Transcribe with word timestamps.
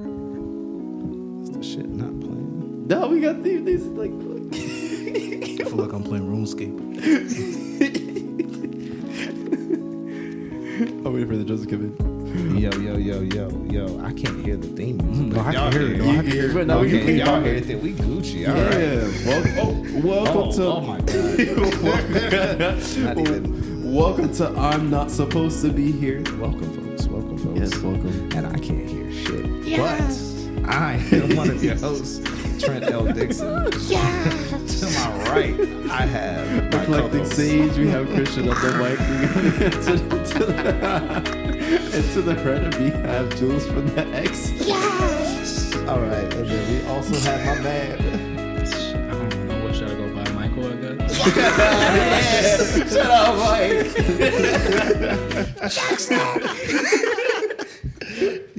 Is 0.00 1.50
the 1.50 1.62
shit 1.62 1.88
not 1.88 2.18
playing? 2.20 2.86
No, 2.88 3.08
we 3.08 3.20
got 3.20 3.42
these, 3.42 3.62
these 3.64 3.84
like. 3.86 4.10
I 4.10 4.14
feel 5.64 5.76
like 5.76 5.92
I'm 5.92 6.02
playing 6.02 6.26
RuneScape. 6.28 6.78
I'm 10.82 11.04
waiting 11.12 11.28
for 11.28 11.36
the 11.36 11.44
Joseph 11.44 11.68
come 11.70 11.82
in. 11.82 11.94
Yo, 12.58 12.70
yo, 12.72 12.96
yo, 12.96 13.20
yo, 13.20 13.48
yo. 13.70 14.00
I 14.04 14.12
can't 14.14 14.42
hear 14.44 14.56
the 14.56 14.66
theme 14.68 14.96
music. 14.98 15.26
No, 15.26 15.40
I 15.40 15.52
can 15.52 15.72
hear 15.72 15.82
it. 15.82 15.98
No, 15.98 16.10
I 16.10 16.14
can 16.16 16.26
hear 16.26 16.50
it. 16.50 16.54
But 16.54 16.66
now 16.66 16.80
we 16.80 16.86
okay, 16.88 17.04
can 17.04 17.16
y'all 17.16 17.40
hear 17.42 17.54
it. 17.54 17.66
then 17.66 17.80
We 17.82 17.92
Gucci. 17.92 18.48
All 18.48 18.54
right. 18.54 18.80
Yeah, 18.80 19.04
welcome, 19.28 19.58
oh, 19.58 19.72
welcome 20.06 20.36
Oh, 20.36 20.52
to. 20.52 20.64
oh 20.64 20.80
my 20.80 20.98
god. 21.00 22.78
Not 22.98 23.18
even. 23.18 23.42
welcome 23.94 24.32
to 24.34 24.48
I'm 24.58 24.88
not 24.90 25.10
supposed 25.10 25.60
to 25.62 25.68
be 25.70 25.92
here. 25.92 26.22
Welcome, 26.38 26.72
folks. 27.70 27.82
Welcome. 27.82 28.02
Yes, 28.08 28.18
welcome. 28.22 28.28
And 28.36 28.46
I 28.46 28.58
can't 28.58 28.88
hear 28.88 29.12
shit. 29.12 29.44
But 29.76 30.00
I 30.68 30.94
am 31.12 31.36
one 31.36 31.50
of 31.50 31.62
your 31.62 31.76
hosts, 31.76 32.18
Trent 32.64 32.84
L. 32.90 33.04
Dixon. 33.06 33.70
to 33.70 34.86
my 34.86 35.08
right, 35.30 35.54
I 35.90 36.02
have 36.06 36.72
my 36.72 36.82
Eclectic 36.82 37.12
co-host. 37.12 37.32
Sage, 37.36 37.76
we 37.78 37.88
have 37.88 38.08
Christian 38.08 38.48
up 38.48 38.56
the 38.62 38.72
mic. 38.78 38.98
to, 39.84 39.96
to 40.32 40.44
the, 40.44 40.56
and 41.94 42.04
to 42.12 42.22
the 42.22 42.34
right 42.36 42.64
of 42.64 42.78
me, 42.80 42.86
I 42.92 43.12
have 43.12 43.36
Jules 43.36 43.66
from 43.66 43.86
the 43.88 44.06
X. 44.08 44.50
Yes. 44.52 45.74
All 45.88 46.00
right, 46.00 46.34
and 46.34 46.48
then 46.48 46.82
we 46.82 46.88
also 46.88 47.14
have 47.30 47.44
my 47.46 47.58
man. 47.62 47.98
I 48.62 48.64
don't 49.10 49.48
know 49.48 49.58
what 49.64 49.74
should 49.74 49.88
I 49.88 49.94
go 49.94 50.06
by, 50.14 50.24
Michael? 50.32 50.66
I 50.66 50.68
guess. 50.76 51.12
Shut 52.92 53.10
up, 53.10 53.36
Mike. 53.36 53.86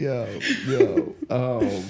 Yo, 0.03 0.27
yo. 0.67 1.16
Um, 1.30 1.84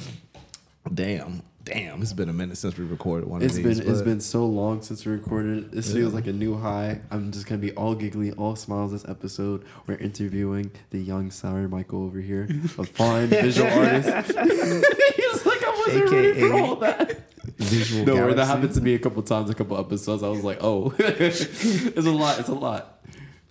damn, 0.93 1.41
damn. 1.63 1.99
It's 1.99 2.13
been 2.13 2.29
a 2.29 2.33
minute 2.33 2.57
since 2.57 2.77
we 2.77 2.85
recorded 2.85 3.27
one 3.27 3.41
It's 3.41 3.57
of 3.57 3.63
been 3.63 3.69
these. 3.71 3.79
it's 3.79 3.89
but- 3.99 4.05
been 4.05 4.19
so 4.19 4.45
long 4.45 4.83
since 4.83 5.03
we 5.03 5.13
recorded. 5.13 5.71
This 5.71 5.87
Yeah. 5.89 5.95
feels 5.95 6.13
like 6.13 6.27
a 6.27 6.31
new 6.33 6.55
high. 6.55 7.01
I'm 7.09 7.31
just 7.31 7.47
gonna 7.47 7.59
be 7.61 7.71
all 7.71 7.95
giggly, 7.95 8.31
all 8.33 8.55
smiles 8.55 8.91
this 8.91 9.03
episode. 9.07 9.63
We're 9.87 9.95
interviewing 9.95 10.69
the 10.91 10.99
young 10.99 11.31
sour 11.31 11.67
Michael 11.67 12.03
over 12.03 12.19
here, 12.19 12.47
a 12.77 12.83
fine 12.85 13.27
visual 13.29 13.67
artist. 13.67 14.27
He's 14.27 15.45
like, 15.47 15.63
I 15.63 15.83
wasn't 15.87 16.11
ready 16.11 16.39
for 16.39 16.53
all 16.53 16.75
that. 16.75 17.19
visual. 17.57 18.05
No, 18.05 18.31
that 18.31 18.45
happened 18.45 18.73
to 18.75 18.81
me 18.81 18.93
a 18.93 18.99
couple 18.99 19.23
times, 19.23 19.49
a 19.49 19.55
couple 19.55 19.75
episodes. 19.79 20.21
I 20.21 20.27
was 20.27 20.43
like, 20.43 20.59
oh, 20.61 20.93
it's 20.99 21.97
a 21.97 22.11
lot. 22.11 22.39
It's 22.39 22.49
a 22.49 22.53
lot. 22.53 22.99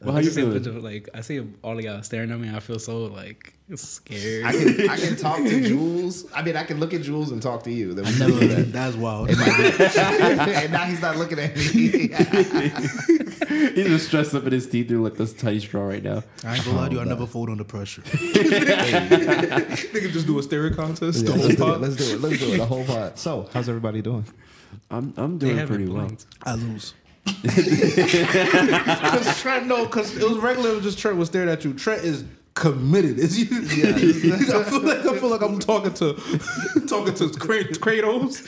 Well, 0.00 0.12
how 0.12 0.18
I 0.18 0.20
you 0.20 0.24
just 0.24 0.34
see 0.36 0.42
feeling? 0.42 0.62
picture 0.62 0.80
like 0.80 1.08
I 1.14 1.20
see 1.20 1.40
all 1.62 1.78
of 1.78 1.84
y'all 1.84 2.02
staring 2.02 2.30
at 2.32 2.38
me. 2.40 2.50
I 2.52 2.58
feel 2.60 2.78
so 2.80 3.04
like 3.04 3.54
scared. 3.76 4.44
I 4.44 4.52
can 4.52 4.90
I 4.90 4.96
can 4.96 5.16
talk 5.16 5.38
to 5.38 5.60
Jules. 5.68 6.30
I 6.32 6.42
mean, 6.42 6.56
I 6.56 6.64
can 6.64 6.80
look 6.80 6.94
at 6.94 7.02
Jules 7.02 7.30
and 7.30 7.42
talk 7.42 7.62
to 7.64 7.70
you. 7.70 7.94
Then 7.94 8.04
we 8.04 8.10
I 8.10 8.12
can 8.12 8.40
never. 8.40 8.54
that. 8.54 8.72
That's 8.72 8.96
wild. 8.96 9.30
and 9.30 10.72
now 10.72 10.84
he's 10.84 11.00
not 11.00 11.16
looking 11.16 11.38
at 11.38 11.56
me. 11.56 12.10
He's 13.52 13.86
just 13.86 14.06
stressed 14.06 14.34
up 14.34 14.46
in 14.46 14.52
his 14.52 14.66
teeth 14.66 14.88
through 14.88 15.02
like 15.02 15.14
this 15.14 15.34
tiny 15.34 15.60
straw 15.60 15.84
right 15.84 16.02
now. 16.02 16.22
I 16.44 16.56
ain't 16.56 16.64
gonna 16.64 16.78
lie 16.78 16.88
to 16.88 16.94
you. 16.94 17.00
I 17.00 17.04
oh, 17.04 17.06
never 17.06 17.26
fold 17.26 17.50
under 17.50 17.64
pressure. 17.64 18.00
Nigga 18.02 20.10
just 20.10 20.26
do 20.26 20.38
a 20.38 20.42
stare 20.42 20.70
contest. 20.70 21.26
Yeah, 21.26 21.34
let's 21.34 21.56
do 21.56 21.74
it. 21.74 21.80
Let's 21.80 21.96
do 21.96 22.14
it. 22.14 22.20
Let's 22.20 22.38
do 22.38 22.54
it. 22.54 22.58
The 22.58 22.66
whole 22.66 22.84
pot. 22.84 23.18
So, 23.18 23.48
how's 23.52 23.68
everybody 23.68 24.00
doing? 24.00 24.24
I'm 24.90 25.12
I'm 25.16 25.38
doing 25.38 25.58
haven't 25.58 25.76
pretty 25.76 25.92
well. 25.92 26.10
I 26.44 26.54
lose. 26.54 26.94
Because 27.42 29.40
Trent, 29.40 29.66
no, 29.66 29.86
because 29.86 30.16
it 30.16 30.28
was 30.28 30.38
regular. 30.38 30.70
It 30.70 30.76
was 30.76 30.84
just 30.84 30.98
Trent 30.98 31.16
was 31.16 31.28
staring 31.28 31.48
at 31.48 31.64
you. 31.64 31.74
Trent 31.74 32.04
is 32.04 32.24
committed. 32.54 33.18
Is 33.18 33.38
you? 33.38 33.60
Yeah. 33.60 33.94
I 34.58 34.62
feel 34.64 34.80
like 34.80 34.98
I 35.06 35.18
feel 35.18 35.28
like 35.28 35.42
I'm 35.42 35.58
talking 35.58 35.94
to 35.94 36.14
talking 36.88 37.14
to 37.14 37.28
Kra- 37.28 37.72
Kratos. 37.78 38.42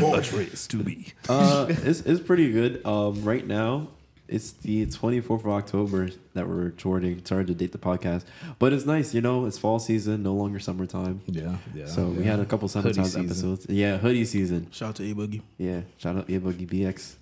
Much 0.00 0.32
race 0.32 0.66
to 0.68 0.76
be. 0.82 1.12
Uh, 1.28 1.66
it's 1.68 2.00
it's 2.00 2.20
pretty 2.20 2.52
good. 2.52 2.84
Um, 2.84 3.22
right 3.24 3.46
now 3.46 3.88
it's 4.30 4.52
the 4.52 4.86
24th 4.86 5.40
of 5.40 5.48
October 5.48 6.08
that 6.34 6.46
we're 6.48 6.54
recording. 6.54 7.24
Sorry 7.24 7.44
to 7.44 7.52
date 7.54 7.72
the 7.72 7.78
podcast, 7.78 8.24
but 8.60 8.72
it's 8.72 8.86
nice. 8.86 9.12
You 9.12 9.20
know, 9.20 9.44
it's 9.44 9.58
fall 9.58 9.80
season, 9.80 10.22
no 10.22 10.34
longer 10.34 10.60
summertime. 10.60 11.20
Yeah, 11.26 11.56
yeah. 11.74 11.86
So 11.86 12.06
we 12.06 12.24
had 12.24 12.38
a 12.38 12.44
couple 12.44 12.68
Hoodie 12.68 12.92
summertime 12.94 13.24
episodes. 13.26 13.66
Yeah, 13.68 13.98
hoodie 13.98 14.24
season. 14.24 14.68
Shout 14.70 14.90
out 14.90 14.96
to 14.96 15.10
A 15.10 15.14
Boogie. 15.14 15.42
Yeah, 15.58 15.80
shout 15.98 16.16
out 16.16 16.28
A 16.28 16.38
Boogie 16.38 16.68
BX. 16.68 17.16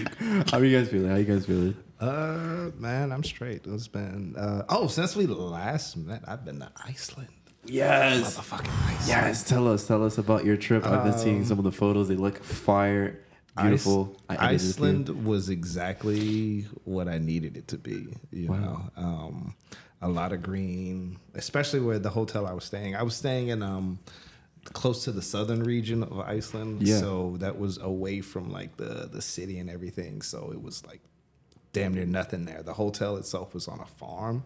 How 0.50 0.58
are 0.58 0.64
you 0.64 0.76
guys 0.78 0.88
feeling? 0.90 1.10
How 1.10 1.16
you 1.16 1.24
guys 1.24 1.46
feeling? 1.46 1.76
Uh, 2.00 2.70
man, 2.76 3.12
I'm 3.12 3.24
straight. 3.24 3.62
It's 3.66 3.88
been 3.88 4.34
uh 4.36 4.64
oh, 4.68 4.88
since 4.88 5.16
we 5.16 5.26
last 5.26 5.96
met, 5.96 6.22
I've 6.26 6.44
been 6.44 6.60
to 6.60 6.70
Iceland. 6.84 7.28
Yes. 7.66 8.36
Motherfucking 8.36 8.68
Iceland. 8.86 9.06
Yes, 9.08 9.44
tell 9.48 9.68
us, 9.72 9.86
tell 9.86 10.04
us 10.04 10.18
about 10.18 10.44
your 10.44 10.56
trip. 10.56 10.84
I've 10.86 11.04
been 11.04 11.16
seeing 11.16 11.44
some 11.44 11.58
of 11.58 11.64
the 11.64 11.72
photos. 11.72 12.08
They 12.08 12.16
look 12.16 12.42
fire, 12.42 13.20
beautiful. 13.56 14.16
Ice- 14.28 14.38
I 14.38 14.44
edited 14.44 14.60
it 14.70 14.74
for. 14.74 14.84
Iceland 14.84 15.24
was 15.24 15.48
exactly 15.48 16.66
what 16.84 17.08
I 17.08 17.18
needed 17.18 17.56
it 17.56 17.68
to 17.68 17.78
be. 17.78 18.08
You 18.30 18.48
know, 18.48 18.90
um, 18.96 19.54
a 20.02 20.08
lot 20.08 20.32
of 20.32 20.42
green, 20.42 21.18
especially 21.34 21.80
where 21.80 21.98
the 21.98 22.10
hotel 22.10 22.46
I 22.46 22.52
was 22.52 22.64
staying. 22.64 22.96
I 22.96 23.02
was 23.02 23.14
staying 23.16 23.48
in 23.48 23.62
um, 23.62 23.98
close 24.72 25.04
to 25.04 25.12
the 25.12 25.22
southern 25.22 25.62
region 25.62 26.02
of 26.02 26.18
Iceland, 26.20 26.82
Yeah. 26.86 26.98
so 26.98 27.36
that 27.38 27.58
was 27.58 27.78
away 27.78 28.20
from 28.20 28.50
like 28.50 28.76
the 28.76 29.08
the 29.12 29.22
city 29.22 29.58
and 29.58 29.68
everything. 29.70 30.22
So 30.22 30.50
it 30.52 30.62
was 30.62 30.84
like 30.86 31.00
damn 31.72 31.94
near 31.94 32.06
nothing 32.06 32.44
there. 32.44 32.62
The 32.62 32.74
hotel 32.74 33.16
itself 33.16 33.52
was 33.54 33.68
on 33.68 33.80
a 33.80 33.86
farm, 33.86 34.44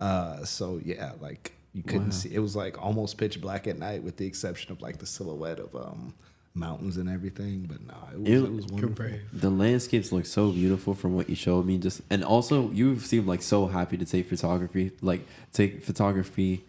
uh, 0.00 0.44
so 0.44 0.80
yeah, 0.84 1.12
like 1.20 1.52
you 1.74 1.82
couldn't 1.82 2.12
see. 2.12 2.34
It 2.34 2.40
was 2.40 2.54
like 2.56 2.82
almost 2.82 3.16
pitch 3.18 3.40
black 3.40 3.66
at 3.66 3.78
night, 3.78 4.02
with 4.02 4.16
the 4.16 4.26
exception 4.26 4.72
of 4.72 4.80
like 4.82 4.98
the 4.98 5.06
silhouette 5.06 5.58
of 5.58 5.74
um, 5.74 6.12
mountains 6.54 6.96
and 6.98 7.08
everything. 7.08 7.66
But 7.68 7.80
no, 7.86 7.94
it 8.12 8.18
was, 8.20 8.28
It- 8.28 8.44
it 8.44 8.52
was 8.52 8.66
wonderful. 8.66 9.18
The 9.32 9.50
landscapes 9.50 10.12
look 10.12 10.26
so 10.26 10.50
beautiful 10.50 10.94
from 10.94 11.14
what 11.14 11.30
you 11.30 11.36
showed 11.36 11.64
me. 11.66 11.78
Just 11.78 12.02
and 12.10 12.24
also 12.24 12.70
you 12.72 12.98
seem 12.98 13.26
like 13.26 13.42
so 13.42 13.66
happy 13.68 13.96
to 13.96 14.04
take 14.04 14.28
photography, 14.28 14.92
like 15.00 15.22
take 15.52 15.82
photography, 15.82 16.64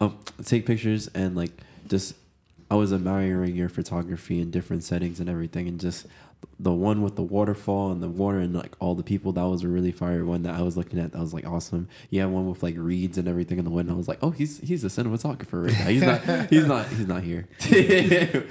um, 0.00 0.18
take 0.44 0.66
pictures 0.66 1.08
and 1.14 1.34
like 1.36 1.52
just. 1.88 2.14
I 2.68 2.74
was 2.74 2.92
admiring 2.92 3.54
your 3.54 3.68
photography 3.68 4.40
in 4.40 4.50
different 4.50 4.82
settings 4.82 5.20
and 5.20 5.30
everything, 5.30 5.68
and 5.68 5.78
just 5.78 6.04
the 6.58 6.72
one 6.72 7.02
with 7.02 7.16
the 7.16 7.22
waterfall 7.22 7.92
and 7.92 8.02
the 8.02 8.08
water 8.08 8.38
and 8.38 8.54
like 8.54 8.74
all 8.80 8.94
the 8.94 9.02
people. 9.02 9.32
That 9.32 9.44
was 9.44 9.62
a 9.62 9.68
really 9.68 9.92
fire 9.92 10.24
one 10.24 10.42
that 10.44 10.54
I 10.54 10.62
was 10.62 10.76
looking 10.76 10.98
at. 10.98 11.12
That 11.12 11.20
was 11.20 11.34
like 11.34 11.46
awesome. 11.46 11.88
You 12.08 12.22
had 12.22 12.30
one 12.30 12.48
with 12.48 12.62
like 12.62 12.74
reeds 12.78 13.18
and 13.18 13.28
everything 13.28 13.58
in 13.58 13.64
the 13.64 13.70
wind. 13.70 13.90
I 13.90 13.94
was 13.94 14.08
like, 14.08 14.18
oh, 14.22 14.30
he's 14.30 14.58
he's 14.58 14.82
a 14.82 14.88
cinematographer 14.88 15.66
right 15.66 15.78
now. 15.78 15.86
He's 15.86 16.02
not 16.02 16.50
he's 16.50 16.66
not 16.66 16.88
he's 16.88 17.06
not 17.06 17.22
here. 17.22 17.46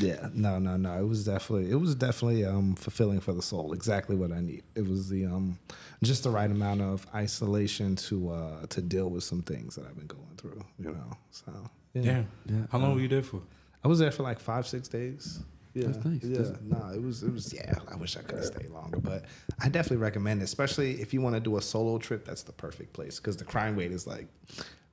Yeah, 0.00 0.28
no, 0.34 0.58
no, 0.58 0.76
no. 0.76 0.98
It 0.98 1.06
was 1.06 1.24
definitely, 1.24 1.70
it 1.70 1.76
was 1.76 1.94
definitely 1.94 2.44
um, 2.44 2.74
fulfilling 2.74 3.20
for 3.20 3.32
the 3.32 3.42
soul. 3.42 3.72
Exactly 3.72 4.16
what 4.16 4.32
I 4.32 4.40
need. 4.40 4.64
It 4.74 4.88
was 4.88 5.08
the 5.08 5.26
um, 5.26 5.58
just 6.02 6.24
the 6.24 6.30
right 6.30 6.50
amount 6.50 6.80
of 6.82 7.06
isolation 7.14 7.94
to 7.96 8.30
uh, 8.30 8.66
to 8.66 8.82
deal 8.82 9.08
with 9.08 9.22
some 9.22 9.42
things 9.42 9.76
that 9.76 9.86
I've 9.86 9.96
been 9.96 10.08
going 10.08 10.34
through. 10.36 10.64
You 10.78 10.92
know, 10.92 11.16
so 11.30 11.52
yeah. 11.94 12.02
Damn. 12.02 12.28
Yeah. 12.46 12.66
How 12.70 12.78
long 12.78 12.92
uh, 12.92 12.94
were 12.94 13.00
you 13.00 13.08
there 13.08 13.22
for? 13.22 13.40
I 13.82 13.88
was 13.88 13.98
there 13.98 14.10
for 14.10 14.22
like 14.22 14.40
five, 14.40 14.66
six 14.66 14.88
days. 14.88 15.40
Yeah, 15.74 15.88
That's 15.88 16.04
nice. 16.04 16.22
Yeah, 16.22 16.38
That's- 16.38 16.56
no, 16.62 16.92
it 16.94 17.02
was, 17.02 17.22
it 17.22 17.32
was. 17.32 17.52
Yeah, 17.52 17.74
I 17.90 17.96
wish 17.96 18.16
I 18.16 18.20
could 18.22 18.36
have 18.36 18.46
stayed 18.46 18.70
longer, 18.70 18.98
but 19.00 19.24
I 19.60 19.68
definitely 19.68 19.96
recommend 19.96 20.40
it, 20.40 20.44
especially 20.44 21.00
if 21.00 21.12
you 21.12 21.20
want 21.20 21.34
to 21.34 21.40
do 21.40 21.56
a 21.56 21.62
solo 21.62 21.98
trip. 21.98 22.24
That's 22.24 22.42
the 22.44 22.52
perfect 22.52 22.92
place 22.92 23.18
because 23.18 23.36
the 23.36 23.44
crime 23.44 23.76
rate 23.76 23.90
is 23.92 24.06
like, 24.06 24.28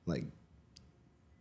like. 0.06 0.24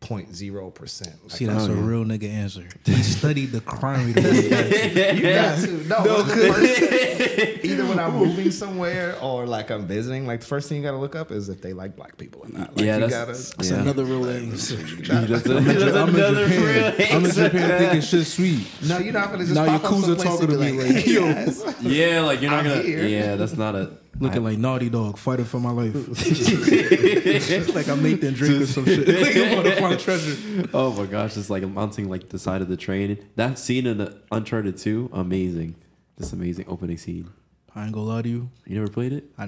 0.0 0.02 0.74
percent. 0.74 1.32
See, 1.32 1.46
that's 1.46 1.66
oh, 1.68 1.72
a 1.72 1.76
real 1.76 2.04
nigga 2.04 2.28
answer. 2.28 2.68
He 2.86 3.04
studied 3.04 3.52
the 3.52 3.62
crime 3.62 4.14
rate. 4.14 4.16
You 5.16 5.22
got 5.22 5.60
to. 5.60 5.68
No, 5.88 6.22
the 6.24 6.36
first- 6.54 7.64
either 7.66 7.86
when 7.86 8.00
I'm 8.00 8.16
moving 8.16 8.50
somewhere 8.50 9.16
or 9.22 9.46
like 9.46 9.70
I'm 9.70 9.86
visiting, 9.86 10.26
like 10.26 10.40
the 10.42 10.48
first 10.48 10.68
thing 10.70 10.78
you 10.80 10.84
got 10.84 10.92
to 10.92 10.98
look 10.98 11.16
up 11.16 11.32
is 11.32 11.50
if 11.50 11.62
they 11.62 11.74
like 11.74 11.96
black 11.96 12.18
people 12.18 12.42
or 12.44 12.50
not. 12.50 12.76
Like 12.76 12.86
Yeah, 12.86 12.96
you 12.98 13.08
that's- 13.08 13.52
gotta. 13.52 13.58
That's 13.58 13.70
Yeah. 13.70 13.82
another 13.82 14.04
real 14.06 14.28
answer. 14.28 14.78
He 14.78 15.02
just- 15.04 15.46
I'm 15.48 15.66
in 15.66 15.70
another 16.16 16.48
Japan. 16.48 16.64
real 16.98 17.08
I'm 17.18 17.26
in 17.26 17.32
Japan 17.32 17.80
thinking 17.80 18.02
shit 18.02 18.26
sweet. 18.26 18.68
No, 18.88 18.98
you're 18.98 19.14
not 19.14 19.30
gonna 19.32 19.44
just 19.44 19.54
Now 19.54 19.66
pop 19.66 19.84
up 19.86 19.92
Yakuza 19.92 20.24
talking 20.24 20.48
to 20.48 20.58
me 20.58 20.72
like, 20.82 20.96
like, 20.96 21.06
yo. 21.08 21.26
yes. 21.26 21.76
Yeah, 21.82 22.22
like 22.22 22.42
you're 22.42 22.50
not 22.50 22.66
I'm 22.66 22.70
gonna. 22.72 22.82
here. 22.82 23.06
Yeah, 23.06 23.36
that's 23.36 23.56
not 23.56 23.76
a. 23.76 23.92
Looking 24.20 24.44
like 24.44 24.58
Naughty 24.58 24.90
Dog, 24.90 25.18
fighting 25.18 25.46
for 25.46 25.60
my 25.60 25.72
life. 25.72 25.94
like 27.76 27.88
I'm 27.88 28.04
Nathan 28.04 28.34
Drake 28.34 28.62
or 28.62 28.66
some 28.66 28.86
shit. 28.86 29.08
Like 29.22 29.36
I'm 29.36 29.60
about 29.60 29.64
to 29.64 29.76
find 29.82 30.00
treasure. 30.00 30.70
Oh 30.74 30.92
my 30.94 31.06
gosh, 31.06 31.38
it's 31.38 31.50
like 31.50 31.68
mounting 31.68 32.10
like 32.10 32.30
the 32.30 32.38
side 32.38 32.62
of 32.62 32.68
the 32.68 32.78
train. 32.78 33.18
That 33.36 33.58
scene 33.58 33.88
in 33.88 33.98
the 33.98 34.18
Uncharted 34.32 34.78
2, 34.78 35.10
amazing. 35.14 35.76
This 36.18 36.34
amazing 36.34 36.66
opening 36.68 36.98
scene. 36.98 37.30
I 37.74 37.86
ain't 37.86 37.94
gonna 37.94 38.06
lie 38.06 38.22
to 38.22 38.30
you. 38.30 38.50
You 38.66 38.80
never 38.82 38.92
played 38.92 39.14
it? 39.14 39.24
I, 39.38 39.46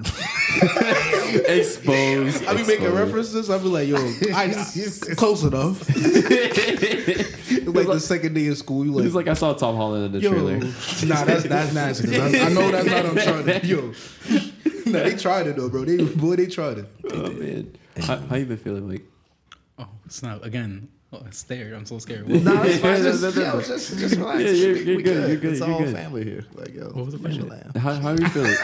Exposed. 1.46 2.46
I 2.46 2.56
be 2.56 2.64
making 2.66 2.92
references. 2.94 3.50
I 3.50 3.58
be 3.58 3.66
like, 3.66 3.88
yo, 3.88 3.98
I, 4.34 4.48
close 5.16 5.44
enough. 5.44 5.88
like 5.90 7.88
the 7.88 8.00
second 8.00 8.34
day 8.34 8.48
of 8.48 8.58
school, 8.58 8.86
you 8.86 8.92
like, 8.94 9.04
He's 9.04 9.14
like, 9.16 9.28
I 9.28 9.34
saw 9.34 9.54
Tom 9.54 9.76
Holland 9.76 10.06
in 10.06 10.12
the 10.14 10.20
yo, 10.20 10.32
trailer. 10.32 10.58
nah, 10.58 11.26
that's 11.26 11.44
that's 11.44 11.74
nasty. 11.74 12.08
'cause 12.08 12.34
I, 12.36 12.46
I 12.46 12.50
know 12.50 12.72
that's 12.72 12.86
not 12.88 13.06
Uncharted. 13.06 13.64
Yo, 13.66 13.94
nah, 14.92 15.00
they 15.04 15.16
tried 15.16 15.48
it 15.48 15.56
though, 15.58 15.70
bro. 15.70 15.86
They 15.86 15.98
boy, 16.04 16.36
they 16.36 16.48
tried 16.48 16.80
it. 16.80 16.86
Oh 17.12 17.32
man. 17.32 17.76
How, 18.02 18.18
how 18.18 18.36
you 18.36 18.46
been 18.46 18.58
feeling, 18.58 18.90
like? 18.90 19.04
Oh, 19.80 19.88
snap 20.10 20.44
again. 20.44 20.90
Oh, 21.12 21.22
I'm 21.24 21.32
scared. 21.32 21.74
I'm 21.74 21.86
so 21.86 22.00
scared. 22.00 22.28
No, 22.28 22.64
it's 22.64 22.80
fine. 22.80 22.98
Yeah, 22.98 23.04
Just, 23.12 23.22
no, 23.22 23.30
no, 23.30 23.54
yo, 23.54 23.62
just, 23.62 24.00
just 24.00 24.16
relax. 24.16 24.40
Yeah, 24.42 24.50
you're- 24.50 24.80
you're 24.84 24.98
We 24.98 25.04
good, 25.04 25.28
you're 25.30 25.38
good, 25.38 25.52
It's 25.52 25.60
you're 25.60 25.70
all 25.72 25.80
good. 25.80 25.96
family 25.96 26.24
here. 26.24 26.44
Like, 26.56 26.74
yo, 26.74 26.86
What 26.86 27.06
was 27.06 27.14
the 27.14 27.20
where's 27.20 27.38
your 27.38 27.46
question? 27.46 27.72
How, 27.80 27.94
how 27.94 28.10
are 28.10 28.16
you 28.20 28.28
feeling? 28.30 28.56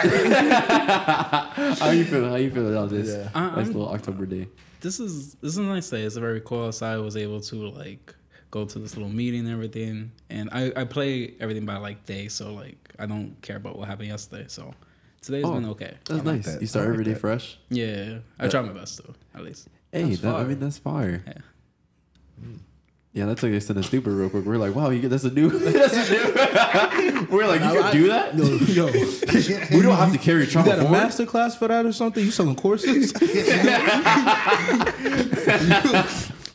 how 0.73 1.87
are 1.87 1.93
you 1.93 2.05
feeling? 2.05 2.29
How 2.29 2.35
you 2.37 2.49
feeling 2.51 2.75
on 2.75 2.89
this 2.89 3.07
Yeah. 3.09 3.29
Uh, 3.35 3.39
I- 3.39 3.45
nice 3.49 3.55
I'm- 3.57 3.67
little 3.67 3.89
October 3.89 4.25
day? 4.25 4.47
this 4.81 4.99
is 4.99 5.33
this 5.35 5.51
is 5.51 5.57
a 5.57 5.61
nice 5.63 5.89
day. 5.89 6.03
It's 6.03 6.15
a 6.15 6.21
very 6.21 6.41
cool 6.41 6.65
outside. 6.67 6.93
I 6.93 6.97
was 6.97 7.17
able 7.17 7.41
to 7.41 7.55
like 7.69 8.15
go 8.49 8.65
to 8.65 8.79
this 8.79 8.95
little 8.95 9.11
meeting 9.11 9.41
and 9.41 9.49
everything. 9.49 10.11
And 10.29 10.49
I, 10.51 10.71
I 10.75 10.83
play 10.85 11.33
everything 11.39 11.65
by 11.65 11.77
like 11.77 12.05
day, 12.05 12.29
so 12.29 12.53
like 12.53 12.77
I 12.97 13.05
don't 13.05 13.35
care 13.41 13.57
about 13.57 13.77
what 13.77 13.87
happened 13.87 14.07
yesterday. 14.07 14.45
So 14.47 14.73
today's 15.21 15.45
Oh, 15.45 15.53
been 15.53 15.65
okay. 15.69 15.93
That's 16.05 16.23
like 16.25 16.35
nice. 16.37 16.45
that. 16.45 16.61
You 16.61 16.67
start 16.67 16.85
like 16.85 16.93
every 16.93 17.05
day 17.05 17.13
that. 17.13 17.19
fresh. 17.19 17.57
Yeah, 17.69 18.19
I 18.39 18.47
try 18.47 18.61
my 18.61 18.73
best 18.73 19.01
though, 19.03 19.13
at 19.35 19.43
least. 19.43 19.67
Hey, 19.91 20.15
that, 20.15 20.35
I 20.35 20.43
mean 20.43 20.59
that's 20.59 20.77
fire. 20.77 21.23
Yeah. 21.25 21.33
Yeah, 23.11 23.25
that 23.25 23.39
took 23.39 23.51
us 23.53 23.65
to 23.65 23.73
the 23.73 23.81
stupid 23.81 24.11
real 24.11 24.29
quick. 24.29 24.45
We're 24.45 24.57
like, 24.57 24.75
wow, 24.75 24.91
you 24.91 25.01
get 25.01 25.09
that's 25.09 25.23
a 25.23 25.31
new. 25.31 25.49
that's 25.59 25.95
a 25.95 26.11
new. 26.13 27.27
We're 27.31 27.47
like, 27.47 27.59
you 27.61 27.81
can 27.81 27.91
do 27.91 28.07
that. 28.09 28.35
Yo, 28.37 28.45
yo, 28.45 28.85
We 29.75 29.81
don't 29.81 29.97
have 29.97 30.11
to 30.13 30.19
carry 30.19 30.45
you 30.45 30.51
got 30.53 30.67
a 30.67 30.75
forward. 30.81 30.91
master 30.91 31.25
class 31.25 31.55
for 31.55 31.67
that 31.67 31.85
or 31.87 31.91
something? 31.91 32.23
You 32.23 32.29
selling 32.31 32.55
courses? 32.55 33.11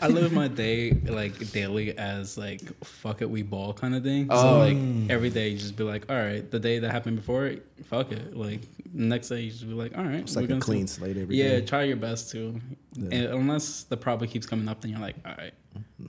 I 0.00 0.08
live 0.08 0.32
my 0.32 0.48
day 0.48 0.90
like 0.92 1.52
daily 1.52 1.96
as 1.96 2.36
like 2.36 2.60
fuck 2.84 3.22
it 3.22 3.30
we 3.30 3.42
ball 3.42 3.72
kind 3.72 3.94
of 3.94 4.02
thing. 4.02 4.26
Oh. 4.30 4.42
So 4.42 4.58
like 4.58 5.10
every 5.10 5.30
day 5.30 5.48
you 5.48 5.58
just 5.58 5.76
be 5.76 5.84
like, 5.84 6.10
all 6.10 6.16
right, 6.16 6.48
the 6.50 6.58
day 6.58 6.78
that 6.80 6.90
happened 6.90 7.16
before, 7.16 7.54
fuck 7.84 8.12
it. 8.12 8.36
Like 8.36 8.60
next 8.92 9.28
day 9.28 9.40
you 9.42 9.50
just 9.50 9.66
be 9.66 9.74
like, 9.74 9.96
all 9.96 10.04
right, 10.04 10.20
It's 10.20 10.36
like 10.36 10.50
a 10.50 10.58
clean 10.58 10.86
slate 10.86 11.16
every 11.16 11.36
yeah, 11.36 11.60
day. 11.60 11.64
try 11.64 11.82
your 11.84 11.96
best 11.96 12.30
to. 12.32 12.60
Yeah. 12.94 13.34
Unless 13.34 13.84
the 13.84 13.96
problem 13.96 14.28
keeps 14.30 14.46
coming 14.46 14.68
up, 14.68 14.80
then 14.80 14.90
you're 14.90 15.00
like, 15.00 15.16
all 15.24 15.34
right, 15.36 15.54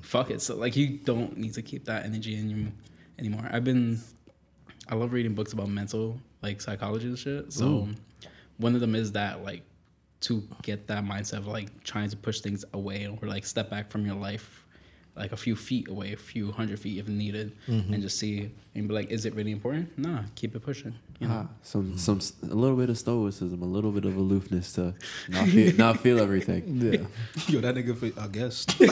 fuck 0.02 0.30
it. 0.32 0.42
So 0.42 0.56
like 0.56 0.76
you 0.76 0.98
don't 0.98 1.38
need 1.38 1.54
to 1.54 1.62
keep 1.62 1.86
that 1.86 2.06
energy 2.06 2.36
in 2.36 2.50
you 2.50 2.72
anymore. 3.20 3.48
I've 3.52 3.64
been, 3.64 4.00
I 4.90 4.96
love 4.96 5.14
reading 5.14 5.34
books 5.34 5.54
about 5.54 5.70
mental 5.70 6.20
like 6.42 6.62
psychology 6.62 7.08
and 7.08 7.18
shit. 7.18 7.54
So 7.54 7.66
Ooh. 7.66 7.90
one 8.58 8.76
of 8.76 8.82
them 8.82 8.96
is 8.96 9.14
that 9.14 9.44
like 9.44 9.64
to 10.28 10.44
get 10.62 10.88
that 10.88 11.04
mindset 11.04 11.38
of 11.40 11.48
like 11.48 11.84
trying 11.84 12.10
to 12.10 12.18
push 12.18 12.40
things 12.42 12.64
away 12.74 13.08
or 13.08 13.28
like 13.28 13.46
step 13.46 13.70
back 13.70 13.90
from 13.92 14.06
your 14.06 14.16
life 14.16 14.62
like 15.18 15.32
a 15.32 15.38
few 15.38 15.56
feet 15.56 15.88
away 15.88 16.12
a 16.12 16.18
few 16.18 16.52
hundred 16.52 16.78
feet 16.78 17.00
if 17.00 17.08
needed 17.08 17.54
and 17.68 18.02
just 18.02 18.20
see 18.20 18.52
and 18.76 18.88
be 18.90 18.94
like 18.94 19.10
is 19.10 19.26
it 19.26 19.34
really 19.34 19.52
important 19.52 19.88
nah 19.98 20.20
keep 20.36 20.54
it 20.56 20.60
pushing 20.62 20.94
you 21.22 21.28
know 21.30 21.46
Ah, 21.46 21.48
some 21.64 21.98
some 21.98 22.18
s- 22.18 22.34
a 22.44 22.48
little 22.64 22.76
bit 22.76 22.90
of 22.90 22.98
stoicism, 22.98 23.62
a 23.62 23.66
little 23.66 23.94
bit 23.94 24.04
of 24.04 24.18
aloofness 24.18 24.74
to 24.74 24.94
not 25.30 25.48
feel, 25.48 25.74
not 25.86 26.00
feel 26.02 26.20
everything. 26.20 26.64
Yeah. 26.82 27.06
Yo, 27.48 27.62
that 27.62 27.74
nigga, 27.76 27.96
fi- 27.96 28.12
I 28.22 28.28
guess. 28.28 28.66
I 28.82 28.86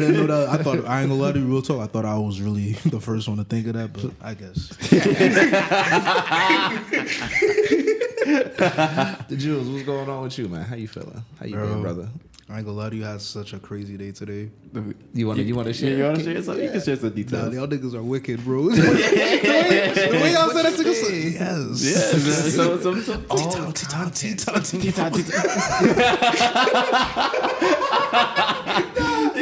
didn't 0.00 0.14
know 0.14 0.26
that. 0.26 0.48
I 0.48 0.56
thought 0.62 0.86
I 0.86 1.02
ain't 1.02 1.10
gonna 1.10 1.20
lie 1.22 1.32
to 1.32 1.38
you, 1.38 1.44
real 1.44 1.60
talk. 1.60 1.82
I 1.82 1.86
thought 1.92 2.06
I 2.06 2.16
was 2.16 2.40
really 2.40 2.72
the 2.88 3.00
first 3.00 3.28
one 3.28 3.36
to 3.36 3.44
think 3.44 3.66
of 3.66 3.74
that, 3.74 3.92
but 3.92 4.12
I 4.22 4.32
guess. 4.32 4.70
The 8.24 9.36
Jules, 9.36 9.68
what's 9.68 9.84
going 9.84 10.08
on 10.08 10.22
with 10.24 10.38
you, 10.38 10.48
man? 10.48 10.62
How 10.64 10.76
you 10.76 10.88
feeling? 10.88 11.22
How 11.38 11.44
you 11.46 11.54
Bro. 11.54 11.68
been, 11.68 11.82
brother? 11.82 12.08
I 12.48 12.56
ain't 12.58 12.66
gonna 12.66 12.76
lie 12.76 12.90
to 12.90 12.96
you. 12.96 13.06
I 13.06 13.12
had 13.12 13.22
such 13.22 13.54
a 13.54 13.58
crazy 13.58 13.96
day 13.96 14.12
today. 14.12 14.50
You 15.14 15.26
want 15.26 15.38
to 15.38 15.44
you 15.44 15.54
want 15.54 15.66
to 15.68 15.72
share? 15.72 15.96
You 15.96 16.04
want 16.04 16.18
to 16.18 16.24
share 16.24 16.42
some? 16.42 16.60
You 16.60 16.70
can 16.70 16.82
share 16.82 16.96
some 16.96 17.08
details. 17.10 17.32
Nah, 17.32 17.48
details. 17.48 17.54
y'all 17.54 17.66
niggas 17.90 17.94
are 17.98 18.02
wicked, 18.02 18.44
bro. 18.44 18.64
the 18.70 20.18
way 20.22 20.32
y'all 20.32 20.50
said 20.50 20.64
that 20.66 20.76
to 20.76 20.90
us, 20.90 21.10
yes. 21.10 21.82
Yeah, 21.82 21.98
so, 22.50 22.78
so, 22.78 23.00
so, 23.00 23.22
Oh, 23.30 23.72
Titan, 23.72 24.36
Titan, 24.36 24.80
he 24.80 24.90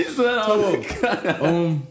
said, 0.04 0.38
oh, 0.46 0.84
Um, 1.40 1.86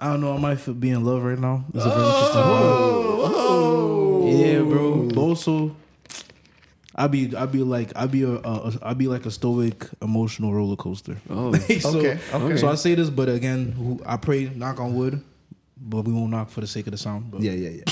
I 0.00 0.08
don't 0.08 0.20
know. 0.20 0.34
I 0.34 0.38
might 0.38 0.58
feel- 0.58 0.74
be 0.74 0.90
in 0.90 1.04
love 1.04 1.22
right 1.22 1.38
now. 1.38 1.64
It's 1.72 1.84
a 1.84 1.88
very 1.90 2.06
interesting 2.06 2.42
vibe. 2.42 4.03
Yeah, 4.38 4.62
bro. 4.62 5.08
Also, 5.16 5.74
I 6.94 7.06
be 7.08 7.34
I 7.36 7.46
be 7.46 7.62
like 7.62 7.92
I 7.96 8.06
be 8.06 8.22
a, 8.22 8.34
a 8.34 8.72
I 8.82 8.94
be 8.94 9.08
like 9.08 9.26
a 9.26 9.30
stoic 9.30 9.84
emotional 10.00 10.54
roller 10.54 10.76
coaster. 10.76 11.16
oh, 11.30 11.52
so, 11.80 11.98
Okay, 11.98 12.18
okay. 12.32 12.56
So 12.56 12.68
I 12.68 12.76
say 12.76 12.94
this, 12.94 13.10
but 13.10 13.28
again, 13.28 13.72
who- 13.72 14.00
I 14.06 14.16
pray 14.16 14.50
knock 14.54 14.78
on 14.80 14.94
wood, 14.94 15.20
but 15.76 16.02
we 16.04 16.12
won't 16.12 16.30
knock 16.30 16.50
for 16.50 16.60
the 16.60 16.66
sake 16.68 16.86
of 16.86 16.92
the 16.92 16.98
sound. 16.98 17.30
But 17.30 17.40
Yeah, 17.40 17.52
yeah, 17.52 17.70
yeah. 17.70 17.84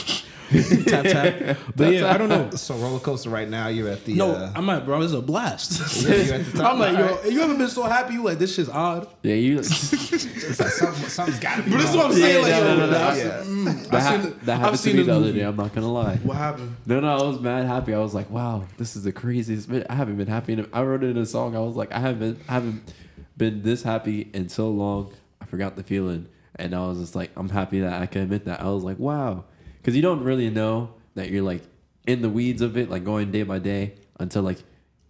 tap 0.86 1.04
tap. 1.04 1.58
But 1.74 1.92
yeah, 1.94 2.12
I 2.12 2.18
don't 2.18 2.28
know. 2.28 2.50
So 2.50 2.74
roller 2.76 2.98
coaster 3.00 3.30
right 3.30 3.48
now. 3.48 3.68
You're 3.68 3.88
at 3.88 4.04
the. 4.04 4.14
No, 4.14 4.32
uh, 4.32 4.52
I'm 4.54 4.66
not, 4.66 4.84
bro. 4.84 5.00
It's 5.02 5.12
a 5.12 5.20
blast. 5.22 6.02
yeah, 6.08 6.14
you're 6.16 6.34
at 6.36 6.44
the 6.46 6.58
top. 6.58 6.72
I'm 6.74 6.78
like, 6.78 6.96
yo, 6.98 7.08
Alright. 7.08 7.32
you 7.32 7.40
ever 7.42 7.54
been 7.56 7.68
so 7.68 7.84
happy? 7.84 8.14
You 8.14 8.22
like 8.24 8.38
this 8.38 8.54
shit's 8.54 8.68
odd. 8.68 9.08
yeah, 9.22 9.34
you. 9.34 9.58
It's 9.58 10.58
like 10.60 10.68
something, 10.70 11.08
something's 11.08 11.38
got 11.40 11.56
to 11.56 11.62
be. 11.62 11.70
But 11.70 11.76
this 11.78 11.90
is 11.90 11.96
what 11.96 12.06
I'm 12.06 12.12
saying. 12.12 12.46
Yeah, 12.46 12.58
like, 12.58 12.62
no, 12.64 12.68
yo, 12.68 12.76
no, 12.76 12.86
no, 12.86 12.86
that's- 12.90 13.18
yeah. 13.18 13.42
mm, 13.52 13.88
That, 13.90 13.94
I've 13.94 14.02
ha- 14.02 14.10
seen 14.22 14.26
it- 14.32 14.40
that 14.46 14.52
I've 14.54 14.60
happened 14.60 14.76
to 14.78 14.82
seen 14.82 14.92
me 14.92 14.98
this 14.98 15.06
the 15.06 15.12
other 15.14 15.26
movie. 15.26 15.38
day. 15.38 15.44
I'm 15.44 15.56
not 15.56 15.74
gonna 15.74 15.92
lie. 15.92 16.16
What 16.16 16.36
happened? 16.36 16.76
No, 16.86 17.00
no, 17.00 17.08
I 17.18 17.22
was 17.22 17.40
mad 17.40 17.66
happy. 17.66 17.94
I 17.94 17.98
was 17.98 18.14
like, 18.14 18.30
"Wow, 18.30 18.64
this 18.78 18.96
is 18.96 19.04
the 19.04 19.12
craziest." 19.12 19.68
Bit. 19.70 19.86
I 19.88 19.94
haven't 19.94 20.16
been 20.16 20.26
happy. 20.28 20.52
In 20.54 20.60
a, 20.60 20.66
I 20.72 20.82
wrote 20.82 21.02
it 21.04 21.10
in 21.10 21.16
a 21.18 21.26
song. 21.26 21.56
I 21.56 21.60
was 21.60 21.76
like, 21.76 21.92
"I 21.92 21.98
haven't, 22.00 22.38
I 22.48 22.52
haven't 22.54 22.92
been 23.36 23.62
this 23.62 23.82
happy 23.82 24.30
in 24.34 24.48
so 24.48 24.68
long." 24.70 25.12
I 25.40 25.44
forgot 25.46 25.76
the 25.76 25.82
feeling, 25.82 26.28
and 26.56 26.74
I 26.74 26.86
was 26.86 26.98
just 26.98 27.14
like, 27.14 27.30
"I'm 27.36 27.48
happy 27.48 27.80
that 27.80 28.00
I 28.00 28.06
can 28.06 28.22
admit 28.22 28.44
that." 28.46 28.60
I 28.60 28.68
was 28.70 28.82
like, 28.84 28.98
"Wow," 28.98 29.44
because 29.82 29.96
you 29.96 30.02
don't 30.02 30.22
really 30.22 30.48
know 30.48 30.94
that 31.16 31.30
you're 31.30 31.42
like 31.42 31.62
in 32.06 32.22
the 32.22 32.28
weeds 32.28 32.62
of 32.62 32.76
it, 32.76 32.88
like 32.88 33.04
going 33.04 33.32
day 33.32 33.42
by 33.42 33.58
day, 33.58 33.94
until 34.20 34.42
like 34.42 34.58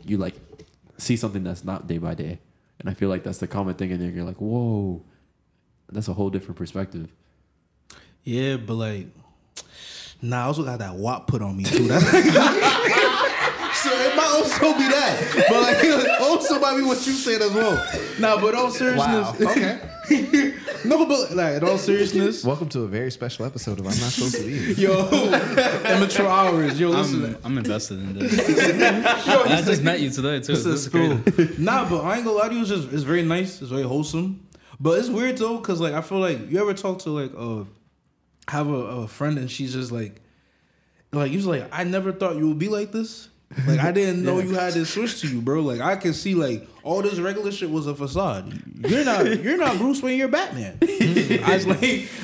you 0.03 0.17
like 0.17 0.35
see 0.97 1.17
something 1.17 1.45
that's 1.45 1.63
not 1.65 1.87
day 1.87 1.99
by 1.99 2.15
day. 2.15 2.39
And 2.81 2.89
I 2.89 2.95
feel 2.95 3.11
like 3.11 3.23
that's 3.23 3.39
the 3.39 3.47
common 3.47 3.75
thing 3.75 3.93
and. 3.93 4.15
You're 4.15 4.25
like, 4.25 4.41
"Whoa, 4.41 5.05
that's 5.91 6.09
a 6.09 6.15
whole 6.15 6.31
different 6.31 6.57
perspective." 6.57 7.13
Yeah, 8.25 8.57
but 8.57 8.75
like, 8.75 9.09
nah, 10.21 10.45
I 10.45 10.47
also 10.47 10.65
got 10.65 10.79
that 10.79 10.95
WAP 10.95 11.27
put 11.27 11.43
on 11.43 11.57
me 11.57 11.65
too. 11.65 11.87
That's 11.89 12.05
so 13.83 13.91
it 13.91 14.17
might 14.17 14.27
also 14.27 14.73
be 14.79 14.89
that, 14.89 15.47
but 15.49 15.63
like, 15.63 15.77
it 15.83 16.21
also 16.21 16.59
might 16.61 16.77
be 16.77 16.83
what 16.83 17.05
you 17.07 17.13
said 17.13 17.43
as 17.43 17.53
well. 17.53 17.75
Nah, 18.19 18.41
but 18.41 18.55
all 18.55 18.71
seriousness, 18.71 19.39
Wow. 19.41 19.51
Okay. 19.51 19.81
no, 20.85 21.07
but 21.07 21.35
like, 21.35 21.57
in 21.57 21.65
all 21.69 21.79
seriousness, 21.79 22.45
Welcome 22.45 22.69
to 22.71 22.81
a 22.83 22.87
very 22.89 23.11
special 23.11 23.45
episode 23.47 23.79
of 23.81 23.87
I'm 23.87 23.99
Not 23.99 24.11
Supposed 24.13 24.37
to 24.37 24.43
Be. 24.45 24.75
Here. 24.75 24.89
yo, 24.91 25.09
immature 25.97 26.27
hours, 26.29 26.79
yo, 26.79 26.91
listen. 26.91 27.25
I'm, 27.25 27.39
I'm 27.45 27.59
invested 27.59 27.99
in 27.99 28.19
this. 28.19 28.39
I 28.39 29.63
just 29.63 29.83
met 29.83 30.01
you 30.01 30.11
today 30.11 30.41
too. 30.41 30.55
This 30.55 30.65
This 30.65 30.67
is 30.67 30.87
is 30.87 30.89
cool. 30.89 31.17
great. 31.17 31.59
nah, 31.59 31.89
but 31.89 32.01
I 32.03 32.17
ain't 32.17 32.25
gonna 32.25 32.37
lie 32.37 32.49
to 32.49 32.55
you. 32.55 32.61
It's 32.63 32.71
just 32.71 32.93
it's 32.93 33.03
very 33.05 33.23
nice. 33.23 33.61
It's 33.63 33.71
very 33.71 33.83
wholesome. 33.85 34.47
But 34.81 34.99
it's 34.99 35.09
weird 35.09 35.39
though, 35.39 35.59
cause 35.61 35.81
like 35.81 35.95
I 35.95 36.01
feel 36.03 36.19
like 36.19 36.51
you 36.51 36.61
ever 36.61 36.75
talk 36.75 37.01
to 37.01 37.11
like 37.11 37.33
uh 37.37 37.65
have 38.49 38.69
a, 38.69 38.75
a 38.75 39.09
friend 39.09 39.39
and 39.39 39.51
she's 39.51 39.73
just 39.73 39.93
like 39.93 40.21
like 41.13 41.31
you 41.31 41.37
was 41.39 41.47
like 41.47 41.69
I 41.73 41.85
never 41.85 42.13
thought 42.13 42.37
you 42.37 42.49
would 42.49 42.59
be 42.59 42.69
like 42.69 42.91
this. 42.93 43.29
Like 43.67 43.81
I 43.81 43.93
didn't 43.93 44.25
know 44.25 44.39
you 44.39 44.55
had 44.55 44.73
this 44.73 44.91
switch 44.91 45.21
to 45.21 45.29
you, 45.29 45.41
bro. 45.41 45.61
Like 45.61 45.81
I 45.81 45.97
can 45.97 46.15
see 46.15 46.35
like 46.35 46.67
all 46.83 47.03
this 47.03 47.19
regular 47.19 47.53
shit 47.53 47.71
was 47.71 47.87
a 47.87 47.95
facade. 47.95 48.53
You're 48.89 49.05
not 49.05 49.27
you're 49.43 49.57
not 49.57 49.79
Bruce 49.79 50.03
Wayne. 50.03 50.19
You're 50.19 50.29
Batman. 50.29 50.79
I 50.83 51.55
was 51.55 51.67
like 51.67 51.81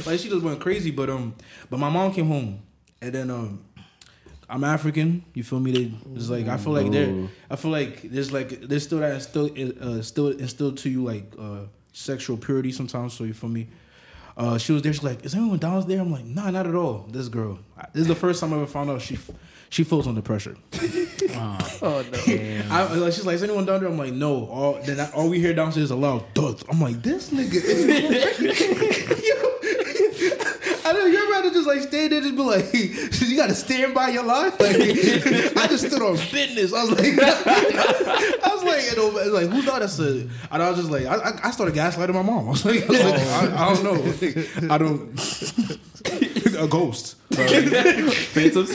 like 0.07 0.21
she 0.21 0.29
just 0.29 0.43
went 0.43 0.61
crazy. 0.61 0.91
But 0.91 1.11
um, 1.11 1.35
but 1.71 1.79
my 1.79 1.89
mom 1.91 2.13
came 2.13 2.29
home 2.29 2.63
and 3.01 3.15
then 3.15 3.31
um. 3.31 3.65
I'm 4.51 4.65
African. 4.65 5.27
You 5.35 5.43
feel 5.43 5.61
me? 5.61 5.73
They 5.73 5.95
it's 6.15 6.31
like 6.31 6.49
I 6.49 6.57
feel 6.57 6.73
like 6.73 6.91
they're. 6.91 7.29
I 7.51 7.57
feel 7.57 7.71
like 7.71 8.01
there's 8.01 8.33
like 8.33 8.49
there's 8.63 8.83
still 8.85 9.01
that 9.01 9.21
still 9.21 9.51
uh, 9.79 10.01
still 10.01 10.29
instilled 10.29 10.79
to 10.79 10.89
you 10.89 11.05
like 11.05 11.35
uh, 11.39 11.65
sexual 11.93 12.39
purity 12.39 12.73
sometimes. 12.73 13.13
So 13.13 13.25
you 13.25 13.35
feel 13.35 13.51
me? 13.51 13.69
Uh, 14.39 14.57
she 14.57 14.73
was 14.73 14.81
there. 14.81 14.93
She's 14.95 15.03
like, 15.03 15.23
"Is 15.23 15.35
anyone 15.35 15.59
down 15.59 15.87
there?" 15.87 16.01
I'm 16.01 16.11
like, 16.11 16.25
"Nah, 16.25 16.51
not 16.51 16.67
at 16.67 16.75
all." 16.75 17.07
This 17.11 17.29
girl. 17.29 17.59
This 17.93 18.03
is 18.03 18.09
the 18.09 18.15
first 18.15 18.41
time 18.41 18.55
I 18.55 18.57
ever 18.57 18.67
found 18.67 18.89
out 18.89 19.03
she 19.03 19.19
she 19.69 19.85
feels 19.85 20.07
under 20.07 20.23
pressure. 20.23 20.57
Oh 21.81 22.05
no! 22.11 22.19
I, 22.71 22.95
like, 22.95 23.13
she's 23.13 23.25
like, 23.25 23.37
"Is 23.37 23.43
anyone 23.45 23.65
down 23.65 23.79
there?" 23.81 23.89
I'm 23.89 23.97
like, 23.99 24.13
"No." 24.13 24.47
All 24.47 24.81
then 24.83 24.99
I, 24.99 25.11
all 25.13 25.29
we 25.29 25.39
hear 25.39 25.55
downstairs 25.55 25.85
is 25.85 25.91
a 25.93 25.97
loud 25.97 26.25
thud. 26.35 26.61
I'm 26.69 26.81
like, 26.81 27.01
"This 27.03 27.31
nigga 27.31 27.55
is." 27.55 29.25
I 30.85 30.93
know 30.93 31.05
you're 31.07 31.29
about 31.29 31.45
to 31.45 31.51
just 31.51 31.67
like 31.69 31.83
stay 31.83 32.09
there, 32.09 32.21
just 32.23 32.35
be 32.35 32.43
like, 32.43 32.73
you 32.73 33.37
got 33.37 33.49
to 33.51 33.55
stand 33.55 33.95
by 33.95 34.09
your 34.09 34.25
life. 34.25 34.59
Like, 34.59 34.77
I 34.77 35.67
just 35.69 35.87
stood 35.87 36.01
on 36.03 36.17
business. 36.33 36.73
I 36.73 36.83
was 36.83 36.91
like, 36.93 37.13
I 37.23 38.51
was 38.55 38.65
like, 38.65 38.85
you 38.91 38.97
know, 38.97 39.17
it's 39.19 39.31
like 39.31 39.49
who 39.49 39.63
thought 39.63 39.81
that's 39.81 39.99
a? 40.01 40.27
And 40.51 40.63
I 40.63 40.71
was 40.71 40.79
just 40.79 40.91
like, 40.91 41.05
I, 41.07 41.15
I- 41.17 41.41
I 41.49 41.51
started 41.51 41.75
gaslighting 41.75 42.15
my 42.15 42.23
mom. 42.23 42.47
I 42.49 42.51
was 42.51 42.65
like, 42.65 42.85
I, 42.85 42.87
was 42.89 43.05
like, 43.05 43.21
I, 43.21 43.69
I 43.69 43.75
don't 43.75 43.85
know, 43.85 44.75
I 44.75 44.79
don't. 44.79 46.57
a 46.59 46.67
ghost. 46.67 47.17
Phantom. 47.31 48.67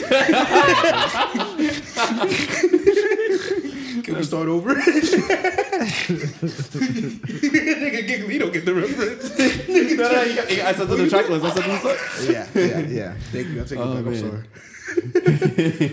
Can 4.04 4.16
we 4.16 4.22
start 4.24 4.48
over? 4.48 4.74
Nigga, 6.74 8.06
giggle, 8.06 8.30
you 8.30 8.38
don't 8.38 8.52
get 8.52 8.64
the 8.64 8.74
reference. 8.74 9.36
no, 9.68 9.74
no, 10.12 10.22
you 10.22 10.36
got, 10.36 10.50
I 10.50 10.72
said 10.74 10.88
to 10.88 10.96
the 10.96 11.08
track 11.08 11.28
list. 11.28 11.44
I 11.44 11.50
said, 11.50 11.68
"What's 11.68 11.84
up?" 11.84 11.98
Yeah, 12.30 12.46
yeah, 12.54 12.78
yeah. 12.80 13.14
Thank 13.32 13.48
you. 13.48 13.60
I 13.60 13.64
take 13.64 13.78
it 13.78 13.82
Oh, 13.82 13.94
back. 13.94 14.06
I'm 14.06 14.12
man. 14.12 14.20
sorry. 14.20 14.42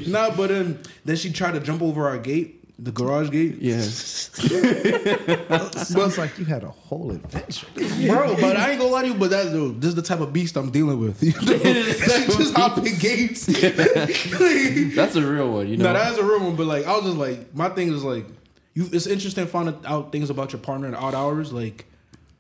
nah, 0.07 0.29
but 0.35 0.47
then 0.49 0.79
then 1.05 1.15
she 1.15 1.31
tried 1.31 1.53
to 1.53 1.59
jump 1.59 1.81
over 1.81 2.07
our 2.07 2.17
gate, 2.17 2.60
the 2.83 2.91
garage 2.91 3.29
gate. 3.29 3.57
Yeah. 3.61 3.79
Sounds 5.83 6.17
like 6.17 6.37
you 6.39 6.45
had 6.45 6.63
a 6.63 6.69
whole 6.69 7.11
adventure. 7.11 7.67
Bro, 7.75 8.35
but 8.37 8.57
I 8.57 8.71
ain't 8.71 8.79
gonna 8.79 8.91
lie 8.91 9.03
to 9.03 9.07
you, 9.09 9.13
but 9.13 9.29
that's 9.29 9.51
the 9.51 9.73
this 9.77 9.89
is 9.89 9.95
the 9.95 10.01
type 10.01 10.19
of 10.19 10.33
beast 10.33 10.55
I'm 10.57 10.71
dealing 10.71 10.99
with. 10.99 11.21
You 11.31 11.31
know? 11.33 11.57
she 11.63 12.25
just 12.37 12.55
hopping 12.55 12.95
gates. 12.97 13.45
That's 13.45 15.15
a 15.15 15.21
real 15.25 15.51
one, 15.53 15.67
you 15.67 15.77
know. 15.77 15.85
No, 15.85 15.93
that 15.93 16.11
is 16.13 16.17
a 16.17 16.23
real 16.23 16.39
one, 16.39 16.55
but 16.55 16.65
like 16.65 16.85
I 16.85 16.93
was 16.95 17.03
just 17.05 17.17
like 17.17 17.53
my 17.55 17.69
thing 17.69 17.93
is 17.93 18.03
like 18.03 18.25
you 18.73 18.87
it's 18.91 19.05
interesting 19.07 19.45
finding 19.47 19.77
out 19.85 20.11
things 20.11 20.29
about 20.29 20.51
your 20.53 20.61
partner 20.61 20.87
in 20.87 20.95
odd 20.95 21.13
hours. 21.13 21.53
Like 21.53 21.85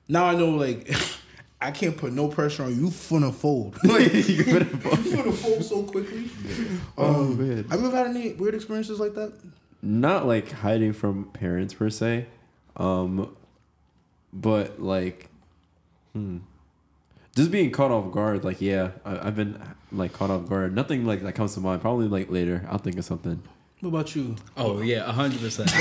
now 0.07 0.25
I 0.25 0.35
know 0.35 0.49
like 0.49 0.91
I 1.61 1.69
can't 1.71 1.95
put 1.95 2.13
no 2.13 2.27
pressure 2.27 2.63
on 2.63 2.71
you. 2.75 2.85
You 2.85 2.87
finna 2.87 3.31
fold. 3.33 3.77
Like 3.83 4.11
you 4.11 4.43
finna 4.43 5.33
fold 5.33 5.63
so 5.63 5.83
quickly. 5.83 6.29
oh 6.97 7.15
Um, 7.21 7.37
man. 7.37 7.63
Have 7.69 7.79
you 7.81 7.87
ever 7.87 7.95
had 7.95 8.07
any 8.07 8.33
weird 8.33 8.55
experiences 8.55 8.99
like 8.99 9.13
that? 9.13 9.33
Not 9.81 10.27
like 10.27 10.51
hiding 10.51 10.93
from 10.93 11.25
parents 11.31 11.73
per 11.73 11.89
se. 11.89 12.27
Um 12.77 13.35
but 14.33 14.81
like 14.81 15.29
hmm. 16.13 16.39
Just 17.35 17.49
being 17.49 17.71
caught 17.71 17.91
off 17.91 18.11
guard, 18.11 18.43
like 18.43 18.59
yeah, 18.59 18.91
I, 19.05 19.27
I've 19.27 19.35
been 19.35 19.57
like 19.91 20.11
caught 20.11 20.29
off 20.29 20.49
guard. 20.49 20.75
Nothing 20.75 21.05
like 21.05 21.23
that 21.23 21.33
comes 21.33 21.53
to 21.53 21.61
mind. 21.61 21.81
Probably 21.81 22.07
like 22.07 22.29
later, 22.29 22.67
I'll 22.69 22.77
think 22.77 22.97
of 22.97 23.05
something. 23.05 23.41
What 23.79 23.89
about 23.89 24.15
you? 24.15 24.35
Oh 24.57 24.81
yeah, 24.81 25.09
hundred 25.11 25.39
percent. 25.39 25.71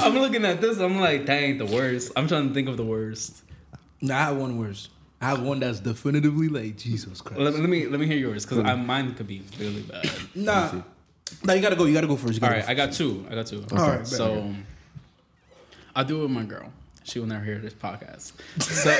I'm 0.00 0.18
looking 0.18 0.44
at 0.44 0.60
this. 0.60 0.78
I'm 0.78 0.98
like, 0.98 1.26
dang, 1.26 1.58
the 1.58 1.66
worst. 1.66 2.10
I'm 2.16 2.26
trying 2.26 2.48
to 2.48 2.54
think 2.54 2.68
of 2.68 2.76
the 2.76 2.84
worst. 2.84 3.42
Nah, 4.00 4.16
I 4.16 4.22
have 4.24 4.36
one 4.38 4.58
worse. 4.58 4.88
I 5.20 5.26
have 5.26 5.42
one 5.42 5.60
that's 5.60 5.80
definitively 5.80 6.48
like 6.48 6.76
Jesus 6.76 7.20
Christ. 7.20 7.40
Let, 7.40 7.54
let 7.54 7.68
me 7.68 7.86
let 7.86 8.00
me 8.00 8.06
hear 8.06 8.16
yours 8.16 8.44
because 8.44 8.64
I 8.64 8.74
mine 8.74 9.14
could 9.14 9.26
be 9.26 9.42
really 9.58 9.82
bad. 9.82 10.10
Nah, 10.34 10.82
nah, 11.44 11.52
you 11.52 11.62
gotta 11.62 11.76
go. 11.76 11.84
You 11.84 11.94
gotta 11.94 12.06
go 12.06 12.16
first. 12.16 12.34
You 12.34 12.46
All 12.46 12.48
gotta 12.48 12.60
right, 12.60 12.68
I 12.68 12.74
got 12.74 12.92
two. 12.92 13.26
I 13.30 13.34
got 13.34 13.46
two. 13.46 13.64
All 13.72 13.78
right, 13.78 13.98
bet. 13.98 14.06
so 14.06 14.54
I'll 15.94 16.04
do 16.04 16.18
it 16.20 16.22
with 16.22 16.30
my 16.30 16.44
girl. 16.44 16.72
She 17.04 17.20
will 17.20 17.28
never 17.28 17.44
hear 17.44 17.58
this 17.58 17.72
podcast. 17.72 18.32
So 18.60 18.90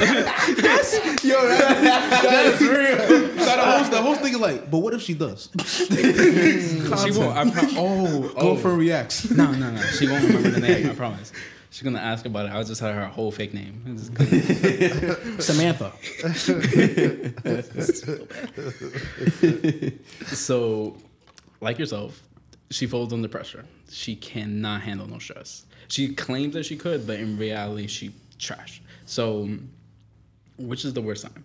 Yo, 1.26 1.48
that, 1.48 2.22
that 2.22 2.46
is 2.46 2.60
real. 2.60 3.34
Now, 3.34 3.56
the, 3.56 3.62
host, 3.64 3.90
the 3.90 4.00
host 4.00 4.20
thing 4.20 4.32
is 4.32 4.38
like, 4.38 4.70
but 4.70 4.78
what 4.78 4.94
if 4.94 5.02
she 5.02 5.12
does? 5.12 5.50
she 5.64 7.10
won't. 7.18 7.36
I 7.36 7.50
pro- 7.50 7.68
oh, 7.76 8.20
Go 8.28 8.34
oh. 8.36 8.56
for 8.56 8.76
reacts. 8.76 9.28
No, 9.32 9.50
no, 9.50 9.70
no. 9.70 9.82
She 9.82 10.08
won't 10.08 10.22
remember 10.24 10.50
the 10.50 10.60
name. 10.60 10.88
I 10.88 10.94
promise. 10.94 11.32
She's 11.70 11.82
gonna 11.82 11.98
ask 11.98 12.24
about 12.24 12.46
it. 12.46 12.52
I'll 12.52 12.64
just 12.64 12.80
tell 12.80 12.92
her 12.92 13.00
her 13.00 13.06
whole 13.06 13.32
fake 13.32 13.52
name. 13.52 13.98
Samantha. 15.40 15.92
So, 20.34 20.96
like 21.60 21.78
yourself, 21.78 22.22
she 22.70 22.86
folds 22.86 23.12
under 23.12 23.28
pressure. 23.28 23.64
She 23.90 24.16
cannot 24.16 24.82
handle 24.82 25.06
no 25.06 25.18
stress. 25.18 25.66
She 25.88 26.14
claims 26.14 26.54
that 26.54 26.64
she 26.66 26.76
could, 26.76 27.06
but 27.06 27.18
in 27.20 27.36
reality, 27.38 27.86
she 27.86 28.12
trash. 28.38 28.82
So, 29.04 29.48
which 30.58 30.84
is 30.84 30.92
the 30.92 31.00
worst 31.00 31.22
time? 31.22 31.44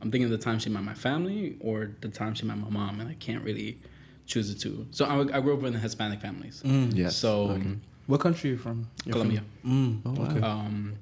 I'm 0.00 0.10
thinking 0.10 0.30
the 0.30 0.38
time 0.38 0.58
she 0.58 0.68
met 0.70 0.84
my 0.84 0.94
family 0.94 1.56
or 1.60 1.90
the 2.00 2.08
time 2.08 2.34
she 2.34 2.44
met 2.46 2.58
my 2.58 2.68
mom, 2.68 3.00
and 3.00 3.08
I 3.08 3.14
can't 3.14 3.42
really 3.42 3.78
choose 4.26 4.52
the 4.52 4.58
two. 4.60 4.86
So 4.90 5.06
I, 5.06 5.38
I 5.38 5.40
grew 5.40 5.56
up 5.56 5.64
in 5.64 5.72
Hispanic 5.72 6.20
families. 6.20 6.62
Yes. 6.64 7.16
So 7.16 7.48
Okay. 7.50 7.76
What 8.06 8.20
country 8.20 8.50
are 8.50 8.52
you 8.54 8.58
from? 8.58 8.88
You're 9.04 9.12
Colombia. 9.12 9.42
From, 9.60 10.02
mm, 10.02 10.18
Oh, 10.18 10.24
okay. 10.30 10.40
Um, 10.40 10.94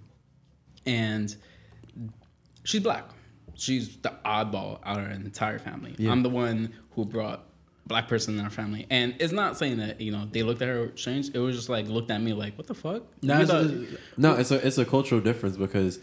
and 0.87 1.35
she's 2.65 2.81
black. 2.83 3.05
She's 3.55 3.97
the 3.99 4.13
oddball 4.25 4.81
out 4.85 4.99
of 4.99 5.07
an 5.07 5.25
entire 5.25 5.59
family. 5.61 5.95
Yeah. 5.99 6.11
I'm 6.11 6.23
the 6.25 6.29
one 6.31 6.73
who 6.93 7.05
brought 7.05 7.45
black 7.87 8.09
person 8.09 8.39
in 8.39 8.45
our 8.45 8.51
family, 8.51 8.87
and 8.91 9.15
it's 9.21 9.33
not 9.33 9.57
saying 9.57 9.77
that 9.79 10.01
you 10.01 10.11
know 10.13 10.27
they 10.31 10.43
looked 10.43 10.61
at 10.63 10.69
her 10.69 10.93
strange. 10.97 11.31
It 11.35 11.39
was 11.39 11.57
just 11.57 11.69
like 11.69 11.87
looked 11.89 12.11
at 12.11 12.21
me 12.21 12.33
like, 12.33 12.57
what 12.59 12.67
the 12.67 12.75
fuck? 12.75 13.03
You 13.21 13.31
it's- 13.33 13.49
thought- 13.49 13.65
it's- 13.67 13.99
No, 14.17 14.35
it's 14.35 14.51
a 14.51 14.67
it's 14.67 14.79
a 14.79 14.85
cultural 14.85 15.21
difference 15.21 15.57
because 15.57 15.99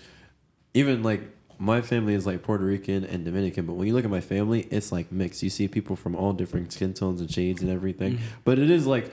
even 0.74 1.04
like 1.04 1.22
my 1.60 1.82
family 1.82 2.14
is 2.14 2.26
like 2.26 2.42
Puerto 2.42 2.66
Rican 2.66 3.04
and 3.06 3.24
Dominican, 3.24 3.66
but 3.66 3.74
when 3.74 3.88
you 3.88 3.94
look 3.94 4.06
at 4.06 4.12
my 4.12 4.22
family, 4.22 4.68
it's 4.72 4.92
like 4.92 5.12
mixed. 5.12 5.44
You 5.44 5.50
see 5.50 5.68
people 5.68 5.96
from 5.96 6.16
all 6.16 6.34
different 6.34 6.74
skin 6.74 6.94
tones 6.94 7.22
and 7.22 7.32
shades 7.32 7.62
and 7.62 7.70
everything. 7.70 8.20
But 8.44 8.60
it 8.60 8.70
is 8.72 8.88
like 8.88 9.12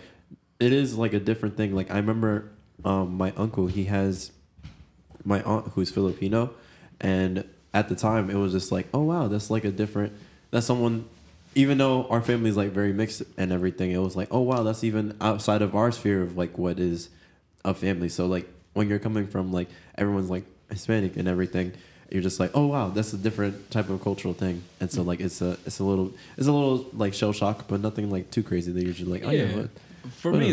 it 0.58 0.72
is 0.72 0.96
like 0.96 1.12
a 1.12 1.20
different 1.20 1.56
thing. 1.56 1.74
Like 1.74 1.90
I 1.90 1.96
remember 1.96 2.50
um, 2.84 3.14
my 3.16 3.32
uncle, 3.36 3.66
he 3.66 3.84
has 3.84 4.32
my 5.24 5.42
aunt 5.42 5.68
who's 5.74 5.90
Filipino, 5.90 6.54
and 7.00 7.44
at 7.74 7.88
the 7.88 7.94
time 7.94 8.30
it 8.30 8.36
was 8.36 8.52
just 8.52 8.72
like, 8.72 8.88
oh 8.94 9.02
wow, 9.02 9.28
that's 9.28 9.50
like 9.50 9.64
a 9.64 9.70
different. 9.72 10.12
That's 10.50 10.66
someone. 10.66 11.04
Even 11.54 11.78
though 11.78 12.06
our 12.08 12.22
family 12.22 12.48
is 12.50 12.56
like 12.56 12.70
very 12.70 12.92
mixed 12.92 13.22
and 13.36 13.52
everything, 13.52 13.90
it 13.90 13.98
was 13.98 14.14
like, 14.16 14.28
oh 14.30 14.40
wow, 14.40 14.62
that's 14.62 14.84
even 14.84 15.16
outside 15.20 15.62
of 15.62 15.74
our 15.74 15.90
sphere 15.90 16.22
of 16.22 16.36
like 16.36 16.56
what 16.58 16.78
is 16.78 17.08
a 17.64 17.74
family. 17.74 18.08
So 18.08 18.26
like 18.26 18.48
when 18.72 18.88
you're 18.88 19.00
coming 19.00 19.26
from 19.26 19.52
like 19.52 19.68
everyone's 19.98 20.30
like 20.30 20.44
Hispanic 20.70 21.16
and 21.16 21.26
everything, 21.26 21.72
you're 22.10 22.22
just 22.22 22.38
like, 22.38 22.52
oh 22.54 22.66
wow, 22.66 22.88
that's 22.88 23.12
a 23.12 23.16
different 23.16 23.70
type 23.70 23.88
of 23.90 24.00
cultural 24.02 24.32
thing. 24.34 24.62
And 24.80 24.90
so 24.92 25.02
like 25.02 25.20
it's 25.20 25.42
a 25.42 25.58
it's 25.66 25.80
a 25.80 25.84
little 25.84 26.12
it's 26.36 26.46
a 26.46 26.52
little 26.52 26.86
like 26.92 27.14
shell 27.14 27.32
shock, 27.32 27.66
but 27.66 27.80
nothing 27.80 28.10
like 28.10 28.30
too 28.30 28.42
crazy. 28.44 28.70
That 28.70 28.82
you're 28.84 28.92
just 28.94 29.10
like, 29.10 29.24
oh 29.24 29.30
yeah, 29.30 29.44
Yeah. 29.44 29.56
what? 29.56 29.70
For 30.18 30.30
me, 30.32 30.38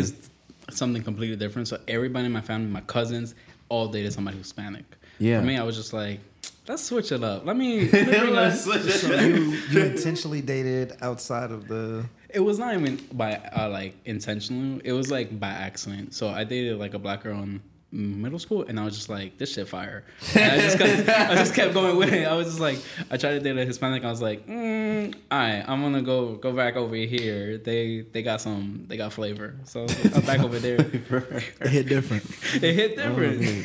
it's 0.68 0.76
something 0.76 1.02
completely 1.02 1.36
different. 1.36 1.68
So 1.68 1.78
everybody 1.86 2.26
in 2.26 2.32
my 2.32 2.40
family, 2.40 2.68
my 2.70 2.80
cousins, 2.82 3.34
all 3.68 3.86
dated 3.88 4.12
somebody 4.12 4.36
who's 4.36 4.46
Hispanic. 4.46 4.84
Yeah. 5.20 5.40
For 5.40 5.46
me, 5.46 5.56
I 5.56 5.62
was 5.62 5.76
just 5.76 5.92
like, 5.92 6.20
let's 6.68 6.84
switch 6.84 7.12
it 7.12 7.22
up. 7.24 7.44
Let 7.46 7.56
me. 7.56 7.88
Let 7.90 8.06
me 8.06 8.18
bring 8.18 8.34
that- 8.34 8.58
So 8.58 9.14
you, 9.14 9.52
you 9.70 9.82
intentionally 9.84 10.42
dated 10.54 10.94
outside 11.00 11.50
of 11.50 11.68
the. 11.68 12.04
It 12.30 12.40
was 12.40 12.58
not 12.58 12.74
even 12.74 12.96
by 13.12 13.36
uh, 13.36 13.68
like 13.70 13.94
intentionally. 14.04 14.80
It 14.84 14.92
was 14.92 15.10
like 15.10 15.38
by 15.40 15.48
accident. 15.48 16.14
So 16.14 16.28
I 16.28 16.44
dated 16.44 16.78
like 16.78 16.94
a 16.94 16.98
black 16.98 17.22
girl 17.22 17.42
in 17.42 17.60
middle 17.90 18.38
school, 18.38 18.64
and 18.68 18.78
I 18.78 18.84
was 18.84 18.94
just 18.94 19.08
like, 19.08 19.38
"This 19.38 19.54
shit 19.54 19.66
fire." 19.66 20.04
And 20.34 20.52
I 20.52 20.58
just 20.62 20.78
kept, 20.78 21.08
I 21.08 21.34
just 21.36 21.54
kept 21.54 21.72
going 21.72 21.96
with 21.96 22.12
it. 22.12 22.28
I 22.28 22.34
was 22.34 22.48
just 22.48 22.60
like, 22.60 22.78
I 23.10 23.16
tried 23.16 23.30
to 23.32 23.40
date 23.40 23.56
a 23.56 23.64
Hispanic. 23.64 24.04
I 24.04 24.10
was 24.10 24.20
like, 24.20 24.46
mm, 24.46 25.14
"All 25.30 25.38
right, 25.38 25.64
I'm 25.66 25.80
gonna 25.80 26.02
go 26.02 26.34
go 26.34 26.52
back 26.52 26.76
over 26.76 26.94
here. 26.96 27.56
They 27.56 28.02
they 28.12 28.22
got 28.22 28.42
some 28.42 28.84
they 28.88 28.98
got 28.98 29.14
flavor." 29.14 29.56
So 29.64 29.86
I'm 30.14 30.20
back 30.22 30.40
over 30.40 30.58
there. 30.58 30.76
It 31.62 31.68
hit 31.70 31.88
different. 31.88 32.24
It 32.62 32.74
hit 32.74 32.96
different, 32.96 33.64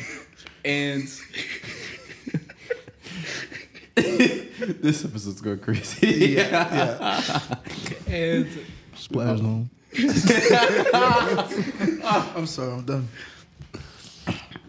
and 0.64 1.06
this 3.94 5.04
episode's 5.04 5.40
going 5.40 5.58
crazy. 5.60 6.38
and 8.08 8.48
Splash 8.96 9.38
zone. 9.38 9.70
I'm 12.04 12.46
sorry, 12.46 12.72
I'm 12.72 12.84
done. 12.84 13.08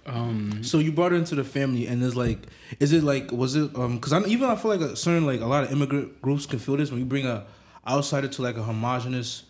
um, 0.06 0.64
So 0.64 0.80
you 0.80 0.92
brought 0.92 1.12
her 1.12 1.18
into 1.18 1.36
the 1.36 1.44
family, 1.44 1.88
and 1.88 2.04
it's 2.04 2.16
like, 2.16 2.40
is 2.80 2.94
it 2.94 3.04
like, 3.04 3.32
was 3.32 3.56
it? 3.56 3.76
Um, 3.76 3.96
because 3.96 4.14
I 4.14 4.22
even 4.26 4.50
I 4.50 4.56
feel 4.56 4.72
like 4.72 4.82
a 4.82 4.96
certain 4.96 5.26
like 5.26 5.42
a 5.42 5.46
lot 5.46 5.64
of 5.64 5.72
immigrant 5.72 6.22
groups 6.22 6.46
can 6.46 6.60
feel 6.60 6.78
this 6.78 6.92
when 6.92 7.00
you 7.00 7.06
bring 7.06 7.26
a 7.26 7.46
outsider 7.88 8.28
to 8.28 8.42
like 8.42 8.58
a 8.58 8.64
homogenous, 8.64 9.44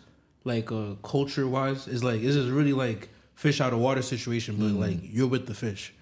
like 0.44 0.72
uh, 0.72 0.94
culture 1.02 1.46
wise. 1.46 1.86
Is 1.88 2.02
like, 2.02 2.20
is 2.22 2.36
it 2.36 2.50
really 2.50 2.72
like 2.72 3.08
fish 3.34 3.60
out 3.60 3.72
of 3.74 3.78
water 3.78 4.00
situation, 4.02 4.56
but 4.56 4.72
like 4.80 4.98
you're 5.02 5.28
with 5.28 5.46
the 5.46 5.54
fish. 5.54 5.92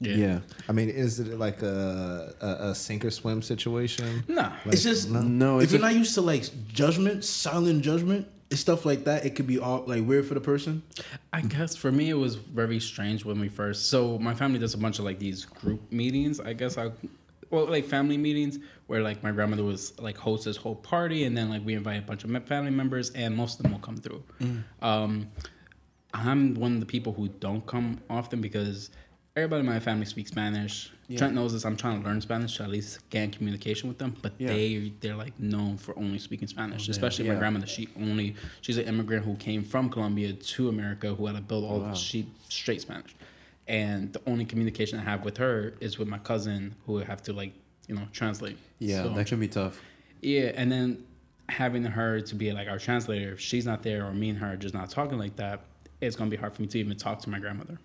Yeah. 0.00 0.14
yeah. 0.14 0.40
I 0.68 0.72
mean, 0.72 0.88
is 0.88 1.20
it 1.20 1.38
like 1.38 1.62
a 1.62 2.34
a, 2.40 2.68
a 2.70 2.74
sink 2.74 3.04
or 3.04 3.10
swim 3.10 3.42
situation? 3.42 4.24
Nah. 4.28 4.52
it's 4.66 4.82
just 4.82 5.10
No, 5.10 5.58
if 5.58 5.64
it's 5.64 5.72
you're 5.72 5.80
a- 5.80 5.84
not 5.84 5.94
used 5.94 6.14
to 6.14 6.22
like 6.22 6.44
judgment, 6.68 7.24
silent 7.24 7.82
judgment, 7.82 8.26
and 8.50 8.58
stuff 8.58 8.84
like 8.84 9.04
that, 9.04 9.24
it 9.26 9.36
could 9.36 9.46
be 9.46 9.58
all 9.58 9.84
like 9.86 10.04
weird 10.06 10.26
for 10.26 10.34
the 10.34 10.40
person. 10.40 10.82
I 11.32 11.42
guess 11.42 11.76
for 11.76 11.92
me 11.92 12.10
it 12.10 12.14
was 12.14 12.34
very 12.36 12.80
strange 12.80 13.24
when 13.24 13.38
we 13.38 13.48
first. 13.48 13.88
So 13.90 14.18
my 14.18 14.34
family 14.34 14.58
does 14.58 14.74
a 14.74 14.78
bunch 14.78 14.98
of 14.98 15.04
like 15.04 15.18
these 15.18 15.44
group 15.44 15.80
meetings. 15.92 16.40
I 16.40 16.54
guess 16.54 16.76
I, 16.78 16.90
well, 17.50 17.66
like 17.66 17.84
family 17.84 18.16
meetings 18.16 18.58
where 18.86 19.02
like 19.02 19.22
my 19.22 19.30
grandmother 19.32 19.64
was 19.64 19.92
like 20.00 20.16
host 20.16 20.44
this 20.46 20.56
whole 20.56 20.76
party, 20.76 21.24
and 21.24 21.36
then 21.36 21.48
like 21.50 21.64
we 21.64 21.74
invite 21.74 21.98
a 21.98 22.06
bunch 22.06 22.24
of 22.24 22.30
family 22.46 22.70
members, 22.70 23.10
and 23.10 23.36
most 23.36 23.58
of 23.58 23.62
them 23.64 23.72
will 23.72 23.80
come 23.80 23.96
through. 23.98 24.22
Um, 24.82 25.28
I'm 26.12 26.54
one 26.54 26.74
of 26.74 26.80
the 26.80 26.86
people 26.86 27.12
who 27.12 27.28
don't 27.28 27.64
come 27.66 28.00
often 28.08 28.40
because 28.40 28.90
everybody 29.36 29.60
in 29.60 29.66
my 29.66 29.80
family 29.80 30.04
speaks 30.06 30.30
Spanish. 30.30 30.90
Trent 31.16 31.34
knows 31.34 31.52
this. 31.52 31.64
I'm 31.64 31.76
trying 31.76 32.00
to 32.02 32.08
learn 32.08 32.20
Spanish 32.20 32.56
to 32.58 32.62
at 32.62 32.70
least 32.70 33.08
gain 33.10 33.30
communication 33.32 33.88
with 33.88 33.98
them, 33.98 34.14
but 34.22 34.32
Yeah. 34.38 34.48
they 34.48 34.92
they're 35.00 35.16
like 35.16 35.38
known 35.40 35.76
for 35.76 35.98
only 35.98 36.18
speaking 36.18 36.46
Spanish. 36.46 36.88
Oh, 36.88 36.90
especially 36.90 37.26
my 37.26 37.34
Yeah. 37.34 37.40
grandmother. 37.40 37.66
She 37.66 37.88
only 37.96 38.36
she's 38.60 38.76
an 38.78 38.84
immigrant 38.86 39.24
who 39.24 39.34
came 39.36 39.64
from 39.64 39.90
Colombia 39.90 40.32
to 40.32 40.68
America 40.68 41.14
who 41.14 41.26
had 41.26 41.34
to 41.36 41.42
build 41.42 41.64
all 41.64 41.78
oh, 41.80 41.88
Wow. 41.88 41.94
she 41.94 42.26
straight 42.48 42.80
Spanish, 42.80 43.14
and 43.66 44.12
the 44.12 44.20
only 44.26 44.44
communication 44.44 45.00
I 45.00 45.02
have 45.02 45.24
with 45.24 45.38
her 45.38 45.74
is 45.80 45.98
with 45.98 46.06
my 46.06 46.18
cousin 46.18 46.76
who 46.86 47.00
I 47.00 47.04
have 47.04 47.22
to 47.24 47.32
like 47.32 47.52
you 47.88 47.94
know 47.96 48.06
translate. 48.12 48.56
Yeah, 48.78 49.02
So- 49.04 49.14
that 49.14 49.26
can 49.26 49.40
be 49.40 49.48
tough. 49.48 49.80
yeah, 50.22 50.52
and 50.54 50.70
then 50.70 51.04
having 51.48 51.82
her 51.82 52.20
to 52.20 52.34
be 52.36 52.52
like 52.52 52.68
our 52.68 52.78
translator, 52.78 53.32
if 53.32 53.40
she's 53.40 53.66
not 53.66 53.82
there 53.82 54.06
or 54.06 54.14
me 54.14 54.28
and 54.30 54.38
her 54.38 54.52
are 54.52 54.56
just 54.56 54.74
not 54.74 54.90
talking 54.90 55.18
like 55.18 55.34
that, 55.36 55.64
it's 56.00 56.14
gonna 56.14 56.30
be 56.30 56.36
hard 56.36 56.54
for 56.54 56.62
me 56.62 56.68
to 56.68 56.78
even 56.78 56.96
talk 56.96 57.20
to 57.22 57.30
my 57.30 57.40
grandmother. 57.40 57.80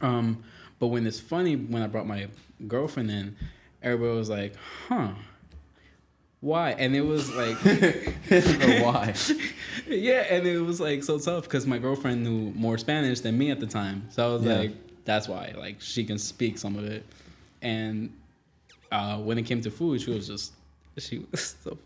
Um, 0.00 0.42
but 0.78 0.88
when 0.88 1.06
it's 1.06 1.20
funny, 1.20 1.56
when 1.56 1.82
I 1.82 1.86
brought 1.86 2.06
my 2.06 2.28
girlfriend 2.68 3.10
in, 3.10 3.36
everybody 3.82 4.16
was 4.16 4.28
like, 4.28 4.54
"Huh, 4.88 5.10
why? 6.40 6.70
And 6.72 6.94
it 6.94 7.00
was 7.00 7.34
like, 7.34 7.56
why? 8.82 9.14
yeah, 9.88 10.26
and 10.30 10.46
it 10.46 10.60
was 10.60 10.80
like 10.80 11.02
so 11.02 11.18
tough 11.18 11.44
because 11.44 11.66
my 11.66 11.78
girlfriend 11.78 12.22
knew 12.24 12.52
more 12.54 12.78
Spanish 12.78 13.20
than 13.20 13.36
me 13.38 13.50
at 13.50 13.58
the 13.60 13.66
time. 13.66 14.06
So 14.10 14.28
I 14.28 14.32
was 14.34 14.42
Yeah. 14.44 14.58
like, 14.58 14.72
that's 15.04 15.28
why. 15.28 15.54
Like 15.56 15.80
she 15.80 16.04
can 16.04 16.18
speak 16.18 16.58
some 16.58 16.76
of 16.76 16.84
it. 16.84 17.04
And 17.62 18.12
uh, 18.92 19.18
when 19.18 19.38
it 19.38 19.42
came 19.42 19.60
to 19.62 19.70
food, 19.70 20.00
she 20.02 20.10
was 20.10 20.26
just 20.26 20.52
she 20.98 21.18
was 21.30 21.56
so 21.64 21.78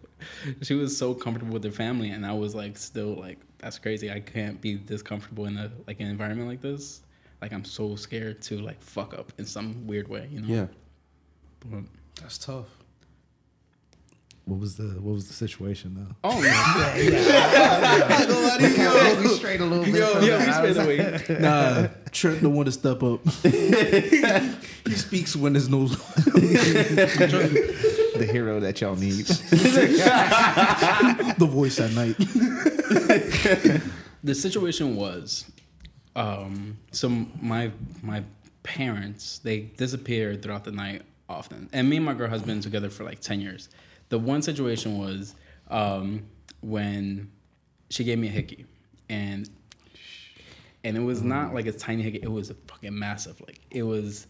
she 0.62 0.74
was 0.74 0.96
so 0.96 1.14
comfortable 1.14 1.54
with 1.54 1.64
her 1.64 1.70
family, 1.70 2.10
and 2.10 2.26
I 2.26 2.32
was 2.32 2.54
like 2.54 2.76
still 2.76 3.14
like 3.14 3.38
that's 3.58 3.78
crazy. 3.78 4.10
I 4.10 4.20
can't 4.20 4.60
be 4.60 4.74
this 4.76 5.00
comfortable 5.02 5.46
in 5.46 5.56
a 5.56 5.70
like 5.86 6.00
an 6.00 6.08
environment 6.08 6.48
like 6.48 6.60
this. 6.60 7.00
Like 7.42 7.52
I'm 7.52 7.64
so 7.64 7.96
scared 7.96 8.42
to 8.42 8.58
like 8.60 8.80
fuck 8.82 9.14
up 9.14 9.32
in 9.38 9.46
some 9.46 9.86
weird 9.86 10.08
way, 10.08 10.28
you 10.30 10.40
know. 10.42 10.48
Yeah. 10.48 10.66
But- 11.60 11.84
That's 12.20 12.38
tough. 12.38 12.66
What 14.46 14.58
was 14.58 14.74
the 14.76 14.84
What 15.00 15.12
was 15.14 15.28
the 15.28 15.34
situation 15.34 15.94
though? 15.94 16.14
oh 16.24 16.42
yeah, 16.42 16.96
we 19.20 19.28
straight 19.36 19.60
a 19.60 19.64
little 19.64 19.84
bit. 19.84 19.94
Yo, 19.94 20.20
yeah, 20.22 20.38
that. 20.38 20.64
we 20.64 20.72
straight 20.72 20.84
away. 20.84 21.20
Nah, 21.40 21.86
Trent 22.10 22.42
don't 22.42 22.54
want 22.54 22.66
to 22.66 22.72
step 22.72 23.00
up. 23.02 23.20
he 23.44 24.94
speaks 24.96 25.36
when 25.36 25.52
there's 25.52 25.68
no. 25.68 25.86
the 28.16 28.28
hero 28.32 28.58
that 28.60 28.80
y'all 28.80 28.96
need. 28.96 29.26
the 31.38 31.46
voice 31.48 31.78
at 31.78 31.92
night. 31.92 32.16
the 34.24 34.34
situation 34.34 34.96
was 34.96 35.44
um 36.16 36.76
so 36.90 37.08
my 37.40 37.70
my 38.02 38.22
parents 38.62 39.38
they 39.38 39.60
disappeared 39.60 40.42
throughout 40.42 40.64
the 40.64 40.72
night 40.72 41.02
often. 41.28 41.68
And 41.72 41.88
me 41.88 41.96
and 41.96 42.04
my 42.04 42.14
girl 42.14 42.28
has 42.28 42.42
been 42.42 42.60
together 42.60 42.90
for 42.90 43.04
like 43.04 43.20
10 43.20 43.40
years. 43.40 43.68
The 44.08 44.18
one 44.18 44.42
situation 44.42 44.98
was 44.98 45.34
um 45.70 46.24
when 46.60 47.30
she 47.88 48.04
gave 48.04 48.18
me 48.18 48.28
a 48.28 48.30
hickey. 48.30 48.66
And 49.08 49.48
and 50.82 50.96
it 50.96 51.00
was 51.00 51.22
not 51.22 51.54
like 51.54 51.66
a 51.66 51.72
tiny 51.72 52.02
hickey. 52.02 52.20
It 52.22 52.30
was 52.30 52.50
a 52.50 52.54
fucking 52.54 52.98
massive 52.98 53.40
like 53.40 53.60
it 53.70 53.82
was 53.82 54.26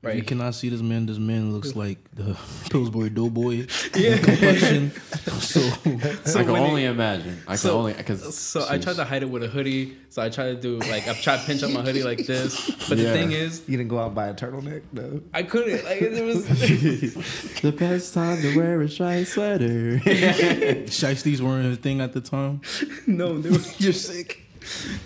Right. 0.00 0.14
You 0.14 0.22
cannot 0.22 0.54
see 0.54 0.68
this 0.68 0.80
man. 0.80 1.06
This 1.06 1.18
man 1.18 1.52
looks 1.52 1.74
like 1.74 1.98
the 2.14 2.38
Pillsbury 2.70 3.10
Doughboy. 3.10 3.66
Yeah. 3.96 4.16
Complexion. 4.18 4.92
So 5.40 5.58
So 6.24 6.38
I 6.40 6.44
can 6.44 6.52
when 6.52 6.62
it- 6.62 6.68
only 6.68 6.84
imagine. 6.84 7.38
I 7.48 7.52
can 7.52 7.56
so, 7.58 7.78
only 7.78 7.94
because 7.94 8.38
so 8.38 8.64
I 8.70 8.78
tried 8.78 8.94
to 8.96 9.04
hide 9.04 9.22
it 9.24 9.28
with 9.30 9.42
a 9.42 9.48
hoodie. 9.48 9.96
So 10.10 10.22
I 10.22 10.28
tried 10.28 10.50
to 10.50 10.54
do 10.54 10.78
like 10.88 11.08
I 11.08 11.14
tried 11.14 11.40
to 11.40 11.46
pinch 11.46 11.64
up 11.64 11.72
my 11.72 11.82
hoodie 11.82 12.04
like 12.04 12.26
this. 12.26 12.70
But 12.88 12.98
the 12.98 13.12
thing 13.12 13.32
is, 13.32 13.62
You 13.66 13.76
didn't 13.76 13.90
go 13.90 13.98
out 13.98 14.06
and 14.06 14.14
buy 14.14 14.28
a 14.28 14.34
turtleneck, 14.34 14.82
no. 14.92 15.20
I 15.34 15.42
couldn't. 15.42 15.84
Like 15.84 16.00
it 16.00 16.24
was. 16.24 16.46
the 17.62 17.72
best 17.72 18.14
time 18.14 18.40
to 18.40 18.56
wear 18.56 18.80
a 18.80 18.88
shiny 18.88 19.24
sweater. 19.24 19.98
Shiesty's 20.86 21.42
wearing 21.42 21.72
a 21.72 21.76
thing 21.76 22.00
at 22.00 22.12
the 22.12 22.20
time. 22.20 22.60
no, 23.06 23.38
they 23.40 23.50
were, 23.50 23.58
You're 23.78 23.92
sick. 23.92 24.42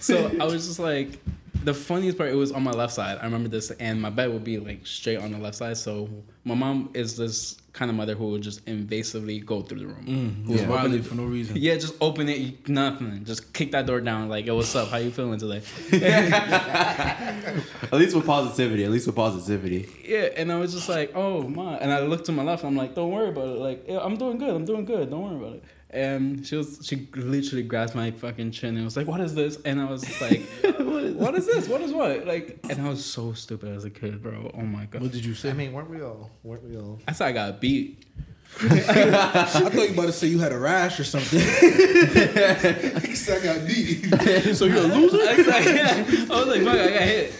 so 0.01 0.31
I 0.41 0.45
was 0.45 0.67
just 0.67 0.79
like, 0.79 1.19
the 1.65 1.75
funniest 1.75 2.19
part. 2.19 2.31
It 2.31 2.35
was 2.37 2.53
on 2.53 2.63
my 2.63 2.71
left 2.73 2.93
side. 2.95 3.19
I 3.21 3.25
remember 3.25 3.49
this, 3.49 3.71
and 3.73 4.01
my 4.01 4.11
bed 4.11 4.33
would 4.33 4.45
be 4.45 4.59
like 4.59 4.87
straight 4.87 5.19
on 5.19 5.33
the 5.33 5.39
left 5.39 5.57
side. 5.57 5.77
So 5.77 6.09
my 6.45 6.55
mom 6.55 6.91
is 6.95 7.17
this 7.17 7.57
kind 7.73 7.91
of 7.91 7.97
mother 7.97 8.15
who 8.15 8.29
would 8.31 8.43
just 8.43 8.63
invasively 8.67 9.43
go 9.43 9.63
through 9.63 9.79
the 9.79 9.87
room. 9.87 10.05
Mm, 10.07 10.47
Who's 10.47 10.61
Yeah. 10.61 10.71
open 10.73 10.93
it 10.93 11.07
for 11.07 11.15
no 11.15 11.25
reason. 11.25 11.57
Yeah, 11.57 11.77
just 11.77 11.95
open 12.03 12.29
it, 12.29 12.69
nothing. 12.69 13.25
Just 13.25 13.55
kick 13.55 13.73
that 13.73 13.87
door 13.87 14.03
down. 14.03 14.29
Like, 14.29 14.45
yo, 14.45 14.57
what's 14.57 14.75
up? 14.77 14.89
How 14.89 14.99
you 14.99 15.11
feeling 15.11 15.39
today? 15.39 15.63
At 15.93 17.93
least 17.93 18.15
with 18.15 18.27
positivity. 18.27 18.85
At 18.85 18.91
least 18.91 19.07
with 19.07 19.17
positivity. 19.17 19.89
Yeah, 20.05 20.29
and 20.37 20.53
I 20.53 20.59
was 20.59 20.73
just 20.75 20.89
like, 20.89 21.13
oh 21.15 21.43
my, 21.49 21.77
and 21.79 21.93
I 21.93 22.01
looked 22.01 22.27
to 22.27 22.33
my 22.33 22.43
left. 22.43 22.65
I'm 22.65 22.77
like, 22.77 22.95
don't 22.95 23.11
worry 23.11 23.29
about 23.31 23.49
it. 23.49 23.59
Like, 23.59 23.85
yeah, 23.89 23.99
I'm 24.01 24.17
doing 24.17 24.39
good. 24.39 24.51
I'm 24.51 24.65
doing 24.65 24.85
good. 24.85 25.11
Don't 25.11 25.23
worry 25.23 25.37
about 25.37 25.55
it. 25.57 25.65
And 25.93 26.47
she 26.47 26.57
was, 26.57 26.81
she 26.83 27.09
literally 27.15 27.63
grabbed 27.63 27.95
my 27.95 28.11
fucking 28.13 28.53
chin 28.53 28.77
and 28.77 28.85
was 28.85 28.97
like, 28.97 29.07
what 29.07 29.21
is 29.21 29.35
this? 29.35 29.59
And 29.65 29.79
I 29.79 29.85
was 29.85 30.21
like, 30.23 30.41
what 30.79 31.35
is 31.35 31.47
this? 31.47 31.69
What 31.69 31.83
is 31.83 31.93
what? 31.93 32.27
Like, 32.27 32.59
and 32.71 32.81
I 32.81 32.89
was 32.89 33.05
so 33.05 33.35
stupid 33.35 33.77
as 33.77 33.85
a 33.85 33.91
kid, 33.91 34.23
bro. 34.23 34.51
Oh 34.55 34.63
my 34.63 34.87
god. 34.87 35.03
What 35.03 35.13
did 35.13 35.25
you 35.25 35.35
say? 35.35 35.51
I 35.51 35.53
mean, 35.53 35.73
weren't 35.73 35.91
we 35.91 36.01
all? 36.03 36.31
Weren't 36.43 36.65
we 36.65 36.79
all? 36.79 36.99
I 37.07 37.13
said 37.13 37.29
I 37.29 37.33
got 37.33 37.61
beat. 37.61 38.07
I 38.61 39.45
thought 39.45 39.75
you 39.75 39.93
about 39.93 40.07
to 40.07 40.13
say 40.13 40.27
you 40.29 40.39
had 40.39 40.53
a 40.53 40.59
rash 40.59 41.01
or 41.01 41.05
something. 41.05 41.41
I 41.41 43.15
said 43.15 43.43
I 43.43 43.59
got 43.59 43.67
beat. 43.67 44.55
So 44.55 44.67
you're 44.67 44.79
a 44.79 44.81
loser? 44.81 45.17
I 45.17 45.37
was 45.37 45.47
like, 45.47 45.65
yeah. 45.67 46.05
I 46.31 46.39
was 46.39 46.47
like, 46.47 46.63
fuck, 46.63 46.79
I 46.79 46.89
got 46.89 47.03
hit. 47.03 47.35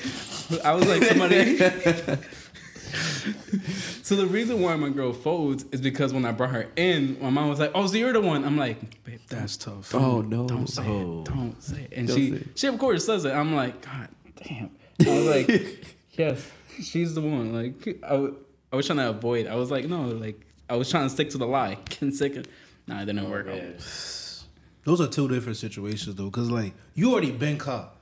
I 0.65 0.73
was 0.75 0.89
like, 0.89 1.03
somebody. 1.05 1.59
so 4.03 4.17
the 4.17 4.27
reason 4.27 4.61
why 4.61 4.77
my 4.77 4.89
girl 4.89 5.13
folds 5.13 5.65
is 5.73 5.81
because 5.81 6.13
when 6.13 6.25
I 6.25 6.33
brought 6.33 6.51
her 6.51 6.69
in, 6.77 7.21
my 7.21 7.31
mom 7.31 7.49
was 7.49 7.59
like, 7.59 7.73
"Oh, 7.75 7.87
so 7.87 7.97
you're 7.97 8.13
the 8.13 8.21
one." 8.21 8.45
I'm 8.45 8.57
like, 8.57 9.05
"Babe, 9.05 9.21
That's 9.29 9.57
tough. 9.57 9.95
Oh 9.95 10.21
no. 10.21 10.47
don't 10.47 10.67
say 10.67 10.87
oh. 10.87 11.21
it. 11.21 11.25
Don't 11.25 11.63
say 11.63 11.83
it. 11.83 11.93
And 11.97 12.09
Don't 12.09 12.17
she, 12.17 12.33
it. 12.33 12.49
she 12.55 12.67
of 12.67 12.79
course 12.79 13.07
says 13.07 13.25
it. 13.25 13.33
I'm 13.33 13.55
like, 13.55 13.81
God 13.83 14.09
damn. 14.37 14.71
I 15.01 15.19
was 15.19 15.27
like, 15.27 15.95
yes, 16.13 16.51
she's 16.81 17.15
the 17.15 17.21
one. 17.21 17.53
Like, 17.53 17.99
I, 18.05 18.11
w- 18.11 18.37
I 18.73 18.77
was 18.77 18.87
trying 18.87 18.99
to 18.99 19.11
avoid. 19.11 19.47
I 19.47 19.55
was 19.57 19.71
like, 19.71 19.87
no, 19.87 20.03
like, 20.03 20.41
I 20.69 20.77
was 20.77 20.91
trying 20.91 21.05
to 21.05 21.11
stick 21.11 21.31
to 21.31 21.39
the 21.39 21.47
lie. 21.47 21.77
Can 21.87 22.13
stick 22.13 22.37
it. 22.37 22.49
Nah, 22.87 23.03
it 23.03 23.07
didn't 23.07 23.27
oh, 23.27 23.31
work 23.31 23.49
out. 23.49 23.63
Those 24.85 25.01
are 25.01 25.07
two 25.07 25.29
different 25.29 25.59
situations 25.59 26.17
though, 26.17 26.27
because 26.27 26.51
like 26.51 26.75
you 26.95 27.13
already 27.13 27.31
been 27.31 27.59
caught. 27.59 27.97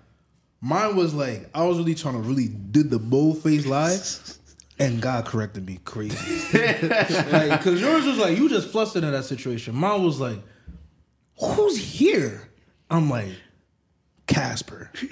Mine 0.63 0.97
was 0.97 1.15
like 1.15 1.49
I 1.55 1.65
was 1.65 1.79
really 1.79 1.95
trying 1.95 2.15
to 2.15 2.21
really 2.21 2.49
did 2.49 2.91
the 2.91 2.99
bold 2.99 3.43
face 3.43 3.67
lie, 3.67 3.99
and 4.81 5.01
God 5.01 5.27
corrected 5.27 5.67
me 5.67 5.79
crazy. 5.85 6.59
like, 7.31 7.51
because 7.51 7.81
yours 7.81 8.07
was 8.07 8.17
like 8.17 8.37
you 8.37 8.49
just 8.49 8.71
flustered 8.71 9.05
in 9.05 9.13
that 9.13 9.25
situation. 9.25 9.77
Mine 9.77 10.03
was 10.03 10.19
like, 10.19 10.39
who's 11.39 11.77
here? 11.77 12.49
I'm 12.91 13.11
like, 13.11 13.29
Casper. 14.27 14.91
you 15.01 15.09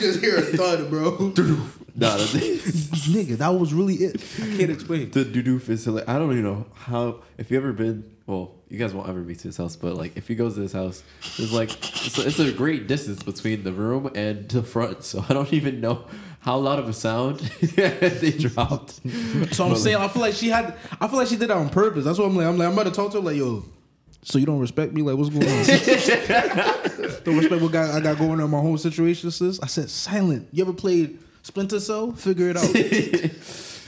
just 0.00 0.20
hear 0.20 0.38
a 0.38 0.42
thud, 0.42 0.88
bro. 0.90 1.32
No, 1.94 2.16
the, 2.16 2.38
Nigga, 3.12 3.36
that 3.38 3.48
was 3.48 3.74
really 3.74 3.96
it. 3.96 4.22
I 4.42 4.56
can't 4.56 4.70
explain. 4.70 5.10
the 5.10 5.24
doo-doo 5.24 5.60
is 5.68 5.84
hilarious. 5.84 6.08
I 6.08 6.18
don't 6.18 6.32
even 6.32 6.44
know 6.44 6.66
how. 6.74 7.20
If 7.36 7.50
you 7.50 7.58
ever 7.58 7.72
been, 7.74 8.10
well, 8.26 8.52
you 8.70 8.78
guys 8.78 8.94
won't 8.94 9.08
ever 9.10 9.20
be 9.20 9.34
to 9.34 9.42
his 9.42 9.58
house, 9.58 9.76
but 9.76 9.94
like 9.94 10.16
if 10.16 10.26
he 10.28 10.34
goes 10.34 10.54
to 10.54 10.62
his 10.62 10.72
house, 10.72 11.02
there's 11.36 11.52
like 11.52 11.70
it's 12.06 12.16
a, 12.18 12.26
it's 12.26 12.38
a 12.38 12.50
great 12.52 12.86
distance 12.88 13.22
between 13.22 13.62
the 13.64 13.72
room 13.72 14.10
and 14.14 14.48
the 14.48 14.62
front, 14.62 15.04
so 15.04 15.22
I 15.28 15.34
don't 15.34 15.52
even 15.52 15.80
know 15.82 16.06
how 16.40 16.56
loud 16.56 16.78
of 16.78 16.88
a 16.88 16.92
sound 16.94 17.38
they 17.60 18.30
dropped. 18.32 18.92
So 19.54 19.64
I'm 19.64 19.70
But, 19.72 19.76
saying 19.78 19.96
I 19.96 20.08
feel 20.08 20.22
like 20.22 20.34
she 20.34 20.48
had 20.48 20.74
I 21.00 21.08
feel 21.08 21.18
like 21.18 21.28
she 21.28 21.36
did 21.36 21.48
that 21.50 21.56
on 21.58 21.68
purpose. 21.68 22.04
That's 22.06 22.18
what 22.18 22.24
I'm 22.26 22.36
like. 22.36 22.46
I'm 22.46 22.56
like 22.56 22.68
I'm 22.68 22.72
about 22.72 22.84
to 22.84 22.90
talk 22.90 23.10
to 23.12 23.18
her 23.18 23.24
like, 23.24 23.36
yo, 23.36 23.64
so 24.22 24.38
you 24.38 24.46
don't 24.46 24.60
respect 24.60 24.94
me? 24.94 25.02
Like 25.02 25.16
what's 25.18 25.28
going 25.28 25.46
on? 25.46 25.64
don't 27.24 27.36
respect 27.36 27.60
what 27.62 27.72
got, 27.72 27.90
I 27.94 28.00
got 28.00 28.16
going 28.18 28.32
on 28.32 28.40
in 28.40 28.50
my 28.50 28.60
whole 28.60 28.78
situation, 28.78 29.30
sis? 29.30 29.60
I 29.62 29.66
said 29.66 29.90
silent. 29.90 30.48
You 30.52 30.64
ever 30.64 30.72
played 30.72 31.18
Splinter 31.42 31.80
Cell? 31.80 32.12
Figure 32.12 32.50
it 32.50 32.56
out. 32.56 32.74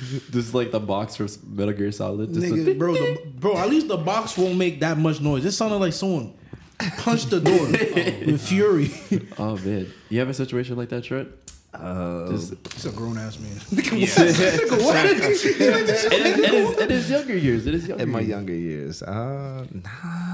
This 0.04 0.48
is 0.48 0.54
like 0.54 0.70
the 0.72 0.80
box 0.80 1.14
from 1.16 1.28
Metal 1.46 1.72
Gear 1.72 1.92
Solid. 1.92 2.34
Just 2.34 2.44
Nigga, 2.44 2.76
bro, 2.76 2.94
the, 2.94 3.20
bro, 3.38 3.56
at 3.56 3.70
least 3.70 3.86
the 3.88 3.96
box 3.96 4.36
won't 4.36 4.58
make 4.58 4.80
that 4.80 4.98
much 4.98 5.20
noise. 5.20 5.44
It 5.44 5.52
sounded 5.52 5.76
like 5.76 5.92
someone 5.92 6.34
punched 6.98 7.30
the 7.30 7.40
door 7.40 7.66
with 8.26 8.46
fury. 8.46 8.90
oh 9.38 9.56
man, 9.58 9.86
you 10.10 10.18
have 10.18 10.28
a 10.28 10.34
situation 10.34 10.76
like 10.76 10.88
that, 10.90 11.04
Trent? 11.04 11.28
Uh, 11.72 12.28
Just, 12.30 12.54
He's 12.74 12.86
a 12.86 12.92
grown 12.92 13.16
ass 13.18 13.38
man. 13.38 13.52
it, 13.72 13.92
is, 13.92 14.18
it, 14.18 14.34
is, 16.54 16.78
it 16.78 16.90
is 16.90 17.10
younger 17.10 17.36
years. 17.36 17.66
It 17.66 17.74
is 17.74 17.88
younger. 17.88 18.02
in 18.02 18.10
my 18.10 18.20
years. 18.20 18.28
younger 18.30 18.54
years, 18.54 19.02
uh, 19.02 19.64
nah. 19.72 20.33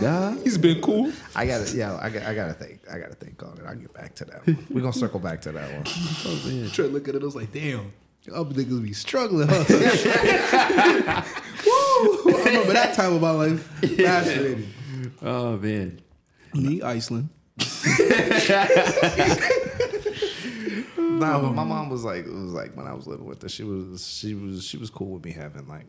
Nah. 0.00 0.32
He's 0.42 0.58
been 0.58 0.80
cool. 0.80 1.12
I 1.34 1.46
gotta, 1.46 1.76
yeah, 1.76 1.98
I 2.00 2.10
got, 2.10 2.22
I 2.24 2.34
gotta 2.34 2.54
think, 2.54 2.80
I 2.90 2.98
gotta 2.98 3.14
think 3.14 3.42
on 3.42 3.58
it. 3.58 3.64
I'll 3.66 3.74
get 3.76 3.92
back 3.94 4.14
to 4.16 4.24
that. 4.26 4.46
One. 4.46 4.66
We're 4.70 4.80
gonna 4.80 4.92
circle 4.92 5.20
back 5.20 5.40
to 5.42 5.52
that 5.52 5.72
one. 5.72 5.84
Oh 6.26 6.42
man. 6.46 6.70
Trey 6.70 6.86
look 6.86 7.08
at 7.08 7.14
it, 7.14 7.22
I 7.22 7.24
was 7.24 7.36
like, 7.36 7.52
damn. 7.52 7.92
Y'all 8.24 8.44
niggas 8.46 8.82
be 8.82 8.92
struggling, 8.94 9.48
huh? 9.48 9.64
Woo! 11.66 12.34
I 12.34 12.42
remember 12.46 12.72
that 12.72 12.94
time 12.94 13.12
of 13.14 13.20
my 13.20 13.30
life. 13.30 13.62
Fascinating. 13.96 14.70
Oh 15.22 15.56
man. 15.58 16.00
Me, 16.54 16.82
Iceland. 16.82 17.28
No, 21.14 21.40
but 21.40 21.48
um, 21.48 21.54
my 21.54 21.62
mom 21.64 21.90
was 21.90 22.02
like, 22.04 22.26
it 22.26 22.32
was 22.32 22.52
like 22.52 22.76
when 22.76 22.86
I 22.88 22.92
was 22.92 23.06
living 23.06 23.24
with 23.24 23.40
her, 23.42 23.48
she 23.48 23.62
was, 23.62 24.04
she 24.06 24.34
was, 24.34 24.64
she 24.64 24.76
was 24.76 24.90
cool 24.90 25.10
with 25.10 25.24
me 25.24 25.30
having 25.30 25.66
like 25.68 25.86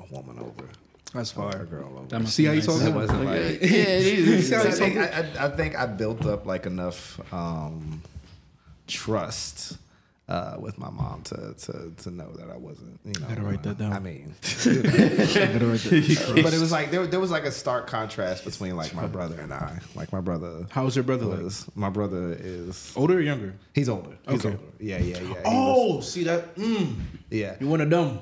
a 0.00 0.12
woman 0.12 0.38
over, 0.40 0.68
That's 1.14 1.30
a 1.30 1.34
fire. 1.34 1.64
girl 1.64 1.92
over. 1.96 2.08
That 2.08 2.20
must 2.20 2.34
See 2.34 2.44
how 2.44 2.52
you 2.52 2.62
talking? 2.62 2.88
It 2.88 2.94
wasn't 2.94 3.24
like. 3.24 3.36
Yeah, 3.40 3.46
it 3.60 4.18
is. 4.18 4.52
I 4.52 4.70
think 4.72 4.96
I, 4.98 5.04
I, 5.04 5.46
I 5.46 5.48
think 5.50 5.76
I 5.78 5.86
built 5.86 6.26
up 6.26 6.44
like 6.44 6.66
enough 6.66 7.20
um, 7.32 8.02
trust 8.88 9.78
uh, 10.28 10.56
with 10.58 10.78
my 10.78 10.88
mom 10.90 11.20
to 11.22 11.54
to 11.58 11.92
to 11.98 12.10
know 12.10 12.32
that 12.32 12.50
I 12.50 12.56
wasn't. 12.56 12.98
You 13.04 13.12
know, 13.20 13.28
Gotta 13.28 13.42
write 13.42 13.62
that 13.64 13.78
down. 13.78 13.92
I 13.92 13.98
mean, 13.98 14.34
you 14.64 14.82
know. 14.82 16.42
but 16.42 16.54
it 16.54 16.60
was 16.60 16.72
like 16.72 16.90
there, 16.90 17.06
there 17.06 17.20
was 17.20 17.30
like 17.30 17.44
a 17.44 17.52
stark 17.52 17.86
contrast 17.86 18.44
between 18.44 18.76
like 18.76 18.94
my 18.94 19.06
brother 19.06 19.38
and 19.40 19.52
I. 19.52 19.78
Like 19.94 20.12
my 20.12 20.20
brother 20.20 20.66
How's 20.70 20.96
your 20.96 21.02
brother 21.02 21.26
like? 21.26 21.52
my 21.76 21.90
brother 21.90 22.36
is 22.40 22.92
Older 22.96 23.18
or 23.18 23.20
younger? 23.20 23.54
he's 23.74 23.88
older. 23.88 24.16
He's 24.28 24.44
Okay. 24.44 24.56
older. 24.56 24.72
Yeah, 24.80 24.98
yeah, 24.98 25.18
yeah. 25.18 25.18
He 25.20 25.28
was- 25.28 25.38
Oh, 25.44 26.00
see 26.00 26.24
that? 26.24 26.54
Mm, 26.56 26.94
yeah. 27.30 27.56
you 27.60 27.68
one 27.68 27.80
of 27.80 27.90
them. 27.90 28.18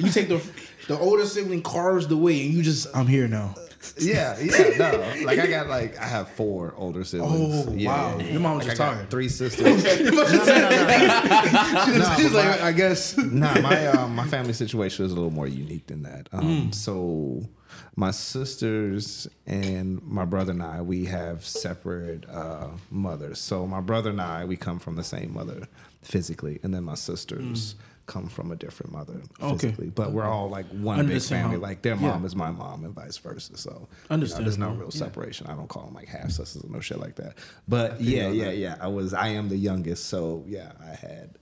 You 0.00 0.10
take 0.10 0.28
the 0.28 0.42
the 0.88 0.98
older 0.98 1.26
sibling 1.26 1.62
carves 1.62 2.06
the 2.08 2.16
way, 2.16 2.44
and 2.44 2.54
you 2.54 2.62
just 2.62 2.86
I'm 2.94 3.06
here 3.06 3.28
now. 3.28 3.54
Yeah, 3.98 4.38
yeah, 4.38 4.76
no. 4.76 5.24
Like 5.24 5.38
I 5.38 5.46
got 5.46 5.68
like 5.68 5.96
I 5.98 6.04
have 6.04 6.28
four 6.30 6.74
older 6.76 7.02
siblings. 7.02 7.66
Oh, 7.66 7.72
yeah, 7.72 7.88
wow. 8.14 8.18
Your 8.18 8.40
mom 8.40 8.58
was 8.58 8.66
like, 8.66 8.76
just 8.76 8.92
tired. 8.92 9.10
Three 9.10 9.28
sisters. 9.30 9.84
no, 10.02 10.22
like, 10.22 12.32
my- 12.34 12.60
I 12.62 12.72
guess. 12.72 13.16
nah, 13.16 13.58
my 13.60 13.86
um, 13.88 14.14
my 14.14 14.26
family 14.26 14.52
situation 14.52 15.04
is 15.06 15.12
a 15.12 15.14
little 15.14 15.30
more 15.30 15.48
unique 15.48 15.86
than 15.86 16.02
that. 16.02 16.30
Mm. 16.30 16.38
Um, 16.38 16.72
So 16.72 17.48
my 17.96 18.10
sisters 18.10 19.26
and 19.46 20.02
my 20.02 20.24
brother 20.24 20.52
and 20.52 20.62
I, 20.62 20.82
we 20.82 21.06
have 21.06 21.44
separate 21.44 22.28
uh, 22.28 22.68
mothers. 22.90 23.38
So 23.38 23.66
my 23.66 23.80
brother 23.80 24.10
and 24.10 24.20
I, 24.20 24.44
we 24.44 24.56
come 24.56 24.78
from 24.78 24.96
the 24.96 25.04
same 25.04 25.32
mother 25.32 25.62
physically, 26.02 26.60
and 26.62 26.74
then 26.74 26.84
my 26.84 26.94
sisters 26.94 27.74
come 28.06 28.28
from 28.28 28.52
a 28.52 28.56
different 28.56 28.92
mother 28.92 29.14
Mm. 29.14 29.42
Okay. 29.52 29.58
physically. 29.68 29.90
But 29.90 30.12
we're 30.12 30.24
all 30.24 30.48
like 30.48 30.66
one 30.68 31.00
Under 31.00 31.12
big 31.12 31.22
family. 31.22 31.56
Like 31.56 31.82
their 31.82 31.94
Yeah. 31.96 32.00
mom 32.12 32.24
is 32.24 32.34
my 32.36 32.50
mom, 32.50 32.84
and 32.84 32.94
vice 32.94 33.16
versa. 33.18 33.56
So 33.56 33.88
you 34.10 34.16
know, 34.16 34.24
there's 34.26 34.58
no 34.58 34.70
real 34.70 34.90
separation. 34.90 35.46
I 35.48 35.54
don't 35.54 35.68
call 35.68 35.86
them 35.86 35.94
like 35.94 36.08
half 36.08 36.30
sisters 36.30 36.64
or 36.64 36.68
no 36.70 36.80
shit 36.80 36.98
like 36.98 37.16
that. 37.16 37.34
But 37.66 38.00
yeah, 38.00 38.28
yeah, 38.28 38.50
yeah. 38.50 38.76
I 38.80 38.88
was 38.88 39.12
I 39.12 39.28
am 39.28 39.48
the 39.48 39.56
youngest, 39.56 40.06
so 40.06 40.44
yeah, 40.46 40.72
I 40.80 40.94
had 40.94 41.38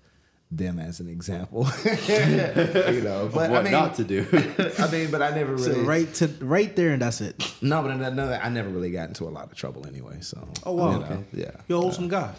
them 0.50 0.78
as 0.78 1.00
an 1.00 1.08
example. 1.08 1.66
you 1.84 3.00
know, 3.02 3.28
but 3.32 3.50
what 3.50 3.60
I 3.60 3.62
mean, 3.62 3.72
not 3.72 3.94
to 3.96 4.04
do. 4.04 4.24
I 4.78 4.90
mean, 4.90 5.10
but 5.10 5.20
I 5.20 5.30
never 5.30 5.58
So 5.58 5.70
really 5.70 5.82
right 5.84 6.14
to 6.14 6.28
right 6.40 6.74
there, 6.76 6.90
and 6.92 7.02
that's 7.02 7.20
it. 7.20 7.42
no, 7.60 7.82
but 7.82 7.90
another, 7.90 8.40
I 8.42 8.48
never 8.48 8.68
really 8.68 8.90
got 8.90 9.08
into 9.08 9.24
a 9.24 9.30
lot 9.30 9.50
of 9.50 9.54
trouble 9.56 9.86
anyway. 9.86 10.18
So 10.20 10.46
Oh, 10.64 10.72
wow. 10.72 11.00
Okay. 11.00 11.24
yeah. 11.32 11.50
You're 11.68 11.78
a 11.78 11.82
wholesome 11.82 12.08
guy. 12.08 12.32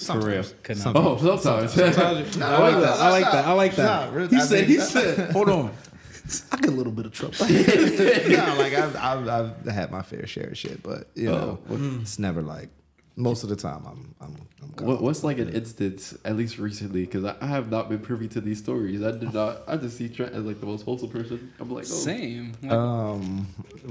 For 0.00 0.20
real. 0.20 0.44
Could 0.62 0.76
Some- 0.78 0.92
not. 0.94 1.04
Oh, 1.04 1.16
sometimes. 1.38 1.78
I 1.78 2.10
like 2.12 2.32
that. 2.32 2.42
I 2.42 3.10
like 3.10 3.24
that. 3.24 3.44
I 3.46 3.52
like 3.52 3.74
that. 3.76 4.12
Nah, 4.14 4.26
he 4.28 4.36
I 4.36 4.40
said. 4.40 4.68
mean- 4.68 4.78
He 4.78 4.84
said. 4.84 5.30
Hold 5.32 5.48
on. 5.48 5.70
I 6.52 6.56
get 6.56 6.68
a 6.68 6.72
little 6.72 6.92
bit 6.92 7.06
of 7.06 7.12
trouble. 7.12 7.36
no, 7.40 8.54
like 8.58 8.74
I've, 8.74 8.94
I've 8.96 9.28
I've 9.28 9.64
had 9.66 9.90
my 9.90 10.02
fair 10.02 10.26
share 10.26 10.48
of 10.48 10.58
shit, 10.58 10.82
but 10.82 11.08
you 11.14 11.26
know, 11.30 11.58
Oh, 11.70 11.76
it's 12.02 12.18
never 12.18 12.42
like 12.42 12.68
most 13.16 13.44
of 13.44 13.48
the 13.48 13.56
time 13.56 13.82
I'm 13.86 14.14
I'm 14.20 14.36
I'm. 14.62 14.86
What, 14.86 15.00
what's 15.02 15.24
like 15.24 15.38
an 15.38 15.48
instance, 15.48 16.14
at 16.26 16.36
least 16.36 16.58
recently, 16.58 17.06
because 17.06 17.24
I, 17.24 17.34
I 17.40 17.46
have 17.46 17.70
not 17.70 17.88
been 17.88 18.00
privy 18.00 18.28
to 18.28 18.40
these 18.42 18.58
stories. 18.58 19.02
I 19.02 19.12
did 19.12 19.32
not. 19.32 19.62
I 19.66 19.76
just 19.78 19.96
see 19.96 20.08
Trent 20.10 20.34
as 20.34 20.44
like 20.44 20.60
the 20.60 20.66
most 20.66 20.84
wholesome 20.84 21.08
person. 21.08 21.50
I'm 21.58 21.70
like, 21.70 21.84
oh, 21.84 21.88
Same. 21.88 22.52
Like, 22.62 22.72
Um, 22.72 23.46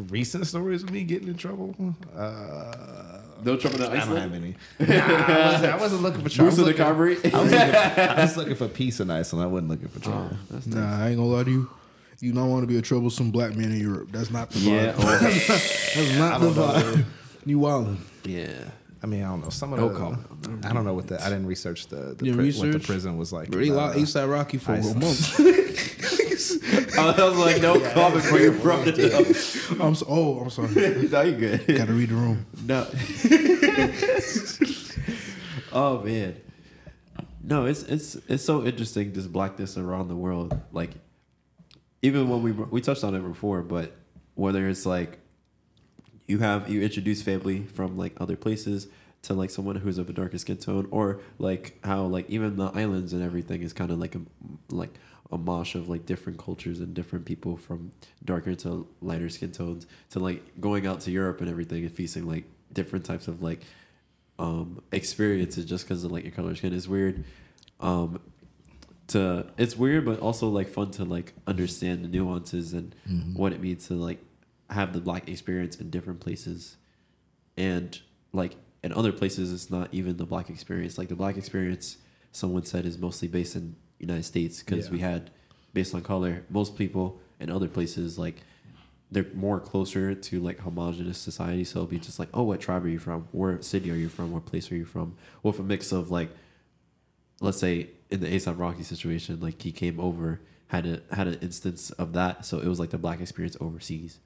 recent 0.09 0.45
stories 0.45 0.83
of 0.83 0.91
me 0.91 1.03
getting 1.05 1.27
in 1.29 1.37
trouble. 1.37 1.75
Uh, 2.15 3.17
no 3.43 3.57
trouble 3.57 3.77
in 3.77 3.83
I 3.83 3.85
don't 3.87 3.97
Iceland. 3.97 4.21
have 4.21 4.33
any. 4.43 4.55
Nah, 4.79 4.95
I, 4.95 5.51
wasn't, 5.51 5.73
I 5.73 5.77
wasn't 5.77 6.01
looking 6.03 6.21
for 6.23 6.29
trouble. 6.29 6.29
Boost 6.29 6.39
I 6.39 6.43
of 6.43 6.45
was 6.45 6.55
the 6.57 6.63
looking, 6.63 6.77
Carberry. 6.83 7.17
I 7.33 7.41
was, 7.41 7.51
looking, 7.51 7.75
I 7.75 8.21
was 8.21 8.37
looking 8.41 8.55
for 8.55 8.67
peace 8.67 8.99
in 8.99 9.09
Iceland. 9.11 9.43
I 9.43 9.47
wasn't 9.47 9.69
looking 9.69 9.87
for 9.89 9.99
trouble. 9.99 10.29
That's 10.49 10.67
Nah, 10.67 11.03
I 11.03 11.07
ain't 11.09 11.17
gonna 11.17 11.29
lie 11.29 11.43
to 11.43 11.51
you. 11.51 11.69
You 12.19 12.33
don't 12.33 12.49
want 12.49 12.63
to 12.63 12.67
be 12.67 12.77
a 12.77 12.81
troublesome 12.81 13.29
black 13.31 13.55
man 13.55 13.71
in 13.71 13.79
Europe. 13.79 14.09
That's 14.11 14.31
not 14.31 14.49
the 14.49 14.59
vibe. 14.59 14.71
yeah. 14.71 14.93
Oh, 14.99 15.19
That's 15.19 16.17
not 16.17 16.41
the 16.41 16.49
vibe. 16.49 17.05
You 17.45 17.59
wildin'. 17.59 17.97
yeah. 18.23 18.69
I 19.03 19.05
mean, 19.05 19.21
I 19.23 19.27
don't 19.27 19.41
know. 19.43 19.49
Some 19.49 19.73
of 19.73 19.79
No 19.79 19.89
the, 19.89 19.97
comment. 19.99 20.65
I 20.65 20.73
don't 20.73 20.83
know 20.83 20.95
what 20.95 21.05
the. 21.07 21.21
I 21.23 21.29
didn't 21.29 21.45
research 21.45 21.85
the, 21.87 22.15
the 22.17 22.25
You 22.25 22.33
pri- 22.33 22.45
what 22.45 22.55
the 22.55 22.61
research? 22.63 22.83
prison 22.87 23.17
was 23.17 23.31
like. 23.31 23.49
Bro, 23.51 23.61
they 23.61 23.67
in, 23.67 23.75
locked 23.75 23.95
uh, 23.95 23.99
ASAP 23.99 24.27
Rocky 24.31 24.57
for 24.57 24.73
a 24.73 24.77
Iceland. 24.77 25.01
month. 25.01 25.39
I 26.97 27.23
was 27.23 27.37
like, 27.37 27.61
no 27.61 27.79
comment 27.79 28.23
for 28.23 28.39
your 28.39 28.53
brother. 28.53 28.91
I'm 29.79 29.95
so, 29.95 30.05
oh, 30.09 30.39
I'm 30.39 30.49
sorry. 30.49 30.69
no, 31.11 31.21
you 31.21 31.35
good. 31.35 31.67
Gotta 31.67 31.93
read 31.93 32.09
the 32.09 32.15
room. 32.15 32.45
No. 32.65 32.87
oh 35.71 36.01
man. 36.01 36.41
No, 37.43 37.65
it's 37.65 37.83
it's 37.83 38.15
it's 38.27 38.43
so 38.43 38.65
interesting 38.65 39.13
this 39.13 39.27
blackness 39.27 39.77
around 39.77 40.09
the 40.09 40.15
world. 40.15 40.59
Like, 40.71 40.91
even 42.01 42.29
when 42.29 42.41
we 42.41 42.51
we 42.51 42.81
touched 42.81 43.03
on 43.03 43.15
it 43.15 43.21
before, 43.21 43.61
but 43.61 43.95
whether 44.35 44.67
it's 44.67 44.85
like 44.85 45.19
you 46.27 46.39
have 46.39 46.69
you 46.69 46.81
introduce 46.81 47.21
family 47.21 47.63
from 47.63 47.97
like 47.97 48.13
other 48.19 48.35
places 48.35 48.87
to 49.23 49.33
like 49.33 49.49
someone 49.49 49.77
who's 49.77 49.97
of 49.97 50.09
a 50.09 50.13
darker 50.13 50.37
skin 50.37 50.57
tone, 50.57 50.87
or 50.91 51.21
like 51.39 51.77
how 51.83 52.03
like 52.03 52.29
even 52.29 52.57
the 52.57 52.67
islands 52.73 53.13
and 53.13 53.23
everything 53.23 53.61
is 53.61 53.73
kind 53.73 53.91
of 53.91 53.99
like 53.99 54.15
a 54.15 54.21
like 54.69 54.93
a 55.31 55.37
mosh 55.37 55.75
of 55.75 55.89
like 55.89 56.05
different 56.05 56.39
cultures 56.39 56.79
and 56.79 56.93
different 56.93 57.25
people 57.25 57.57
from 57.57 57.91
darker 58.23 58.55
to 58.55 58.87
lighter 59.01 59.29
skin 59.29 59.51
tones 59.51 59.85
to 60.09 60.19
like 60.19 60.59
going 60.61 60.87
out 60.87 61.01
to 61.01 61.11
Europe 61.11 61.41
and 61.41 61.49
everything 61.49 61.83
and 61.83 61.91
facing 61.91 62.25
like 62.25 62.45
different 62.71 63.05
types 63.05 63.27
of 63.27 63.41
like 63.41 63.61
um 64.39 64.81
experiences 64.91 65.65
just 65.65 65.85
because 65.85 66.03
of 66.03 66.11
like 66.11 66.23
your 66.23 66.31
color 66.31 66.55
skin. 66.55 66.73
Is 66.73 66.87
weird 66.87 67.25
um 67.79 68.19
to 69.07 69.47
it's 69.57 69.75
weird 69.75 70.05
but 70.05 70.19
also 70.19 70.47
like 70.47 70.67
fun 70.69 70.91
to 70.91 71.03
like 71.03 71.33
understand 71.45 72.03
the 72.03 72.09
nuances 72.09 72.73
and 72.73 72.95
what 73.35 73.53
it 73.53 73.61
means 73.61 73.87
to 73.87 73.93
like 73.93 74.23
have 74.69 74.93
the 74.93 74.99
black 74.99 75.27
experience 75.27 75.75
in 75.77 75.89
different 75.89 76.19
places. 76.19 76.77
And 77.57 77.99
like 78.31 78.55
in 78.83 78.93
other 78.93 79.11
places 79.11 79.51
it's 79.51 79.69
not 79.69 79.89
even 79.91 80.15
the 80.17 80.25
black 80.25 80.49
experience. 80.49 80.97
Like 80.97 81.09
the 81.09 81.15
black 81.15 81.35
experience 81.35 81.97
someone 82.31 82.63
said 82.63 82.85
is 82.85 82.97
mostly 82.97 83.27
based 83.27 83.55
in 83.55 83.75
united 83.99 84.23
states 84.23 84.61
because 84.63 84.85
Yeah. 84.85 84.91
we 84.91 84.99
had 84.99 85.29
based 85.73 85.93
on 85.95 86.01
color 86.01 86.43
most 86.49 86.75
people 86.77 87.19
in 87.39 87.49
other 87.49 87.67
places 87.67 88.17
like 88.17 88.41
they're 89.11 89.25
more 89.33 89.59
closer 89.59 90.13
to 90.13 90.39
like 90.41 90.59
homogenous 90.59 91.17
society 91.17 91.63
so 91.63 91.79
it'll 91.79 91.87
be 91.89 91.99
just 91.99 92.19
like 92.19 92.29
oh 92.33 92.43
what 92.43 92.59
tribe 92.59 92.83
are 92.85 92.89
you 92.89 92.99
from 92.99 93.27
where 93.31 93.61
city 93.61 93.89
are 93.91 93.95
you 93.95 94.09
from 94.09 94.31
what 94.31 94.45
place 94.45 94.71
are 94.71 94.75
you 94.75 94.85
from 94.85 95.15
with 95.43 95.59
a 95.59 95.63
mix 95.63 95.91
of 95.91 96.11
like 96.11 96.29
let's 97.41 97.59
say 97.59 97.89
in 98.09 98.19
the 98.21 98.27
ASAP 98.27 98.57
Rocky 98.57 98.83
situation, 98.83 99.39
like 99.41 99.61
he 99.61 99.71
came 99.71 99.99
over, 99.99 100.39
had 100.67 100.85
a 100.85 101.01
had 101.13 101.27
an 101.27 101.37
instance 101.41 101.91
of 101.91 102.13
that, 102.13 102.45
so 102.45 102.57
it 102.59 102.67
was 102.67 102.79
like 102.79 102.89
the 102.91 102.97
black 102.97 103.19
experience 103.19 103.57
overseas. 103.59 104.19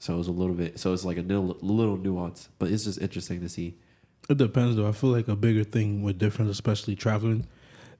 So 0.00 0.14
it 0.14 0.18
was 0.18 0.28
a 0.28 0.32
little 0.32 0.54
bit, 0.56 0.80
so 0.80 0.92
it's 0.92 1.04
like 1.04 1.16
a 1.16 1.22
little, 1.22 1.56
little 1.62 1.96
nuance, 1.96 2.48
but 2.58 2.70
it's 2.70 2.84
just 2.84 3.00
interesting 3.00 3.40
to 3.40 3.48
see. 3.48 3.76
It 4.28 4.36
depends 4.38 4.76
though. 4.76 4.88
I 4.88 4.92
feel 4.92 5.10
like 5.10 5.28
a 5.28 5.36
bigger 5.36 5.62
thing 5.64 6.02
with 6.02 6.18
difference, 6.18 6.50
especially 6.50 6.96
traveling, 6.96 7.46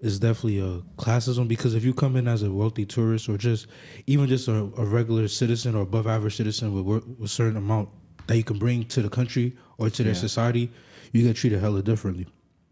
is 0.02 0.18
definitely 0.18 0.58
a 0.58 0.82
classism 1.00 1.48
because 1.48 1.74
if 1.74 1.84
you 1.84 1.94
come 1.94 2.16
in 2.16 2.28
as 2.28 2.42
a 2.42 2.50
wealthy 2.50 2.84
tourist 2.84 3.28
or 3.28 3.38
just 3.38 3.68
even 4.06 4.26
just 4.26 4.48
a, 4.48 4.52
a 4.52 4.84
regular 4.84 5.28
citizen 5.28 5.74
or 5.74 5.82
above 5.82 6.06
average 6.06 6.36
citizen 6.36 6.74
with, 6.74 6.84
wor- 6.84 7.02
with 7.18 7.30
certain 7.30 7.56
amount 7.56 7.88
that 8.26 8.36
you 8.36 8.44
can 8.44 8.58
bring 8.58 8.84
to 8.84 9.00
the 9.00 9.08
country 9.08 9.56
or 9.78 9.88
to 9.88 10.02
their 10.02 10.12
Yeah. 10.12 10.18
society, 10.18 10.70
you 11.12 11.22
get 11.22 11.36
treated 11.36 11.60
hella 11.60 11.82
differently. 11.82 12.26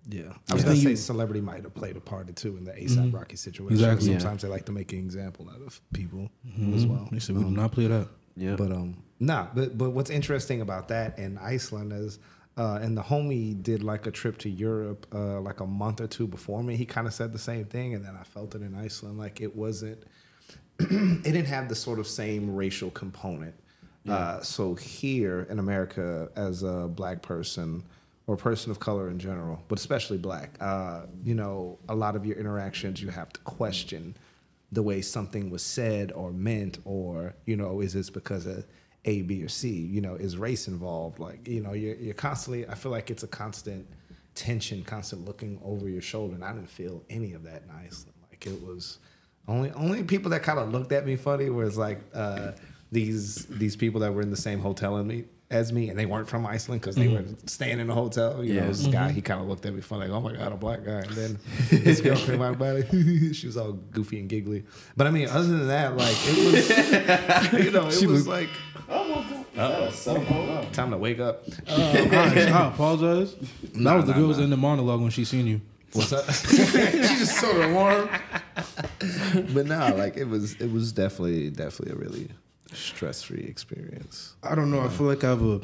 Yeah, 0.08 0.32
I 0.48 0.54
was 0.54 0.62
Yeah. 0.62 0.70
gonna 0.70 0.80
say 0.80 0.94
celebrity 0.96 1.40
might 1.40 1.62
have 1.62 1.74
played 1.74 1.96
a 1.96 2.00
part 2.00 2.34
too 2.34 2.56
in 2.56 2.64
the 2.64 2.72
ASAP 2.72 3.06
mm-hmm. 3.06 3.16
Rocky 3.16 3.36
situation. 3.36 3.74
Exactly. 3.74 4.10
Yeah. 4.10 4.18
Sometimes 4.18 4.42
they 4.42 4.48
like 4.48 4.66
to 4.66 4.72
make 4.72 4.92
an 4.92 4.98
example 4.98 5.48
out 5.48 5.62
of 5.64 5.80
people 5.92 6.30
mm-hmm. 6.46 6.74
as 6.74 6.84
well. 6.84 7.08
They 7.12 7.20
said 7.20 7.36
we 7.36 7.42
do 7.42 7.48
um, 7.48 7.54
not 7.54 7.70
play 7.70 7.86
that. 7.86 8.08
Yeah, 8.36 8.56
But 8.56 8.72
um, 8.72 9.02
nah. 9.20 9.48
But 9.54 9.76
but 9.78 9.90
what's 9.90 10.10
interesting 10.10 10.62
about 10.62 10.88
that 10.88 11.18
in 11.18 11.38
Iceland 11.38 11.92
is, 11.92 12.18
uh, 12.56 12.78
and 12.82 12.96
the 12.96 13.02
homie 13.02 13.60
did 13.62 13.82
like 13.82 14.06
a 14.06 14.10
trip 14.10 14.38
to 14.38 14.50
Europe, 14.50 15.06
uh, 15.14 15.40
like 15.40 15.60
a 15.60 15.66
month 15.66 16.00
or 16.00 16.06
two 16.06 16.26
before 16.26 16.62
me. 16.62 16.76
He 16.76 16.84
kind 16.84 17.06
of 17.06 17.14
said 17.14 17.32
the 17.32 17.38
same 17.38 17.64
thing, 17.64 17.94
and 17.94 18.04
then 18.04 18.16
I 18.18 18.24
felt 18.24 18.54
it 18.54 18.62
in 18.62 18.74
Iceland. 18.74 19.18
Like 19.18 19.40
it 19.40 19.54
wasn't, 19.54 20.02
it 20.78 21.22
didn't 21.22 21.46
have 21.46 21.68
the 21.68 21.74
sort 21.74 21.98
of 21.98 22.06
same 22.06 22.54
racial 22.54 22.90
component. 22.90 23.54
Uh, 24.08 24.40
so 24.40 24.74
here 24.74 25.46
in 25.50 25.58
America, 25.58 26.30
as 26.34 26.62
a 26.62 26.88
black 26.88 27.22
person 27.22 27.84
or 28.26 28.34
a 28.34 28.38
person 28.38 28.70
of 28.70 28.80
color 28.80 29.08
in 29.08 29.18
general, 29.18 29.62
but 29.68 29.78
especially 29.78 30.18
black, 30.18 30.56
uh, 30.60 31.02
you 31.22 31.34
know, 31.34 31.78
a 31.88 31.94
lot 31.94 32.16
of 32.16 32.24
your 32.24 32.36
interactions 32.36 33.00
you 33.02 33.08
have 33.08 33.32
to 33.32 33.40
question 33.40 34.16
the 34.72 34.82
way 34.82 35.02
something 35.02 35.50
was 35.50 35.62
said 35.62 36.12
or 36.12 36.32
meant, 36.32 36.78
or 36.84 37.34
you 37.44 37.56
know, 37.56 37.80
is 37.80 37.92
this 37.92 38.10
because 38.10 38.46
of 38.46 38.64
A, 39.04 39.22
B, 39.22 39.42
or 39.42 39.48
C? 39.48 39.68
You 39.70 40.00
know, 40.00 40.14
is 40.14 40.36
race 40.36 40.68
involved? 40.68 41.18
Like, 41.18 41.46
you 41.48 41.60
know, 41.62 41.72
you're 41.72 41.96
you're 41.96 42.14
constantly. 42.14 42.68
I 42.68 42.74
feel 42.74 42.92
like 42.92 43.10
it's 43.10 43.22
a 43.22 43.28
constant 43.28 43.86
tension, 44.34 44.82
constant 44.84 45.24
looking 45.24 45.58
over 45.64 45.88
your 45.88 46.02
shoulder, 46.02 46.34
and 46.34 46.44
I 46.44 46.52
didn't 46.52 46.70
feel 46.70 47.02
any 47.10 47.32
of 47.32 47.42
that 47.44 47.62
in 47.64 47.70
Iceland. 47.70 48.14
Like 48.30 48.46
it 48.46 48.60
was 48.62 48.98
only 49.48 49.70
only 49.72 50.02
people 50.04 50.30
that 50.30 50.42
kind 50.42 50.58
of 50.58 50.70
looked 50.72 50.92
at 50.92 51.06
me 51.06 51.16
funny 51.16 51.50
was 51.50 51.76
like 51.78 52.00
uh, 52.14 52.52
these 52.92 53.46
these 53.46 53.76
people 53.76 54.00
that 54.00 54.12
were 54.14 54.22
in 54.22 54.30
the 54.30 54.36
same 54.36 54.60
hotel 54.60 54.96
as 54.96 55.04
me 55.04 55.24
as 55.50 55.72
me, 55.72 55.88
and 55.88 55.98
they 55.98 56.06
weren't 56.06 56.28
from 56.28 56.46
Iceland 56.46 56.80
because 56.80 56.94
they 56.94 57.08
were 57.08 57.24
staying 57.46 57.80
in 57.80 57.88
the 57.88 57.94
hotel. 57.94 58.44
You 58.44 58.54
Yeah. 58.54 58.60
know, 58.60 58.68
this 58.68 58.86
guy 58.86 59.10
he 59.10 59.20
kind 59.20 59.40
of 59.40 59.48
looked 59.48 59.66
at 59.66 59.74
me 59.74 59.80
funny, 59.80 60.06
like, 60.06 60.16
"Oh 60.16 60.20
my 60.20 60.32
god, 60.32 60.52
a 60.52 60.56
black 60.56 60.84
guy." 60.84 61.00
And 61.00 61.10
then 61.10 61.38
his 61.70 62.00
girlfriend 62.00 62.38
she 63.34 63.46
was 63.48 63.56
all 63.56 63.72
goofy 63.72 64.20
and 64.20 64.28
giggly. 64.28 64.64
But 64.96 65.08
I 65.08 65.10
mean, 65.10 65.28
other 65.28 65.48
than 65.48 65.66
that, 65.66 65.96
like 65.96 66.16
it 66.20 67.52
was, 67.52 67.64
you 67.64 67.70
know, 67.72 67.88
it 67.88 68.06
was 68.06 68.28
like. 68.28 68.48
Oh, 68.92 70.68
time 70.72 70.90
to 70.90 70.96
wake 70.96 71.20
up. 71.20 71.44
I, 71.68 72.52
I 72.52 72.68
apologize. 72.68 73.34
That 73.74 73.94
was 73.94 74.04
the 74.06 74.12
girl 74.12 74.26
was 74.26 74.38
in 74.38 74.50
the 74.50 74.56
monologue 74.56 75.00
when 75.00 75.10
she 75.10 75.24
seen 75.24 75.46
you. 75.46 75.60
What's 75.92 76.12
up? 76.12 76.24
she 76.32 76.56
just 76.56 77.36
so 77.36 77.72
warm. 77.72 78.08
but 79.54 79.66
no, 79.66 79.94
like 79.96 80.16
it 80.16 80.28
was 80.28 80.54
it 80.60 80.70
was 80.70 80.92
definitely 80.92 81.50
definitely 81.50 81.94
a 81.94 81.96
really 81.96 82.28
stress 82.72 83.22
free 83.22 83.44
experience. 83.44 84.34
I 84.42 84.54
don't 84.54 84.70
know. 84.70 84.80
I 84.80 84.88
feel 84.88 85.06
like 85.06 85.24
I 85.24 85.30
have 85.30 85.42
a. 85.42 85.60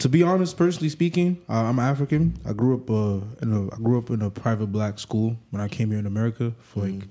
To 0.00 0.08
be 0.08 0.22
honest, 0.22 0.56
personally 0.56 0.88
speaking, 0.88 1.42
uh, 1.48 1.64
I'm 1.64 1.78
African. 1.78 2.38
I 2.44 2.52
grew 2.52 2.74
up 2.74 2.90
uh, 2.90 3.24
in 3.42 3.52
a 3.52 3.74
I 3.74 3.76
grew 3.76 3.98
up 3.98 4.10
in 4.10 4.22
a 4.22 4.30
private 4.30 4.68
black 4.68 4.98
school 4.98 5.36
when 5.50 5.62
I 5.62 5.68
came 5.68 5.90
here 5.90 5.98
in 5.98 6.06
America. 6.06 6.52
For 6.60 6.80
like, 6.80 7.08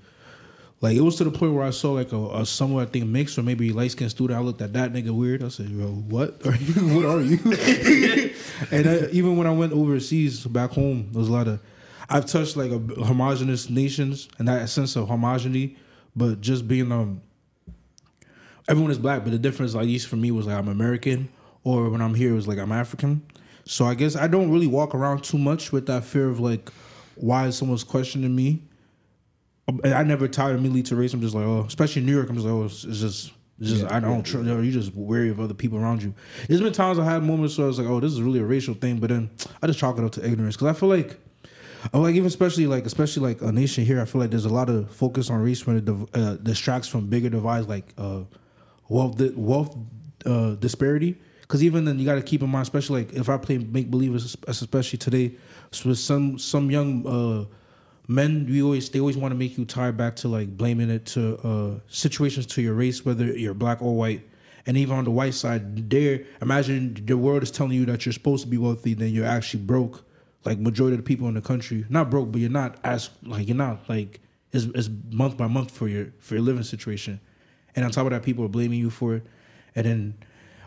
like 0.81 0.95
it 0.95 1.01
was 1.01 1.17
to 1.17 1.25
the 1.25 1.31
point 1.31 1.53
where 1.53 1.65
I 1.65 1.71
saw 1.71 1.91
like 1.91 2.11
a, 2.13 2.17
a 2.17 2.41
I 2.41 2.85
think 2.85 3.05
mixed 3.05 3.37
or 3.37 3.43
maybe 3.43 3.71
light 3.71 3.91
skinned 3.91 4.11
student. 4.11 4.39
I 4.39 4.41
looked 4.41 4.61
at 4.61 4.73
that 4.73 4.93
nigga 4.93 5.11
weird. 5.11 5.43
I 5.43 5.49
said, 5.49 5.69
"Yo, 5.69 5.87
what 5.87 6.45
are 6.45 6.55
you? 6.55 6.73
what 6.95 7.05
are 7.05 7.21
you?" 7.21 8.33
and 8.71 8.87
I, 8.87 9.07
even 9.11 9.37
when 9.37 9.47
I 9.47 9.51
went 9.51 9.73
overseas 9.73 10.45
back 10.45 10.71
home, 10.71 11.09
there 11.11 11.19
was 11.19 11.29
a 11.29 11.33
lot 11.33 11.47
of. 11.47 11.59
I've 12.09 12.25
touched 12.25 12.57
like 12.57 12.71
a 12.71 12.79
homogenous 13.03 13.69
nations 13.69 14.29
and 14.39 14.47
that 14.47 14.67
sense 14.69 14.95
of 14.95 15.07
homogeneity, 15.07 15.77
but 16.15 16.41
just 16.41 16.67
being 16.67 16.91
um 16.91 17.21
everyone 18.69 18.91
is 18.91 18.99
black, 18.99 19.23
but 19.23 19.31
the 19.31 19.39
difference, 19.39 19.75
at 19.75 19.81
least 19.81 20.07
for 20.07 20.15
me, 20.15 20.31
was 20.31 20.45
like 20.47 20.55
I'm 20.55 20.69
American, 20.69 21.27
or 21.63 21.89
when 21.89 22.01
I'm 22.01 22.13
here, 22.13 22.31
it 22.31 22.35
was 22.35 22.47
like 22.47 22.59
I'm 22.59 22.71
African. 22.71 23.23
So 23.65 23.85
I 23.85 23.95
guess 23.95 24.15
I 24.15 24.27
don't 24.27 24.51
really 24.51 24.67
walk 24.67 24.95
around 24.95 25.23
too 25.23 25.37
much 25.37 25.71
with 25.71 25.87
that 25.87 26.05
fear 26.05 26.29
of 26.29 26.39
like, 26.39 26.71
why 27.15 27.49
someone's 27.49 27.83
questioning 27.83 28.35
me. 28.35 28.63
I 29.83 30.03
never 30.03 30.27
tied 30.27 30.55
immediately 30.55 30.83
to 30.83 30.95
race. 30.95 31.13
I'm 31.13 31.21
just 31.21 31.35
like, 31.35 31.45
oh, 31.45 31.65
especially 31.67 32.01
in 32.01 32.05
New 32.05 32.15
York, 32.15 32.29
I'm 32.29 32.35
just 32.35 32.45
like, 32.45 32.53
oh, 32.53 32.65
it's, 32.65 32.83
it's 32.83 32.99
just, 32.99 33.33
it's 33.59 33.71
just, 33.71 33.91
I 33.91 33.99
don't, 33.99 34.23
tr- 34.23 34.41
you 34.41 34.71
just 34.71 34.93
wary 34.95 35.29
of 35.29 35.39
other 35.39 35.53
people 35.53 35.77
around 35.77 36.01
you. 36.03 36.13
There's 36.47 36.61
been 36.61 36.73
times 36.73 36.99
I 36.99 37.05
had 37.05 37.23
moments 37.23 37.57
where 37.57 37.65
I 37.65 37.67
was 37.67 37.79
like, 37.79 37.87
oh, 37.87 37.99
this 37.99 38.11
is 38.13 38.21
really 38.21 38.39
a 38.39 38.45
racial 38.45 38.73
thing, 38.73 38.99
but 38.99 39.09
then 39.09 39.29
I 39.61 39.67
just 39.67 39.79
chalk 39.79 39.97
it 39.97 40.03
up 40.03 40.11
to 40.13 40.25
ignorance 40.25 40.55
because 40.55 40.75
I 40.75 40.79
feel 40.79 40.89
like. 40.89 41.19
Oh, 41.93 42.01
like 42.01 42.13
even 42.15 42.27
especially 42.27 42.67
like 42.67 42.85
especially 42.85 43.23
like 43.23 43.41
a 43.41 43.53
nation 43.53 43.85
here, 43.85 44.01
I 44.01 44.05
feel 44.05 44.19
like 44.19 44.31
there's 44.31 44.43
a 44.43 44.53
lot 44.53 44.69
of 44.69 44.91
focus 44.91 45.29
on 45.29 45.41
race 45.41 45.65
when 45.65 45.77
it 45.77 45.85
div- 45.85 46.09
uh, 46.13 46.35
distracts 46.35 46.89
from 46.89 47.07
bigger 47.07 47.29
divides 47.29 47.69
like 47.69 47.93
uh, 47.97 48.23
wealth 48.89 49.17
wealth 49.35 49.77
uh, 50.25 50.55
disparity. 50.55 51.17
Because 51.39 51.63
even 51.63 51.85
then, 51.85 51.97
you 51.97 52.05
got 52.05 52.15
to 52.15 52.21
keep 52.21 52.43
in 52.43 52.49
mind, 52.49 52.63
especially 52.63 53.05
like 53.05 53.13
if 53.13 53.29
I 53.29 53.37
play 53.37 53.59
make 53.59 53.89
believe, 53.89 54.13
especially 54.13 54.99
today, 54.99 55.37
with 55.85 55.97
some 55.97 56.37
some 56.37 56.69
young 56.69 57.07
uh, 57.07 57.45
men, 58.09 58.47
we 58.49 58.61
always 58.61 58.89
they 58.89 58.99
always 58.99 59.15
want 59.15 59.31
to 59.31 59.37
make 59.37 59.57
you 59.57 59.63
tie 59.63 59.91
back 59.91 60.15
to 60.17 60.27
like 60.27 60.57
blaming 60.57 60.89
it 60.89 61.05
to 61.05 61.37
uh, 61.47 61.79
situations 61.87 62.45
to 62.47 62.61
your 62.61 62.73
race, 62.73 63.05
whether 63.05 63.25
you're 63.25 63.53
black 63.53 63.81
or 63.81 63.95
white. 63.95 64.27
And 64.65 64.75
even 64.75 64.97
on 64.97 65.05
the 65.05 65.11
white 65.11 65.35
side, 65.35 65.89
there, 65.89 66.25
imagine 66.41 67.01
the 67.05 67.17
world 67.17 67.43
is 67.43 67.51
telling 67.51 67.73
you 67.73 67.85
that 67.85 68.05
you're 68.05 68.13
supposed 68.13 68.43
to 68.43 68.49
be 68.49 68.57
wealthy, 68.57 68.93
then 68.93 69.09
you're 69.09 69.25
actually 69.25 69.63
broke. 69.63 70.05
Like 70.45 70.57
majority 70.57 70.95
of 70.95 71.03
the 71.03 71.07
people 71.07 71.27
in 71.27 71.33
the 71.33 71.41
country, 71.41 71.85
not 71.89 72.09
broke, 72.09 72.31
but 72.31 72.41
you're 72.41 72.49
not 72.49 72.77
as 72.83 73.09
like 73.23 73.47
you're 73.47 73.57
not 73.57 73.87
like 73.89 74.21
it's, 74.51 74.65
it's 74.65 74.89
month 75.11 75.37
by 75.37 75.47
month 75.47 75.71
for 75.71 75.87
your 75.87 76.07
for 76.19 76.35
your 76.35 76.43
living 76.43 76.63
situation. 76.63 77.19
And 77.75 77.85
on 77.85 77.91
top 77.91 78.05
of 78.05 78.11
that, 78.11 78.23
people 78.23 78.43
are 78.45 78.49
blaming 78.49 78.79
you 78.79 78.89
for 78.89 79.15
it. 79.15 79.25
And 79.75 79.85
then 79.85 80.13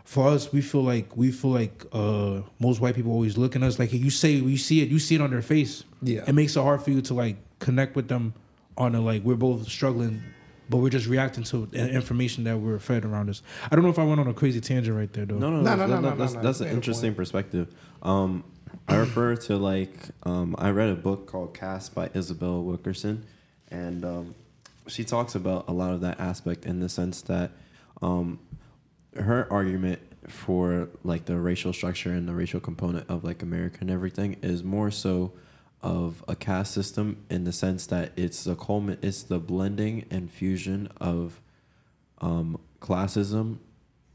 for 0.03 0.27
us, 0.27 0.51
we 0.51 0.61
feel 0.61 0.83
like 0.83 1.15
we 1.15 1.31
feel 1.31 1.51
like 1.51 1.85
uh, 1.93 2.41
most 2.59 2.81
white 2.81 2.95
people 2.95 3.11
always 3.11 3.37
look 3.37 3.55
at 3.55 3.63
us 3.63 3.79
like 3.79 3.93
you 3.93 4.09
say 4.09 4.31
you 4.31 4.57
see 4.57 4.81
it, 4.81 4.89
you 4.89 4.99
see 4.99 5.15
it 5.15 5.21
on 5.21 5.31
their 5.31 5.41
face. 5.41 5.83
Yeah. 6.01 6.23
it 6.27 6.33
makes 6.33 6.55
it 6.57 6.61
hard 6.61 6.81
for 6.81 6.91
you 6.91 7.01
to 7.01 7.13
like 7.13 7.37
connect 7.59 7.95
with 7.95 8.09
them 8.09 8.33
on 8.77 8.93
a 8.95 9.01
like 9.01 9.23
we're 9.23 9.35
both 9.35 9.67
struggling, 9.69 10.21
but 10.69 10.77
we're 10.77 10.89
just 10.89 11.07
reacting 11.07 11.43
to 11.45 11.69
information 11.73 12.43
that 12.43 12.57
we're 12.57 12.79
fed 12.79 13.05
around 13.05 13.29
us. 13.29 13.41
I 13.71 13.75
don't 13.75 13.83
know 13.83 13.89
if 13.91 13.99
I 13.99 14.03
went 14.03 14.19
on 14.19 14.27
a 14.27 14.33
crazy 14.33 14.59
tangent 14.59 14.95
right 14.97 15.11
there 15.13 15.25
though. 15.25 15.37
No, 15.37 15.49
no, 15.49 15.61
No, 15.61 15.75
no, 15.75 15.85
no, 15.87 15.99
no, 15.99 16.09
no, 16.09 16.15
that's, 16.17 16.33
no, 16.33 16.41
that's 16.41 16.59
no. 16.59 16.67
an 16.67 16.73
interesting 16.73 17.11
point. 17.11 17.17
perspective. 17.17 17.73
Um, 18.01 18.43
I 18.87 18.95
refer 18.97 19.35
to 19.37 19.55
like 19.55 19.93
um, 20.23 20.55
I 20.57 20.69
read 20.71 20.89
a 20.89 20.95
book 20.95 21.27
called 21.27 21.53
Caste 21.53 21.95
by 21.95 22.09
Isabel 22.13 22.61
Wilkerson, 22.63 23.25
and 23.71 24.03
um, 24.03 24.35
she 24.87 25.05
talks 25.05 25.35
about 25.35 25.69
a 25.69 25.71
lot 25.71 25.93
of 25.93 26.01
that 26.01 26.19
aspect 26.19 26.65
in 26.65 26.81
the 26.81 26.89
sense 26.89 27.21
that 27.21 27.51
um, 28.01 28.39
her 29.15 29.51
argument 29.51 29.99
for 30.27 30.89
like 31.03 31.25
the 31.25 31.37
racial 31.37 31.73
structure 31.73 32.11
and 32.11 32.27
the 32.27 32.33
racial 32.33 32.59
component 32.59 33.09
of 33.09 33.23
like 33.23 33.41
America 33.41 33.77
and 33.81 33.91
everything 33.91 34.37
is 34.41 34.63
more 34.63 34.89
so 34.89 35.33
of 35.81 36.23
a 36.29 36.35
caste 36.35 36.73
system 36.73 37.17
in 37.29 37.43
the 37.43 37.51
sense 37.51 37.85
that 37.87 38.13
it's 38.15 38.45
the 38.45 38.55
culmin- 38.55 38.97
it's 39.01 39.23
the 39.23 39.39
blending 39.39 40.05
and 40.09 40.31
fusion 40.31 40.87
of 40.97 41.41
um, 42.21 42.57
classism, 42.79 43.57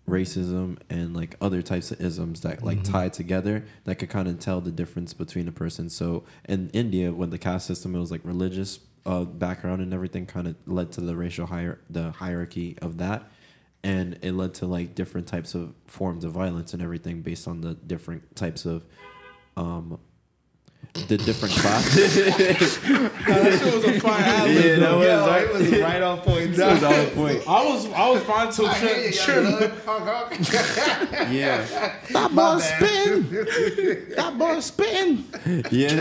racism, 0.08 0.78
and 0.88 1.14
like 1.14 1.36
other 1.42 1.60
types 1.60 1.90
of 1.90 2.00
isms 2.00 2.40
that 2.40 2.64
like 2.64 2.82
tie 2.82 3.10
together 3.10 3.66
that 3.84 3.96
could 3.96 4.08
kind 4.08 4.26
of 4.28 4.38
tell 4.38 4.62
the 4.62 4.72
difference 4.72 5.12
between 5.12 5.46
a 5.46 5.52
person. 5.52 5.90
So 5.90 6.24
in 6.48 6.70
India, 6.70 7.12
when 7.12 7.28
the 7.28 7.38
caste 7.38 7.66
system 7.66 7.94
it 7.94 7.98
was 7.98 8.10
like 8.10 8.22
religious 8.24 8.80
uh, 9.04 9.24
background 9.24 9.82
and 9.82 9.92
everything, 9.92 10.24
kind 10.24 10.48
of 10.48 10.56
led 10.66 10.90
to 10.92 11.02
the 11.02 11.14
racial 11.16 11.46
hier- 11.46 11.80
the 11.90 12.12
hierarchy 12.12 12.78
of 12.80 12.96
that. 12.96 13.30
And 13.84 14.18
it 14.22 14.32
led 14.32 14.54
to 14.54 14.66
like 14.66 14.94
different 14.94 15.26
types 15.28 15.54
of 15.54 15.72
forms 15.86 16.24
of 16.24 16.32
violence 16.32 16.72
and 16.74 16.82
everything 16.82 17.22
based 17.22 17.46
on 17.46 17.60
the 17.60 17.74
different 17.74 18.34
types 18.34 18.66
of 18.66 18.84
um, 19.56 19.98
the 21.06 21.16
different 21.16 21.54
classes. 21.58 22.14
that 22.16 23.58
shit 23.62 23.74
was 23.74 23.84
a 23.84 24.00
fire 24.00 24.20
ad 24.20 24.50
Yeah, 24.64 24.76
that 24.80 24.96
was- 24.96 25.06
Yo, 25.06 25.34
it 25.34 25.52
was 25.52 25.80
right 25.80 26.02
on 26.02 26.18
point. 26.20 26.54
That 26.56 26.72
was 26.72 26.82
on 26.82 27.06
point. 27.14 27.42
I 27.48 27.64
was 27.64 27.86
I 27.92 28.08
was 28.10 28.22
fine 28.24 28.50
till 28.50 28.68
Trim. 28.74 29.12
Trim. 29.12 29.72
Yeah. 31.32 31.64
That 32.12 32.34
boy 32.34 32.58
spitting. 32.58 34.14
That 34.16 34.38
boy 34.38 34.60
spitting. 34.60 35.24
Yeah. 35.70 36.00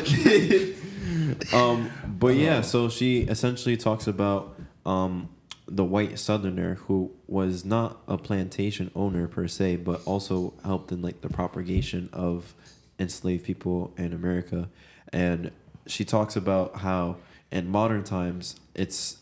um, 1.54 1.92
but 2.20 2.36
yeah, 2.36 2.62
so 2.62 2.90
she 2.90 3.22
essentially 3.22 3.78
talks 3.78 4.08
about 4.08 4.58
um, 4.86 5.30
the 5.67 5.84
white 5.84 6.17
southerner 6.17 6.75
who 6.75 7.12
was 7.27 7.65
not 7.65 8.01
a 8.08 8.17
plantation 8.17 8.89
owner 8.95 9.27
per 9.27 9.47
se, 9.47 9.77
but 9.77 10.01
also 10.06 10.53
helped 10.63 10.91
in 10.91 11.01
like 11.01 11.21
the 11.21 11.30
propagation 11.30 12.10
of 12.13 12.53
enslaved 12.99 13.43
people 13.43 13.93
in 13.97 14.13
America. 14.13 14.69
And 15.12 15.51
she 15.86 16.06
talks 16.06 16.36
about 16.36 16.77
how 16.77 17.17
in 17.51 17.69
modern 17.69 18.03
times 18.03 18.56
it's 18.73 19.17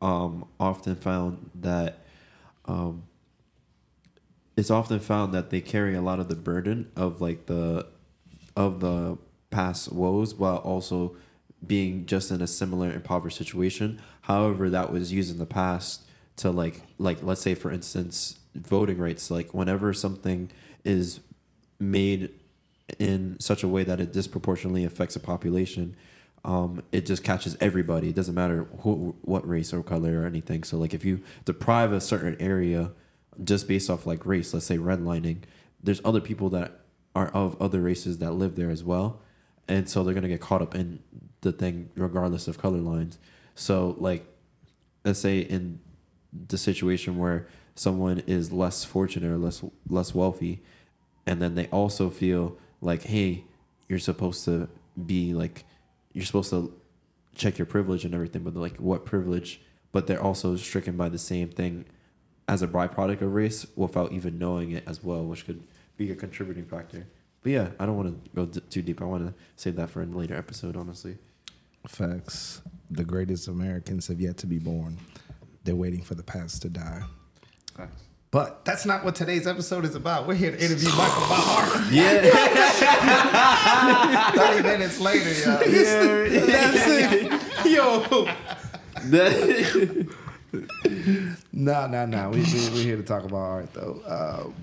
um, 0.00 0.46
often 0.58 0.96
found 0.96 1.50
that 1.54 1.98
um, 2.66 3.04
it's 4.56 4.70
often 4.70 5.00
found 5.00 5.32
that 5.34 5.50
they 5.50 5.60
carry 5.60 5.94
a 5.94 6.02
lot 6.02 6.20
of 6.20 6.28
the 6.28 6.36
burden 6.36 6.90
of 6.96 7.20
like 7.20 7.46
the 7.46 7.86
of 8.56 8.80
the 8.80 9.16
past 9.50 9.92
woes 9.92 10.34
while 10.34 10.58
also 10.58 11.16
being 11.64 12.04
just 12.06 12.30
in 12.30 12.42
a 12.42 12.46
similar 12.46 12.92
impoverished 12.92 13.38
situation 13.38 14.00
however 14.22 14.70
that 14.70 14.92
was 14.92 15.12
used 15.12 15.30
in 15.30 15.38
the 15.38 15.46
past 15.46 16.02
to 16.36 16.50
like 16.50 16.82
like 16.98 17.22
let's 17.22 17.40
say 17.40 17.54
for 17.54 17.70
instance 17.70 18.38
voting 18.54 18.98
rights 18.98 19.30
like 19.30 19.52
whenever 19.54 19.92
something 19.92 20.50
is 20.84 21.20
made 21.78 22.30
in 22.98 23.38
such 23.40 23.62
a 23.62 23.68
way 23.68 23.84
that 23.84 24.00
it 24.00 24.12
disproportionately 24.12 24.84
affects 24.84 25.16
a 25.16 25.20
population 25.20 25.96
um, 26.44 26.82
it 26.90 27.06
just 27.06 27.22
catches 27.22 27.56
everybody 27.60 28.08
it 28.08 28.14
doesn't 28.16 28.34
matter 28.34 28.66
who 28.80 29.14
what 29.22 29.46
race 29.48 29.72
or 29.72 29.82
color 29.82 30.22
or 30.22 30.26
anything 30.26 30.64
so 30.64 30.76
like 30.76 30.92
if 30.92 31.04
you 31.04 31.20
deprive 31.44 31.92
a 31.92 32.00
certain 32.00 32.36
area 32.40 32.90
just 33.42 33.68
based 33.68 33.90
off 33.90 34.06
like 34.06 34.26
race, 34.26 34.52
let's 34.52 34.66
say 34.66 34.78
redlining, 34.78 35.38
there's 35.82 36.00
other 36.04 36.20
people 36.20 36.48
that 36.50 36.80
are 37.14 37.28
of 37.28 37.60
other 37.60 37.80
races 37.80 38.18
that 38.18 38.32
live 38.32 38.56
there 38.56 38.70
as 38.70 38.84
well. 38.84 39.20
And 39.68 39.88
so 39.88 40.02
they're 40.02 40.14
gonna 40.14 40.28
get 40.28 40.40
caught 40.40 40.62
up 40.62 40.74
in 40.74 41.00
the 41.40 41.52
thing 41.52 41.90
regardless 41.94 42.48
of 42.48 42.58
color 42.58 42.78
lines. 42.78 43.18
So 43.54 43.96
like 43.98 44.26
let's 45.04 45.18
say 45.18 45.40
in 45.40 45.80
the 46.48 46.58
situation 46.58 47.18
where 47.18 47.46
someone 47.74 48.22
is 48.26 48.52
less 48.52 48.84
fortunate 48.84 49.30
or 49.30 49.38
less 49.38 49.62
less 49.88 50.14
wealthy 50.14 50.62
and 51.26 51.40
then 51.40 51.54
they 51.54 51.66
also 51.68 52.10
feel 52.10 52.58
like, 52.80 53.04
hey, 53.04 53.44
you're 53.88 53.98
supposed 53.98 54.44
to 54.44 54.68
be 55.06 55.32
like 55.32 55.64
you're 56.12 56.24
supposed 56.24 56.50
to 56.50 56.72
check 57.34 57.58
your 57.58 57.66
privilege 57.66 58.04
and 58.04 58.14
everything, 58.14 58.42
but 58.42 58.54
like 58.54 58.76
what 58.76 59.04
privilege? 59.04 59.60
But 59.92 60.06
they're 60.06 60.22
also 60.22 60.56
stricken 60.56 60.96
by 60.96 61.08
the 61.08 61.18
same 61.18 61.48
thing 61.48 61.84
as 62.48 62.62
a 62.62 62.66
byproduct 62.66 63.22
of 63.22 63.32
race 63.32 63.66
without 63.76 64.12
even 64.12 64.38
knowing 64.38 64.72
it 64.72 64.84
as 64.86 65.02
well, 65.02 65.24
which 65.24 65.46
could 65.46 65.62
be 65.96 66.10
a 66.10 66.14
contributing 66.14 66.64
factor. 66.64 67.06
But 67.42 67.52
yeah, 67.52 67.68
I 67.78 67.86
don't 67.86 67.96
want 67.96 68.24
to 68.24 68.30
go 68.30 68.46
d- 68.46 68.60
too 68.68 68.82
deep. 68.82 69.00
I 69.00 69.04
want 69.04 69.26
to 69.26 69.34
save 69.56 69.76
that 69.76 69.90
for 69.90 70.02
a 70.02 70.06
later 70.06 70.36
episode, 70.36 70.76
honestly. 70.76 71.18
Facts. 71.86 72.62
The 72.92 73.04
greatest 73.04 73.48
Americans 73.48 74.08
have 74.08 74.20
yet 74.20 74.36
to 74.38 74.46
be 74.46 74.58
born. 74.58 74.98
They're 75.64 75.74
waiting 75.74 76.02
for 76.02 76.14
the 76.14 76.22
past 76.22 76.60
to 76.62 76.68
die. 76.68 77.02
But 78.30 78.64
that's 78.66 78.84
not 78.86 79.02
what 79.04 79.14
today's 79.14 79.46
episode 79.46 79.84
is 79.86 79.94
about. 79.94 80.26
We're 80.26 80.34
here 80.34 80.50
to 80.50 80.62
interview 80.62 80.88
Michael 80.90 81.26
Bahar. 81.28 81.82
Yeah, 81.92 82.22
30 84.54 84.62
minutes 84.62 85.00
later, 85.00 85.30
y'all. 85.32 85.62
Yeah. 85.68 86.40
that's 86.46 86.86
it. 86.86 87.66
Yo. 87.70 88.26
No, 91.52 91.86
no, 91.86 92.06
no. 92.06 92.30
We, 92.30 92.40
we, 92.40 92.68
we're 92.70 92.82
here 92.82 92.96
to 92.96 93.02
talk 93.02 93.24
about 93.24 93.36
art, 93.36 93.72
though. 93.74 94.00
Um, 94.06 94.54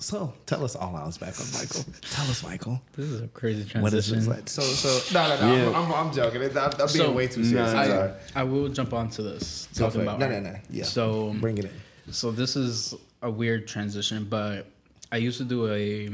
So 0.00 0.32
tell 0.46 0.64
us 0.64 0.76
all. 0.76 0.94
I 0.94 1.04
was 1.04 1.18
back 1.18 1.38
on 1.40 1.46
Michael. 1.52 1.84
Tell 2.12 2.24
us, 2.30 2.44
Michael. 2.44 2.80
This 2.96 3.06
is 3.06 3.20
a 3.22 3.28
crazy 3.28 3.64
transition. 3.64 3.82
What 3.82 3.92
is 3.94 4.08
this 4.10 4.26
like? 4.28 4.48
So 4.48 4.62
so 4.62 5.12
no 5.12 5.28
no 5.28 5.40
no. 5.40 5.54
Yeah. 5.56 5.68
I'm, 5.78 5.86
I'm, 5.92 5.92
I'm 6.06 6.12
joking. 6.12 6.42
I'm, 6.42 6.56
I'm 6.56 6.70
being 6.76 6.88
So- 6.88 7.12
way 7.12 7.26
too 7.26 7.44
serious. 7.44 7.72
Nah, 7.72 7.80
I'm 7.82 8.14
I. 8.36 8.40
I 8.40 8.42
will 8.44 8.68
jump 8.68 8.92
onto 8.92 9.22
this 9.22 9.68
Go 9.76 9.86
talking 9.86 10.02
about 10.02 10.20
no 10.20 10.28
no 10.28 10.40
no. 10.40 10.54
Yeah. 10.70 10.84
So 10.84 11.34
bring 11.40 11.58
it 11.58 11.64
in. 11.64 12.12
So 12.12 12.30
this 12.30 12.54
is 12.54 12.94
a 13.22 13.30
weird 13.30 13.66
transition, 13.66 14.24
but 14.30 14.66
I 15.10 15.16
used 15.16 15.38
to 15.38 15.44
do 15.44 15.66
a 15.68 16.10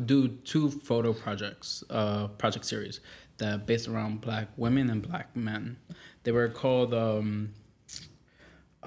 do 0.00 0.28
two 0.28 0.70
photo 0.70 1.12
projects, 1.12 1.82
uh, 1.90 2.28
project 2.28 2.64
series 2.64 3.00
that 3.38 3.66
based 3.66 3.88
around 3.88 4.20
black 4.20 4.48
women 4.56 4.88
and 4.90 5.02
black 5.02 5.34
men. 5.36 5.76
They 6.22 6.32
were 6.32 6.48
called 6.48 6.94
um, 6.94 7.52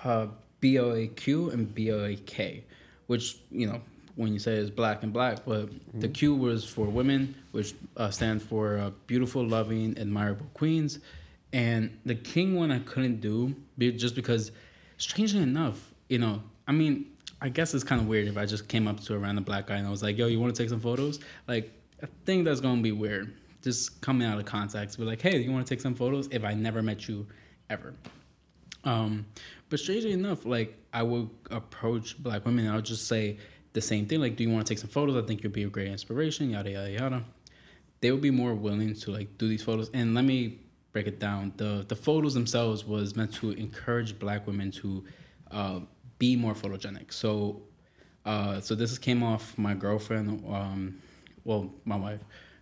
uh, 0.04 0.28
BLAQ 0.62 1.54
and 1.54 1.74
BLAK, 1.76 2.64
which 3.08 3.38
you 3.52 3.68
know 3.68 3.82
when 4.22 4.34
you 4.34 4.40
say 4.40 4.56
it's 4.56 4.70
black 4.70 5.04
and 5.04 5.12
black, 5.12 5.40
but 5.46 5.70
the 5.94 6.08
Q 6.08 6.36
was 6.36 6.64
for 6.64 6.86
women, 6.86 7.36
which 7.52 7.74
uh, 7.98 8.10
stands 8.12 8.44
for 8.44 8.78
uh, 8.78 8.92
beautiful, 9.08 9.46
loving, 9.46 9.98
admirable 9.98 10.46
queens, 10.54 11.00
and 11.52 11.98
the 12.06 12.16
king 12.16 12.56
one 12.56 12.72
I 12.72 12.80
couldn't 12.80 13.20
do 13.20 13.56
just 13.78 14.16
because, 14.16 14.52
strangely 14.98 15.42
enough, 15.42 15.94
you 16.08 16.20
know, 16.20 16.42
I 16.68 16.72
mean, 16.72 17.08
I 17.42 17.50
guess 17.50 17.74
it's 17.74 17.84
kind 17.84 18.00
of 18.00 18.08
weird 18.08 18.28
if 18.28 18.38
I 18.38 18.46
just 18.46 18.68
came 18.68 18.88
up 18.88 19.00
to 19.02 19.16
a 19.16 19.18
random 19.18 19.44
black 19.44 19.68
guy 19.68 19.78
and 19.78 19.88
I 19.88 19.90
was 19.90 20.04
like, 20.04 20.18
"Yo, 20.18 20.28
you 20.28 20.40
want 20.40 20.56
to 20.56 20.62
take 20.62 20.70
some 20.70 20.80
photos?" 20.80 21.20
Like, 21.48 21.72
I 22.04 22.08
think 22.26 22.46
that's 22.46 22.62
gonna 22.62 22.82
be 22.82 22.92
weird. 22.92 23.36
Just 23.64 24.02
coming 24.02 24.28
out 24.28 24.38
of 24.38 24.46
context, 24.46 24.98
be 24.98 25.04
like, 25.04 25.22
"Hey, 25.22 25.40
you 25.40 25.52
want 25.52 25.66
to 25.66 25.74
take 25.74 25.82
some 25.82 25.96
photos?" 25.96 26.28
If 26.32 26.44
I 26.44 26.54
never 26.54 26.82
met 26.82 27.08
you, 27.08 27.26
ever. 27.70 27.94
Um, 28.84 29.26
but 29.70 29.80
strangely 29.80 30.12
enough, 30.12 30.46
like 30.46 30.78
I 30.94 31.04
would 31.04 31.30
approach 31.50 32.22
black 32.22 32.46
women 32.46 32.66
and 32.66 32.74
I 32.74 32.76
would 32.76 32.86
just 32.86 33.08
say 33.08 33.38
the 33.74 33.82
same 33.82 34.06
thing. 34.06 34.20
Like, 34.20 34.36
do 34.36 34.44
you 34.44 34.50
want 34.50 34.66
to 34.66 34.72
take 34.72 34.80
some 34.80 34.90
photos? 34.90 35.22
I 35.22 35.26
think 35.26 35.44
you'd 35.44 35.54
be 35.54 35.64
a 35.64 35.70
great 35.70 35.88
inspiration, 35.88 36.50
yada 36.50 36.72
yada 36.72 36.92
yada. 36.92 37.24
They 38.02 38.12
would 38.12 38.22
be 38.22 38.32
more 38.32 38.54
willing 38.54 38.94
to 38.96 39.12
like 39.12 39.38
do 39.38 39.48
these 39.48 39.64
photos. 39.64 39.90
And 39.94 40.14
let 40.16 40.26
me 40.26 40.60
break 40.92 41.08
it 41.08 41.20
down. 41.20 41.54
The 41.58 41.86
the 41.88 41.96
photos 41.96 42.34
themselves 42.34 42.86
was 42.86 43.16
meant 43.16 43.34
to 43.36 43.52
encourage 43.52 44.20
black 44.20 44.48
women 44.48 44.72
to 44.72 45.04
uh, 45.52 45.80
be 46.18 46.36
more 46.36 46.54
photogenic. 46.54 47.14
So 47.14 47.62
uh, 48.26 48.60
so 48.62 48.76
this 48.76 48.98
came 48.98 49.24
off 49.24 49.58
my 49.58 49.74
girlfriend, 49.74 50.44
um, 50.48 51.02
well, 51.44 51.74
my 51.86 51.96
wife, 51.96 52.20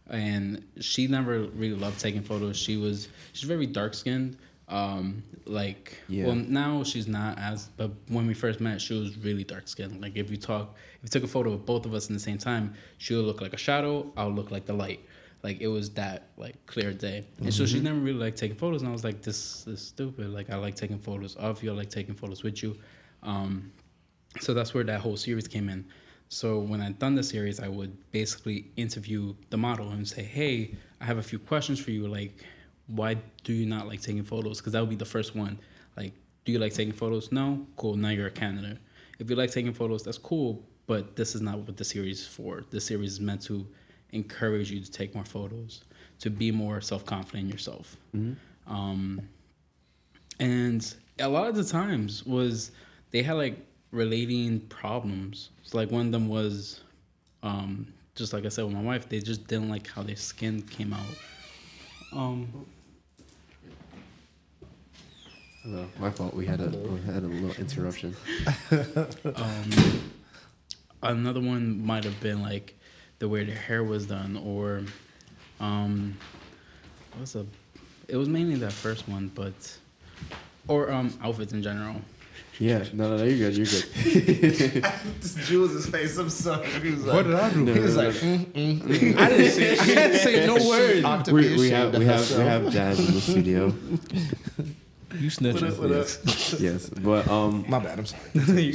and 0.09 0.63
she 0.79 1.07
never 1.07 1.41
really 1.41 1.75
loved 1.75 1.99
taking 1.99 2.21
photos. 2.21 2.55
She 2.57 2.77
was 2.77 3.09
she's 3.33 3.47
very 3.47 3.65
dark 3.65 3.93
skinned. 3.93 4.37
Um, 4.69 5.23
like 5.45 5.97
Yeah. 6.07 6.27
well 6.27 6.35
now 6.35 6.83
she's 6.83 7.07
not 7.07 7.39
as 7.39 7.69
but 7.75 7.89
when 8.07 8.27
we 8.27 8.35
first 8.35 8.59
met 8.61 8.79
she 8.79 8.93
was 8.93 9.17
really 9.17 9.43
dark 9.43 9.67
skinned. 9.67 9.99
Like 9.99 10.15
if 10.15 10.29
you 10.29 10.37
talk 10.37 10.75
if 10.97 11.03
you 11.03 11.09
took 11.09 11.23
a 11.23 11.27
photo 11.27 11.53
of 11.53 11.65
both 11.65 11.85
of 11.87 11.93
us 11.93 12.07
in 12.07 12.13
the 12.13 12.19
same 12.19 12.37
time, 12.37 12.75
she'll 12.99 13.23
look 13.23 13.41
like 13.41 13.53
a 13.53 13.57
shadow, 13.57 14.11
I'll 14.15 14.31
look 14.31 14.51
like 14.51 14.65
the 14.65 14.73
light. 14.73 14.99
Like 15.41 15.59
it 15.61 15.67
was 15.67 15.89
that 15.91 16.27
like 16.37 16.63
clear 16.67 16.93
day. 16.93 17.25
And 17.39 17.51
so 17.53 17.65
she 17.65 17.79
never 17.79 17.97
really 17.97 18.19
liked 18.19 18.37
taking 18.37 18.57
photos 18.57 18.81
and 18.81 18.89
I 18.89 18.91
was 18.91 19.03
like, 19.03 19.21
This 19.23 19.65
is 19.65 19.81
stupid. 19.81 20.29
Like 20.31 20.51
I 20.51 20.55
like 20.57 20.75
taking 20.75 20.99
photos 20.99 21.35
of 21.37 21.63
you, 21.63 21.71
I 21.71 21.73
like 21.73 21.89
taking 21.89 22.13
photos 22.13 22.43
with 22.43 22.61
you. 22.61 22.77
Um 23.23 23.71
so 24.39 24.53
that's 24.53 24.73
where 24.75 24.83
that 24.83 24.99
whole 25.01 25.17
series 25.17 25.47
came 25.47 25.67
in. 25.69 25.85
So 26.31 26.59
when 26.59 26.79
i'd 26.81 26.99
done 26.99 27.15
the 27.15 27.23
series, 27.23 27.59
I 27.59 27.67
would 27.67 27.97
basically 28.11 28.67
interview 28.75 29.33
the 29.49 29.57
model 29.57 29.89
and 29.89 30.07
say, 30.07 30.21
"Hey, 30.21 30.75
I 31.01 31.05
have 31.05 31.17
a 31.17 31.23
few 31.23 31.39
questions 31.39 31.79
for 31.79 31.89
you. 31.89 32.07
Like, 32.07 32.43
why 32.89 33.17
do 33.43 33.53
you 33.53 33.65
not 33.65 33.87
like 33.87 34.01
taking 34.01 34.23
photos? 34.23 34.59
Because 34.59 34.73
that 34.73 34.81
would 34.81 34.89
be 34.89 34.95
the 34.95 35.05
first 35.05 35.35
one. 35.35 35.59
Like, 35.95 36.13
do 36.45 36.51
you 36.51 36.59
like 36.59 36.73
taking 36.73 36.93
photos? 36.93 37.31
No, 37.31 37.65
cool. 37.77 37.95
Now 37.95 38.09
you're 38.09 38.27
a 38.27 38.31
candidate. 38.31 38.79
If 39.19 39.29
you 39.29 39.35
like 39.35 39.51
taking 39.51 39.73
photos, 39.73 40.03
that's 40.03 40.17
cool. 40.17 40.63
But 40.87 41.15
this 41.15 41.35
is 41.35 41.41
not 41.41 41.59
what 41.59 41.77
the 41.77 41.83
series 41.85 42.21
is 42.21 42.27
for. 42.27 42.65
The 42.71 42.81
series 42.81 43.13
is 43.13 43.19
meant 43.19 43.43
to 43.43 43.67
encourage 44.11 44.71
you 44.71 44.79
to 44.79 44.91
take 44.91 45.13
more 45.13 45.25
photos, 45.25 45.83
to 46.19 46.31
be 46.31 46.51
more 46.51 46.81
self 46.81 47.05
confident 47.05 47.43
in 47.43 47.49
yourself. 47.49 47.95
Um, 48.67 49.21
and 50.39 50.95
a 51.19 51.27
lot 51.27 51.47
of 51.47 51.55
the 51.55 51.63
times 51.63 52.25
was 52.25 52.71
they 53.11 53.21
had 53.21 53.33
like 53.33 53.57
relating 53.91 54.61
problems. 54.61 55.49
So 55.63 55.77
like 55.77 55.91
one 55.91 56.07
of 56.07 56.11
them 56.11 56.27
was, 56.27 56.81
um, 57.43 57.93
just 58.15 58.33
like 58.33 58.45
I 58.45 58.49
said 58.49 58.65
with 58.65 58.73
my 58.73 58.81
wife, 58.81 59.07
they 59.09 59.19
just 59.19 59.47
didn't 59.47 59.69
like 59.69 59.87
how 59.87 60.01
their 60.01 60.15
skin 60.15 60.61
came 60.63 60.93
out. 60.93 61.05
Um, 62.13 62.65
Hello. 65.63 65.85
My 65.99 66.09
fault. 66.09 66.33
We 66.33 66.45
had 66.45 66.61
a 66.61 66.69
we 66.69 67.01
had 67.01 67.23
a 67.23 67.27
little 67.27 67.51
interruption. 67.59 68.15
um, 69.35 69.69
another 71.03 71.41
one 71.41 71.85
might 71.85 72.05
have 72.05 72.19
been 72.21 72.41
like 72.41 72.75
the 73.19 73.27
way 73.27 73.43
their 73.43 73.55
hair 73.55 73.83
was 73.83 74.05
done, 74.05 74.37
or 74.37 74.83
um, 75.59 76.17
what 77.11 77.21
was 77.21 77.35
a? 77.35 77.45
It 78.07 78.15
was 78.15 78.29
mainly 78.29 78.55
that 78.55 78.71
first 78.71 79.07
one, 79.09 79.31
but 79.35 79.77
or 80.69 80.91
um 80.91 81.13
outfits 81.21 81.51
in 81.51 81.61
general. 81.61 81.97
Yeah. 82.57 82.83
No, 82.93 83.09
no, 83.09 83.17
no. 83.17 83.23
You're 83.25 83.49
good. 83.51 83.57
You're 83.57 83.65
good. 83.65 84.83
Just 85.21 85.39
Jules' 85.39 85.87
face. 85.87 86.17
I'm 86.17 86.29
sorry. 86.29 86.67
He 86.67 86.91
was 86.91 87.05
like, 87.05 87.15
What 87.15 87.23
did 87.23 87.35
I 87.35 87.53
do? 87.53 87.63
No, 87.63 87.73
He 87.73 87.79
was 87.79 87.95
no, 87.95 88.03
like, 88.03 88.15
no. 88.15 88.21
mm, 88.21 88.45
mm, 88.45 88.81
mm. 88.81 89.17
I 89.17 89.29
didn't 89.29 89.51
say. 89.51 89.77
I 89.77 89.85
didn't 89.85 90.19
say 90.19 90.45
no 90.45 90.55
word. 90.67 91.03
Ought 91.05 91.27
we, 91.29 91.55
we 91.57 91.69
have 91.69 91.97
we 91.97 92.05
have 92.05 92.29
we 92.31 92.43
have 92.43 92.71
Jazz 92.71 92.99
in 92.99 93.13
the 93.13 93.21
studio. 93.21 93.73
You 95.17 95.29
What 95.29 95.63
up, 95.63 95.77
what 95.79 95.91
up? 95.91 96.05
snitching. 96.05 96.59
yes, 96.59 96.89
but 96.89 97.27
um, 97.27 97.65
My 97.69 97.79
bad. 97.79 97.99
I'm 97.99 98.05
sorry. 98.05 98.73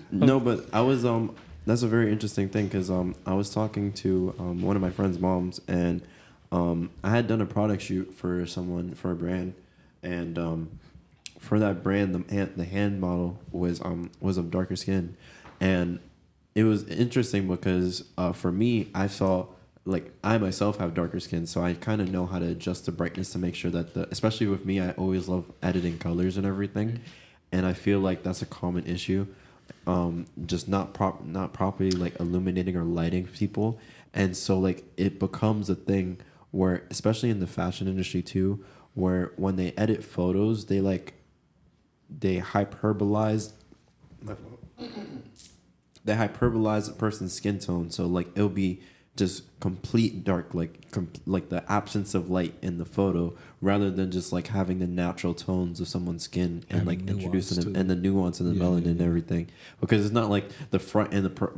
no, 0.12 0.38
but 0.38 0.66
I 0.72 0.80
was 0.80 1.04
um 1.04 1.34
that's 1.66 1.82
a 1.82 1.88
very 1.88 2.12
interesting 2.12 2.48
thing 2.48 2.66
because 2.66 2.90
um 2.90 3.14
I 3.26 3.34
was 3.34 3.50
talking 3.50 3.92
to 3.94 4.34
um 4.38 4.62
one 4.62 4.76
of 4.76 4.82
my 4.82 4.90
friend's 4.90 5.18
moms 5.18 5.60
and 5.66 6.02
um 6.52 6.90
I 7.02 7.10
had 7.10 7.26
done 7.26 7.40
a 7.40 7.46
product 7.46 7.82
shoot 7.82 8.14
for 8.14 8.46
someone 8.46 8.94
for 8.94 9.10
a 9.10 9.16
brand 9.16 9.54
and 10.02 10.38
um 10.38 10.78
for 11.40 11.58
that 11.58 11.82
brand 11.82 12.14
the 12.14 12.32
hand, 12.34 12.52
the 12.56 12.64
hand 12.64 13.00
model 13.00 13.40
was 13.50 13.80
um 13.84 14.10
was 14.20 14.38
of 14.38 14.50
darker 14.52 14.76
skin 14.76 15.16
and 15.60 15.98
it 16.54 16.62
was 16.64 16.84
interesting 16.88 17.48
because 17.48 18.04
uh 18.16 18.32
for 18.32 18.52
me 18.52 18.88
I 18.94 19.08
saw 19.08 19.46
like 19.84 20.12
I 20.22 20.38
myself 20.38 20.78
have 20.78 20.94
darker 20.94 21.18
skin 21.20 21.46
so 21.46 21.62
I 21.62 21.74
kind 21.74 22.00
of 22.00 22.10
know 22.10 22.26
how 22.26 22.38
to 22.38 22.46
adjust 22.46 22.86
the 22.86 22.92
brightness 22.92 23.32
to 23.32 23.38
make 23.38 23.54
sure 23.54 23.70
that 23.72 23.94
the 23.94 24.08
especially 24.10 24.46
with 24.46 24.64
me 24.64 24.80
I 24.80 24.92
always 24.92 25.28
love 25.28 25.50
editing 25.62 25.98
colors 25.98 26.36
and 26.36 26.46
everything. 26.46 27.00
And 27.50 27.66
I 27.66 27.72
feel 27.72 27.98
like 27.98 28.22
that's 28.22 28.42
a 28.42 28.46
common 28.46 28.86
issue 28.86 29.26
um 29.86 30.26
just 30.44 30.68
not 30.68 30.92
prop 30.92 31.24
not 31.24 31.52
properly 31.52 31.90
like 31.90 32.18
illuminating 32.20 32.76
or 32.76 32.84
lighting 32.84 33.26
people. 33.26 33.78
And 34.14 34.36
so 34.36 34.58
like 34.58 34.84
it 34.96 35.18
becomes 35.18 35.68
a 35.68 35.74
thing 35.74 36.20
where 36.50 36.84
especially 36.90 37.30
in 37.30 37.40
the 37.40 37.46
fashion 37.46 37.88
industry 37.88 38.22
too 38.22 38.64
where 38.94 39.32
when 39.36 39.56
they 39.56 39.72
edit 39.72 40.04
photos 40.04 40.66
they 40.66 40.80
like 40.80 41.14
they 42.08 42.38
hyperbolize 42.38 43.52
they 46.04 46.14
hyperbolize 46.14 46.88
a 46.88 46.92
person's 46.92 47.32
skin 47.32 47.58
tone. 47.58 47.90
So 47.90 48.06
like 48.06 48.28
it'll 48.36 48.48
be 48.48 48.80
just 49.14 49.42
complete 49.60 50.24
dark 50.24 50.54
like 50.54 50.90
com- 50.90 51.10
like 51.26 51.50
the 51.50 51.62
absence 51.70 52.14
of 52.14 52.30
light 52.30 52.54
in 52.62 52.78
the 52.78 52.84
photo 52.84 53.34
rather 53.60 53.90
than 53.90 54.10
just 54.10 54.32
like 54.32 54.46
having 54.48 54.78
the 54.78 54.86
natural 54.86 55.34
tones 55.34 55.80
of 55.80 55.86
someone's 55.86 56.22
skin 56.22 56.64
and 56.70 56.80
Having 56.80 56.86
like 56.86 57.08
introducing 57.10 57.60
them 57.62 57.74
too. 57.74 57.78
and 57.80 57.90
the 57.90 57.94
nuance 57.94 58.40
and 58.40 58.50
the 58.50 58.54
Yeah, 58.58 58.64
melanin 58.64 58.84
yeah, 58.84 58.90
and 58.92 59.02
everything 59.02 59.48
because 59.80 60.02
it's 60.04 60.14
not 60.14 60.30
like 60.30 60.46
the 60.70 60.78
front 60.78 61.12
and 61.12 61.26
the 61.26 61.30
per- 61.30 61.52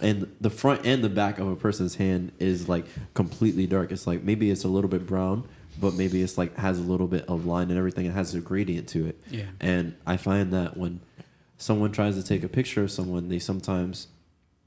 and 0.00 0.34
the 0.40 0.48
front 0.50 0.86
and 0.86 1.04
the 1.04 1.10
back 1.10 1.38
of 1.38 1.46
a 1.46 1.56
person's 1.56 1.96
hand 1.96 2.32
is 2.38 2.68
like 2.70 2.86
completely 3.12 3.66
dark 3.66 3.92
it's 3.92 4.06
like 4.06 4.22
maybe 4.22 4.50
it's 4.50 4.64
a 4.64 4.68
little 4.68 4.88
bit 4.90 5.06
brown 5.06 5.46
but 5.78 5.92
maybe 5.92 6.22
it's 6.22 6.38
like 6.38 6.56
has 6.56 6.78
a 6.78 6.82
little 6.82 7.06
bit 7.08 7.26
of 7.28 7.44
line 7.44 7.68
and 7.68 7.76
everything 7.78 8.06
it 8.06 8.12
has 8.14 8.34
a 8.34 8.40
gradient 8.40 8.88
to 8.88 9.06
it 9.06 9.20
Yeah. 9.30 9.42
and 9.60 9.94
i 10.06 10.16
find 10.16 10.54
that 10.54 10.76
when 10.78 11.00
someone 11.58 11.92
tries 11.92 12.16
to 12.16 12.22
take 12.22 12.42
a 12.42 12.48
picture 12.48 12.82
of 12.82 12.90
someone 12.90 13.28
they 13.28 13.38
sometimes 13.38 14.08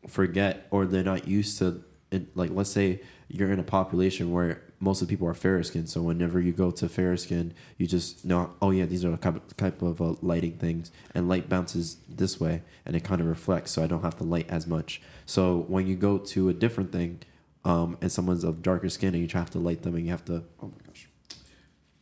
forget 0.08 0.67
or 0.69 0.86
they're 0.86 1.04
not 1.04 1.28
used 1.28 1.58
to 1.58 1.84
it, 2.11 2.35
like 2.35 2.51
let's 2.51 2.69
say 2.69 3.01
you're 3.27 3.51
in 3.51 3.59
a 3.59 3.63
population 3.63 4.31
where 4.31 4.61
most 4.79 5.01
of 5.01 5.07
the 5.07 5.13
people 5.13 5.27
are 5.27 5.33
fair 5.33 5.61
skinned 5.63 5.89
so 5.89 6.01
whenever 6.01 6.39
you 6.39 6.51
go 6.51 6.71
to 6.71 6.87
fair 6.87 7.17
skin 7.17 7.53
you 7.77 7.87
just 7.87 8.23
know 8.23 8.53
oh 8.61 8.71
yeah 8.71 8.85
these 8.85 9.03
are 9.03 9.11
the 9.11 9.41
type 9.57 9.81
of 9.81 10.01
uh, 10.01 10.13
lighting 10.21 10.53
things 10.53 10.91
and 11.13 11.27
light 11.27 11.49
bounces 11.49 11.97
this 12.07 12.39
way 12.39 12.61
and 12.85 12.95
it 12.95 13.03
kind 13.03 13.19
of 13.19 13.27
reflects 13.27 13.71
so 13.71 13.83
i 13.83 13.87
don't 13.87 14.03
have 14.03 14.17
to 14.17 14.23
light 14.23 14.47
as 14.49 14.67
much. 14.67 15.01
So 15.25 15.65
when 15.67 15.87
you 15.87 15.95
go 15.95 16.17
to 16.17 16.49
a 16.49 16.53
different 16.53 16.91
thing 16.91 17.19
um, 17.65 17.97
and 18.01 18.09
someone's 18.11 18.45
of 18.45 18.61
darker 18.61 18.89
skin 18.89 19.13
and 19.13 19.21
you 19.21 19.37
have 19.37 19.49
to 19.51 19.59
light 19.59 19.81
them 19.81 19.95
and 19.95 20.05
you 20.05 20.11
have 20.11 20.23
to 20.25 20.43
oh 20.61 20.67
my 20.67 20.85
gosh 20.85 21.09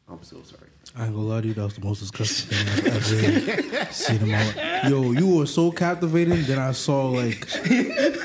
i'm 0.07 0.23
so 0.23 0.41
sorry 0.43 0.69
I 0.97 1.08
ain't 1.08 1.13
gonna 1.13 1.27
lie 1.27 1.41
to 1.41 1.47
you, 1.47 1.53
that 1.55 1.63
was 1.63 1.73
the 1.73 1.81
most 1.86 2.00
disgusting 2.00 2.56
thing 2.58 2.67
I've 2.69 2.87
ever 2.87 3.91
seen 3.91 4.21
in 4.21 4.29
my 4.31 4.46
life. 4.46 4.89
Yo, 4.89 5.12
you 5.12 5.27
were 5.27 5.46
so 5.46 5.69
captivating. 5.69 6.43
Then 6.43 6.58
I 6.58 6.71
saw 6.71 7.10
like, 7.10 7.46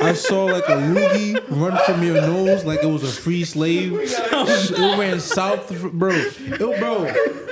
I 0.01 0.13
saw 0.13 0.45
like 0.45 0.69
a 0.69 0.77
loogie 0.77 1.35
run 1.51 1.77
from 1.85 2.05
your 2.05 2.21
nose 2.21 2.65
like 2.65 2.85
it 2.85 2.87
was 2.87 3.03
a 3.03 3.09
free 3.09 3.45
slave. 3.45 3.93
It 4.01 4.99
ran 4.99 5.19
south, 5.19 5.69
bro. 5.93 6.13
Bro, 6.59 7.07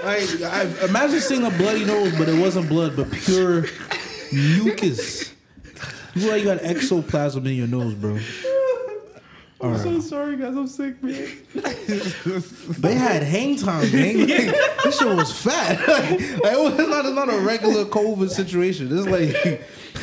I, 0.04 0.24
I 0.44 0.84
imagine 0.86 1.20
seeing 1.20 1.44
a 1.44 1.50
bloody 1.50 1.84
nose, 1.84 2.16
but 2.16 2.28
it 2.28 2.40
wasn't 2.40 2.68
blood, 2.68 2.94
but 2.94 3.10
pure 3.10 3.66
mucus. 4.32 5.34
You 6.14 6.30
like 6.30 6.42
you 6.42 6.48
got 6.48 6.62
ectoplasm 6.62 7.44
in 7.44 7.54
your 7.54 7.66
nose, 7.66 7.94
bro. 7.94 8.18
All 9.60 9.70
right. 9.70 9.80
so 9.80 10.00
sorry, 10.00 10.36
guys. 10.36 10.56
I'm 10.56 10.66
sick, 10.68 11.02
man. 11.02 11.28
They 12.78 12.94
had 12.94 13.22
hang 13.24 13.56
time, 13.56 13.90
gang. 13.90 14.18
Like, 14.28 14.54
this 14.84 14.98
shit 14.98 15.08
was 15.16 15.32
fat. 15.32 15.80
like, 15.88 16.20
it 16.20 16.58
was 16.58 16.78
not, 16.88 17.04
not 17.12 17.28
a 17.34 17.38
regular 17.40 17.84
COVID 17.84 18.30
situation. 18.30 18.88
It's 18.96 19.06
like 19.08 19.34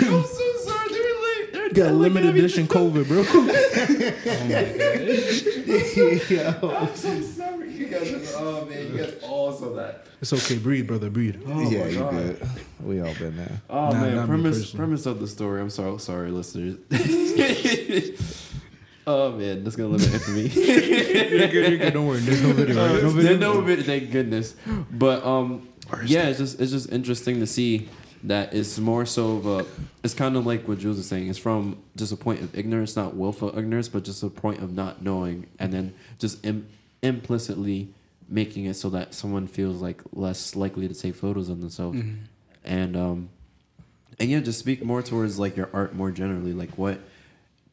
I'm 0.02 0.24
so 0.26 0.58
sorry. 0.58 0.90
They're 0.90 1.16
like, 1.22 1.52
they're 1.54 1.70
got 1.86 1.94
limited 1.94 2.36
edition 2.36 2.68
COVID, 2.68 3.08
bro. 3.08 3.24
Oh 6.62 6.76
I'm 6.76 6.96
so 6.96 7.22
sorry. 7.22 7.72
You 7.74 7.88
guys 7.88 8.12
are, 8.34 8.40
oh 8.40 8.66
man, 8.66 8.92
you 8.92 8.98
guys 8.98 9.14
also 9.24 9.74
that. 9.76 10.06
It's 10.22 10.34
okay, 10.34 10.58
breathe, 10.58 10.88
brother, 10.88 11.10
breathe. 11.10 11.42
Oh 11.48 11.70
yeah, 11.70 11.86
you 11.88 12.00
good. 12.00 12.50
We 12.84 13.00
all 13.02 13.14
been 13.16 13.38
there. 13.38 13.62
Oh 13.70 13.90
Nah, 13.90 14.02
man, 14.02 14.28
premise 14.28 14.72
premise 14.72 15.06
of 15.06 15.20
the 15.20 15.28
story. 15.28 15.62
I'm 15.62 15.70
sorry, 15.70 15.98
sorry, 16.00 16.32
listeners. 16.32 16.78
Oh 19.08 19.32
man, 19.34 19.64
that's 19.64 19.76
gonna 19.76 19.90
limit 19.90 20.14
infamy. 20.14 20.48
You're 20.48 21.48
good, 21.48 21.70
you're 21.70 21.78
good. 21.78 21.94
Don't 21.94 22.08
worry. 22.08 22.20
There's 22.20 22.42
no 22.42 22.54
video. 22.54 22.76
Right? 22.76 23.04
No 23.04 23.10
video. 23.10 23.24
there's 23.24 23.40
no 23.40 23.62
video, 23.62 23.86
thank 23.86 24.12
goodness. 24.12 24.56
But 24.92 25.26
um, 25.26 25.68
yeah, 26.06 26.28
it's 26.28 26.40
just 26.40 26.60
it's 26.60 26.72
just 26.72 26.92
interesting 26.92 27.40
to 27.40 27.48
see 27.48 27.90
that 28.24 28.54
it's 28.54 28.78
more 28.80 29.06
so 29.06 29.38
of 29.38 29.46
a. 29.46 29.66
It's 30.04 30.14
kind 30.14 30.36
of 30.36 30.46
like 30.46 30.68
what 30.68 30.80
Jules 30.80 30.98
is 31.00 31.08
saying. 31.08 31.30
It's 31.30 31.40
from 31.40 31.78
just 31.96 32.12
a 32.12 32.18
point 32.18 32.42
of 32.42 32.58
ignorance, 32.58 32.96
not 32.96 33.16
willful 33.16 33.58
ignorance, 33.58 33.88
but 33.88 34.04
just 34.04 34.24
a 34.24 34.30
point 34.30 34.62
of 34.62 34.74
not 34.74 35.02
knowing, 35.02 35.48
and 35.60 35.72
then 35.72 35.94
just 36.20 36.44
Im- 36.46 36.68
implicitly 37.02 37.94
making 38.28 38.66
it 38.66 38.74
so 38.74 38.90
that 38.90 39.14
someone 39.14 39.46
feels 39.48 39.82
like 39.82 40.02
less 40.12 40.56
likely 40.56 40.88
to 40.88 40.94
take 40.94 41.16
photos 41.16 41.50
of 41.50 41.62
themselves, 41.62 42.00
and 42.64 42.98
um, 42.98 43.30
and 44.20 44.30
yeah, 44.30 44.40
just 44.40 44.60
speak 44.60 44.84
more 44.84 45.02
towards 45.02 45.38
like 45.38 45.56
your 45.56 45.70
art 45.74 45.96
more 45.96 46.12
generally. 46.12 46.54
Like 46.54 46.78
what 46.78 47.00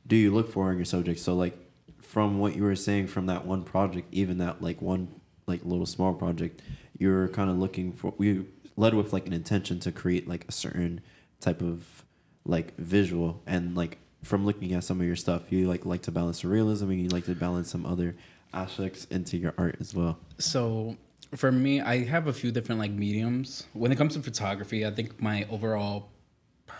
do 0.07 0.17
you 0.17 0.33
look 0.33 0.51
for 0.51 0.71
in 0.71 0.79
your 0.79 0.85
subject? 0.85 1.21
So 1.21 1.35
like 1.35 1.57
from 2.01 2.39
what 2.39 2.57
you 2.57 2.63
were 2.63 2.77
saying 2.77 3.07
from 3.07 3.27
that 3.27 3.47
one 3.47 3.63
project, 3.63 4.09
even 4.13 4.39
that 4.39 4.63
like 4.63 4.83
one 4.83 5.09
like 5.47 5.65
little 5.65 5.87
small 5.87 6.15
project, 6.15 6.61
you're 6.99 7.29
kind 7.29 7.51
of 7.51 7.59
looking 7.59 7.93
for 7.93 8.15
we 8.19 8.45
led 8.77 8.95
with 8.95 9.13
like 9.13 9.27
an 9.27 9.33
intention 9.33 9.81
to 9.81 9.93
create 9.93 10.29
like 10.29 10.45
a 10.49 10.53
certain 10.53 11.01
type 11.41 11.63
of 11.63 12.05
like 12.45 12.77
visual 12.77 13.43
and 13.47 13.77
like 13.77 13.99
from 14.23 14.47
looking 14.47 14.73
at 14.73 14.85
some 14.85 15.01
of 15.01 15.07
your 15.07 15.17
stuff, 15.17 15.51
you 15.51 15.69
like 15.69 15.85
like 15.85 16.03
to 16.03 16.11
balance 16.11 16.45
realism 16.45 16.91
and 16.91 17.01
you 17.01 17.09
like 17.09 17.25
to 17.25 17.35
balance 17.35 17.71
some 17.71 17.85
other 17.85 18.15
aspects 18.55 19.05
into 19.07 19.37
your 19.37 19.55
art 19.59 19.77
as 19.81 19.95
well. 19.95 20.19
So 20.39 20.97
for 21.35 21.51
me, 21.51 21.81
I 21.81 22.05
have 22.05 22.27
a 22.27 22.33
few 22.33 22.53
different 22.53 22.81
like 22.81 22.91
mediums. 22.91 23.67
When 23.73 23.91
it 23.91 23.97
comes 23.97 24.15
to 24.15 24.21
photography, 24.21 24.87
I 24.87 24.91
think 24.91 25.21
my 25.21 25.47
overall 25.51 26.11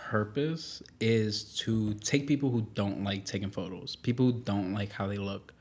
purpose 0.09 0.83
is 0.99 1.43
to 1.59 1.93
take 1.95 2.27
people 2.27 2.49
who 2.51 2.67
don't 2.75 3.03
like 3.03 3.25
taking 3.25 3.49
photos, 3.49 3.95
people 3.95 4.27
who 4.27 4.33
don't 4.33 4.73
like 4.73 4.91
how 4.91 5.07
they 5.07 5.17
look. 5.17 5.53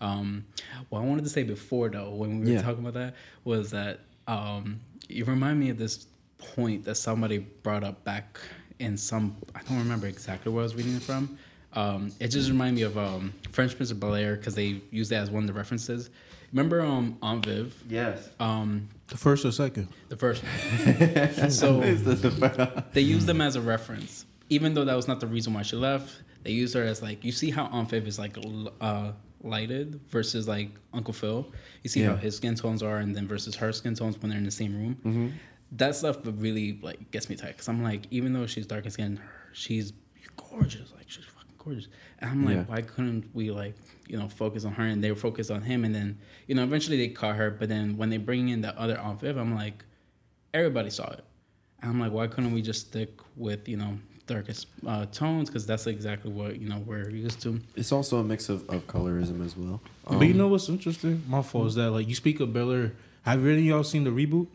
Um, 0.00 0.44
what 0.88 1.00
I 1.00 1.04
wanted 1.04 1.24
to 1.24 1.30
say 1.30 1.42
before 1.42 1.88
though, 1.88 2.10
when 2.14 2.40
we 2.40 2.46
were 2.46 2.52
Yeah. 2.52 2.62
talking 2.62 2.80
about 2.80 2.94
that, 2.94 3.14
was 3.44 3.70
that 3.72 4.00
um, 4.26 4.80
you 5.08 5.24
remind 5.24 5.58
me 5.60 5.70
of 5.70 5.78
this 5.78 6.06
point 6.38 6.84
that 6.84 6.94
somebody 6.96 7.38
brought 7.38 7.82
up 7.84 8.04
back 8.04 8.38
in 8.78 8.96
some 8.96 9.36
I 9.54 9.60
don't 9.62 9.78
remember 9.78 10.06
exactly 10.06 10.52
where 10.52 10.60
I 10.60 10.64
was 10.64 10.74
reading 10.76 10.94
it 10.94 11.02
from. 11.02 11.36
Um, 11.74 12.12
it 12.20 12.28
just 12.28 12.48
reminded 12.48 12.76
me 12.76 12.82
of 12.82 12.96
um, 12.96 13.34
Fresh 13.50 13.76
Prince 13.76 13.90
of 13.90 14.00
Bel 14.00 14.14
Air 14.14 14.36
because 14.36 14.54
they 14.54 14.80
used 14.90 15.10
that 15.10 15.22
as 15.22 15.30
one 15.30 15.42
of 15.42 15.46
the 15.48 15.52
references. 15.52 16.10
Remember 16.52 16.80
um, 16.80 17.18
Aunt 17.20 17.44
Viv? 17.44 17.74
Yes. 17.88 18.28
Um, 18.40 18.88
The 19.08 19.16
first 19.16 19.44
or 19.44 19.52
second? 19.52 19.88
the 20.08 20.16
first 20.16 20.42
one. 20.42 21.50
so 21.50 21.80
they 22.92 23.00
used 23.00 23.26
them 23.26 23.40
as 23.40 23.56
a 23.56 23.60
reference, 23.60 24.26
even 24.50 24.74
though 24.74 24.84
that 24.84 24.94
was 24.94 25.08
not 25.08 25.20
the 25.20 25.26
reason 25.26 25.54
why 25.54 25.62
she 25.62 25.76
left. 25.76 26.22
They 26.44 26.52
used 26.52 26.74
her 26.74 26.82
as 26.82 27.02
like 27.02 27.24
you 27.24 27.32
see 27.32 27.50
how 27.50 27.66
Aunt 27.66 27.90
Viv 27.90 28.06
is 28.06 28.18
like 28.18 28.36
uh, 28.80 29.12
lighted 29.42 30.00
versus 30.10 30.46
like 30.46 30.70
Uncle 30.92 31.14
Phil. 31.14 31.50
You 31.82 31.90
see 31.90 32.02
how 32.02 32.16
his 32.16 32.36
skin 32.36 32.54
tones 32.54 32.82
are, 32.82 32.98
and 32.98 33.14
then 33.16 33.26
versus 33.26 33.54
her 33.56 33.72
skin 33.72 33.94
tones 33.94 34.18
when 34.20 34.30
they're 34.30 34.38
in 34.38 34.44
the 34.44 34.50
same 34.50 34.74
room. 34.74 35.34
That 35.72 35.94
stuff 35.96 36.18
really 36.24 36.78
like 36.82 37.10
gets 37.10 37.28
me 37.28 37.36
tight 37.36 37.48
because 37.52 37.68
I'm 37.68 37.82
like, 37.82 38.06
even 38.10 38.32
though 38.32 38.46
she's 38.46 38.66
dark 38.66 38.88
skinned, 38.90 39.20
she's 39.52 39.92
gorgeous. 40.36 40.92
Like 40.96 41.08
she's 41.10 41.24
fucking 41.24 41.54
gorgeous. 41.58 41.88
And 42.20 42.30
I'm 42.30 42.44
like, 42.44 42.56
Yeah. 42.56 42.64
why 42.64 42.82
couldn't 42.82 43.24
we 43.34 43.50
like 43.50 43.74
you 44.08 44.18
know 44.18 44.28
focus 44.28 44.64
on 44.64 44.72
her 44.72 44.84
and 44.84 45.02
they 45.04 45.10
were 45.10 45.16
focused 45.28 45.50
on 45.50 45.62
him 45.62 45.84
and 45.84 45.94
then 45.94 46.18
you 46.46 46.54
know 46.54 46.64
eventually 46.64 46.96
they 46.96 47.08
caught 47.08 47.36
her, 47.36 47.50
but 47.50 47.68
then 47.68 47.96
when 47.96 48.10
they 48.10 48.16
bring 48.16 48.48
in 48.48 48.60
the 48.62 48.78
other 48.80 48.98
Aunt 48.98 49.20
Viv, 49.20 49.36
I'm 49.36 49.54
like, 49.54 49.84
everybody 50.54 50.90
saw 50.90 51.10
it. 51.12 51.24
And 51.80 51.90
I'm 51.92 52.00
like, 52.00 52.12
why 52.12 52.26
couldn't 52.26 52.52
we 52.52 52.62
just 52.62 52.88
stick 52.88 53.20
with 53.36 53.68
you 53.68 53.76
know 53.76 53.98
darkest 54.26 54.66
uh, 54.86 55.06
tones 55.06 55.48
because 55.48 55.64
that's 55.64 55.86
exactly 55.86 56.30
what 56.30 56.60
you 56.60 56.68
know 56.68 56.78
we're 56.84 57.08
used 57.08 57.40
to. 57.40 57.60
It's 57.76 57.92
also 57.92 58.18
a 58.18 58.24
mix 58.24 58.48
of, 58.50 58.68
of 58.68 58.86
colorism 58.86 59.42
as 59.44 59.56
well. 59.56 59.80
but 60.04 60.20
you 60.22 60.32
Um, 60.32 60.38
know 60.38 60.48
what's 60.48 60.68
interesting? 60.68 61.22
My 61.26 61.40
fault 61.40 61.68
is 61.68 61.74
that 61.76 61.90
like 61.92 62.06
you 62.08 62.14
speak 62.14 62.40
of 62.40 62.52
Bel 62.52 62.70
Air. 62.72 62.92
Have 63.22 63.44
any 63.46 63.58
of 63.60 63.64
y'all 63.64 63.84
seen 63.84 64.04
the 64.04 64.10
reboot? 64.10 64.46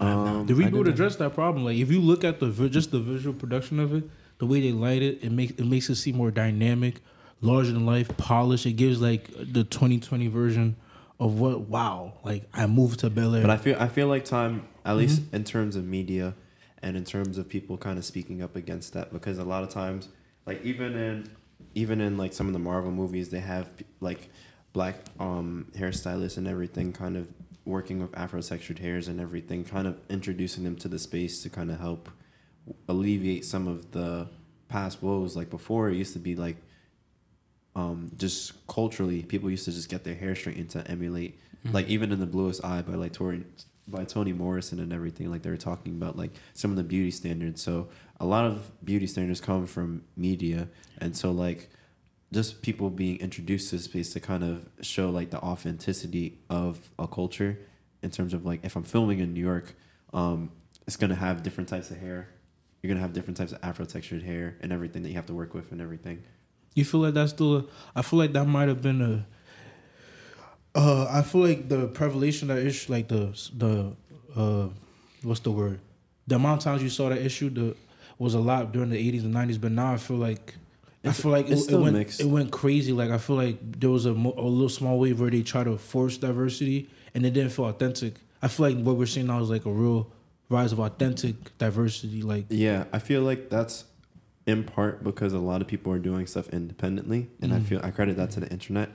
um, 0.00 0.46
The 0.46 0.54
reboot 0.54 0.88
addressed 0.88 1.18
that 1.18 1.34
problem. 1.34 1.64
Like 1.64 1.76
if 1.78 1.90
you 1.90 2.00
look 2.00 2.22
at 2.24 2.38
the 2.40 2.50
just 2.68 2.90
the 2.90 3.00
visual 3.00 3.34
production 3.34 3.80
of 3.80 3.92
it, 3.94 4.04
the 4.42 4.46
way 4.48 4.60
they 4.60 4.72
light 4.72 5.02
it, 5.02 5.22
it 5.22 5.30
makes 5.30 5.52
it 5.52 5.64
makes 5.64 5.88
it 5.88 5.94
seem 5.94 6.16
more 6.16 6.32
dynamic, 6.32 7.00
larger 7.42 7.70
than 7.70 7.86
life, 7.86 8.08
polished. 8.16 8.66
It 8.66 8.72
gives 8.72 9.00
like 9.00 9.28
the 9.36 9.62
2020 9.62 10.26
version 10.26 10.74
of 11.20 11.38
what 11.38 11.60
wow, 11.60 12.14
like 12.24 12.48
I 12.52 12.66
moved 12.66 12.98
to 13.00 13.10
Bel 13.10 13.36
Air. 13.36 13.42
But 13.42 13.50
I 13.50 13.56
feel 13.56 13.76
I 13.78 13.86
feel 13.86 14.08
like 14.08 14.24
time, 14.24 14.66
at 14.84 14.96
least 14.96 15.22
in 15.32 15.44
terms 15.44 15.76
of 15.76 15.84
media, 15.84 16.34
and 16.82 16.96
in 16.96 17.04
terms 17.04 17.38
of 17.38 17.48
people 17.48 17.78
kind 17.78 18.00
of 18.00 18.04
speaking 18.04 18.42
up 18.42 18.56
against 18.56 18.94
that, 18.94 19.12
because 19.12 19.38
a 19.38 19.44
lot 19.44 19.62
of 19.62 19.68
times, 19.68 20.08
like 20.44 20.60
even 20.64 20.96
in 20.96 21.30
even 21.76 22.00
in 22.00 22.18
like 22.18 22.32
some 22.32 22.48
of 22.48 22.52
the 22.52 22.58
Marvel 22.58 22.90
movies, 22.90 23.28
they 23.28 23.38
have 23.38 23.68
like 24.00 24.28
black 24.72 24.96
um 25.20 25.68
hairstylists 25.76 26.36
and 26.36 26.48
everything, 26.48 26.92
kind 26.92 27.16
of 27.16 27.28
working 27.64 28.00
with 28.00 28.12
Afro 28.18 28.42
textured 28.42 28.80
hairs 28.80 29.06
and 29.06 29.20
everything, 29.20 29.62
kind 29.62 29.86
of 29.86 30.00
introducing 30.10 30.64
them 30.64 30.74
to 30.74 30.88
the 30.88 30.98
space 30.98 31.44
to 31.44 31.48
kind 31.48 31.70
of 31.70 31.78
help 31.78 32.10
alleviate 32.88 33.44
some 33.44 33.66
of 33.68 33.92
the 33.92 34.28
past 34.68 35.02
woes. 35.02 35.36
Like 35.36 35.50
before, 35.50 35.90
it 35.90 35.96
used 35.96 36.12
to 36.14 36.18
be 36.18 36.36
like 36.36 36.56
um, 37.74 38.10
just 38.16 38.66
culturally, 38.66 39.22
people 39.22 39.50
used 39.50 39.64
to 39.64 39.72
just 39.72 39.88
get 39.88 40.04
their 40.04 40.14
hair 40.14 40.34
straightened 40.34 40.70
to 40.70 40.86
emulate, 40.90 41.38
like 41.72 41.88
even 41.88 42.12
in 42.12 42.20
the 42.20 42.26
Bluest 42.26 42.64
Eye 42.64 42.82
by 42.82 42.94
like 42.94 43.12
Tori, 43.12 43.44
by 43.88 44.04
Toni 44.04 44.32
Morrison 44.32 44.78
and 44.78 44.92
everything. 44.92 45.30
Like 45.30 45.42
they 45.42 45.50
were 45.50 45.56
talking 45.56 45.94
about 45.94 46.16
like 46.16 46.32
some 46.52 46.70
of 46.70 46.76
the 46.76 46.82
beauty 46.82 47.10
standards. 47.10 47.62
So 47.62 47.88
a 48.20 48.26
lot 48.26 48.44
of 48.44 48.70
beauty 48.84 49.06
standards 49.06 49.40
come 49.40 49.66
from 49.66 50.04
media, 50.16 50.68
and 50.98 51.16
so 51.16 51.30
like 51.30 51.70
just 52.32 52.62
people 52.62 52.90
being 52.90 53.18
introduced 53.20 53.70
to 53.70 53.78
space 53.78 54.12
to 54.14 54.20
kind 54.20 54.42
of 54.42 54.68
show 54.80 55.10
like 55.10 55.30
the 55.30 55.38
authenticity 55.40 56.38
of 56.48 56.90
a 56.98 57.06
culture 57.06 57.58
in 58.02 58.10
terms 58.10 58.34
of 58.34 58.44
like 58.44 58.64
if 58.64 58.76
I'm 58.76 58.82
filming 58.82 59.20
in 59.20 59.32
New 59.32 59.40
York, 59.40 59.74
um, 60.12 60.50
it's 60.86 60.96
gonna 60.96 61.14
have 61.14 61.42
different 61.42 61.68
types 61.68 61.90
of 61.90 61.98
hair. 61.98 62.28
You're 62.82 62.88
gonna 62.88 63.00
have 63.00 63.12
different 63.12 63.36
types 63.36 63.52
of 63.52 63.60
Afro 63.62 63.84
textured 63.84 64.22
hair 64.22 64.56
and 64.60 64.72
everything 64.72 65.02
that 65.02 65.08
you 65.08 65.14
have 65.14 65.26
to 65.26 65.34
work 65.34 65.54
with 65.54 65.70
and 65.72 65.80
everything. 65.80 66.24
You 66.74 66.84
feel 66.84 67.00
like 67.00 67.14
that's 67.14 67.30
still 67.32 67.56
a 67.56 67.64
I 67.94 68.02
feel 68.02 68.18
like 68.18 68.32
that 68.32 68.46
might 68.46 68.68
have 68.68 68.82
been 68.82 69.00
a 69.00 70.78
uh 70.78 71.06
I 71.10 71.22
feel 71.22 71.42
like 71.42 71.68
the 71.68 71.88
prevalation 71.88 72.50
of 72.50 72.56
that 72.56 72.66
issue 72.66 72.92
like 72.92 73.08
the 73.08 73.38
the 73.56 73.94
uh 74.34 74.68
what's 75.22 75.40
the 75.40 75.50
word? 75.52 75.80
The 76.26 76.36
amount 76.36 76.60
of 76.60 76.64
times 76.64 76.82
you 76.82 76.88
saw 76.88 77.08
that 77.08 77.18
issue 77.18 77.50
the 77.50 77.76
was 78.18 78.34
a 78.34 78.40
lot 78.40 78.72
during 78.72 78.90
the 78.90 78.98
eighties 78.98 79.24
and 79.24 79.32
nineties, 79.32 79.58
but 79.58 79.72
now 79.72 79.92
I 79.92 79.96
feel 79.96 80.16
like 80.16 80.54
I 81.04 81.12
feel 81.12 81.32
like 81.32 81.48
it, 81.50 81.58
it 81.70 81.76
went 81.76 81.96
mixed. 81.96 82.20
it 82.20 82.26
went 82.26 82.50
crazy. 82.52 82.92
Like 82.92 83.10
I 83.10 83.18
feel 83.18 83.36
like 83.36 83.58
there 83.80 83.90
was 83.90 84.06
a, 84.06 84.14
mo- 84.14 84.34
a 84.36 84.42
little 84.42 84.68
small 84.68 84.98
wave 84.98 85.20
where 85.20 85.30
they 85.30 85.42
try 85.42 85.64
to 85.64 85.76
force 85.76 86.16
diversity 86.16 86.88
and 87.14 87.26
it 87.26 87.30
didn't 87.30 87.50
feel 87.50 87.66
authentic. 87.66 88.14
I 88.40 88.48
feel 88.48 88.66
like 88.68 88.82
what 88.84 88.96
we're 88.96 89.06
seeing 89.06 89.26
now 89.26 89.40
is 89.40 89.50
like 89.50 89.66
a 89.66 89.70
real 89.72 90.10
rise 90.52 90.72
of 90.72 90.78
authentic 90.80 91.56
diversity. 91.58 92.22
Like 92.22 92.46
Yeah, 92.48 92.84
I 92.92 92.98
feel 92.98 93.22
like 93.22 93.50
that's 93.50 93.84
in 94.46 94.64
part 94.64 95.02
because 95.04 95.32
a 95.32 95.38
lot 95.38 95.62
of 95.62 95.68
people 95.68 95.92
are 95.92 95.98
doing 95.98 96.26
stuff 96.26 96.48
independently, 96.50 97.30
and 97.40 97.52
I 97.52 97.60
feel 97.60 97.80
I 97.82 97.90
credit 97.90 98.16
that 98.16 98.30
to 98.32 98.40
the 98.40 98.48
internet. 98.48 98.90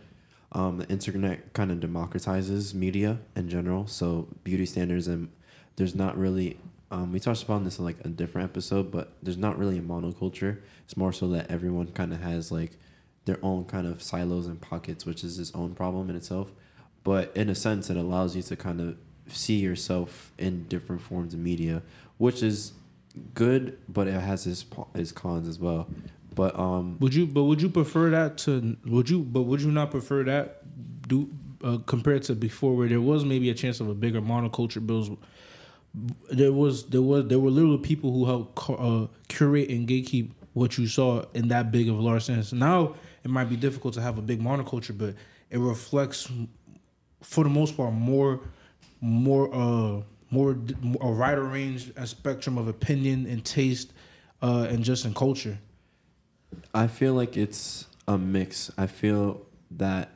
Um, 0.54 0.78
the 0.78 0.88
internet 0.88 1.52
kind 1.54 1.72
of 1.72 1.80
democratizes 1.80 2.74
media 2.74 3.20
in 3.36 3.50
general, 3.50 3.86
so 3.86 4.30
beauty 4.44 4.66
standards 4.66 5.08
and 5.08 5.30
there's 5.78 5.96
not 5.96 6.18
really. 6.18 6.60
Um, 6.90 7.12
we 7.12 7.20
touched 7.20 7.44
upon 7.44 7.66
this 7.66 7.80
in 7.80 7.86
like 7.86 7.98
a 8.06 8.08
different 8.08 8.50
episode, 8.50 8.92
but 8.92 9.14
there's 9.22 9.38
not 9.38 9.58
really 9.58 9.78
a 9.78 9.82
monoculture. 9.82 10.60
It's 10.86 10.96
more 10.96 11.12
so 11.12 11.28
that 11.30 11.52
everyone 11.52 11.88
kind 11.88 12.14
of 12.14 12.22
has 12.22 12.50
like 12.52 12.78
their 13.26 13.40
own 13.44 13.66
kind 13.66 13.86
of 13.86 14.02
silos 14.02 14.48
and 14.48 14.60
pockets, 14.60 15.06
which 15.06 15.24
is 15.24 15.38
its 15.38 15.54
own 15.54 15.76
problem 15.76 16.10
in 16.10 16.16
itself. 16.16 16.54
But 17.04 17.36
in 17.36 17.50
a 17.50 17.56
sense, 17.56 17.90
it 17.90 17.98
allows 17.98 18.36
you 18.36 18.42
to 18.44 18.56
kind 18.56 18.80
of 18.80 18.98
see 19.30 19.58
yourself 19.58 20.32
in 20.38 20.66
different 20.68 21.02
forms 21.02 21.34
of 21.34 21.40
media, 21.40 21.82
which 22.18 22.44
is 22.44 22.74
good, 23.34 23.78
but 23.90 24.08
it 24.08 24.20
has 24.20 24.48
its 24.48 24.66
its 24.94 25.12
cons 25.12 25.48
as 25.48 25.60
well. 25.60 25.88
But 26.34 26.58
um, 26.58 26.98
Would 27.00 27.14
you? 27.14 27.26
But 27.26 27.44
would 27.44 27.62
you 27.62 27.70
prefer 27.70 28.10
that 28.12 28.38
to? 28.40 28.78
Would 28.86 29.10
you? 29.10 29.20
But 29.20 29.44
would 29.44 29.62
you 29.62 29.72
not 29.72 29.92
prefer 29.92 30.24
that? 30.26 30.62
Do 31.08 31.30
uh, 31.64 31.78
compared 31.86 32.24
to 32.24 32.36
before, 32.36 32.76
where 32.76 32.88
there 32.88 33.02
was 33.02 33.26
maybe 33.26 33.50
a 33.50 33.54
chance 33.54 33.80
of 33.80 33.90
a 33.90 33.96
bigger 33.96 34.22
monoculture 34.22 34.86
bills. 34.86 35.10
There 36.30 36.54
was 36.54 36.86
there 36.86 37.02
was 37.02 37.28
there 37.28 37.40
were 37.40 37.50
literal 37.50 37.80
people 37.80 38.12
who 38.12 38.26
helped 38.26 38.70
uh, 38.70 39.08
curate 39.30 39.70
and 39.70 39.88
gatekeep 39.88 40.32
what 40.54 40.78
you 40.78 40.88
saw 40.88 41.24
in 41.34 41.48
that 41.48 41.72
big 41.72 41.90
of 41.90 41.98
a 41.98 42.02
large 42.02 42.24
sense. 42.24 42.54
Now 42.54 42.96
it 43.24 43.30
might 43.30 43.46
be 43.46 43.56
difficult 43.56 43.94
to 43.96 44.02
have 44.02 44.18
a 44.18 44.22
big 44.22 44.42
monoculture, 44.42 44.98
but 44.98 45.16
it 45.50 45.60
reflects, 45.60 46.30
for 47.22 47.44
the 47.44 47.50
most 47.50 47.78
part, 47.78 47.94
more, 47.94 48.42
more, 49.02 49.54
uh, 49.54 50.02
more 50.30 50.58
a 51.02 51.12
wider 51.12 51.44
range 51.44 51.92
and 51.96 52.08
spectrum 52.08 52.58
of 52.58 52.68
opinion 52.68 53.26
and 53.26 53.44
taste, 53.44 53.94
uh, 54.42 54.68
and 54.70 54.84
just 54.84 55.06
in 55.06 55.14
culture. 55.14 55.60
I 56.74 56.88
feel 56.88 57.14
like 57.14 57.38
it's 57.38 57.86
a 58.08 58.18
mix. 58.18 58.72
I 58.78 58.88
feel 58.88 59.46
that 59.72 60.12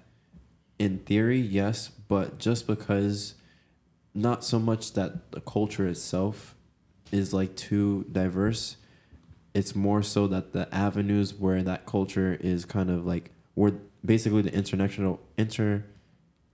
in 0.79 0.99
theory, 0.99 1.39
yes, 1.39 1.89
but 2.07 2.39
just 2.39 2.67
because 2.67 3.35
not 4.13 4.43
so 4.43 4.59
much 4.59 4.93
that 4.93 5.31
the 5.31 5.41
culture 5.41 5.87
itself 5.87 6.55
is 7.11 7.33
like 7.33 7.55
too 7.55 8.05
diverse, 8.11 8.77
it's 9.53 9.75
more 9.75 10.01
so 10.01 10.27
that 10.27 10.53
the 10.53 10.73
avenues 10.73 11.33
where 11.33 11.61
that 11.61 11.85
culture 11.85 12.37
is 12.39 12.65
kind 12.65 12.89
of 12.89 13.05
like 13.05 13.31
where 13.53 13.73
basically 14.03 14.41
the 14.41 14.53
international 14.53 15.19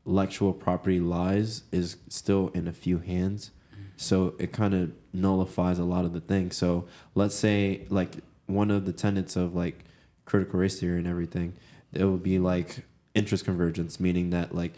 intellectual 0.07 0.53
property 0.53 1.01
lies 1.01 1.63
is 1.71 1.97
still 2.07 2.49
in 2.53 2.65
a 2.65 2.71
few 2.71 2.99
hands. 2.99 3.51
So 3.97 4.35
it 4.39 4.53
kind 4.53 4.73
of 4.73 4.93
nullifies 5.11 5.79
a 5.79 5.83
lot 5.83 6.05
of 6.05 6.13
the 6.13 6.21
things. 6.21 6.55
So 6.55 6.85
let's 7.13 7.35
say 7.35 7.85
like 7.89 8.15
one 8.45 8.71
of 8.71 8.85
the 8.85 8.93
tenets 8.93 9.35
of 9.35 9.53
like 9.53 9.83
critical 10.23 10.61
race 10.61 10.79
theory 10.79 10.99
and 10.99 11.07
everything, 11.07 11.53
it 11.91 12.05
would 12.05 12.23
be 12.23 12.39
like 12.39 12.85
interest 13.15 13.43
convergence, 13.43 13.99
meaning 13.99 14.29
that 14.29 14.55
like 14.55 14.73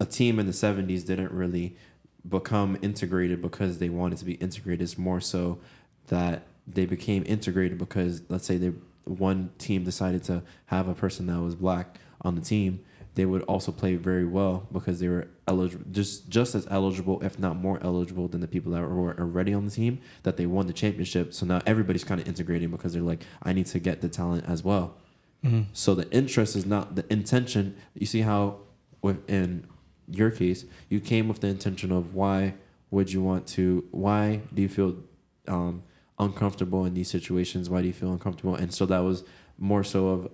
a 0.00 0.06
team 0.06 0.40
in 0.40 0.46
the 0.46 0.52
70s 0.52 1.06
didn't 1.06 1.30
really 1.30 1.76
become 2.28 2.76
integrated 2.82 3.40
because 3.40 3.78
they 3.78 3.88
wanted 3.88 4.18
to 4.18 4.24
be 4.24 4.34
integrated. 4.34 4.82
It's 4.82 4.98
more 4.98 5.20
so 5.20 5.58
that 6.08 6.42
they 6.66 6.86
became 6.86 7.22
integrated 7.26 7.78
because 7.78 8.22
let's 8.28 8.46
say 8.46 8.56
they 8.56 8.72
one 9.04 9.50
team 9.58 9.84
decided 9.84 10.24
to 10.24 10.42
have 10.66 10.88
a 10.88 10.94
person 10.94 11.26
that 11.26 11.40
was 11.40 11.54
black 11.54 11.98
on 12.22 12.34
the 12.34 12.40
team 12.40 12.80
they 13.14 13.24
would 13.24 13.42
also 13.42 13.72
play 13.72 13.96
very 13.96 14.24
well 14.24 14.66
because 14.72 15.00
they 15.00 15.08
were 15.08 15.28
eligible 15.46 15.84
just 15.90 16.28
just 16.28 16.54
as 16.54 16.66
eligible 16.70 17.22
if 17.22 17.38
not 17.38 17.56
more 17.56 17.78
eligible 17.82 18.28
than 18.28 18.40
the 18.40 18.48
people 18.48 18.72
that 18.72 18.82
were 18.82 19.18
already 19.18 19.52
on 19.52 19.64
the 19.64 19.70
team 19.70 20.00
that 20.22 20.36
they 20.36 20.46
won 20.46 20.66
the 20.66 20.72
championship 20.72 21.34
so 21.34 21.44
now 21.44 21.60
everybody's 21.66 22.04
kind 22.04 22.20
of 22.20 22.28
integrating 22.28 22.70
because 22.70 22.92
they're 22.92 23.02
like 23.02 23.22
i 23.42 23.52
need 23.52 23.66
to 23.66 23.78
get 23.78 24.00
the 24.00 24.08
talent 24.08 24.44
as 24.46 24.62
well 24.62 24.96
mm-hmm. 25.44 25.62
so 25.72 25.94
the 25.94 26.10
interest 26.12 26.54
is 26.54 26.66
not 26.66 26.94
the 26.94 27.04
intention 27.12 27.76
you 27.94 28.06
see 28.06 28.20
how 28.20 28.58
in 29.28 29.66
your 30.06 30.30
case 30.30 30.64
you 30.88 31.00
came 31.00 31.28
with 31.28 31.40
the 31.40 31.48
intention 31.48 31.90
of 31.90 32.14
why 32.14 32.54
would 32.90 33.12
you 33.12 33.22
want 33.22 33.46
to 33.46 33.84
why 33.90 34.40
do 34.54 34.62
you 34.62 34.68
feel 34.68 34.96
um, 35.48 35.82
uncomfortable 36.20 36.84
in 36.84 36.94
these 36.94 37.10
situations? 37.10 37.68
Why 37.68 37.80
do 37.80 37.88
you 37.88 37.92
feel 37.92 38.12
uncomfortable? 38.12 38.54
And 38.54 38.72
so 38.72 38.86
that 38.86 39.00
was 39.00 39.24
more 39.58 39.82
so 39.82 40.08
of 40.08 40.28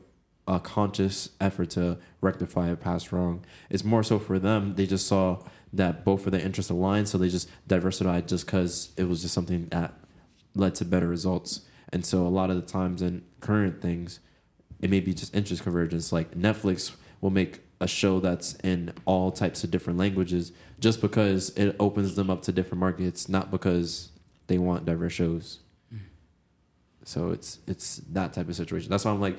a 0.46 0.60
conscious 0.60 1.30
effort 1.40 1.70
to 1.70 1.98
rectify 2.20 2.68
a 2.68 2.76
past 2.76 3.12
wrong. 3.12 3.44
It's 3.68 3.84
more 3.84 4.02
so 4.02 4.18
for 4.18 4.38
them. 4.38 4.74
They 4.76 4.86
just 4.86 5.06
saw 5.06 5.42
that 5.72 6.04
both 6.04 6.26
of 6.26 6.32
their 6.32 6.40
interests 6.40 6.70
aligned, 6.70 7.08
so 7.08 7.18
they 7.18 7.28
just 7.28 7.48
diversified 7.66 8.28
just 8.28 8.46
because 8.46 8.92
it 8.96 9.08
was 9.08 9.22
just 9.22 9.34
something 9.34 9.68
that 9.68 9.94
led 10.54 10.74
to 10.76 10.84
better 10.84 11.08
results. 11.08 11.60
And 11.92 12.04
so 12.04 12.26
a 12.26 12.28
lot 12.28 12.50
of 12.50 12.56
the 12.56 12.62
times 12.62 13.02
in 13.02 13.24
current 13.40 13.80
things, 13.80 14.20
it 14.80 14.90
may 14.90 15.00
be 15.00 15.14
just 15.14 15.34
interest 15.34 15.62
convergence. 15.62 16.12
Like 16.12 16.32
Netflix 16.32 16.92
will 17.20 17.30
make 17.30 17.60
a 17.80 17.86
show 17.86 18.20
that's 18.20 18.54
in 18.56 18.92
all 19.04 19.30
types 19.30 19.62
of 19.64 19.70
different 19.70 19.98
languages 19.98 20.52
just 20.80 21.00
because 21.00 21.50
it 21.50 21.76
opens 21.78 22.16
them 22.16 22.30
up 22.30 22.42
to 22.42 22.52
different 22.52 22.80
markets, 22.80 23.28
not 23.28 23.50
because 23.50 24.10
they 24.46 24.58
want 24.58 24.84
diverse 24.84 25.12
shows. 25.12 25.60
Mm. 25.94 26.00
So 27.04 27.30
it's 27.30 27.58
it's 27.66 27.98
that 28.12 28.32
type 28.32 28.48
of 28.48 28.56
situation. 28.56 28.90
That's 28.90 29.04
why 29.04 29.10
I'm 29.10 29.20
like, 29.20 29.38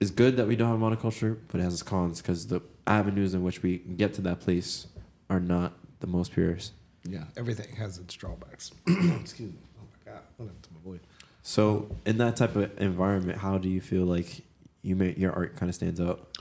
it's 0.00 0.10
good 0.10 0.36
that 0.38 0.46
we 0.46 0.56
don't 0.56 0.68
have 0.70 0.78
monoculture, 0.78 1.38
but 1.48 1.60
it 1.60 1.64
has 1.64 1.74
its 1.74 1.82
cons 1.82 2.22
because 2.22 2.46
the 2.46 2.62
avenues 2.86 3.34
in 3.34 3.42
which 3.42 3.62
we 3.62 3.78
get 3.78 4.14
to 4.14 4.22
that 4.22 4.40
place 4.40 4.86
are 5.28 5.40
not 5.40 5.74
the 6.00 6.06
most 6.06 6.32
purest. 6.32 6.72
Yeah, 7.04 7.24
everything 7.36 7.74
has 7.76 7.98
its 7.98 8.14
drawbacks. 8.14 8.72
Excuse 8.86 9.52
me. 9.52 9.58
Oh 9.78 9.84
my 9.84 10.12
god, 10.12 10.22
what 10.36 10.46
happened 10.46 10.62
to 10.62 10.70
my 10.72 10.92
voice? 10.92 11.00
So 11.42 11.94
in 12.06 12.18
that 12.18 12.36
type 12.36 12.56
of 12.56 12.78
environment, 12.80 13.38
how 13.38 13.58
do 13.58 13.68
you 13.68 13.80
feel 13.80 14.04
like 14.04 14.42
you 14.82 14.96
may, 14.96 15.14
your 15.14 15.32
art 15.32 15.56
kind 15.56 15.68
of 15.68 15.74
stands 15.74 16.00
out? 16.00 16.38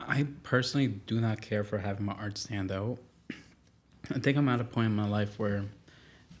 I 0.00 0.26
personally 0.42 0.88
do 0.88 1.20
not 1.20 1.40
care 1.40 1.64
for 1.64 1.78
having 1.78 2.06
my 2.06 2.14
art 2.14 2.38
stand 2.38 2.72
out. 2.72 2.98
I 4.10 4.18
think 4.18 4.36
I'm 4.36 4.48
at 4.48 4.60
a 4.60 4.64
point 4.64 4.86
in 4.86 4.96
my 4.96 5.08
life 5.08 5.38
where 5.38 5.64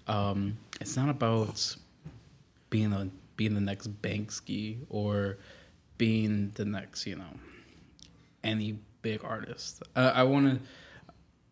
um, 0.08 0.56
it's 0.80 0.96
not 0.96 1.08
about 1.08 1.76
being 2.70 2.92
a 2.92 3.08
being 3.36 3.54
the 3.54 3.60
next 3.60 4.00
Banksy 4.02 4.78
or 4.88 5.36
being 5.98 6.52
the 6.54 6.64
next, 6.64 7.06
you 7.06 7.16
know, 7.16 7.38
any 8.44 8.78
big 9.02 9.24
artist. 9.24 9.82
Uh, 9.94 10.12
I 10.14 10.22
want 10.24 10.60
to, 10.60 10.68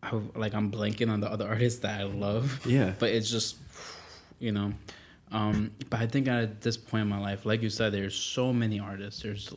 I, 0.03 0.19
like, 0.37 0.53
I'm 0.53 0.71
blanking 0.71 1.09
on 1.09 1.19
the 1.19 1.31
other 1.31 1.47
artists 1.49 1.79
that 1.81 1.99
I 1.99 2.03
love. 2.03 2.65
Yeah. 2.65 2.93
But 2.99 3.09
it's 3.09 3.29
just, 3.29 3.57
you 4.39 4.51
know, 4.51 4.73
um, 5.31 5.71
but 5.89 5.99
I 5.99 6.07
think 6.07 6.27
at 6.27 6.61
this 6.61 6.77
point 6.77 7.03
in 7.03 7.09
my 7.09 7.19
life, 7.19 7.45
like 7.45 7.61
you 7.61 7.69
said, 7.69 7.93
there's 7.93 8.15
so 8.15 8.53
many 8.53 8.79
artists. 8.79 9.21
There's 9.21 9.53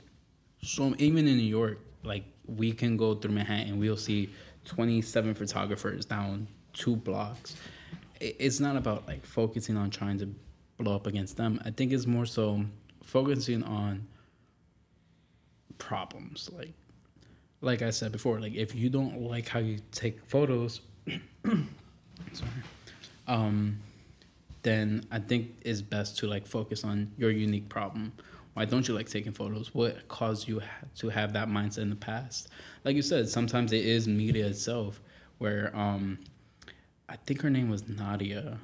so 0.63 0.95
even 0.99 1.29
in 1.29 1.37
New 1.37 1.43
York, 1.43 1.79
like 2.03 2.25
we 2.47 2.73
can 2.73 2.97
go 2.97 3.15
through 3.15 3.33
Manhattan, 3.33 3.79
we'll 3.79 3.97
see 3.97 4.31
27 4.65 5.35
photographers 5.35 6.05
down 6.05 6.49
two 6.73 6.97
blocks. 6.97 7.57
It's 8.21 8.61
not 8.61 8.77
about 8.77 9.07
like 9.07 9.25
focusing 9.25 9.77
on 9.77 9.91
trying 9.91 10.19
to 10.19 10.35
blow 10.79 10.97
up 10.97 11.07
against 11.07 11.37
them. 11.37 11.61
I 11.65 11.71
think 11.71 11.93
it's 11.93 12.07
more 12.07 12.27
so 12.27 12.65
focusing 13.03 13.63
on 13.63 14.07
problems. 15.79 16.51
Like 16.53 16.75
like 17.61 17.83
I 17.83 17.91
said 17.91 18.13
before, 18.13 18.41
like 18.41 18.55
if 18.55 18.75
you 18.75 18.89
don't 18.89 19.21
like 19.23 19.49
how 19.49 19.59
you 19.59 19.79
take 19.93 20.25
photos 20.27 20.81
sorry. 22.33 22.51
Um 23.27 23.81
then 24.63 25.07
I 25.11 25.19
think 25.19 25.55
it's 25.63 25.81
best 25.81 26.19
to 26.19 26.27
like 26.27 26.47
focus 26.47 26.85
on 26.85 27.13
your 27.17 27.31
unique 27.31 27.69
problem. 27.69 28.13
Why 28.55 28.65
don't 28.65 28.89
you 28.89 28.95
like 28.95 29.09
taking 29.09 29.33
photos? 29.33 29.73
What 29.73 30.09
caused 30.09 30.49
you 30.49 30.61
to 30.97 31.09
have 31.11 31.33
that 31.35 31.49
mindset 31.49 31.79
in 31.79 31.91
the 31.91 31.97
past? 31.97 32.49
Like 32.85 32.97
you 32.97 33.03
said, 33.03 33.29
sometimes 33.29 33.73
it 33.73 33.85
is 33.85 34.09
media 34.09 34.47
itself 34.47 35.01
where 35.39 35.75
um 35.75 36.19
I 37.09 37.17
think 37.17 37.41
her 37.43 37.51
name 37.51 37.71
was 37.71 37.89
Nadia 37.89 38.59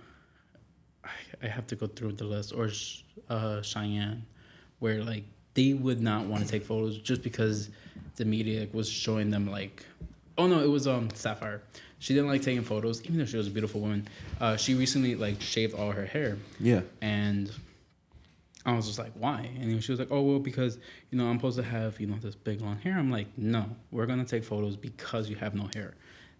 I 1.42 1.46
have 1.46 1.66
to 1.68 1.76
go 1.76 1.86
through 1.86 2.12
the 2.12 2.24
list 2.24 2.52
or 2.52 2.70
uh, 3.28 3.62
Cheyenne, 3.62 4.24
where 4.78 5.02
like 5.02 5.24
they 5.54 5.72
would 5.72 6.00
not 6.00 6.26
want 6.26 6.44
to 6.44 6.48
take 6.50 6.64
photos 6.64 6.98
just 6.98 7.22
because 7.22 7.70
the 8.16 8.24
media 8.24 8.68
was 8.72 8.88
showing 8.88 9.30
them 9.30 9.50
like, 9.50 9.84
oh 10.38 10.46
no, 10.46 10.60
it 10.60 10.68
was 10.68 10.86
um 10.86 11.08
Sapphire. 11.14 11.62
She 11.98 12.12
didn't 12.12 12.28
like 12.28 12.42
taking 12.42 12.62
photos, 12.62 13.02
even 13.04 13.18
though 13.18 13.24
she 13.24 13.36
was 13.36 13.46
a 13.46 13.50
beautiful 13.50 13.80
woman. 13.80 14.06
Uh, 14.40 14.56
she 14.56 14.74
recently 14.74 15.14
like 15.14 15.40
shaved 15.40 15.74
all 15.74 15.90
her 15.92 16.04
hair. 16.04 16.36
Yeah. 16.60 16.82
And 17.00 17.50
I 18.66 18.74
was 18.74 18.86
just 18.86 18.98
like, 18.98 19.12
why? 19.14 19.50
And 19.58 19.82
she 19.82 19.92
was 19.92 19.98
like, 19.98 20.10
oh 20.10 20.22
well, 20.22 20.38
because 20.38 20.78
you 21.10 21.18
know 21.18 21.26
I'm 21.26 21.38
supposed 21.38 21.56
to 21.56 21.62
have 21.62 22.00
you 22.00 22.06
know 22.06 22.16
this 22.20 22.34
big 22.34 22.60
long 22.60 22.78
hair. 22.78 22.98
I'm 22.98 23.10
like, 23.10 23.28
no, 23.36 23.64
we're 23.90 24.06
gonna 24.06 24.24
take 24.24 24.44
photos 24.44 24.76
because 24.76 25.30
you 25.30 25.36
have 25.36 25.54
no 25.54 25.68
hair. 25.74 25.94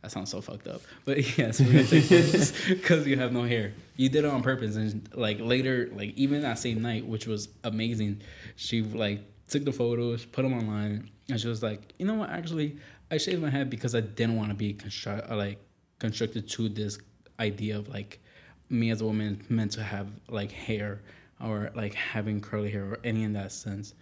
That 0.05 0.11
sounds 0.11 0.30
so 0.30 0.42
fucked 0.42 0.66
up. 0.66 0.82
But 1.07 1.38
yes, 1.38 1.61
we're 1.61 1.72
gonna 1.72 1.84
take 1.84 2.05
photos 2.05 2.52
because 2.68 3.07
you 3.07 3.16
have 3.16 3.32
no 3.32 3.44
hair. 3.44 3.72
You 3.96 4.11
did 4.11 4.26
it 4.26 4.30
on 4.30 4.42
purpose, 4.42 4.76
and 4.76 5.09
like 5.14 5.40
later, 5.40 5.88
like 5.94 6.11
even 6.14 6.42
that 6.42 6.59
same 6.59 6.82
night, 6.82 7.07
which 7.07 7.26
was 7.26 7.48
amazing, 7.64 8.20
she 8.55 8.82
like 8.82 9.22
took 9.48 9.64
the 9.64 9.72
photos, 9.72 10.26
put 10.26 10.42
them 10.42 10.52
online, 10.52 11.09
and 11.30 11.40
she 11.40 11.48
was 11.48 11.62
like, 11.62 11.94
you 11.98 12.05
know 12.05 12.12
what? 12.12 12.28
Actually, 12.28 12.76
I 13.11 13.16
shaved 13.16 13.40
my 13.40 13.48
head 13.48 13.70
because 13.70 13.94
I 13.94 14.02
didn't 14.02 14.36
want 14.36 14.50
to 14.50 14.55
be 14.55 14.74
construct 14.74 15.30
uh, 15.30 15.36
like 15.36 15.59
constructed 16.00 16.50
to 16.50 16.68
this 16.68 16.98
idea 17.40 17.78
of 17.78 17.88
like 17.88 18.20
me 18.68 18.90
as 18.90 19.00
a 19.00 19.07
woman 19.07 19.42
meant 19.48 19.72
to 19.72 19.82
have 19.82 20.09
like 20.28 20.52
hair 20.52 21.00
or 21.42 21.70
like 21.74 21.94
having 21.94 22.42
curly 22.42 22.70
hair 22.70 22.84
or 22.84 22.98
any 23.05 23.22
in 23.22 23.32
that 23.32 23.52
sense. 23.52 23.94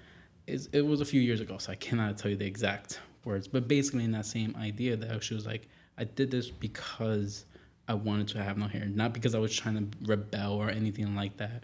It's, 0.48 0.66
it 0.72 0.84
was 0.84 1.00
a 1.00 1.05
few 1.05 1.20
years 1.20 1.40
ago, 1.40 1.59
so 1.59 1.70
I 1.70 1.76
cannot 1.76 2.18
tell 2.18 2.32
you 2.32 2.36
the 2.36 2.46
exact 2.46 2.98
words, 3.24 3.46
but 3.46 3.68
basically 3.68 4.03
in 4.03 4.11
that 4.11 4.26
same 4.26 4.57
idea 4.57 4.96
that 4.96 5.22
she 5.22 5.34
was 5.34 5.46
like, 5.46 5.68
I 5.99 6.05
did 6.05 6.30
this 6.30 6.51
because 6.51 7.45
I 7.88 7.95
wanted 7.95 8.28
to 8.28 8.43
have 8.43 8.57
no 8.57 8.66
hair, 8.66 8.86
not 8.86 9.12
because 9.12 9.34
I 9.34 9.38
was 9.38 9.55
trying 9.55 9.76
to 9.76 10.07
rebel 10.07 10.55
or 10.55 10.70
anything 10.70 11.14
like 11.14 11.36
that. 11.38 11.62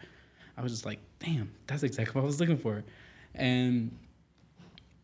I 0.56 0.62
was 0.62 0.72
just 0.72 0.84
like, 0.84 0.98
damn, 1.20 1.52
that's 1.66 1.82
exactly 1.82 2.14
what 2.14 2.22
I 2.22 2.26
was 2.26 2.40
looking 2.40 2.58
for. 2.58 2.84
And 3.34 3.96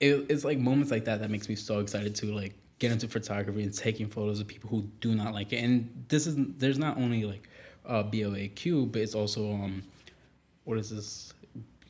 it, 0.01 0.27
it's 0.29 0.45
like 0.45 0.59
moments 0.59 0.91
like 0.91 1.05
that 1.05 1.20
that 1.20 1.31
makes 1.31 1.49
me 1.49 1.55
so 1.55 1.79
excited 1.79 2.14
to 2.16 2.27
like 2.35 2.55
get 2.79 2.91
into 2.91 3.09
photography 3.09 3.62
and 3.62 3.72
taking 3.75 4.09
photos 4.09 4.41
of 4.41 4.49
people 4.49 4.68
who 4.68 4.83
do 5.01 5.14
not 5.14 5.33
like 5.33 5.53
it. 5.53 5.59
And 5.59 6.05
this 6.09 6.27
is 6.27 6.37
there's 6.59 6.79
not 6.79 6.97
only 6.97 7.25
like 7.25 7.49
uh, 7.87 8.03
BOAQ, 8.03 8.91
but 8.93 9.01
it's 9.01 9.14
also 9.14 9.53
um, 9.53 9.83
what 10.64 10.79
is 10.79 10.91
this? 10.91 11.33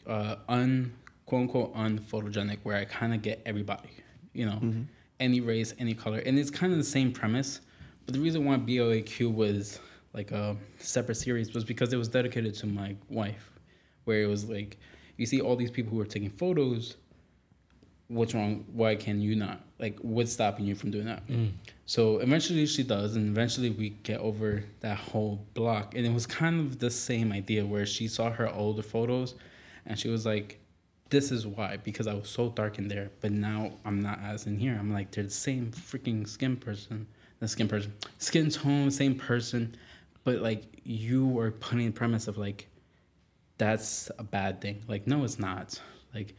Uh, 0.07 0.37
un 0.49 0.93
quote 1.25 1.43
unquote 1.43 1.75
unphotogenic, 1.75 2.59
where 2.63 2.77
I 2.77 2.85
kind 2.85 3.15
of 3.15 3.23
get 3.23 3.41
everybody, 3.47 3.89
you 4.35 4.45
know. 4.45 4.57
Mm-hmm 4.57 4.83
any 5.21 5.41
race, 5.41 5.75
any 5.79 5.95
color, 5.95 6.19
and 6.19 6.39
it's 6.39 6.51
kind 6.51 6.73
of 6.73 6.79
the 6.79 6.85
same 6.85 7.13
premise. 7.13 7.61
But 8.07 8.15
the 8.15 8.21
reason 8.21 8.45
why 8.45 8.57
BOAQ 8.57 9.33
was 9.33 9.81
like 10.13 10.31
a 10.31 10.57
separate 10.79 11.17
series 11.17 11.55
was 11.55 11.65
because 11.65 11.93
it 11.93 11.97
was 11.97 12.09
dedicated 12.09 12.55
to 12.55 12.67
my 12.67 12.97
wife, 13.09 13.53
where 14.05 14.23
it 14.23 14.27
was 14.27 14.49
like, 14.49 14.79
you 15.17 15.27
see 15.27 15.41
all 15.41 15.57
these 15.57 15.71
people 15.71 15.93
who 15.93 16.01
are 16.01 16.07
taking 16.07 16.31
photos. 16.31 16.97
What's 18.09 18.35
wrong? 18.35 18.65
Why 18.73 18.97
can 18.97 19.21
you 19.21 19.35
not? 19.35 19.61
Like, 19.79 19.99
what's 20.01 20.33
stopping 20.33 20.67
you 20.67 20.75
from 20.75 20.91
doing 20.91 21.07
that? 21.07 21.27
Mm. 21.27 21.53
So 21.87 22.19
eventually 22.19 22.67
she 22.67 22.83
does, 22.83 23.17
and 23.17 23.29
eventually 23.29 23.71
we 23.71 23.91
get 23.91 24.21
over 24.21 24.65
that 24.81 24.99
whole 24.99 25.47
block. 25.55 25.95
And 25.95 26.05
it 26.05 26.13
was 26.13 26.27
kind 26.27 26.61
of 26.61 26.79
the 26.79 26.91
same 26.91 27.33
idea 27.33 27.65
where 27.65 27.87
she 27.87 28.07
saw 28.09 28.31
her 28.31 28.53
older 28.53 28.83
photos, 28.83 29.35
and 29.87 29.99
she 29.99 30.09
was 30.09 30.27
like, 30.27 30.61
"This 31.17 31.31
is 31.37 31.47
why 31.47 31.71
because 31.89 32.07
I 32.13 32.15
was 32.21 32.29
so 32.29 32.45
dark 32.61 32.79
in 32.79 32.87
there, 32.89 33.09
but 33.23 33.31
now 33.31 33.61
I'm 33.87 34.01
not 34.09 34.19
as 34.33 34.47
in 34.49 34.59
here. 34.65 34.77
I'm 34.81 34.93
like 34.99 35.09
they're 35.13 35.25
the 35.25 35.31
same 35.49 35.71
freaking 35.91 36.27
skin 36.37 36.57
person, 36.57 37.07
the 37.41 37.49
skin 37.49 37.69
person, 37.69 37.93
skin 38.19 38.51
tone, 38.51 38.91
same 38.91 39.15
person, 39.31 39.63
but 40.25 40.37
like 40.49 40.63
you 40.85 41.39
are 41.39 41.51
putting 41.67 41.87
the 41.87 41.93
premise 41.93 42.27
of 42.31 42.37
like 42.47 42.61
that's 43.59 44.11
a 44.19 44.25
bad 44.25 44.61
thing. 44.61 44.77
Like 44.89 45.07
no, 45.07 45.17
it's 45.27 45.39
not. 45.39 45.81
Like 46.17 46.35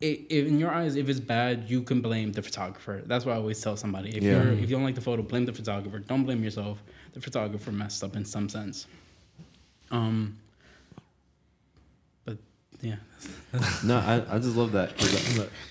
it, 0.00 0.16
if 0.36 0.42
in 0.50 0.58
your 0.58 0.72
eyes, 0.78 0.96
if 0.96 1.08
it's 1.08 1.20
bad, 1.36 1.54
you 1.72 1.82
can 1.82 2.00
blame 2.00 2.32
the 2.32 2.42
photographer. 2.42 2.96
That's 3.10 3.24
what 3.24 3.34
I 3.34 3.36
always 3.36 3.60
tell 3.60 3.76
somebody. 3.76 4.10
If 4.16 4.22
Yeah. 4.24 4.30
you're 4.42 4.52
if 4.54 4.60
you 4.68 4.74
don't 4.76 4.84
like 4.88 4.94
the 5.00 5.06
photo, 5.08 5.22
blame 5.22 5.46
the 5.46 5.52
photographer. 5.60 5.98
Don't 6.00 6.24
blame 6.24 6.42
yourself. 6.42 6.76
The 7.14 7.20
photographer 7.20 7.70
messed 7.82 8.02
up 8.06 8.14
in 8.16 8.24
some 8.24 8.48
sense. 8.48 8.86
Um. 9.90 10.38
Yeah, 12.80 12.96
No, 13.84 13.96
I, 13.96 14.22
I 14.36 14.38
just 14.38 14.56
love 14.56 14.72
that. 14.72 14.92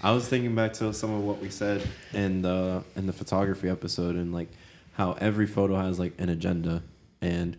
I, 0.02 0.10
I 0.10 0.12
was 0.12 0.28
thinking 0.28 0.54
back 0.56 0.74
to 0.74 0.94
some 0.94 1.14
of 1.14 1.24
what 1.24 1.40
we 1.40 1.50
said 1.50 1.88
in 2.14 2.42
the 2.42 2.84
in 2.96 3.06
the 3.08 3.14
photography 3.14 3.70
episode 3.70 4.16
and 4.16 4.34
like 4.34 4.50
how 4.94 5.14
every 5.14 5.48
photo 5.48 5.76
has 5.76 6.00
like 6.00 6.14
an 6.20 6.30
agenda 6.30 6.84
and 7.22 7.56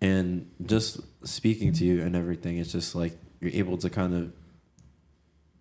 and 0.00 0.50
just 0.64 1.00
speaking 1.24 1.72
to 1.74 1.84
you 1.84 2.02
and 2.02 2.16
everything, 2.16 2.58
it's 2.58 2.72
just 2.72 2.94
like 2.94 3.16
you're 3.40 3.52
able 3.52 3.76
to 3.78 3.90
kind 3.90 4.14
of 4.14 4.32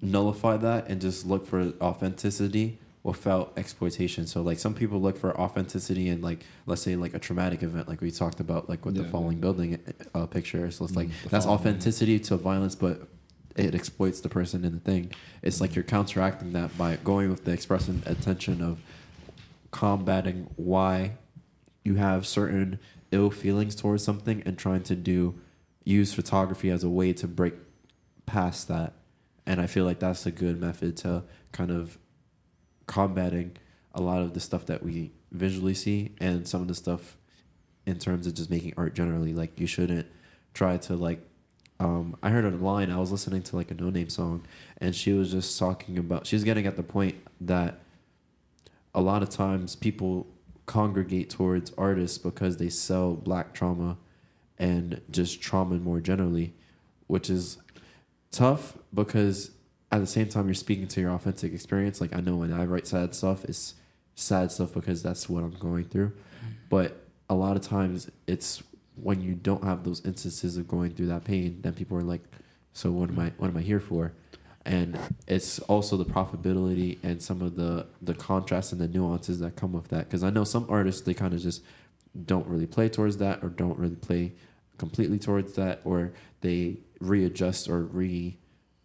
nullify 0.02 0.58
that 0.58 0.88
and 0.88 1.02
just 1.02 1.26
look 1.26 1.48
for 1.48 1.74
authenticity 1.82 2.80
without 3.08 3.53
exploitation. 3.55 4.28
So 4.28 4.41
like 4.41 4.60
some 4.60 4.74
people 4.74 4.99
look 4.99 5.18
for 5.18 5.36
authenticity 5.39 6.10
in 6.10 6.22
like 6.22 6.43
let's 6.66 6.82
say 6.82 6.95
like 6.97 7.14
a 7.14 7.20
traumatic 7.20 7.64
event 7.64 7.88
like 7.88 8.01
we 8.01 8.12
talked 8.12 8.39
about 8.41 8.68
like 8.68 8.86
with 8.86 8.95
the 8.95 9.03
Yeah. 9.03 9.10
falling 9.10 9.39
building 9.39 9.80
uh, 10.14 10.26
picture. 10.26 10.70
So 10.72 10.84
it's 10.86 10.95
like 10.95 11.08
Mm, 11.08 11.30
that's 11.30 11.45
yeah. 11.45 11.51
authenticity 11.53 12.20
to 12.20 12.36
violence, 12.36 12.76
but 12.76 13.08
it 13.55 13.74
exploits 13.74 14.20
the 14.20 14.30
person 14.30 14.66
in 14.66 14.74
the 14.74 14.80
thing. 14.80 15.12
It's 15.41 15.62
like 15.62 15.74
you're 15.74 15.84
counteracting 15.86 16.51
that 16.53 16.78
by 16.78 16.97
going 16.97 17.30
with 17.30 17.45
the 17.45 17.51
expressive 17.51 18.05
intention 18.05 18.62
of 18.62 18.80
combating 19.72 20.49
why 20.58 21.14
you 21.84 21.95
have 21.95 22.28
certain 22.28 22.78
ill 23.12 23.32
feelings 23.32 23.74
towards 23.76 24.03
something 24.03 24.43
and 24.45 24.58
trying 24.58 24.84
to 24.84 24.95
do 24.95 25.39
use 25.86 26.14
photography 26.14 26.70
as 26.70 26.84
a 26.84 26.89
way 26.89 27.14
to 27.14 27.26
break 27.28 27.53
past 28.26 28.68
that 28.68 28.93
and 29.45 29.62
i 29.62 29.66
feel 29.68 29.86
like 29.86 29.99
that's 29.99 30.26
a 30.26 30.32
good 30.32 30.60
method 30.60 30.97
to 30.97 31.24
kind 31.53 31.72
of 31.72 31.97
combating 32.88 33.55
a 33.93 34.01
lot 34.01 34.21
of 34.21 34.33
the 34.33 34.39
stuff 34.39 34.65
that 34.65 34.83
we 34.83 35.11
visually 35.31 35.73
see 35.73 36.13
and 36.19 36.47
some 36.47 36.61
of 36.61 36.67
the 36.67 36.75
stuff 36.75 37.17
in 37.85 37.99
terms 37.99 38.27
of 38.27 38.33
just 38.33 38.49
making 38.49 38.73
art 38.77 38.93
generally 38.93 39.33
like 39.33 39.59
you 39.59 39.67
shouldn't 39.67 40.07
try 40.53 40.77
to 40.77 40.95
like 40.95 41.21
um, 41.79 42.17
I 42.23 42.29
heard 42.29 42.45
a 42.45 42.49
line. 42.49 42.91
I 42.91 42.97
was 42.97 43.11
listening 43.11 43.43
to 43.43 43.55
like 43.55 43.69
a 43.69 43.75
no 43.75 43.89
name 43.89 44.09
song, 44.09 44.45
and 44.79 44.95
she 44.95 45.13
was 45.13 45.31
just 45.31 45.59
talking 45.59 45.97
about. 45.97 46.25
She 46.25 46.35
was 46.35 46.43
getting 46.43 46.65
at 46.65 46.75
the 46.75 46.83
point 46.83 47.15
that 47.41 47.79
a 48.95 49.01
lot 49.01 49.21
of 49.21 49.29
times 49.29 49.75
people 49.75 50.27
congregate 50.65 51.29
towards 51.29 51.71
artists 51.77 52.17
because 52.17 52.57
they 52.57 52.69
sell 52.69 53.13
black 53.13 53.53
trauma 53.53 53.97
and 54.57 55.01
just 55.11 55.39
trauma 55.39 55.75
more 55.75 56.01
generally, 56.01 56.53
which 57.05 57.29
is 57.29 57.57
tough 58.31 58.77
because 58.93 59.51
at 59.91 59.99
the 59.99 60.07
same 60.07 60.27
time 60.27 60.47
you're 60.47 60.53
speaking 60.53 60.88
to 60.88 61.01
your 61.01 61.11
authentic 61.11 61.53
experience. 61.53 62.01
Like 62.01 62.15
I 62.15 62.19
know 62.19 62.38
when 62.38 62.51
I 62.51 62.65
write 62.65 62.88
sad 62.88 63.15
stuff, 63.15 63.45
it's 63.45 63.75
sad 64.15 64.51
stuff 64.51 64.73
because 64.73 65.01
that's 65.03 65.29
what 65.29 65.43
I'm 65.43 65.57
going 65.57 65.85
through. 65.85 66.09
Mm-hmm. 66.09 66.51
But 66.69 67.05
a 67.29 67.35
lot 67.35 67.55
of 67.55 67.61
times 67.61 68.09
it's 68.25 68.63
when 68.95 69.21
you 69.21 69.35
don't 69.35 69.63
have 69.63 69.83
those 69.83 70.03
instances 70.05 70.57
of 70.57 70.67
going 70.67 70.91
through 70.91 71.07
that 71.07 71.23
pain, 71.23 71.59
then 71.61 71.73
people 71.73 71.97
are 71.97 72.01
like, 72.03 72.21
"So 72.73 72.91
what 72.91 73.09
am 73.09 73.19
I? 73.19 73.31
What 73.38 73.49
am 73.49 73.57
I 73.57 73.61
here 73.61 73.79
for?" 73.79 74.13
And 74.65 74.99
it's 75.27 75.59
also 75.59 75.95
the 75.95 76.05
profitability 76.05 76.97
and 77.03 77.21
some 77.21 77.41
of 77.41 77.55
the 77.55 77.88
the 78.01 78.13
contrasts 78.13 78.71
and 78.71 78.81
the 78.81 78.88
nuances 78.88 79.39
that 79.39 79.55
come 79.55 79.73
with 79.73 79.88
that. 79.89 80.05
Because 80.05 80.23
I 80.23 80.29
know 80.29 80.43
some 80.43 80.65
artists 80.69 81.01
they 81.01 81.13
kind 81.13 81.33
of 81.33 81.39
just 81.41 81.63
don't 82.25 82.47
really 82.47 82.65
play 82.65 82.89
towards 82.89 83.17
that, 83.17 83.43
or 83.43 83.49
don't 83.49 83.77
really 83.77 83.95
play 83.95 84.33
completely 84.77 85.19
towards 85.19 85.53
that, 85.53 85.81
or 85.85 86.13
they 86.41 86.77
readjust 86.99 87.69
or 87.69 87.81
re. 87.83 88.38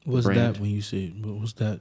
What's 0.04 0.26
brand. 0.26 0.54
that 0.56 0.60
when 0.60 0.70
you 0.70 0.82
say? 0.82 1.08
What 1.08 1.40
was 1.40 1.52
that? 1.54 1.80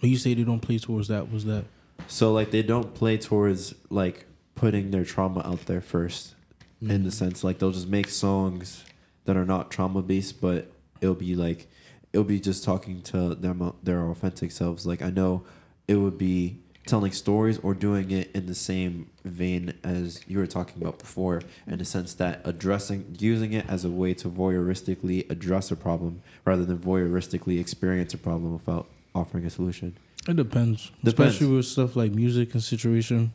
When 0.00 0.10
you 0.10 0.18
say 0.18 0.34
they 0.34 0.44
don't 0.44 0.60
play 0.60 0.78
towards 0.78 1.08
that, 1.08 1.30
was 1.32 1.44
that? 1.46 1.64
So 2.06 2.32
like 2.32 2.50
they 2.50 2.62
don't 2.62 2.94
play 2.94 3.16
towards 3.16 3.74
like 3.90 4.26
putting 4.54 4.90
their 4.90 5.04
trauma 5.04 5.40
out 5.44 5.66
there 5.66 5.80
first, 5.80 6.34
in 6.80 6.88
the 6.88 6.94
mm-hmm. 6.94 7.08
sense 7.10 7.42
like 7.42 7.58
they'll 7.58 7.72
just 7.72 7.88
make 7.88 8.08
songs 8.08 8.84
that 9.24 9.36
are 9.36 9.46
not 9.46 9.70
trauma 9.70 10.02
based, 10.02 10.40
but 10.40 10.70
it'll 11.00 11.14
be 11.14 11.34
like 11.34 11.66
it'll 12.12 12.24
be 12.24 12.40
just 12.40 12.64
talking 12.64 13.02
to 13.02 13.34
them 13.34 13.72
their 13.82 14.08
authentic 14.08 14.50
selves. 14.50 14.86
Like 14.86 15.02
I 15.02 15.10
know 15.10 15.44
it 15.88 15.96
would 15.96 16.18
be 16.18 16.58
telling 16.86 17.12
stories 17.12 17.58
or 17.58 17.74
doing 17.74 18.10
it 18.10 18.30
in 18.34 18.46
the 18.46 18.54
same 18.54 19.10
vein 19.24 19.74
as 19.82 20.20
you 20.28 20.38
were 20.38 20.46
talking 20.46 20.80
about 20.80 20.98
before, 20.98 21.42
in 21.66 21.78
the 21.78 21.84
sense 21.84 22.14
that 22.14 22.40
addressing 22.44 23.16
using 23.18 23.52
it 23.52 23.68
as 23.68 23.84
a 23.84 23.90
way 23.90 24.14
to 24.14 24.28
voyeuristically 24.28 25.28
address 25.30 25.70
a 25.70 25.76
problem 25.76 26.22
rather 26.44 26.64
than 26.64 26.78
voyeuristically 26.78 27.60
experience 27.60 28.14
a 28.14 28.18
problem 28.18 28.52
without 28.52 28.86
offering 29.14 29.44
a 29.44 29.50
solution. 29.50 29.96
It 30.28 30.36
depends. 30.36 30.90
Depends. 31.04 31.08
Especially 31.08 31.46
with 31.48 31.66
stuff 31.66 31.96
like 31.96 32.12
music 32.12 32.54
and 32.54 32.62
situation. 32.62 33.32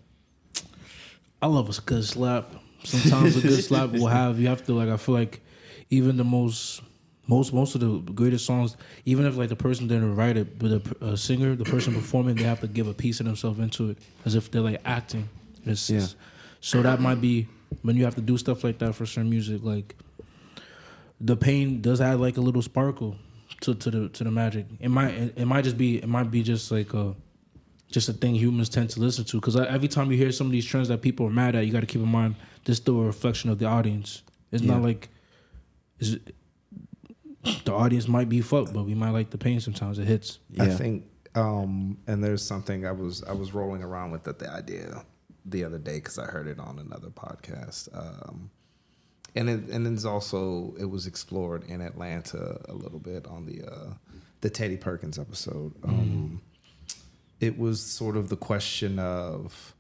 I 1.42 1.48
love 1.48 1.70
a 1.70 1.82
good 1.82 2.06
slap. 2.06 2.54
Sometimes 2.84 3.38
a 3.38 3.42
good 3.42 3.64
slap 3.64 3.92
will 3.92 4.08
have 4.08 4.40
you 4.40 4.48
have 4.48 4.66
to 4.66 4.74
like 4.74 4.90
I 4.90 4.98
feel 4.98 5.16
like 5.16 5.42
even 5.90 6.18
the 6.18 6.24
most 6.24 6.82
most 7.32 7.54
most 7.54 7.76
of 7.76 7.82
the 7.82 8.12
greatest 8.12 8.46
songs, 8.46 8.76
even 9.06 9.26
if 9.26 9.38
like 9.38 9.48
the 9.48 9.56
person 9.56 9.88
didn't 9.88 10.16
write 10.18 10.36
it, 10.36 10.60
but 10.60 10.70
the 10.70 10.96
uh, 11.06 11.16
singer, 11.16 11.56
the 11.56 11.64
person 11.64 11.94
performing, 11.94 12.36
they 12.36 12.44
have 12.44 12.60
to 12.60 12.68
give 12.68 12.88
a 12.88 12.94
piece 12.94 13.22
of 13.22 13.26
themselves 13.26 13.58
into 13.58 13.92
it, 13.92 13.98
as 14.26 14.36
if 14.36 14.52
they're 14.52 14.62
like 14.62 14.82
acting. 14.84 15.30
It's, 15.66 15.90
Yeah. 15.90 16.06
So 16.60 16.82
that 16.82 17.00
might 17.00 17.22
be 17.22 17.48
when 17.84 17.96
you 17.96 18.04
have 18.04 18.16
to 18.16 18.22
do 18.22 18.38
stuff 18.38 18.64
like 18.66 18.80
that 18.80 18.94
for 18.94 19.06
certain 19.06 19.30
music. 19.30 19.62
Like 19.64 19.96
the 21.22 21.38
pain 21.38 21.82
does 21.82 22.02
add 22.02 22.20
like 22.20 22.36
a 22.36 22.42
little 22.42 22.62
sparkle 22.62 23.16
to, 23.62 23.76
to 23.76 23.90
the 23.90 24.10
to 24.10 24.24
the 24.26 24.32
magic. 24.32 24.66
It 24.82 24.90
might 24.90 25.14
it, 25.14 25.46
might 25.46 25.64
just 25.64 25.78
be 25.78 25.98
it 25.98 26.10
might 26.10 26.30
be 26.30 26.44
just 26.44 26.70
like 26.70 26.94
a 26.94 27.16
just 27.90 28.10
a 28.10 28.14
thing 28.14 28.36
humans 28.36 28.68
tend 28.68 28.90
to 28.92 29.00
listen 29.00 29.24
to. 29.26 29.38
Because 29.38 29.56
every 29.56 29.88
time 29.88 30.12
you 30.12 30.18
hear 30.18 30.34
some 30.34 30.48
of 30.48 30.52
these 30.52 30.66
trends 30.66 30.90
that 30.90 31.02
people 31.02 31.28
are 31.28 31.32
mad 31.32 31.56
at, 31.56 31.66
you 31.66 31.72
got 31.72 31.80
to 31.80 31.92
keep 31.94 32.02
in 32.02 32.10
mind 32.10 32.36
this 32.66 32.74
is 32.74 32.82
still 32.82 33.00
a 33.00 33.06
reflection 33.06 33.50
of 33.50 33.58
the 33.58 33.66
audience. 33.66 34.22
It's 34.52 34.64
not 34.64 34.82
like 34.82 35.08
is 36.00 36.20
the 37.66 37.74
audience 37.74 38.08
might 38.08 38.30
be 38.30 38.42
fucked, 38.42 38.74
but 38.74 38.84
we 38.84 38.94
might 38.96 39.12
like 39.12 39.30
the 39.30 39.38
pain 39.38 39.60
sometimes. 39.60 40.00
It 40.00 40.06
hits. 40.08 40.40
I 40.60 40.68
think, 40.70 41.06
um, 41.36 41.98
and 42.08 42.24
there's 42.24 42.44
something 42.44 42.86
I 42.86 42.92
was 42.92 43.24
I 43.24 43.34
was 43.34 43.54
rolling 43.54 43.84
around 43.84 44.12
with 44.12 44.24
that 44.24 44.40
the 44.40 44.50
idea 44.50 45.04
the 45.46 45.64
other 45.64 45.80
day 45.80 45.96
because 45.96 46.20
I 46.20 46.26
heard 46.26 46.48
it 46.48 46.60
on 46.60 46.78
another 46.80 47.10
podcast, 47.10 47.90
um, 47.98 48.52
and 49.36 49.50
it 49.50 49.70
and 49.70 49.88
it's 49.88 50.06
also 50.06 50.74
it 50.80 50.86
was 50.86 51.08
explored 51.08 51.64
in 51.64 51.82
Atlanta 51.82 52.62
a 52.70 52.74
little 52.74 53.00
bit 53.00 53.26
on 53.28 53.46
the 53.46 53.66
uh, 53.66 53.94
the 54.42 54.50
Teddy 54.50 54.78
Perkins 54.78 55.18
episode. 55.18 55.74
Um, 55.84 56.42
It 57.40 57.58
was 57.58 57.82
sort 57.82 58.18
of 58.18 58.30
the 58.30 58.38
question 58.38 59.00
of 59.00 59.74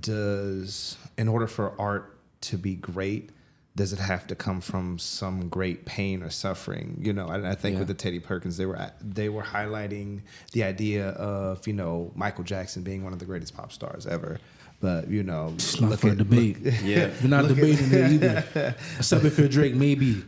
does 0.00 0.96
in 1.18 1.26
order 1.26 1.48
for 1.48 1.78
art 1.80 2.16
to 2.42 2.56
be 2.56 2.76
great 2.76 3.30
does 3.76 3.92
it 3.92 3.98
have 4.00 4.26
to 4.26 4.34
come 4.34 4.60
from 4.60 4.98
some 4.98 5.48
great 5.48 5.84
pain 5.86 6.22
or 6.22 6.30
suffering 6.30 6.98
you 7.00 7.12
know 7.12 7.28
and 7.28 7.46
i 7.46 7.54
think 7.54 7.74
Yeah. 7.74 7.78
with 7.80 7.88
the 7.88 7.94
teddy 7.94 8.18
perkins 8.18 8.56
they 8.56 8.66
were 8.66 8.90
they 9.00 9.28
were 9.28 9.42
highlighting 9.44 10.22
the 10.52 10.64
idea 10.64 11.10
of 11.10 11.66
you 11.66 11.72
know 11.72 12.10
michael 12.14 12.42
jackson 12.44 12.82
being 12.82 13.04
one 13.04 13.12
of 13.12 13.18
the 13.20 13.24
greatest 13.26 13.54
pop 13.56 13.70
stars 13.72 14.06
ever 14.06 14.38
but 14.80 15.08
you 15.08 15.22
know 15.22 15.50
It's 15.54 15.78
not 15.80 15.90
look 15.90 16.00
for 16.00 16.08
at- 16.08 16.16
debate. 16.18 16.64
look- 16.64 16.74
Yeah. 16.82 17.10
We're 17.22 17.28
not 17.28 17.44
Look 17.44 17.58
at- 17.58 17.64
debating 17.64 17.92
it 17.92 18.12
either. 18.12 18.74
Except 18.96 19.24
if 19.26 19.38
you're 19.38 19.46
Drake, 19.46 19.74
maybe. 19.74 20.24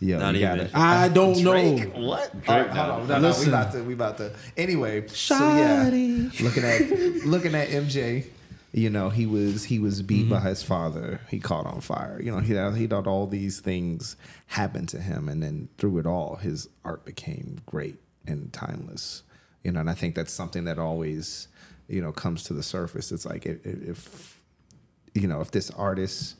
yeah 0.00 0.18
Not 0.18 0.34
even. 0.34 0.56
gotta- 0.66 0.70
I 0.76 1.06
don't 1.08 1.40
Drake? 1.40 1.94
know. 1.94 2.08
What? 2.08 2.34
All 2.48 2.58
right, 2.60 2.68
hold 2.68 2.90
on. 2.90 3.06
No, 3.06 3.14
no, 3.14 3.20
we 3.20 3.26
Listen. 3.28 3.48
about 3.50 3.72
to. 3.74 3.82
We 3.84 3.92
about 3.94 4.16
to. 4.18 4.32
Anyway, 4.56 5.06
so 5.06 5.36
yeah, 5.38 5.84
looking 6.40 6.64
at 6.64 6.80
looking 7.24 7.54
at 7.54 7.68
MJ. 7.68 8.26
You 8.72 8.88
know, 8.88 9.10
he 9.10 9.26
was 9.26 9.64
he 9.64 9.78
was 9.78 10.00
beat 10.00 10.30
by 10.30 10.40
his 10.40 10.62
father. 10.62 11.20
He 11.28 11.38
caught 11.38 11.66
on 11.66 11.82
fire. 11.82 12.18
You 12.22 12.32
know, 12.32 12.38
he 12.38 12.54
he 12.78 12.86
thought 12.86 13.06
all 13.06 13.26
these 13.26 13.60
things 13.60 14.16
happened 14.46 14.88
to 14.90 15.00
him, 15.00 15.28
and 15.28 15.42
then 15.42 15.68
through 15.76 15.98
it 15.98 16.06
all, 16.06 16.36
his 16.36 16.68
art 16.84 17.04
became 17.04 17.58
great 17.66 17.96
and 18.26 18.50
timeless. 18.52 19.24
You 19.62 19.72
know, 19.72 19.80
and 19.80 19.90
I 19.90 19.94
think 19.94 20.14
that's 20.14 20.32
something 20.32 20.64
that 20.64 20.78
always 20.78 21.48
you 21.86 22.00
know 22.00 22.12
comes 22.12 22.44
to 22.44 22.54
the 22.54 22.62
surface. 22.62 23.12
It's 23.12 23.26
like 23.26 23.44
if, 23.44 23.64
if 23.66 24.40
you 25.14 25.28
know 25.28 25.42
if 25.42 25.50
this 25.50 25.70
artist 25.72 26.36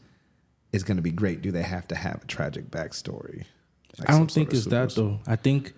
is 0.73 0.83
going 0.83 0.97
to 0.97 1.03
be 1.03 1.11
great, 1.11 1.43
do 1.43 1.51
they 1.51 1.63
have 1.63 1.87
to 1.89 1.95
have 1.95 2.23
a 2.25 2.27
tragic 2.27 2.71
backstory? 2.71 3.45
Like 3.99 4.11
I 4.11 4.19
don't 4.19 4.31
think 4.31 4.53
it's 4.53 4.65
that 4.67 4.95
though. 4.95 5.21
I 5.27 5.37
think, 5.37 5.75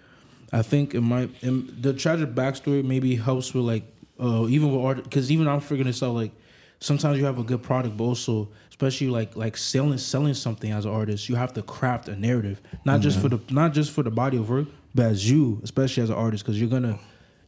I 0.52 0.62
think 0.62 0.94
it 0.94 1.00
might. 1.00 1.30
the 1.42 1.92
tragic 1.92 2.30
backstory 2.34 2.84
maybe 2.84 3.16
helps 3.16 3.52
with 3.52 3.64
like, 3.64 3.82
uh, 4.20 4.46
even 4.48 4.72
with 4.72 4.84
art. 4.84 5.02
Because 5.02 5.32
even 5.32 5.48
I'm 5.48 5.60
figuring 5.60 5.86
this 5.86 6.02
out. 6.02 6.14
Like, 6.14 6.32
sometimes 6.80 7.18
you 7.18 7.24
have 7.24 7.38
a 7.38 7.42
good 7.42 7.62
product, 7.62 7.96
but 7.96 8.04
also, 8.04 8.48
especially 8.68 9.08
like 9.08 9.36
like 9.36 9.56
selling 9.56 9.98
selling 9.98 10.34
something 10.34 10.70
as 10.70 10.84
an 10.84 10.92
artist, 10.92 11.28
you 11.28 11.36
have 11.36 11.52
to 11.54 11.62
craft 11.62 12.08
a 12.08 12.16
narrative, 12.16 12.60
not 12.84 13.00
just 13.00 13.18
for 13.20 13.28
the 13.28 13.40
not 13.50 13.72
just 13.72 13.90
for 13.92 14.02
the 14.02 14.10
body 14.10 14.36
of 14.36 14.48
work, 14.50 14.66
but 14.94 15.06
as 15.06 15.30
you, 15.30 15.60
especially 15.62 16.02
as 16.02 16.10
an 16.10 16.16
artist, 16.16 16.44
because 16.44 16.60
you're 16.60 16.70
gonna 16.70 16.98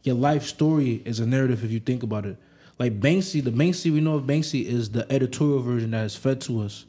your 0.03 0.14
life 0.14 0.45
story 0.45 1.03
is 1.05 1.20
a 1.20 1.27
narrative 1.27 1.64
if 1.64 1.70
you 1.70 1.81
think 1.81 2.03
about 2.03 2.27
it. 2.27 2.37
Like 2.79 3.01
Banksy, 3.01 3.43
the 3.43 3.51
Banksy 3.51 3.93
we 3.93 4.01
know 4.01 4.16
of 4.16 4.24
Banksy 4.24 4.64
is 4.64 4.91
the 4.91 5.11
editorial 5.11 5.61
version 5.61 5.93
that 5.93 6.05
is 6.05 6.16
fed 6.16 6.41
to 6.43 6.62
us. 6.62 6.85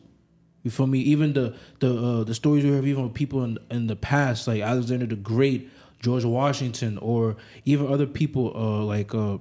You 0.63 0.71
feel 0.71 0.87
me? 0.87 0.99
Even 0.99 1.33
the 1.33 1.55
the 1.79 1.97
uh, 1.97 2.23
the 2.23 2.35
stories 2.35 2.63
we 2.63 2.71
have, 2.71 2.85
even 2.85 3.03
with 3.03 3.13
people 3.13 3.43
in 3.43 3.57
in 3.71 3.87
the 3.87 3.95
past, 3.95 4.47
like 4.47 4.61
Alexander 4.61 5.05
the 5.05 5.15
Great, 5.15 5.69
George 6.01 6.25
Washington, 6.25 6.97
or 6.97 7.37
even 7.65 7.91
other 7.91 8.05
people 8.05 8.51
uh, 8.55 8.83
like 8.83 9.15
uh, 9.15 9.37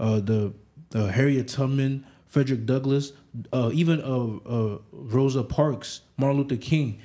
uh, 0.00 0.20
the 0.20 0.52
Harriet 0.94 1.48
Tubman, 1.48 2.06
Frederick 2.34 2.66
Douglass, 2.66 3.12
uh, 3.52 3.70
even 3.72 4.00
uh, 4.02 4.48
uh, 4.74 4.78
Rosa 4.90 5.44
Parks, 5.44 6.00
Martin 6.16 6.38
Luther 6.38 6.56
King. 6.56 6.98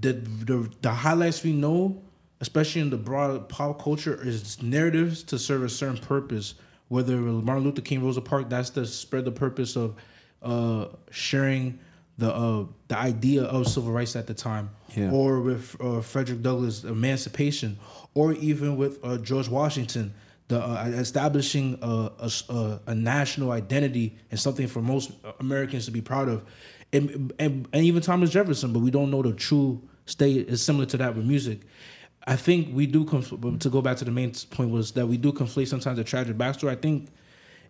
The, 0.00 0.12
the 0.12 0.70
the 0.82 0.90
highlights 0.92 1.42
we 1.42 1.52
know, 1.52 2.00
especially 2.40 2.80
in 2.80 2.90
the 2.90 2.96
broad 2.96 3.48
pop 3.48 3.82
culture, 3.82 4.16
is 4.22 4.62
narratives 4.62 5.24
to 5.24 5.38
serve 5.40 5.64
a 5.64 5.68
certain 5.68 5.98
purpose. 5.98 6.54
Whether 6.86 7.16
Martin 7.16 7.64
Luther 7.64 7.82
King, 7.82 8.04
Rosa 8.04 8.20
Parks, 8.20 8.50
that's 8.50 8.70
to 8.70 8.86
spread 8.86 9.24
the 9.24 9.32
purpose 9.32 9.74
of 9.74 9.96
uh, 10.42 10.86
sharing 11.10 11.80
the 12.18 12.32
uh, 12.32 12.66
the 12.86 12.96
idea 12.96 13.42
of 13.42 13.66
civil 13.66 13.90
rights 13.90 14.14
at 14.14 14.28
the 14.28 14.34
time, 14.34 14.70
Yeah. 14.94 15.10
or 15.10 15.40
with 15.40 15.74
uh, 15.80 16.02
Frederick 16.02 16.40
Douglass' 16.42 16.84
emancipation, 16.84 17.80
or 18.14 18.34
even 18.34 18.76
with 18.76 19.00
uh, 19.04 19.18
George 19.18 19.48
Washington, 19.48 20.14
the 20.48 20.60
uh, 20.60 20.84
establishing 20.94 21.78
a 21.82 22.94
national 22.94 23.52
identity 23.52 24.18
and 24.30 24.38
something 24.38 24.66
for 24.66 24.80
most 24.80 25.12
Americans 25.40 25.86
to 25.86 25.90
be 25.90 26.00
proud 26.00 26.28
of, 26.28 26.44
and, 26.92 27.32
and, 27.38 27.68
and 27.72 27.84
even 27.84 28.02
Thomas 28.02 28.30
Jefferson. 28.30 28.72
But 28.72 28.80
we 28.80 28.90
don't 28.90 29.10
know 29.10 29.22
the 29.22 29.32
true 29.32 29.82
state 30.06 30.48
is 30.48 30.62
similar 30.62 30.86
to 30.86 30.96
that 30.98 31.14
with 31.14 31.24
music. 31.24 31.60
I 32.26 32.36
think 32.36 32.74
we 32.74 32.86
do 32.86 33.04
conf- 33.04 33.58
to 33.60 33.70
go 33.70 33.82
back 33.82 33.96
to 33.98 34.04
the 34.04 34.10
main 34.10 34.32
point 34.50 34.70
was 34.70 34.92
that 34.92 35.06
we 35.06 35.16
do 35.16 35.32
conflate 35.32 35.68
sometimes 35.68 35.98
a 35.98 36.04
tragic 36.04 36.36
backstory. 36.36 36.70
I 36.70 36.76
think 36.76 37.08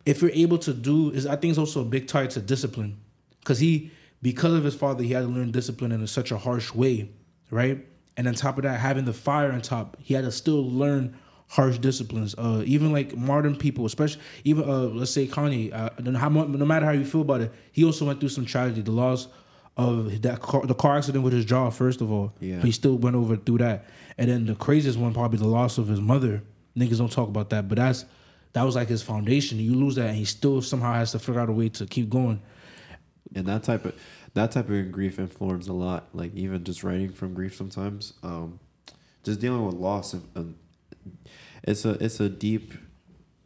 if 0.04 0.20
you're 0.20 0.32
able 0.32 0.58
to 0.58 0.74
do 0.74 1.10
is 1.10 1.26
I 1.26 1.36
think 1.36 1.50
it's 1.50 1.58
also 1.58 1.80
a 1.82 1.84
big 1.84 2.06
tie 2.06 2.26
to 2.26 2.40
discipline 2.40 3.00
because 3.40 3.58
he 3.58 3.90
because 4.20 4.52
of 4.52 4.64
his 4.64 4.74
father 4.74 5.02
he 5.02 5.12
had 5.12 5.20
to 5.20 5.28
learn 5.28 5.50
discipline 5.50 5.92
in 5.92 6.06
such 6.06 6.30
a 6.30 6.38
harsh 6.38 6.74
way, 6.74 7.10
right? 7.50 7.86
And 8.16 8.28
on 8.28 8.34
top 8.34 8.58
of 8.58 8.64
that, 8.64 8.78
having 8.78 9.04
the 9.04 9.12
fire 9.12 9.52
on 9.52 9.62
top, 9.62 9.96
he 10.00 10.14
had 10.14 10.24
to 10.24 10.32
still 10.32 10.68
learn 10.68 11.16
harsh 11.56 11.76
disciplines. 11.78 12.34
Uh, 12.38 12.62
even 12.64 12.92
like 12.92 13.14
modern 13.16 13.54
people, 13.56 13.84
especially 13.84 14.22
even 14.44 14.64
uh, 14.68 14.84
let's 14.98 15.10
say 15.10 15.26
Kanye, 15.26 15.72
uh, 15.72 15.90
no, 16.00 16.18
how, 16.18 16.28
no 16.30 16.64
matter 16.64 16.86
how 16.86 16.92
you 16.92 17.04
feel 17.04 17.20
about 17.20 17.42
it, 17.42 17.52
he 17.72 17.84
also 17.84 18.06
went 18.06 18.20
through 18.20 18.30
some 18.30 18.46
tragedy. 18.46 18.80
The 18.80 18.90
loss 18.90 19.28
of 19.76 20.22
that 20.22 20.40
car, 20.40 20.64
the 20.66 20.74
car 20.74 20.96
accident 20.96 21.22
with 21.24 21.32
his 21.34 21.44
jaw, 21.44 21.68
first 21.70 22.00
of 22.00 22.10
all, 22.10 22.32
Yeah. 22.40 22.60
he 22.62 22.70
still 22.72 22.96
went 22.96 23.16
over 23.16 23.36
through 23.36 23.58
that. 23.58 23.84
And 24.18 24.30
then 24.30 24.46
the 24.46 24.54
craziest 24.54 24.98
one, 24.98 25.12
probably 25.14 25.38
the 25.38 25.46
loss 25.48 25.78
of 25.78 25.88
his 25.88 26.00
mother. 26.00 26.42
Niggas 26.76 26.98
don't 26.98 27.12
talk 27.12 27.28
about 27.28 27.50
that, 27.50 27.68
but 27.68 27.76
that's 27.76 28.04
that 28.54 28.62
was 28.64 28.74
like 28.76 28.88
his 28.88 29.02
foundation. 29.02 29.58
You 29.58 29.74
lose 29.74 29.94
that, 29.96 30.08
and 30.08 30.16
he 30.16 30.24
still 30.24 30.62
somehow 30.62 30.94
has 30.94 31.12
to 31.12 31.18
figure 31.18 31.40
out 31.40 31.48
a 31.50 31.52
way 31.52 31.68
to 31.70 31.84
keep 31.86 32.08
going. 32.08 32.40
and 33.34 33.46
that 33.46 33.62
type 33.62 33.84
of 33.84 33.94
that 34.34 34.50
type 34.52 34.68
of 34.70 34.90
grief 34.92 35.18
informs 35.18 35.68
a 35.68 35.72
lot 35.72 36.08
like 36.14 36.34
even 36.34 36.64
just 36.64 36.82
writing 36.84 37.10
from 37.12 37.32
grief 37.34 37.54
sometimes 37.56 38.12
um 38.22 38.58
just 39.24 39.40
dealing 39.40 39.64
with 39.66 39.74
loss 39.74 40.12
and, 40.14 40.24
and 40.34 40.54
it's 41.62 41.84
a 41.84 41.90
it's 42.02 42.20
a 42.20 42.28
deep 42.28 42.72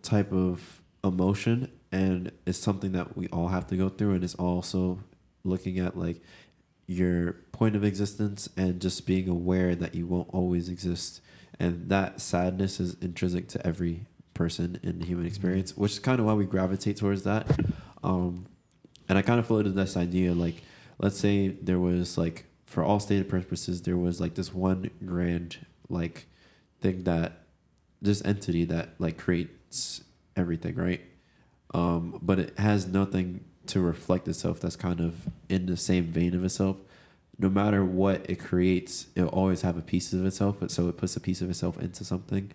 type 0.03 0.33
of 0.33 0.83
emotion 1.05 1.71
and 1.93 2.33
it's 2.47 2.59
something 2.59 2.93
that 2.93 3.17
we 3.17 3.29
all 3.29 3.49
have 3.49 3.67
to 3.69 3.77
go 3.77 3.89
through 3.89 4.15
and 4.15 4.25
it's 4.25 4.35
also 4.35 5.01
looking 5.45 5.79
at 5.79 5.97
like 5.97 6.21
your 6.87 7.33
point 7.53 7.75
of 7.75 7.85
existence 7.85 8.49
and 8.57 8.81
just 8.81 9.07
being 9.07 9.29
aware 9.29 9.75
that 9.75 9.95
you 9.95 10.07
won't 10.07 10.29
always 10.33 10.69
exist. 10.69 11.21
And 11.59 11.89
that 11.89 12.21
sadness 12.21 12.79
is 12.81 12.95
intrinsic 13.01 13.49
to 13.49 13.67
every 13.67 14.07
person 14.35 14.79
in 14.83 14.99
the 14.99 15.07
human 15.07 15.25
experience 15.25 15.75
which 15.75 15.93
is 15.93 15.99
kind 15.99 16.21
of 16.21 16.27
why 16.27 16.35
we 16.35 16.45
gravitate 16.45 16.97
towards 16.97 17.23
that. 17.23 17.47
Um 18.03 18.47
and 19.09 19.17
I 19.17 19.23
kind 19.23 19.39
of 19.39 19.47
floated 19.47 19.75
this 19.75 19.97
idea 19.97 20.35
like, 20.35 20.63
let's 20.99 21.19
say 21.19 21.49
there 21.49 21.79
was 21.79 22.19
like, 22.19 22.45
for 22.67 22.83
all 22.83 22.99
stated 22.99 23.29
purposes, 23.29 23.83
there 23.83 23.97
was 23.97 24.21
like 24.21 24.35
this 24.35 24.53
one 24.53 24.91
grand 25.05 25.65
like 25.89 26.27
thing 26.81 27.05
that 27.05 27.46
this 28.07 28.25
entity 28.25 28.65
that 28.65 28.91
like 28.99 29.19
creates 29.19 30.03
everything, 30.37 30.75
right? 30.77 31.03
Um, 31.75 32.19
but 32.23 32.39
it 32.39 32.59
has 32.59 32.87
nothing 32.87 33.45
to 33.67 33.81
reflect 33.81 34.29
itself 34.29 34.61
that's 34.61 34.77
kind 34.77 35.01
of 35.01 35.29
in 35.49 35.67
the 35.67 35.77
same 35.77 36.05
vein 36.05 36.35
of 36.35 36.45
itself. 36.45 36.77
No 37.39 37.51
matter 37.51 37.85
what 37.85 38.29
it 38.31 38.37
creates, 38.37 39.09
it'll 39.15 39.29
always 39.29 39.63
have 39.63 39.77
a 39.77 39.83
piece 39.83 40.13
of 40.13 40.25
itself. 40.25 40.57
But 40.59 40.71
so 40.71 40.89
it 40.89 40.97
puts 40.97 41.17
a 41.17 41.21
piece 41.21 41.43
of 41.43 41.51
itself 41.51 41.79
into 41.79 42.05
something, 42.05 42.53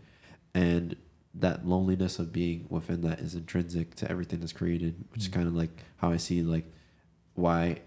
and 0.56 0.96
that 1.34 1.68
loneliness 1.68 2.20
of 2.20 2.34
being 2.34 2.66
within 2.70 3.02
that 3.02 3.20
is 3.20 3.36
intrinsic 3.36 3.96
to 3.96 4.10
everything 4.10 4.40
that's 4.40 4.54
created, 4.54 5.06
which 5.12 5.22
is 5.22 5.28
kind 5.28 5.48
of 5.48 5.56
like 5.56 5.70
how 5.98 6.12
I 6.12 6.18
see 6.18 6.42
like 6.42 6.66
why, 7.36 7.82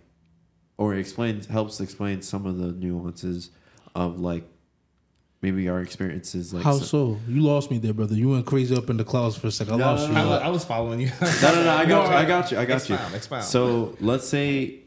or 0.77 0.95
explains 0.95 1.47
helps 1.47 1.81
explain 1.81 2.23
some 2.23 2.47
of 2.47 2.59
the 2.59 2.73
nuances 2.73 3.51
of 3.95 4.21
like 4.21 4.49
maybe 5.45 5.69
our 5.69 5.81
experiences. 5.81 6.53
Like 6.55 6.65
How 6.65 6.79
so- 6.79 6.85
so? 6.85 7.21
You 7.29 7.43
lost 7.43 7.71
me 7.71 7.79
there, 7.79 7.93
brother. 7.93 8.15
You 8.15 8.31
went 8.31 8.47
crazy 8.47 8.75
up 8.77 8.89
in 8.91 8.97
the 8.97 9.05
clouds 9.05 9.37
for 9.37 9.49
a 9.49 9.51
second. 9.53 9.75
I 9.75 9.77
No, 9.77 9.85
lost 9.93 10.09
no, 10.09 10.15
you. 10.15 10.21
I 10.21 10.25
was, 10.31 10.43
I 10.43 10.49
was 10.49 10.65
following 10.65 11.01
you. 11.01 11.11
no, 11.43 11.55
no, 11.55 11.65
no. 11.65 11.71
I 11.71 11.85
got 11.85 11.89
No, 11.89 12.11
you. 12.11 12.17
I 12.17 12.25
got 12.25 12.51
you. 12.51 12.59
I 12.59 12.65
got 12.65 12.89
you. 12.89 12.95
Expound, 12.95 13.15
expound. 13.15 13.45
So 13.45 13.95
let's 14.01 14.27
say 14.27 14.81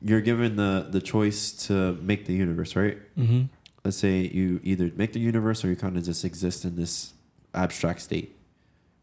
you're 0.00 0.20
given 0.22 0.56
the 0.56 0.86
the 0.96 1.00
choice 1.00 1.52
to 1.66 1.74
make 2.10 2.24
the 2.26 2.32
universe, 2.34 2.74
right? 2.76 2.98
hmm 3.16 3.42
Let's 3.84 3.96
say 3.96 4.14
you 4.40 4.60
either 4.62 4.90
make 4.94 5.12
the 5.14 5.20
universe 5.20 5.64
or 5.64 5.68
you 5.68 5.76
kind 5.76 5.96
of 5.96 6.04
just 6.04 6.22
exist 6.24 6.64
in 6.68 6.76
this 6.76 7.14
abstract 7.54 8.00
state. 8.02 8.36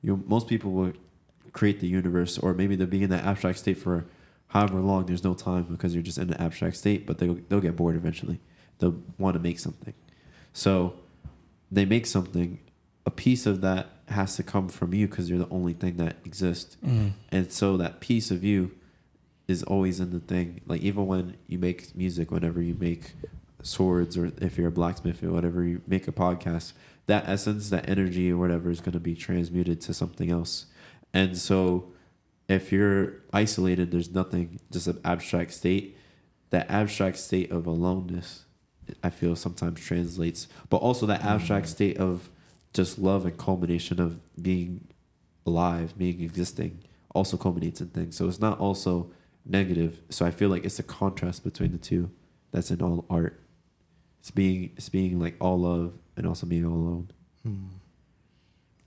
You 0.04 0.24
most 0.28 0.48
people 0.48 0.72
will 0.72 0.94
create 1.52 1.80
the 1.80 1.88
universe, 1.88 2.38
or 2.38 2.54
maybe 2.54 2.76
they'll 2.78 2.88
be 3.00 3.02
in 3.04 3.10
that 3.10 3.26
abstract 3.26 3.58
state 3.60 3.78
for 3.86 4.06
however 4.50 4.80
long. 4.80 5.08
There's 5.08 5.24
no 5.24 5.34
time 5.34 5.64
because 5.64 5.94
you're 5.96 6.04
just 6.12 6.20
in 6.20 6.30
an 6.32 6.40
abstract 6.40 6.76
state, 6.78 7.08
but 7.08 7.18
they'll 7.18 7.40
they'll 7.50 7.60
get 7.70 7.76
bored 7.76 7.96
eventually. 7.96 8.40
They'll 8.80 8.98
want 9.18 9.34
to 9.34 9.40
make 9.40 9.58
something. 9.60 9.96
So 10.58 10.96
they 11.72 11.86
make 11.86 12.08
something. 12.08 12.58
A 13.06 13.12
piece 13.12 13.46
of 13.46 13.62
that 13.62 13.90
has 14.08 14.36
to 14.38 14.44
come 14.44 14.70
from 14.70 14.92
you 14.92 15.08
because 15.08 15.30
you're 15.30 15.38
the 15.38 15.50
only 15.50 15.74
thing 15.74 15.98
that 15.98 16.16
exists. 16.26 16.78
Mm-hmm. 16.84 17.10
And 17.32 17.52
so 17.52 17.78
that 17.78 18.00
piece 18.00 18.32
of 18.32 18.44
you 18.44 18.72
is 19.48 19.62
always 19.62 20.00
in 20.00 20.10
the 20.10 20.20
thing. 20.20 20.62
Like 20.66 20.82
even 20.82 21.06
when 21.06 21.38
you 21.46 21.60
make 21.60 21.96
music, 21.96 22.32
whenever 22.32 22.60
you 22.60 22.74
make 22.74 23.14
swords, 23.62 24.18
or 24.18 24.32
if 24.42 24.58
you're 24.58 24.70
a 24.70 24.72
blacksmith 24.72 25.24
or 25.24 25.32
whatever, 25.32 25.64
you 25.64 25.84
make 25.86 26.08
a 26.08 26.12
podcast, 26.12 26.74
that 27.06 27.30
essence, 27.30 27.70
that 27.70 27.88
energy 27.88 28.32
or 28.32 28.38
whatever 28.38 28.72
is 28.72 28.82
going 28.82 28.94
to 28.94 29.00
be 29.00 29.14
transmuted 29.14 29.80
to 29.82 29.94
something 29.94 30.32
else. 30.32 30.66
And 31.14 31.38
so 31.38 31.92
if 32.50 32.72
you're 32.72 33.22
isolated, 33.32 33.92
there's 33.92 34.10
nothing, 34.10 34.60
just 34.72 34.88
an 34.88 35.00
abstract 35.06 35.54
state. 35.54 35.96
That 36.50 36.68
abstract 36.68 37.18
state 37.18 37.52
of 37.52 37.68
aloneness, 37.68 38.46
I 39.04 39.10
feel 39.10 39.36
sometimes 39.36 39.80
translates, 39.80 40.48
but 40.70 40.78
also 40.78 41.06
that 41.06 41.24
abstract 41.24 41.68
mm. 41.68 41.70
state 41.70 41.98
of 41.98 42.30
just 42.74 43.00
love 43.00 43.26
and 43.26 43.38
culmination 43.38 44.00
of 44.00 44.20
being 44.42 44.88
alive, 45.46 45.98
being 45.98 46.22
existing, 46.22 46.84
also 47.14 47.38
culminates 47.38 47.82
in 47.82 47.88
things. 47.88 48.16
So 48.16 48.28
it's 48.28 48.40
not 48.40 48.60
also 48.60 49.12
negative. 49.46 50.02
So 50.10 50.26
I 50.26 50.32
feel 50.32 50.50
like 50.50 50.66
it's 50.66 50.80
a 50.80 50.84
contrast 50.84 51.44
between 51.44 51.72
the 51.72 51.78
two 51.78 52.12
that's 52.52 52.72
in 52.72 52.82
all 52.82 53.06
art. 53.10 53.40
It's 54.20 54.32
being 54.32 54.72
it's 54.76 54.90
being 54.90 55.20
like 55.20 55.36
all 55.40 55.60
love 55.60 55.94
and 56.16 56.28
also 56.28 56.46
being 56.46 56.66
all 56.66 56.74
alone. 56.74 57.12
Hmm. 57.44 57.68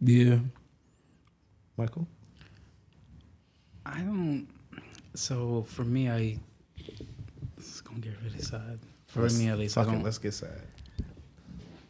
Yeah. 0.00 0.38
Michael? 1.76 2.08
I 3.86 4.00
don't. 4.00 4.48
So 5.14 5.64
for 5.68 5.84
me, 5.84 6.10
I. 6.10 6.38
It's 7.56 7.80
gonna 7.80 8.00
get 8.00 8.14
really 8.22 8.40
sad. 8.40 8.78
For 9.10 9.22
Let's- 9.22 9.38
me, 9.38 9.48
at 9.48 9.58
least, 9.58 9.76
I 9.76 9.82
Fuck 9.82 9.92
it, 9.92 9.94
don't. 9.96 10.04
let's 10.04 10.18
get 10.18 10.34
sad. 10.34 10.62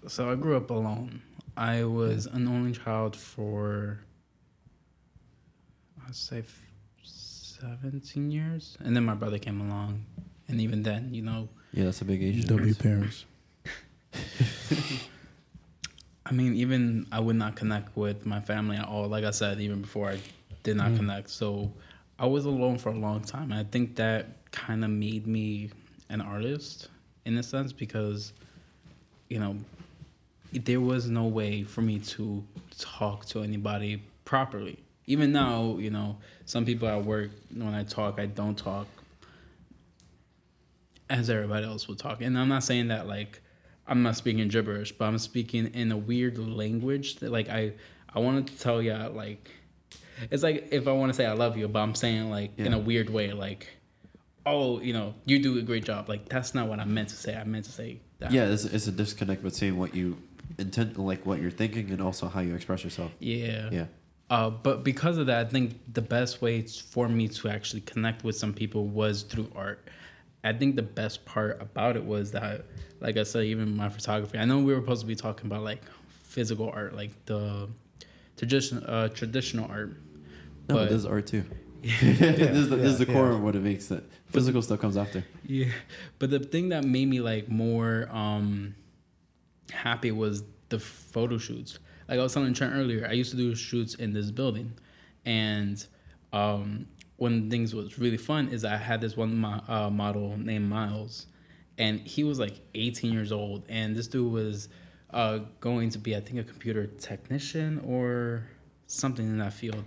So 0.09 0.31
I 0.31 0.35
grew 0.35 0.57
up 0.57 0.71
alone. 0.71 1.21
I 1.57 1.85
was 1.85 2.27
an 2.27 2.49
only 2.49 2.73
child 2.73 3.14
for. 3.14 4.01
I'd 6.07 6.16
say 6.16 6.39
f- 6.39 6.62
seventeen 7.05 8.31
years, 8.31 8.77
and 8.81 8.97
then 8.97 9.05
my 9.05 9.14
brother 9.14 9.39
came 9.39 9.61
along, 9.61 10.07
and 10.49 10.61
even 10.61 10.83
then, 10.83 11.12
you 11.12 11.21
know, 11.23 11.49
Yeah, 11.73 11.85
that's 11.85 12.01
a 12.01 12.05
big 12.07 12.23
Asian. 12.23 12.47
W 12.49 12.75
parents. 12.75 13.27
I 16.27 16.33
mean, 16.33 16.55
even 16.55 17.07
I 17.12 17.21
would 17.21 17.37
not 17.37 17.57
connect 17.57 17.97
with 17.97 18.25
my 18.25 18.41
family 18.41 18.77
at 18.77 18.87
all. 18.87 19.09
Like 19.09 19.25
I 19.25 19.31
said, 19.31 19.61
even 19.61 19.83
before 19.83 20.11
I 20.11 20.18
did 20.62 20.77
not 20.77 20.91
mm. 20.93 20.97
connect. 20.97 21.31
So 21.31 21.73
I 22.18 22.27
was 22.27 22.45
alone 22.45 22.79
for 22.79 22.91
a 22.91 22.97
long 22.99 23.21
time. 23.23 23.51
And 23.53 23.61
I 23.61 23.64
think 23.64 23.97
that 23.97 24.51
kind 24.53 24.85
of 24.85 24.91
made 24.91 25.27
me 25.27 25.71
an 26.09 26.21
artist 26.21 26.89
in 27.25 27.37
a 27.37 27.43
sense 27.43 27.73
because 27.73 28.33
you 29.31 29.39
know, 29.39 29.57
there 30.53 30.81
was 30.81 31.09
no 31.09 31.25
way 31.25 31.62
for 31.62 31.81
me 31.81 32.01
to 32.01 32.45
talk 32.79 33.25
to 33.27 33.43
anybody 33.43 34.03
properly. 34.25 34.79
Even 35.07 35.33
now, 35.33 35.77
you 35.79 35.91
know, 35.91 36.18
some 36.45 36.66
people 36.66 36.89
at 36.89 37.05
work, 37.05 37.31
when 37.55 37.75
I 37.75 37.85
talk, 37.85 38.18
I 38.18 38.27
don't 38.27 38.59
talk 38.59 38.87
as 41.09 41.31
everybody 41.31 41.64
else 41.64 41.89
would 41.89 41.99
talk. 41.99 42.21
And 42.21 42.39
I'm 42.39 42.49
not 42.49 42.64
saying 42.64 42.89
that 42.89 43.07
like 43.07 43.41
I'm 43.87 44.03
not 44.03 44.16
speaking 44.16 44.47
gibberish, 44.49 44.93
but 44.93 45.07
I'm 45.07 45.18
speaking 45.18 45.66
in 45.75 45.91
a 45.91 45.97
weird 45.97 46.39
language 46.39 47.16
that 47.16 47.33
like 47.33 47.49
I 47.49 47.73
I 48.12 48.21
wanted 48.21 48.49
to 48.49 48.59
tell 48.59 48.83
you 48.83 48.95
like 48.95 49.51
it's 50.31 50.43
like 50.43 50.68
if 50.71 50.87
I 50.87 50.93
want 50.93 51.11
to 51.12 51.16
say 51.16 51.27
I 51.27 51.33
love 51.33 51.57
you, 51.57 51.66
but 51.66 51.81
I'm 51.81 51.95
saying 51.95 52.31
like 52.31 52.59
in 52.59 52.73
a 52.73 52.79
weird 52.79 53.11
way, 53.11 53.33
like 53.33 53.68
oh 54.47 54.80
you 54.80 54.93
know 54.93 55.14
you 55.24 55.38
do 55.38 55.59
a 55.59 55.62
great 55.62 55.84
job. 55.84 56.09
Like 56.09 56.28
that's 56.28 56.55
not 56.55 56.68
what 56.68 56.80
I 56.80 56.84
meant 56.84 57.09
to 57.11 57.16
say. 57.16 57.34
I 57.34 57.45
meant 57.45 57.64
to 57.66 57.72
say 57.72 58.01
that. 58.18 58.32
Yeah, 58.32 58.47
it's, 58.47 58.64
it's 58.64 58.86
a 58.86 58.93
disconnect 58.93 59.43
between 59.43 59.76
what 59.76 59.95
you 59.95 60.16
intend, 60.59 60.97
like 60.99 61.24
what 61.26 61.41
you're 61.41 61.51
thinking, 61.51 61.91
and 61.91 62.01
also 62.01 62.28
how 62.28 62.41
you 62.41 62.55
express 62.55 62.84
yourself. 62.84 63.12
Yeah. 63.18 63.68
Yeah. 63.72 63.86
Uh, 64.28 64.49
but 64.49 64.84
because 64.84 65.18
of 65.18 65.26
that, 65.26 65.47
I 65.47 65.49
think 65.49 65.78
the 65.93 66.03
best 66.03 66.41
way 66.41 66.62
for 66.62 67.09
me 67.09 67.26
to 67.28 67.49
actually 67.49 67.80
connect 67.80 68.22
with 68.22 68.36
some 68.36 68.55
people 68.55 68.86
was 68.86 69.22
through 69.22 69.51
art. 69.57 69.88
I 70.45 70.53
think 70.53 70.76
the 70.76 70.82
best 70.82 71.24
part 71.24 71.61
about 71.61 71.97
it 71.97 72.05
was 72.05 72.30
that, 72.32 72.64
like 73.01 73.16
I 73.16 73.24
said, 73.24 73.45
even 73.47 73.76
my 73.76 73.88
photography. 73.88 74.38
I 74.38 74.45
know 74.45 74.59
we 74.61 74.72
were 74.72 74.80
supposed 74.80 75.01
to 75.01 75.07
be 75.07 75.16
talking 75.16 75.47
about 75.47 75.64
like 75.64 75.82
physical 76.22 76.70
art, 76.70 76.95
like 76.95 77.11
the 77.26 77.68
traditional 78.36 78.84
uh, 78.86 79.09
traditional 79.09 79.68
art. 79.70 79.97
No, 80.68 80.74
but 80.74 80.74
But- 80.74 80.91
this 80.91 81.05
art 81.05 81.26
too. 81.26 81.45
this 82.01 82.11
is 82.11 82.68
the, 82.68 82.76
this 82.76 82.93
is 82.93 82.99
the 82.99 83.07
core 83.07 83.31
of 83.31 83.43
what 83.43 83.57
it 83.57 83.62
makes 83.62 83.87
That 83.87 84.05
Physical 84.26 84.61
stuff 84.61 84.81
comes 84.81 84.97
after. 84.97 85.24
Yeah, 85.47 85.72
but 86.18 86.31
the 86.31 86.39
thing 86.39 86.68
that 86.68 86.85
made 86.85 87.09
me 87.09 87.20
like 87.20 87.49
more 87.49 88.09
um 88.11 88.74
happy 89.72 90.12
was 90.12 90.45
the 90.68 90.78
photo 90.78 91.39
shoots. 91.39 91.78
Like 92.09 92.18
I 92.18 92.22
was 92.22 92.35
telling 92.35 92.53
Trent 92.55 92.74
earlier, 92.74 93.07
I 93.09 93.12
used 93.12 93.31
to 93.31 93.37
do 93.37 93.55
shoots 93.55 93.95
in 93.95 94.12
this 94.12 94.31
building, 94.31 94.74
and 95.24 95.85
um 96.33 96.87
one 97.16 97.35
of 97.35 97.43
the 97.45 97.51
things 97.51 97.74
was 97.74 97.99
really 97.99 98.16
fun 98.16 98.49
is 98.49 98.64
I 98.64 98.76
had 98.76 99.01
this 99.01 99.16
one 99.16 99.37
mo- 99.37 99.62
uh, 99.68 99.91
model 99.91 100.37
named 100.39 100.68
Miles, 100.68 101.26
and 101.76 102.01
he 102.01 102.24
was 102.24 102.39
like 102.39 102.61
18 102.74 103.12
years 103.12 103.33
old, 103.33 103.64
and 103.68 103.97
this 103.97 104.07
dude 104.07 104.31
was 104.33 104.68
uh 105.12 105.41
going 105.61 105.91
to 105.91 105.99
be 105.99 106.14
I 106.14 106.20
think 106.20 106.39
a 106.41 106.45
computer 106.45 106.87
technician 106.87 107.81
or 107.87 108.45
something 108.87 109.24
in 109.26 109.39
that 109.39 109.55
field, 109.55 109.85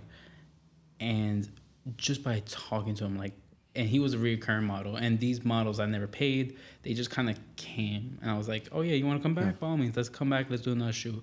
and 1.00 1.48
just 1.96 2.22
by 2.22 2.42
talking 2.46 2.94
to 2.94 3.04
him 3.04 3.16
like 3.16 3.32
and 3.76 3.88
he 3.88 3.98
was 3.98 4.14
a 4.14 4.18
recurring 4.18 4.64
model 4.64 4.96
and 4.96 5.18
these 5.20 5.44
models 5.44 5.80
i 5.80 5.86
never 5.86 6.06
paid 6.06 6.56
they 6.82 6.94
just 6.94 7.10
kind 7.10 7.28
of 7.28 7.38
came 7.56 8.18
and 8.22 8.30
i 8.30 8.38
was 8.38 8.48
like 8.48 8.68
oh 8.72 8.80
yeah 8.80 8.94
you 8.94 9.04
want 9.06 9.18
to 9.18 9.22
come 9.22 9.34
back? 9.34 9.58
By 9.58 9.66
all 9.66 9.76
means 9.76 9.96
let's 9.96 10.08
come 10.08 10.30
back 10.30 10.46
let's 10.48 10.62
do 10.62 10.72
another 10.72 10.92
shoot. 10.92 11.22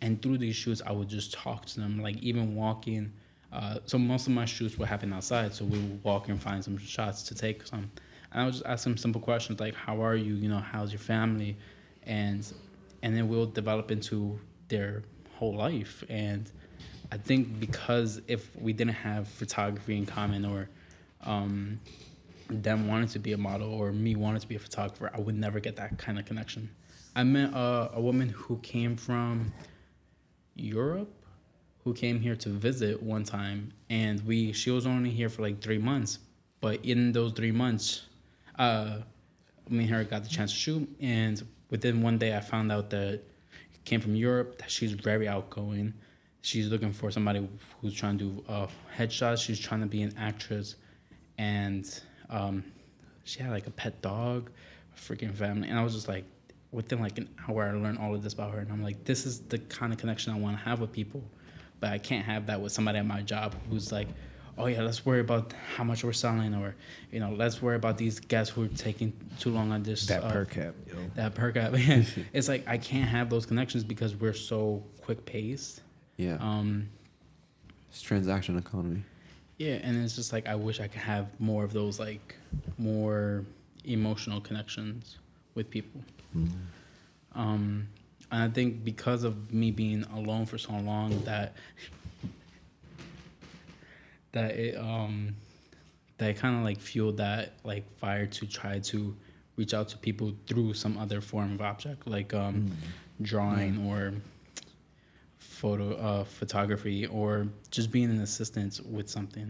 And 0.00 0.22
through 0.22 0.38
these 0.38 0.56
shoots 0.56 0.80
i 0.86 0.92
would 0.92 1.08
just 1.08 1.32
talk 1.32 1.66
to 1.66 1.80
them 1.80 2.00
like 2.00 2.16
even 2.18 2.54
walking 2.54 3.12
uh, 3.52 3.78
so 3.86 3.98
most 3.98 4.26
of 4.26 4.32
my 4.32 4.44
shoots 4.44 4.76
would 4.78 4.88
happen 4.88 5.12
outside 5.12 5.54
so 5.54 5.64
we 5.64 5.78
would 5.78 6.04
walk 6.04 6.28
and 6.28 6.40
find 6.40 6.62
some 6.62 6.76
shots 6.76 7.22
to 7.24 7.34
take 7.34 7.66
some. 7.66 7.90
And 8.32 8.42
i 8.42 8.44
would 8.44 8.52
just 8.52 8.66
ask 8.66 8.84
them 8.84 8.96
simple 8.96 9.20
questions 9.20 9.60
like 9.60 9.74
how 9.74 10.02
are 10.02 10.16
you? 10.16 10.34
You 10.34 10.48
know 10.48 10.58
how's 10.58 10.92
your 10.92 11.00
family? 11.00 11.56
And 12.04 12.50
and 13.02 13.16
then 13.16 13.28
we'll 13.28 13.46
develop 13.46 13.90
into 13.90 14.38
their 14.68 15.02
whole 15.36 15.54
life 15.54 16.04
and 16.08 16.50
I 17.10 17.16
think 17.16 17.58
because 17.60 18.20
if 18.26 18.54
we 18.56 18.72
didn't 18.72 18.94
have 18.94 19.28
photography 19.28 19.96
in 19.96 20.06
common 20.06 20.44
or 20.44 20.68
um, 21.24 21.80
them 22.50 22.86
wanting 22.86 23.08
to 23.08 23.18
be 23.18 23.32
a 23.32 23.38
model 23.38 23.72
or 23.72 23.92
me 23.92 24.14
wanting 24.14 24.40
to 24.40 24.46
be 24.46 24.56
a 24.56 24.58
photographer, 24.58 25.10
I 25.14 25.20
would 25.20 25.36
never 25.36 25.60
get 25.60 25.76
that 25.76 25.98
kind 25.98 26.18
of 26.18 26.26
connection. 26.26 26.70
I 27.16 27.24
met 27.24 27.50
a 27.54 28.00
woman 28.00 28.28
who 28.28 28.58
came 28.58 28.96
from 28.96 29.52
Europe 30.54 31.12
who 31.88 31.94
came 31.94 32.20
here 32.20 32.36
to 32.36 32.50
visit 32.50 33.02
one 33.02 33.24
time 33.24 33.72
and 33.88 34.20
we 34.26 34.52
she 34.52 34.70
was 34.70 34.86
only 34.86 35.08
here 35.10 35.30
for 35.30 35.40
like 35.40 35.60
three 35.62 35.78
months 35.78 36.18
but 36.60 36.84
in 36.84 37.12
those 37.12 37.32
three 37.32 37.50
months 37.50 38.02
uh 38.58 38.98
me 39.70 39.84
and 39.84 39.90
her 39.90 40.04
got 40.04 40.22
the 40.22 40.28
chance 40.28 40.50
to 40.52 40.58
shoot 40.58 40.96
and 41.00 41.46
within 41.70 42.02
one 42.02 42.18
day 42.18 42.36
i 42.36 42.40
found 42.40 42.70
out 42.70 42.90
that 42.90 43.22
came 43.86 44.00
from 44.00 44.14
europe 44.14 44.58
that 44.58 44.70
she's 44.70 44.92
very 44.92 45.26
outgoing 45.26 45.94
she's 46.42 46.68
looking 46.68 46.92
for 46.92 47.10
somebody 47.10 47.46
who's 47.80 47.94
trying 47.94 48.18
to 48.18 48.24
do 48.24 48.44
uh 48.48 48.66
headshots 48.96 49.44
she's 49.44 49.58
trying 49.58 49.80
to 49.80 49.86
be 49.86 50.02
an 50.02 50.14
actress 50.18 50.76
and 51.38 52.00
um 52.30 52.64
she 53.24 53.40
had 53.40 53.50
like 53.50 53.66
a 53.66 53.70
pet 53.70 54.00
dog 54.02 54.50
a 54.94 54.98
freaking 54.98 55.34
family 55.34 55.68
and 55.68 55.78
i 55.78 55.82
was 55.82 55.94
just 55.94 56.08
like 56.08 56.24
within 56.70 57.00
like 57.00 57.18
an 57.18 57.28
hour 57.48 57.64
i 57.64 57.72
learned 57.72 57.98
all 57.98 58.14
of 58.14 58.22
this 58.22 58.32
about 58.32 58.52
her 58.52 58.60
and 58.60 58.70
i'm 58.70 58.82
like 58.82 59.04
this 59.04 59.26
is 59.26 59.40
the 59.40 59.58
kind 59.58 59.92
of 59.92 59.98
connection 59.98 60.32
i 60.32 60.38
want 60.38 60.56
to 60.56 60.62
have 60.62 60.80
with 60.80 60.92
people 60.92 61.22
but 61.80 61.90
I 61.90 61.98
can't 61.98 62.24
have 62.24 62.46
that 62.46 62.60
with 62.60 62.72
somebody 62.72 62.98
at 62.98 63.06
my 63.06 63.22
job 63.22 63.54
who's 63.70 63.92
like, 63.92 64.08
oh 64.56 64.66
yeah, 64.66 64.82
let's 64.82 65.06
worry 65.06 65.20
about 65.20 65.52
how 65.76 65.84
much 65.84 66.02
we're 66.02 66.12
selling, 66.12 66.54
or 66.54 66.74
you 67.12 67.20
know, 67.20 67.30
let's 67.30 67.62
worry 67.62 67.76
about 67.76 67.98
these 67.98 68.18
guests 68.18 68.52
who 68.52 68.64
are 68.64 68.68
taking 68.68 69.12
too 69.38 69.50
long 69.50 69.70
on 69.70 69.82
this. 69.82 70.06
That 70.06 70.24
uh, 70.24 70.32
per 70.32 70.44
cap, 70.44 70.74
yo. 70.86 70.94
That 71.14 71.34
per 71.34 71.52
cap. 71.52 71.72
it's 72.32 72.48
like 72.48 72.66
I 72.66 72.78
can't 72.78 73.08
have 73.08 73.30
those 73.30 73.46
connections 73.46 73.84
because 73.84 74.16
we're 74.16 74.34
so 74.34 74.82
quick 75.00 75.24
paced. 75.24 75.82
Yeah, 76.18 76.36
Um, 76.40 76.88
it's 77.90 78.02
transaction 78.02 78.58
economy. 78.58 79.04
yeah, 79.56 79.74
and 79.82 79.96
it's 80.04 80.14
just 80.16 80.32
like 80.32 80.46
I 80.46 80.54
wish 80.56 80.80
I 80.80 80.88
could 80.88 81.00
have 81.00 81.28
more 81.40 81.64
of 81.64 81.72
those 81.72 81.98
like 81.98 82.34
more 82.76 83.44
emotional 83.84 84.40
connections 84.40 85.16
with 85.54 85.70
people. 85.70 86.02
Um, 87.34 87.88
and 88.30 88.42
I 88.42 88.48
think 88.48 88.84
because 88.84 89.24
of 89.24 89.52
me 89.54 89.70
being 89.70 90.02
alone 90.12 90.44
for 90.46 90.58
so 90.58 90.72
long 90.76 91.22
that 91.24 91.54
that 94.32 94.50
it 94.56 94.76
um 94.76 95.34
that 96.18 96.36
kind 96.36 96.56
of 96.56 96.62
like 96.64 96.80
fueled 96.80 97.16
that 97.18 97.54
like 97.64 97.84
fire 97.98 98.26
to 98.26 98.46
try 98.46 98.78
to 98.80 99.16
reach 99.56 99.72
out 99.72 99.88
to 99.88 99.96
people 99.96 100.32
through 100.46 100.74
some 100.74 100.98
other 100.98 101.20
form 101.20 101.52
of 101.54 101.60
object 101.62 102.06
like 102.06 102.34
um 102.34 102.70
drawing 103.22 103.86
or 103.88 104.12
photo 105.62 105.86
uh 106.08 106.24
photography 106.24 107.06
or 107.06 107.48
just 107.70 107.90
being 107.90 108.10
an 108.16 108.20
assistant 108.28 108.80
with 108.96 109.08
something 109.16 109.48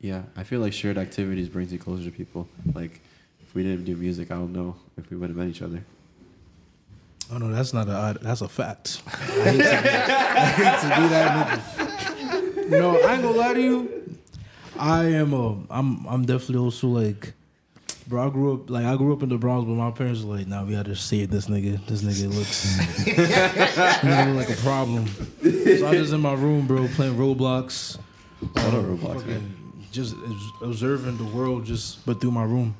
Yeah, 0.00 0.22
I 0.36 0.42
feel 0.44 0.60
like 0.64 0.72
shared 0.72 0.98
activities 0.98 1.48
brings 1.48 1.70
you 1.72 1.78
closer 1.78 2.04
to 2.04 2.10
people. 2.10 2.42
Like, 2.80 2.94
if 3.44 3.54
we 3.54 3.62
didn't 3.62 3.84
do 3.90 3.94
music, 3.96 4.30
I 4.30 4.36
don't 4.40 4.52
know 4.52 4.70
if 4.98 5.04
we 5.10 5.16
would 5.18 5.30
have 5.30 5.38
met 5.42 5.48
each 5.48 5.62
other. 5.62 5.80
Oh 7.32 7.38
no, 7.38 7.48
that's 7.56 7.72
not 7.72 7.88
a 7.88 7.94
odd. 8.06 8.18
That's 8.20 8.42
a 8.42 8.48
fact. 8.48 9.02
I 9.06 9.10
hate 9.48 9.58
to, 9.58 9.78
I 10.42 10.46
hate 10.60 10.78
to 10.82 10.88
be 11.00 11.04
that 11.14 11.30
nigga. 11.48 12.70
No, 12.80 12.86
I 13.00 13.14
ain't 13.14 13.22
gonna 13.22 13.36
lie 13.44 13.54
to 13.54 13.60
you. 13.70 13.78
I 14.78 15.04
am 15.22 15.32
a. 15.32 15.46
I'm. 15.70 15.88
I'm 16.06 16.24
definitely 16.26 16.58
also 16.66 16.88
like. 16.88 17.32
Bro, 18.06 18.26
I 18.26 18.30
grew 18.30 18.54
up 18.54 18.68
like 18.68 18.84
I 18.84 18.96
grew 18.96 19.14
up 19.14 19.22
in 19.22 19.30
the 19.30 19.38
Bronx, 19.38 19.66
but 19.66 19.74
my 19.74 19.90
parents 19.90 20.22
were 20.22 20.36
like, 20.36 20.46
"Nah, 20.46 20.62
we 20.64 20.74
gotta 20.74 20.94
save 20.94 21.30
this 21.30 21.46
nigga. 21.46 21.84
This 21.86 22.02
nigga 22.02 22.34
looks, 22.34 22.76
nigga 23.06 24.34
look 24.34 24.46
like 24.46 24.58
a 24.58 24.60
problem." 24.60 25.06
So 25.08 25.86
I'm 25.86 25.94
just 25.94 26.12
in 26.12 26.20
my 26.20 26.34
room, 26.34 26.66
bro, 26.66 26.86
playing 26.88 27.14
Roblox. 27.14 27.98
Shout 28.58 28.74
out 28.74 28.84
Roblox, 28.84 29.26
man. 29.26 29.56
Just 29.90 30.14
observing 30.60 31.16
the 31.16 31.24
world, 31.24 31.64
just 31.64 32.04
but 32.04 32.20
through 32.20 32.32
my 32.32 32.44
room, 32.44 32.76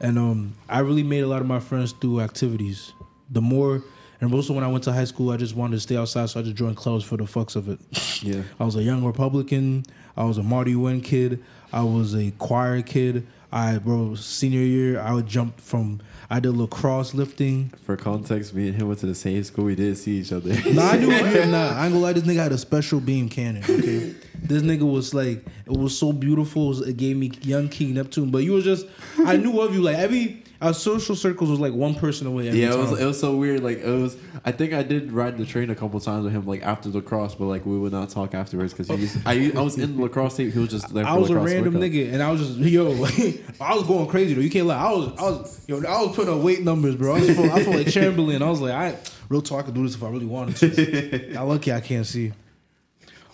and 0.00 0.18
um, 0.18 0.54
I 0.68 0.80
really 0.80 1.04
made 1.04 1.20
a 1.20 1.28
lot 1.28 1.40
of 1.40 1.46
my 1.46 1.60
friends 1.60 1.92
through 1.92 2.20
activities. 2.20 2.92
The 3.30 3.40
more, 3.40 3.82
and 4.20 4.34
also 4.34 4.54
when 4.54 4.64
I 4.64 4.68
went 4.68 4.82
to 4.84 4.92
high 4.92 5.04
school, 5.04 5.30
I 5.30 5.36
just 5.36 5.54
wanted 5.54 5.76
to 5.76 5.80
stay 5.80 5.96
outside, 5.96 6.30
so 6.30 6.40
I 6.40 6.42
just 6.42 6.56
joined 6.56 6.76
clubs 6.76 7.04
for 7.04 7.16
the 7.16 7.24
fucks 7.24 7.54
of 7.54 7.68
it. 7.68 7.78
Yeah, 8.24 8.42
I 8.58 8.64
was 8.64 8.74
a 8.74 8.82
young 8.82 9.04
Republican. 9.04 9.84
I 10.16 10.24
was 10.24 10.36
a 10.38 10.42
Marty 10.42 10.74
Wynn 10.74 11.00
kid. 11.00 11.44
I 11.72 11.82
was 11.84 12.16
a 12.16 12.32
choir 12.32 12.82
kid. 12.82 13.24
I 13.50 13.78
bro 13.78 14.14
senior 14.14 14.60
year 14.60 15.00
I 15.00 15.12
would 15.14 15.26
jump 15.26 15.60
from 15.60 16.00
I 16.30 16.40
did 16.40 16.50
lacrosse 16.52 17.14
lifting. 17.14 17.72
for 17.86 17.96
context, 17.96 18.52
me 18.52 18.68
and 18.68 18.76
him 18.76 18.88
went 18.88 19.00
to 19.00 19.06
the 19.06 19.14
same 19.14 19.42
school. 19.44 19.64
We 19.64 19.74
did 19.74 19.96
see 19.96 20.18
each 20.18 20.30
other. 20.32 20.50
Nah, 20.70 20.90
I 20.90 20.98
knew 20.98 21.10
it. 21.10 21.48
Nah, 21.48 21.70
I 21.70 21.84
ain't 21.86 21.94
gonna 21.94 21.98
lie. 22.00 22.12
This 22.12 22.24
nigga 22.24 22.42
had 22.42 22.52
a 22.52 22.58
special 22.58 23.00
beam 23.00 23.30
cannon. 23.30 23.62
Okay, 23.64 24.14
this 24.42 24.62
nigga 24.62 24.82
was 24.90 25.14
like 25.14 25.44
it 25.64 25.72
was 25.72 25.96
so 25.98 26.12
beautiful. 26.12 26.66
It, 26.66 26.68
was- 26.68 26.88
it 26.88 26.96
gave 26.98 27.16
me 27.16 27.32
young 27.42 27.68
King 27.70 27.94
Neptune. 27.94 28.30
But 28.30 28.44
you 28.44 28.52
was 28.52 28.64
just 28.64 28.86
I 29.24 29.36
knew 29.38 29.58
of 29.60 29.74
you. 29.74 29.80
Like 29.80 29.96
every 29.96 30.42
our 30.60 30.74
social 30.74 31.14
circles 31.14 31.50
was 31.50 31.60
like 31.60 31.72
one 31.72 31.94
person 31.94 32.26
away. 32.26 32.48
Every 32.48 32.60
yeah, 32.60 32.72
it 32.72 32.78
was 32.78 33.00
it 33.00 33.04
was 33.04 33.20
so 33.20 33.36
weird. 33.36 33.62
Like 33.62 33.78
it 33.78 33.86
was. 33.86 34.16
I 34.44 34.50
think 34.50 34.72
I 34.72 34.82
did 34.82 35.12
ride 35.12 35.38
the 35.38 35.46
train 35.46 35.70
a 35.70 35.74
couple 35.74 36.00
times 36.00 36.24
with 36.24 36.32
him, 36.32 36.46
like 36.46 36.62
after 36.62 36.88
lacrosse, 36.88 37.36
but 37.36 37.46
like 37.46 37.64
we 37.64 37.78
would 37.78 37.92
not 37.92 38.10
talk 38.10 38.34
afterwards 38.34 38.74
because. 38.74 38.90
I 39.24 39.52
I 39.54 39.60
was 39.60 39.78
in 39.78 39.96
the 39.96 40.02
lacrosse 40.02 40.36
team. 40.36 40.50
He 40.50 40.58
was 40.58 40.70
just 40.70 40.92
there. 40.92 41.06
I 41.06 41.14
was 41.14 41.30
a 41.30 41.38
random 41.38 41.74
workout. 41.74 41.90
nigga, 41.90 42.12
and 42.12 42.22
I 42.22 42.32
was 42.32 42.40
just 42.40 42.58
yo. 42.58 42.88
I 43.60 43.74
was 43.74 43.84
going 43.84 44.08
crazy 44.08 44.34
though. 44.34 44.40
You 44.40 44.50
can't 44.50 44.66
lie. 44.66 44.76
I 44.78 44.92
was, 44.92 45.08
I 45.18 45.22
was, 45.22 45.64
yo. 45.68 45.76
I 45.78 46.02
was 46.02 46.16
putting 46.16 46.34
up 46.34 46.40
weight 46.40 46.62
numbers, 46.62 46.96
bro. 46.96 47.14
I 47.14 47.20
was 47.20 47.30
feel, 47.30 47.52
I 47.52 47.62
feel 47.62 47.74
like 47.74 47.86
Chamberlain. 47.92 48.42
I 48.42 48.50
was 48.50 48.60
like, 48.60 48.72
I 48.72 48.96
real 49.28 49.42
talk. 49.42 49.60
I 49.60 49.62
could 49.66 49.74
do 49.74 49.84
this 49.84 49.94
if 49.94 50.02
I 50.02 50.08
really 50.08 50.26
wanted 50.26 50.56
to. 50.56 51.34
I 51.36 51.42
lucky 51.42 51.72
I 51.72 51.80
can't 51.80 52.06
see. 52.06 52.32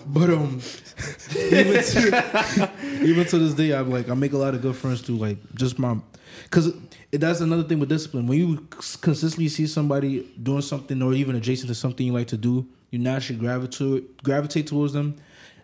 But 0.06 0.30
um, 0.30 0.60
even 1.36 1.82
to, 1.82 2.70
even 3.02 3.26
to 3.26 3.38
this 3.38 3.54
day, 3.54 3.72
I'm 3.72 3.90
like 3.90 4.08
I 4.08 4.14
make 4.14 4.32
a 4.32 4.38
lot 4.38 4.54
of 4.54 4.62
good 4.62 4.76
friends 4.76 5.02
too. 5.02 5.16
Like 5.16 5.38
just 5.54 5.78
my, 5.78 5.96
because 6.44 6.74
that's 7.12 7.40
another 7.40 7.62
thing 7.62 7.78
with 7.78 7.88
discipline. 7.88 8.26
When 8.26 8.38
you 8.38 8.68
consistently 9.00 9.48
see 9.48 9.66
somebody 9.66 10.30
doing 10.42 10.62
something 10.62 11.00
or 11.02 11.12
even 11.14 11.36
adjacent 11.36 11.68
to 11.68 11.74
something 11.74 12.06
you 12.06 12.12
like 12.12 12.28
to 12.28 12.36
do, 12.36 12.66
you 12.90 12.98
naturally 12.98 13.40
gravitate 13.40 14.22
gravitate 14.22 14.66
towards 14.66 14.92
them. 14.92 15.16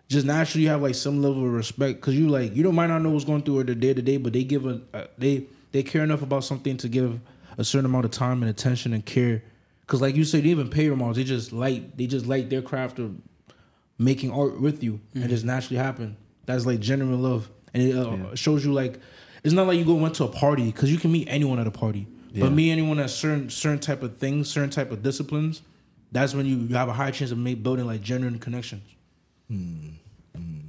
Just 0.07 0.25
naturally, 0.25 0.63
you 0.63 0.69
have 0.69 0.81
like 0.81 0.95
some 0.95 1.21
level 1.21 1.45
of 1.45 1.53
respect 1.53 2.01
because 2.01 2.15
you 2.15 2.27
like 2.27 2.55
you 2.55 2.63
don't 2.63 2.75
might 2.75 2.87
not 2.87 3.01
know 3.01 3.09
what's 3.09 3.25
going 3.25 3.43
through 3.43 3.59
or 3.59 3.63
the 3.63 3.75
day 3.75 3.93
to 3.93 4.01
day, 4.01 4.17
but 4.17 4.33
they 4.33 4.43
give 4.43 4.65
a 4.65 4.81
they 5.17 5.45
they 5.71 5.83
care 5.83 6.03
enough 6.03 6.21
about 6.21 6.43
something 6.43 6.77
to 6.77 6.89
give 6.89 7.19
a 7.57 7.63
certain 7.63 7.85
amount 7.85 8.05
of 8.05 8.11
time 8.11 8.41
and 8.43 8.49
attention 8.49 8.93
and 8.93 9.05
care. 9.05 9.43
Because 9.81 10.01
like 10.01 10.15
you 10.15 10.23
said, 10.23 10.45
even 10.45 10.69
pay 10.69 10.85
your 10.85 10.95
moms, 10.95 11.17
they 11.17 11.23
just 11.23 11.51
like 11.51 11.95
they 11.97 12.07
just 12.07 12.25
like 12.25 12.49
their 12.49 12.61
craft 12.61 12.99
of 12.99 13.15
making 14.01 14.31
art 14.31 14.59
with 14.59 14.83
you, 14.83 14.99
and 15.13 15.23
it 15.23 15.27
just 15.27 15.45
naturally 15.45 15.77
happen. 15.77 16.17
That's 16.45 16.65
like 16.65 16.79
genuine 16.79 17.21
love, 17.21 17.49
and 17.73 17.83
it 17.83 17.95
uh, 17.95 18.35
shows 18.35 18.65
you 18.65 18.73
like 18.73 18.99
it's 19.43 19.53
not 19.53 19.67
like 19.67 19.77
you 19.77 19.85
go 19.85 19.95
went 19.95 20.15
to 20.15 20.23
a 20.25 20.27
party 20.27 20.65
because 20.65 20.91
you 20.91 20.97
can 20.97 21.11
meet 21.11 21.27
anyone 21.29 21.59
at 21.59 21.67
a 21.67 21.71
party, 21.71 22.07
Yeah. 22.31 22.43
but 22.43 22.51
meet 22.51 22.71
anyone 22.71 22.99
at 22.99 23.09
certain 23.09 23.49
certain 23.49 23.79
type 23.79 24.03
of 24.03 24.17
things, 24.17 24.49
certain 24.49 24.69
type 24.69 24.91
of 24.91 25.03
disciplines. 25.03 25.61
That's 26.11 26.33
when 26.33 26.45
you, 26.45 26.57
you 26.57 26.75
have 26.75 26.89
a 26.89 26.93
high 26.93 27.11
chance 27.11 27.31
of 27.31 27.37
make, 27.37 27.63
building 27.63 27.85
like 27.85 28.01
genuine 28.01 28.37
connections. 28.37 28.83
Hmm. 29.47 29.89
Hmm. 30.35 30.59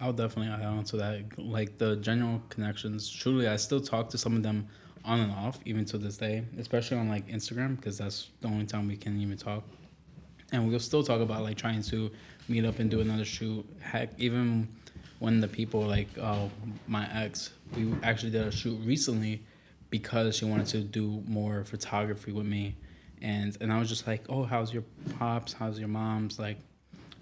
I'll 0.00 0.12
definitely 0.12 0.52
add 0.52 0.64
on 0.66 0.82
to 0.84 0.96
that. 0.96 1.38
Like 1.38 1.78
the 1.78 1.94
general 1.96 2.42
connections, 2.48 3.08
truly, 3.08 3.46
I 3.46 3.54
still 3.56 3.80
talk 3.80 4.10
to 4.10 4.18
some 4.18 4.34
of 4.34 4.42
them 4.42 4.66
on 5.04 5.20
and 5.20 5.30
off, 5.30 5.60
even 5.64 5.84
to 5.86 5.98
this 5.98 6.16
day, 6.16 6.44
especially 6.58 6.96
on 6.98 7.08
like 7.08 7.28
Instagram, 7.28 7.76
because 7.76 7.98
that's 7.98 8.30
the 8.40 8.48
only 8.48 8.66
time 8.66 8.88
we 8.88 8.96
can 8.96 9.20
even 9.20 9.36
talk. 9.36 9.62
And 10.52 10.68
we'll 10.68 10.78
still 10.80 11.02
talk 11.02 11.20
about 11.20 11.42
like 11.42 11.56
trying 11.56 11.82
to 11.84 12.10
meet 12.48 12.64
up 12.64 12.78
and 12.78 12.90
do 12.90 13.00
another 13.00 13.24
shoot. 13.24 13.64
Heck, 13.80 14.10
even 14.18 14.68
when 15.18 15.40
the 15.40 15.48
people 15.48 15.80
like, 15.80 16.08
oh, 16.18 16.50
my 16.86 17.08
ex, 17.12 17.50
we 17.76 17.92
actually 18.02 18.30
did 18.30 18.46
a 18.46 18.52
shoot 18.52 18.78
recently 18.84 19.42
because 19.90 20.36
she 20.36 20.44
wanted 20.44 20.66
to 20.66 20.80
do 20.80 21.22
more 21.26 21.64
photography 21.64 22.32
with 22.32 22.46
me. 22.46 22.76
And 23.20 23.56
and 23.60 23.72
I 23.72 23.78
was 23.78 23.88
just 23.88 24.06
like, 24.06 24.24
oh, 24.28 24.44
how's 24.44 24.72
your 24.72 24.84
pops? 25.18 25.52
How's 25.52 25.78
your 25.78 25.88
mom's? 25.88 26.38
Like, 26.38 26.58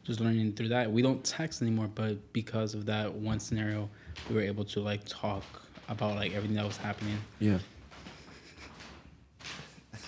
just 0.02 0.18
learning 0.20 0.54
through 0.54 0.68
that. 0.68 0.90
We 0.90 1.02
don't 1.02 1.22
text 1.22 1.62
anymore, 1.62 1.88
but 1.94 2.32
because 2.32 2.74
of 2.74 2.86
that 2.86 3.12
one 3.12 3.38
scenario, 3.38 3.88
we 4.28 4.36
were 4.36 4.42
able 4.42 4.64
to 4.64 4.80
like 4.80 5.04
talk 5.04 5.44
about 5.88 6.16
like 6.16 6.34
everything 6.34 6.56
that 6.56 6.64
was 6.64 6.78
happening. 6.78 7.18
Yeah. 7.38 7.58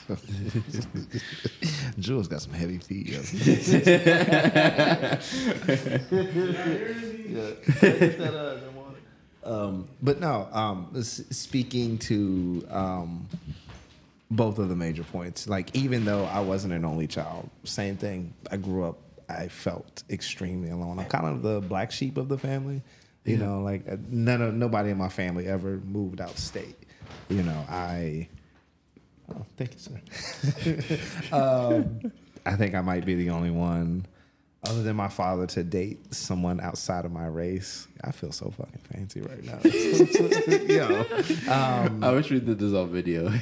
Jules 1.99 2.29
got 2.29 2.43
some 2.43 2.53
heavy 2.53 2.79
feet. 2.79 3.09
Yo. 3.09 3.21
um, 9.45 9.89
but 10.03 10.21
no, 10.21 10.49
um, 10.53 10.91
s- 10.97 11.23
speaking 11.31 11.99
to 11.99 12.67
um, 12.71 13.29
both 14.31 14.59
of 14.59 14.69
the 14.69 14.77
major 14.77 15.05
points, 15.05 15.49
like 15.49 15.75
even 15.75 16.05
though 16.05 16.25
I 16.25 16.41
wasn't 16.41 16.75
an 16.75 16.85
only 16.85 17.07
child, 17.07 17.49
same 17.65 17.97
thing. 17.97 18.35
I 18.51 18.57
grew 18.57 18.85
up, 18.85 18.99
I 19.29 19.49
felt 19.49 20.03
extremely 20.11 20.71
alone. 20.71 20.99
I'm 20.99 21.07
kind 21.07 21.27
of 21.27 21.43
the 21.43 21.61
black 21.61 21.91
sheep 21.93 22.17
of 22.17 22.29
the 22.29 22.39
family. 22.39 22.83
You 23.25 23.37
know, 23.37 23.61
like 23.63 23.87
uh, 23.89 23.97
none 24.11 24.43
of 24.43 24.53
nobody 24.55 24.91
in 24.91 24.99
my 24.99 25.09
family 25.09 25.47
ever 25.47 25.77
moved 25.85 26.21
out 26.21 26.37
state. 26.39 26.77
You 27.29 27.43
know, 27.45 27.65
I. 27.69 28.29
Oh, 29.35 29.47
thank 29.57 29.75
you, 29.75 29.79
sir. 29.79 30.01
um, 31.37 32.13
I 32.45 32.57
think 32.57 32.75
I 32.75 32.81
might 32.81 33.05
be 33.05 33.15
the 33.15 33.31
only 33.31 33.51
one, 33.51 34.07
other 34.67 34.83
than 34.83 34.97
my 34.97 35.07
father, 35.09 35.47
to 35.49 35.63
date 35.63 36.15
someone 36.15 36.59
outside 36.61 37.05
of 37.05 37.13
my 37.13 37.27
race. 37.27 37.87
I 38.03 38.13
feel 38.13 38.33
so 38.33 38.51
fucking 38.51 38.81
fancy 38.93 39.21
right 39.21 39.45
now. 39.45 39.59
Yo, 40.75 41.05
um, 41.53 42.03
I 42.03 42.13
wish 42.13 42.31
we 42.31 42.41
did 42.41 42.59
this 42.59 42.73
on 42.75 42.91
video. 42.91 43.29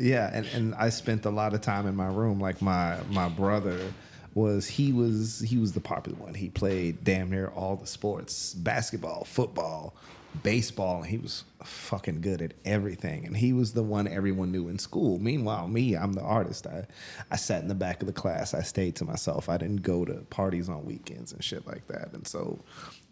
yeah, 0.00 0.30
and, 0.32 0.46
and 0.46 0.74
I 0.74 0.90
spent 0.90 1.26
a 1.26 1.30
lot 1.30 1.54
of 1.54 1.60
time 1.60 1.86
in 1.86 1.96
my 1.96 2.08
room. 2.08 2.40
Like 2.40 2.62
my 2.62 2.98
my 3.10 3.28
brother 3.28 3.78
was 4.34 4.68
he 4.68 4.92
was 4.92 5.40
he 5.40 5.58
was 5.58 5.72
the 5.72 5.80
popular 5.80 6.18
one. 6.18 6.34
He 6.34 6.48
played 6.48 7.02
damn 7.02 7.30
near 7.30 7.48
all 7.48 7.76
the 7.76 7.86
sports, 7.86 8.54
basketball, 8.54 9.24
football, 9.24 9.94
baseball, 10.42 10.98
and 11.02 11.06
he 11.06 11.18
was 11.18 11.44
fucking 11.64 12.20
good 12.20 12.40
at 12.42 12.54
everything. 12.64 13.26
And 13.26 13.36
he 13.36 13.52
was 13.52 13.72
the 13.72 13.82
one 13.82 14.06
everyone 14.06 14.52
knew 14.52 14.68
in 14.68 14.78
school. 14.78 15.18
Meanwhile, 15.18 15.68
me, 15.68 15.96
I'm 15.96 16.12
the 16.12 16.22
artist. 16.22 16.66
I 16.66 16.86
I 17.30 17.36
sat 17.36 17.62
in 17.62 17.68
the 17.68 17.74
back 17.74 18.00
of 18.00 18.06
the 18.06 18.12
class. 18.12 18.54
I 18.54 18.62
stayed 18.62 18.96
to 18.96 19.04
myself. 19.04 19.48
I 19.48 19.56
didn't 19.56 19.82
go 19.82 20.04
to 20.04 20.14
parties 20.30 20.68
on 20.68 20.84
weekends 20.84 21.32
and 21.32 21.42
shit 21.42 21.66
like 21.66 21.86
that. 21.88 22.12
And 22.12 22.26
so, 22.26 22.60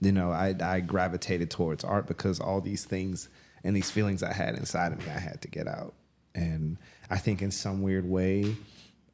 you 0.00 0.12
know, 0.12 0.30
I 0.30 0.54
I 0.60 0.80
gravitated 0.80 1.50
towards 1.50 1.84
art 1.84 2.06
because 2.06 2.40
all 2.40 2.60
these 2.60 2.84
things 2.84 3.28
and 3.64 3.74
these 3.74 3.90
feelings 3.90 4.22
I 4.22 4.32
had 4.32 4.54
inside 4.54 4.92
of 4.92 4.98
me, 4.98 5.06
I 5.06 5.18
had 5.18 5.42
to 5.42 5.48
get 5.48 5.66
out. 5.66 5.94
And 6.34 6.78
I 7.10 7.18
think 7.18 7.42
in 7.42 7.50
some 7.50 7.82
weird 7.82 8.08
way, 8.08 8.56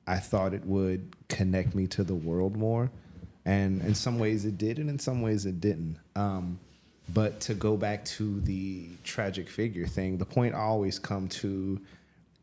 I 0.07 0.19
thought 0.19 0.53
it 0.53 0.67
would 0.67 1.17
connect 1.29 1.75
me 1.75 1.87
to 1.89 2.05
the 2.05 2.15
world 2.15 2.57
more. 2.57 2.91
And 3.47 3.83
in 3.83 3.95
some 3.95 4.19
ways 4.19 4.45
it 4.45 4.57
did, 4.57 4.79
and 4.79 4.89
in 4.89 4.99
some 4.99 5.23
ways 5.23 5.45
it 5.47 5.61
didn't. 5.61 5.99
Um, 6.17 6.61
but 7.13 7.41
to 7.41 7.55
go 7.55 7.77
back 7.77 8.05
to 8.07 8.41
the 8.41 8.89
tragic 9.05 9.49
figure 9.49 9.87
thing, 9.87 10.19
the 10.19 10.25
point 10.25 10.55
I 10.55 10.61
always 10.61 10.99
come 10.99 11.29
to 11.29 11.81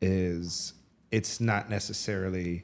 is 0.02 0.74
it's 1.12 1.42
not 1.42 1.70
necessarily 1.70 2.64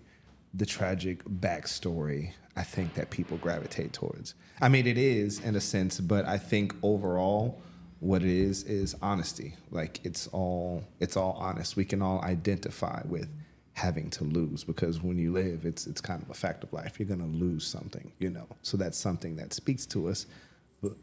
the 0.54 0.66
tragic 0.66 1.24
backstory 1.26 2.34
I 2.58 2.64
think 2.64 2.95
that 2.95 3.12
people 3.12 3.38
gravitate 3.38 3.93
towards. 3.93 4.34
I 4.60 4.68
mean, 4.68 4.88
it 4.88 4.98
is 4.98 5.39
in 5.41 5.56
a 5.56 5.62
sense, 5.62 6.00
but 6.00 6.26
I 6.26 6.39
think 6.39 6.74
overall, 6.82 7.62
what 8.00 8.24
it 8.24 8.30
is 8.30 8.64
is 8.64 8.95
honesty. 9.02 9.54
Like 9.72 10.00
it's 10.04 10.28
all 10.28 10.84
it's 11.00 11.16
all 11.16 11.38
honest. 11.39 11.76
We 11.76 11.86
can 11.86 12.02
all 12.02 12.22
identify 12.24 13.02
with 13.06 13.30
having 13.74 14.10
to 14.10 14.24
lose 14.24 14.64
because 14.64 15.02
when 15.02 15.20
you 15.20 15.32
live, 15.32 15.66
it's 15.66 15.86
it's 15.86 16.02
kind 16.02 16.22
of 16.22 16.30
a 16.30 16.34
fact 16.34 16.64
of 16.64 16.74
life. 16.74 17.00
You're 17.00 17.08
gonna 17.08 17.28
lose 17.28 17.66
something, 17.66 18.12
you 18.18 18.32
know. 18.32 18.48
So 18.64 18.76
that's 18.76 18.98
something 18.98 19.36
that 19.36 19.54
speaks 19.54 19.86
to 19.88 20.10
us, 20.10 20.26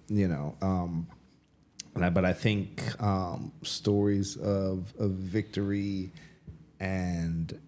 you 0.08 0.28
know. 0.28 0.56
Um, 0.62 1.06
but 1.94 2.24
I 2.24 2.32
think 2.32 3.00
um, 3.02 3.52
stories 3.62 4.36
of 4.36 4.92
of 4.98 5.10
victory 5.12 6.10
and 6.80 7.58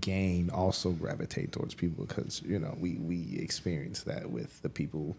gain 0.00 0.48
also 0.50 0.90
gravitate 0.90 1.52
towards 1.52 1.74
people 1.74 2.06
because 2.06 2.42
you 2.44 2.58
know 2.58 2.76
we 2.80 2.94
we 2.94 3.38
experience 3.38 4.02
that 4.04 4.30
with 4.30 4.62
the 4.62 4.68
people 4.68 5.16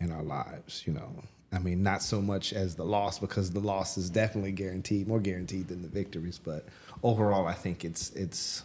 in 0.00 0.10
our 0.10 0.22
lives. 0.22 0.84
You 0.86 0.94
know, 0.94 1.22
I 1.52 1.58
mean, 1.58 1.82
not 1.82 2.02
so 2.02 2.20
much 2.22 2.52
as 2.52 2.76
the 2.76 2.84
loss 2.84 3.18
because 3.18 3.50
the 3.50 3.60
loss 3.60 3.98
is 3.98 4.10
definitely 4.10 4.52
guaranteed, 4.52 5.06
more 5.06 5.20
guaranteed 5.20 5.68
than 5.68 5.82
the 5.82 5.88
victories. 5.88 6.38
But 6.42 6.66
overall, 7.02 7.46
I 7.46 7.54
think 7.54 7.84
it's 7.84 8.10
it's 8.10 8.62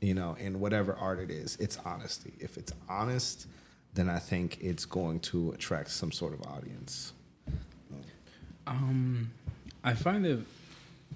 you 0.00 0.14
know, 0.14 0.36
in 0.38 0.60
whatever 0.60 0.94
art 0.94 1.18
it 1.18 1.30
is, 1.30 1.56
it's 1.56 1.78
honesty. 1.84 2.34
If 2.38 2.58
it's 2.58 2.72
honest, 2.88 3.46
then 3.94 4.08
I 4.08 4.18
think 4.18 4.58
it's 4.60 4.84
going 4.84 5.20
to 5.20 5.52
attract 5.52 5.90
some 5.90 6.12
sort 6.12 6.34
of 6.34 6.42
audience. 6.46 7.12
Um, 8.66 9.30
I 9.82 9.94
find 9.94 10.24
it 10.26 10.40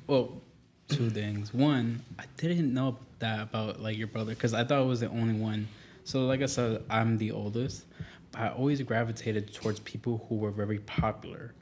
well, 0.09 0.41
two 0.89 1.11
things. 1.11 1.53
One, 1.53 2.03
I 2.19 2.25
didn't 2.37 2.73
know 2.73 2.97
that 3.19 3.41
about 3.41 3.81
like 3.81 3.97
your 3.97 4.07
brother 4.07 4.35
because 4.35 4.55
I 4.55 4.65
thought 4.65 4.83
it 4.83 4.87
was 4.87 5.01
the 5.01 5.11
only 5.11 5.35
one. 5.35 5.69
So 6.05 6.25
like 6.25 6.43
I 6.43 6.47
said, 6.47 6.83
I'm 6.89 7.19
the 7.19 7.31
oldest. 7.31 7.85
But 8.33 8.41
I 8.41 8.49
always 8.51 8.81
gravitated 8.83 9.53
towards 9.53 9.81
people 9.81 10.25
who 10.29 10.37
were 10.37 10.51
very 10.51 10.79
popular. 10.81 11.55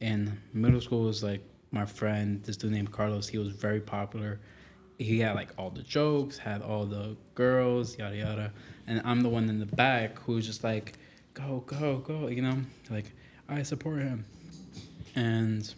In 0.00 0.40
middle 0.54 0.80
school, 0.80 1.02
was 1.02 1.22
like 1.22 1.42
my 1.72 1.84
friend, 1.84 2.42
this 2.42 2.56
dude 2.56 2.72
named 2.72 2.90
Carlos. 2.90 3.28
He 3.28 3.36
was 3.36 3.48
very 3.48 3.80
popular. 3.80 4.40
He 4.98 5.20
had 5.20 5.34
like 5.34 5.50
all 5.58 5.70
the 5.70 5.82
jokes, 5.82 6.38
had 6.38 6.62
all 6.62 6.86
the 6.86 7.16
girls, 7.34 7.98
yada 7.98 8.16
yada. 8.16 8.52
And 8.90 9.00
I'm 9.04 9.20
the 9.20 9.28
one 9.28 9.48
in 9.48 9.60
the 9.60 9.66
back 9.66 10.18
who's 10.18 10.44
just 10.44 10.64
like, 10.64 10.94
go, 11.32 11.62
go, 11.64 11.98
go. 11.98 12.26
You 12.26 12.42
know, 12.42 12.58
like 12.90 13.12
I 13.48 13.62
support 13.62 14.00
him. 14.00 14.24
And 15.14 15.72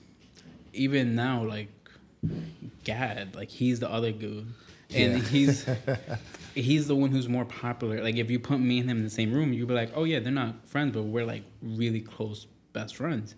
even 0.73 1.15
now, 1.15 1.45
like 1.45 1.69
Gad, 2.85 3.37
like 3.37 3.51
he's 3.51 3.81
the 3.81 3.91
other 3.91 4.13
dude, 4.13 4.47
and 4.95 5.23
he's 5.23 5.67
he's 6.55 6.87
the 6.87 6.97
one 6.97 7.11
who's 7.11 7.29
more 7.29 7.45
popular. 7.45 8.03
Like 8.03 8.17
if 8.17 8.31
you 8.31 8.39
put 8.39 8.61
me 8.61 8.79
and 8.79 8.91
him 8.91 8.97
in 8.97 9.05
the 9.05 9.11
same 9.11 9.31
room, 9.31 9.53
you'd 9.53 9.69
be 9.69 9.75
like, 9.75 9.91
oh 9.95 10.05
yeah, 10.05 10.19
they're 10.19 10.33
not 10.33 10.67
friends, 10.67 10.95
but 10.95 11.03
we're 11.03 11.27
like 11.27 11.43
really 11.61 12.01
close 12.01 12.47
best 12.73 12.97
friends, 12.97 13.35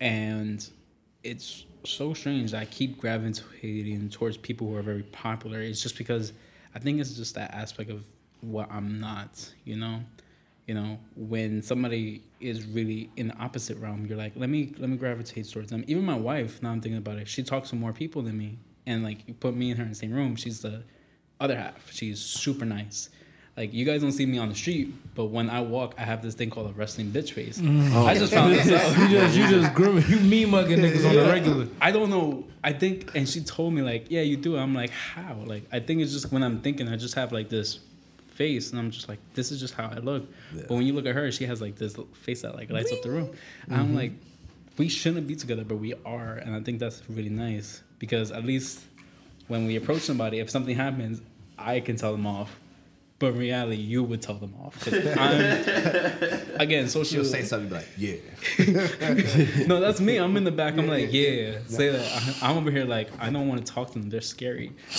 and 0.00 0.68
it's 1.24 1.64
so 1.84 2.14
strange 2.14 2.52
that 2.52 2.60
I 2.60 2.66
keep 2.66 3.00
gravitating 3.00 4.10
towards 4.10 4.36
people 4.36 4.68
who 4.68 4.76
are 4.76 4.82
very 4.82 5.02
popular. 5.02 5.60
It's 5.60 5.82
just 5.82 5.98
because 5.98 6.32
I 6.76 6.78
think 6.78 7.00
it's 7.00 7.14
just 7.14 7.34
that 7.34 7.52
aspect 7.52 7.90
of 7.90 8.04
what 8.40 8.70
I'm 8.70 9.00
not, 9.00 9.52
you 9.64 9.76
know 9.76 10.00
you 10.66 10.74
know 10.74 10.98
when 11.16 11.62
somebody 11.62 12.22
is 12.38 12.64
really 12.64 13.10
in 13.16 13.28
the 13.28 13.36
opposite 13.38 13.76
realm 13.78 14.06
you're 14.06 14.16
like 14.16 14.32
let 14.36 14.48
me 14.48 14.72
let 14.78 14.88
me 14.88 14.96
gravitate 14.96 15.50
towards 15.50 15.70
them 15.70 15.82
even 15.88 16.04
my 16.04 16.14
wife 16.14 16.62
now 16.62 16.70
i'm 16.70 16.80
thinking 16.80 16.98
about 16.98 17.16
it 17.16 17.26
she 17.26 17.42
talks 17.42 17.70
to 17.70 17.74
more 17.76 17.92
people 17.92 18.22
than 18.22 18.38
me 18.38 18.56
and 18.86 19.02
like 19.02 19.26
you 19.26 19.34
put 19.34 19.56
me 19.56 19.70
and 19.70 19.78
her 19.78 19.82
in 19.82 19.88
the 19.88 19.96
same 19.96 20.12
room 20.12 20.36
she's 20.36 20.60
the 20.60 20.84
other 21.40 21.56
half 21.56 21.90
she's 21.90 22.20
super 22.20 22.64
nice 22.64 23.08
Like 23.56 23.74
you 23.74 23.84
guys 23.84 24.00
don't 24.00 24.12
see 24.12 24.26
me 24.26 24.38
on 24.38 24.48
the 24.48 24.54
street, 24.54 24.94
but 25.14 25.26
when 25.26 25.50
I 25.50 25.60
walk, 25.60 25.94
I 25.98 26.02
have 26.02 26.22
this 26.22 26.34
thing 26.34 26.50
called 26.50 26.70
a 26.70 26.72
wrestling 26.72 27.10
bitch 27.10 27.32
face. 27.32 27.58
Mm. 27.58 27.92
Oh. 27.92 28.06
I 28.06 28.14
just 28.14 28.32
found 28.32 28.54
this 28.54 28.70
out. 28.70 28.96
You 29.10 29.18
just 29.18 29.36
you 29.36 29.48
just 29.48 29.74
grooming 29.74 30.04
you 30.08 30.18
me 30.20 30.44
mugging 30.46 30.78
niggas 30.78 31.06
on 31.06 31.14
the 31.14 31.26
regular. 31.26 31.66
I 31.80 31.90
don't 31.90 32.10
know. 32.10 32.44
I 32.62 32.72
think, 32.72 33.14
and 33.14 33.28
she 33.28 33.40
told 33.42 33.74
me 33.74 33.82
like, 33.82 34.06
yeah, 34.08 34.22
you 34.22 34.36
do. 34.36 34.56
I'm 34.56 34.74
like, 34.74 34.90
how? 34.90 35.34
Like, 35.44 35.64
I 35.72 35.80
think 35.80 36.00
it's 36.00 36.12
just 36.12 36.32
when 36.32 36.42
I'm 36.42 36.60
thinking, 36.62 36.88
I 36.88 36.96
just 36.96 37.16
have 37.16 37.32
like 37.32 37.48
this 37.50 37.80
face, 38.40 38.70
and 38.70 38.80
I'm 38.80 38.90
just 38.90 39.06
like, 39.06 39.18
this 39.34 39.52
is 39.52 39.60
just 39.60 39.74
how 39.74 39.90
I 39.94 39.98
look. 39.98 40.26
But 40.54 40.70
when 40.70 40.86
you 40.86 40.94
look 40.94 41.04
at 41.04 41.14
her, 41.14 41.30
she 41.30 41.44
has 41.44 41.60
like 41.60 41.76
this 41.76 41.94
face 42.14 42.40
that 42.40 42.54
like 42.54 42.70
lights 42.70 42.90
up 42.90 43.02
the 43.02 43.10
room. 43.10 43.30
And 43.66 43.76
I'm 43.76 43.86
mm-hmm. 43.88 43.96
like, 43.96 44.12
we 44.78 44.88
shouldn't 44.88 45.26
be 45.26 45.36
together, 45.36 45.62
but 45.62 45.76
we 45.76 45.92
are, 46.06 46.36
and 46.36 46.56
I 46.56 46.60
think 46.60 46.78
that's 46.78 47.02
really 47.10 47.28
nice 47.28 47.82
because 47.98 48.32
at 48.32 48.46
least 48.46 48.80
when 49.48 49.66
we 49.66 49.76
approach 49.76 50.00
somebody, 50.00 50.38
if 50.38 50.48
something 50.48 50.74
happens, 50.74 51.20
I 51.58 51.80
can 51.80 51.96
tell 51.96 52.12
them 52.12 52.26
off. 52.26 52.58
But 53.20 53.34
in 53.34 53.38
reality, 53.38 53.76
you 53.76 54.02
would 54.02 54.22
tell 54.22 54.36
them 54.36 54.54
off. 54.60 54.88
I'm, 54.92 55.40
again, 56.58 56.88
social. 56.88 57.22
She'll 57.22 57.24
say 57.30 57.42
something 57.44 57.70
like, 57.70 57.86
"Yeah." 57.96 58.16
No, 59.66 59.78
that's 59.78 60.00
me. 60.00 60.16
I'm 60.16 60.36
in 60.38 60.44
the 60.44 60.50
back. 60.50 60.78
I'm 60.78 60.86
like, 60.88 61.12
yeah, 61.12 61.58
say 61.66 61.90
that. 61.90 62.36
I- 62.42 62.48
I'm 62.50 62.56
over 62.56 62.70
here 62.70 62.86
like, 62.86 63.08
I 63.20 63.28
don't 63.30 63.46
want 63.46 63.64
to 63.64 63.70
talk 63.72 63.88
to 63.92 63.98
them. 63.98 64.08
They're 64.08 64.22
scary. 64.22 64.72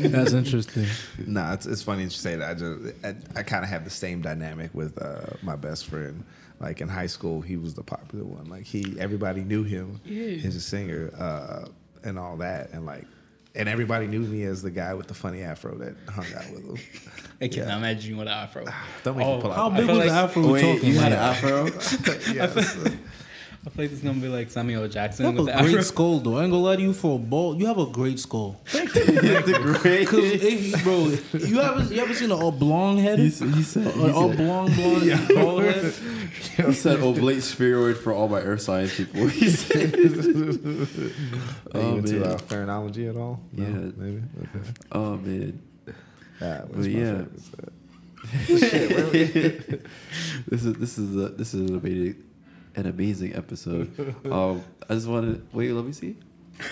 That's 0.00 0.32
interesting. 0.32 0.86
Nah, 1.26 1.52
it's, 1.54 1.66
it's 1.66 1.82
funny 1.82 1.98
that 2.04 2.10
you 2.12 2.18
say 2.18 2.36
that. 2.36 2.50
I 2.50 2.54
just 2.54 2.94
I, 3.04 3.14
I 3.40 3.42
kind 3.42 3.62
of 3.64 3.70
have 3.70 3.84
the 3.84 3.90
same 3.90 4.20
dynamic 4.20 4.74
with 4.74 5.00
uh, 5.00 5.36
my 5.42 5.56
best 5.56 5.86
friend. 5.86 6.24
Like 6.60 6.80
in 6.80 6.88
high 6.88 7.06
school, 7.06 7.40
he 7.40 7.56
was 7.56 7.74
the 7.74 7.82
popular 7.82 8.24
one. 8.24 8.46
Like 8.48 8.64
he, 8.64 8.96
everybody 8.98 9.42
knew 9.42 9.62
him. 9.64 10.00
Yeah. 10.04 10.30
He's 10.36 10.56
a 10.56 10.60
singer 10.60 11.12
uh, 11.18 11.66
and 12.04 12.18
all 12.18 12.36
that, 12.38 12.70
and 12.72 12.86
like, 12.86 13.04
and 13.54 13.68
everybody 13.68 14.06
knew 14.06 14.20
me 14.20 14.42
as 14.44 14.62
the 14.62 14.70
guy 14.70 14.94
with 14.94 15.06
the 15.06 15.14
funny 15.14 15.42
afro 15.42 15.76
that 15.78 15.94
hung 16.08 16.26
out 16.36 16.50
with 16.52 16.64
him. 16.64 16.76
I 17.40 17.48
cannot 17.48 17.78
imagine 17.78 18.10
you 18.12 18.16
with 18.18 18.28
an 18.28 18.32
afro. 18.34 18.64
Ah, 18.66 18.86
don't 19.02 19.16
make 19.16 19.26
Oh, 19.26 19.36
me 19.36 19.42
pull 19.42 19.52
How 19.52 19.66
out. 19.66 19.72
I 19.72 19.76
big 19.78 19.88
was 19.88 19.98
like- 19.98 20.08
the 20.08 20.14
afro 20.14 20.52
Wait, 20.52 20.60
talking 20.74 20.88
you 20.90 20.98
had 20.98 21.12
an 21.12 21.18
afro? 21.18 21.64
Yes. 22.34 22.88
I 23.66 23.70
feel 23.70 23.84
like 23.86 23.92
it's 23.92 24.02
gonna 24.02 24.20
be 24.20 24.28
like 24.28 24.50
Samuel 24.50 24.86
Jackson 24.88 25.24
You 25.24 25.30
have 25.32 25.38
with 25.40 25.48
a 25.48 25.56
the 25.56 25.62
great 25.62 25.70
afro. 25.72 25.82
skull, 25.82 26.20
though. 26.20 26.36
I 26.36 26.42
ain't 26.42 26.50
gonna 26.52 26.62
lie 26.62 26.76
to 26.76 26.82
you 26.82 26.92
for 26.92 27.16
a 27.16 27.18
bald. 27.18 27.58
You 27.60 27.66
have 27.66 27.78
a 27.78 27.86
great 27.86 28.18
skull. 28.20 28.60
the 28.72 29.78
great. 29.80 30.06
If, 30.12 30.84
bro, 30.84 31.08
you 31.48 31.58
haven't 31.60 31.90
you 31.90 31.98
ever 32.02 32.12
seen 32.12 32.30
an 32.30 32.42
oblong 32.42 32.98
head? 32.98 33.18
He, 33.18 33.28
s- 33.28 33.38
he 33.38 33.62
said, 33.62 33.84
he 33.94 34.02
An 34.02 34.06
said, 34.08 34.14
oblong 34.14 34.74
blonde 34.74 35.28
bald 35.34 35.62
head? 35.62 35.94
he 36.56 36.72
said 36.74 37.00
oblate 37.00 37.42
spheroid 37.42 37.96
for 37.96 38.12
all 38.12 38.28
my 38.28 38.40
earth 38.40 38.60
science 38.60 38.94
people. 38.96 39.26
He 39.28 39.48
said, 39.48 39.94
Are 39.94 39.98
you 39.98 40.86
Oh, 41.74 41.96
into 41.96 42.14
man. 42.20 42.32
uh, 42.32 42.36
phrenology 42.38 43.06
at 43.08 43.16
all? 43.16 43.40
No? 43.52 43.64
Yeah. 43.64 43.90
maybe. 43.96 44.22
Okay. 44.42 44.70
oh 44.92 45.16
man. 45.16 45.62
Yeah, 46.40 46.64
But 46.70 46.84
yeah. 46.84 47.24
this 50.48 50.64
is 50.64 50.74
this 50.74 50.98
is 50.98 51.16
a, 51.16 51.28
this 51.30 51.54
is 51.54 51.70
an 51.70 51.78
amazing 51.78 52.23
an 52.76 52.86
amazing 52.86 53.34
episode. 53.36 54.14
Um, 54.30 54.62
I 54.88 54.94
just 54.94 55.06
wanted 55.08 55.36
to 55.50 55.56
wait. 55.56 55.72
Let 55.72 55.84
me 55.84 55.92
see. 55.92 56.16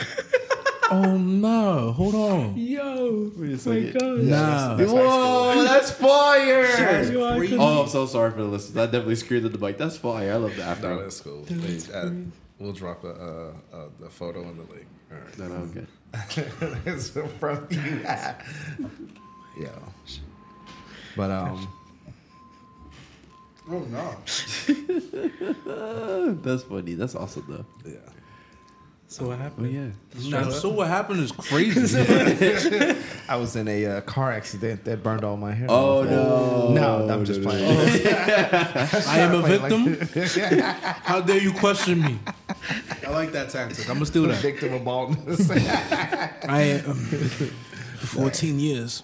Oh 0.94 1.16
no! 1.16 1.92
Hold 1.92 2.14
on. 2.14 2.54
Yo, 2.54 3.32
Wait 3.38 3.48
a 3.48 3.52
my 3.52 3.56
second. 3.56 3.92
God. 3.98 4.18
Nah. 4.24 4.76
Whoa, 4.76 5.64
that's 5.66 5.90
fire! 5.90 7.10
Yo, 7.10 7.56
Oh, 7.58 7.82
I'm 7.84 7.88
so 7.88 8.04
sorry 8.04 8.30
for 8.30 8.36
the 8.42 8.44
listeners. 8.44 8.76
I 8.76 8.84
definitely 8.84 9.14
screamed 9.14 9.46
at 9.46 9.52
the 9.52 9.58
mic. 9.58 9.78
That's 9.78 9.96
fire. 9.96 10.30
I 10.30 10.36
love 10.36 10.50
the 10.54 10.58
No, 10.62 10.68
afro. 10.68 11.00
that's 11.02 11.18
cool. 11.22 11.46
Wait, 11.48 11.88
uh, 11.94 12.10
we'll 12.58 12.74
drop 12.74 13.04
a, 13.04 13.08
uh, 13.08 13.52
uh, 13.74 13.88
the 14.00 14.10
photo 14.10 14.42
and 14.42 14.58
the 14.58 14.70
link. 14.70 14.86
All 15.10 15.16
right. 15.18 15.38
No, 15.38 15.48
no, 15.48 15.70
okay. 15.70 15.86
it's 16.84 17.08
from 17.08 17.66
you. 17.70 18.00
yeah. 18.04 19.78
But 21.16 21.30
um, 21.30 21.68
Oh 23.70 23.78
no! 23.78 24.16
That's 26.42 26.62
funny. 26.64 26.94
That's 26.94 27.14
awesome 27.14 27.44
though. 27.48 27.64
yeah. 27.90 27.96
So 29.06 29.26
what 29.26 29.34
Oh 29.38 29.42
happened? 29.42 29.94
yeah. 30.18 30.48
so 30.50 30.70
what 30.70 30.88
happened 30.88 31.20
is 31.20 31.32
crazy. 31.32 32.00
I 33.28 33.36
was 33.36 33.56
in 33.56 33.68
a 33.68 33.84
uh, 33.86 34.00
car 34.00 34.32
accident 34.32 34.84
that 34.84 35.02
burned 35.02 35.22
all 35.22 35.36
my 35.36 35.52
hair. 35.52 35.66
Oh 35.68 36.00
off. 36.00 36.08
no. 36.08 36.72
No, 36.72 37.08
I'm 37.12 37.24
just 37.26 37.40
no, 37.42 37.50
no. 37.50 37.56
playing. 37.58 38.06
I 39.06 39.18
am 39.18 39.34
a 39.34 39.42
victim. 39.42 39.98
How 41.02 41.20
dare 41.20 41.38
you 41.38 41.52
question 41.52 42.00
me? 42.00 42.18
I 43.06 43.10
like 43.10 43.32
that 43.32 43.50
tactic. 43.50 43.86
I'm 43.88 43.96
gonna 43.96 44.06
steal 44.06 44.22
that. 44.28 44.40
Victim 44.40 44.72
of 44.72 44.82
baldness. 44.84 45.50
I 45.50 46.80
am. 46.84 46.94
14 46.94 48.58
years. 48.58 49.02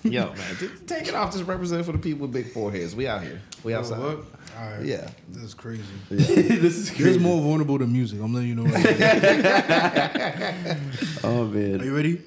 Yo, 0.04 0.32
man, 0.32 0.56
take 0.86 1.08
it 1.08 1.14
off. 1.14 1.32
Just 1.32 1.44
represent 1.46 1.84
for 1.84 1.92
the 1.92 1.98
people 1.98 2.22
with 2.22 2.32
big 2.32 2.50
foreheads. 2.52 2.96
We 2.96 3.06
out 3.06 3.22
here. 3.22 3.40
We 3.62 3.74
outside. 3.74 4.00
All 4.00 4.16
right. 4.58 4.82
Yeah. 4.82 5.10
This 5.28 5.42
is 5.42 5.54
crazy. 5.54 5.82
this 6.10 6.30
is 6.76 6.90
This 6.90 7.00
is 7.16 7.18
more 7.18 7.40
vulnerable 7.40 7.76
than 7.78 7.92
music. 7.92 8.20
I'm 8.20 8.32
letting 8.32 8.48
you 8.48 8.54
know. 8.54 8.64
Right 8.64 8.98
now. 8.98 10.76
Oh 11.24 11.44
man. 11.46 11.80
Are 11.80 11.84
you 11.84 11.94
ready? 11.94 12.22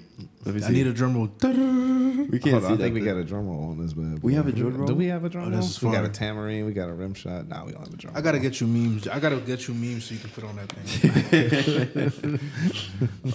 Let 0.45 0.55
me 0.55 0.61
see. 0.61 0.67
I 0.67 0.71
need 0.71 0.87
a 0.87 0.93
drum 0.93 1.15
roll. 1.15 1.25
we 1.25 2.37
can't 2.39 2.51
Hold 2.51 2.63
see 2.63 2.65
on, 2.65 2.65
I 2.65 2.75
that. 2.75 2.77
think 2.77 2.93
we 2.93 2.99
thing. 2.99 3.05
got 3.05 3.17
a 3.17 3.23
drum 3.23 3.47
roll 3.47 3.69
on 3.71 3.77
this, 3.81 3.95
man. 3.95 4.19
We 4.21 4.33
have 4.35 4.45
a 4.47 4.51
drum 4.51 4.77
roll? 4.77 4.87
Do 4.87 4.93
we 4.95 5.05
have 5.07 5.23
a 5.23 5.29
drum 5.29 5.45
Oh, 5.45 5.49
roll? 5.57 5.59
we 5.81 5.91
got 5.91 6.01
a 6.01 6.07
fire. 6.07 6.07
tambourine. 6.09 6.65
We 6.65 6.73
got 6.73 6.89
a 6.89 6.93
rim 6.93 7.13
shot. 7.13 7.47
Nah, 7.47 7.63
we 7.65 7.71
don't 7.71 7.81
have 7.85 7.93
a 7.93 7.97
drum. 7.97 8.13
I 8.15 8.21
gotta 8.21 8.37
roll. 8.37 8.43
get 8.43 8.59
you 8.61 8.67
memes. 8.67 9.07
I 9.07 9.19
gotta 9.19 9.37
get 9.37 9.67
you 9.67 9.73
memes 9.73 10.03
so 10.05 10.13
you 10.13 10.19
can 10.19 10.29
put 10.31 10.43
on 10.43 10.55
that 10.57 10.69
thing. 10.69 12.39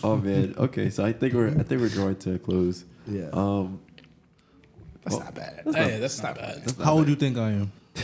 Oh 0.02 0.16
man. 0.16 0.54
Okay, 0.58 0.90
so 0.90 1.04
I 1.04 1.12
think 1.12 1.34
we're 1.34 1.48
I 1.48 1.62
think 1.62 1.80
we're 1.80 1.88
drawing 1.88 2.16
to 2.16 2.34
a 2.34 2.38
close. 2.38 2.84
Yeah. 3.06 3.30
Um. 3.32 3.80
That's 5.08 5.14
well, 5.14 5.24
not 5.24 5.34
bad. 5.34 5.62
Hey, 5.74 5.98
that's 5.98 6.22
not 6.22 6.34
bad. 6.36 6.62
How 6.82 6.92
old 6.94 7.04
do 7.06 7.10
you 7.10 7.16
think 7.16 7.36
I 7.38 7.50
am? 7.50 7.72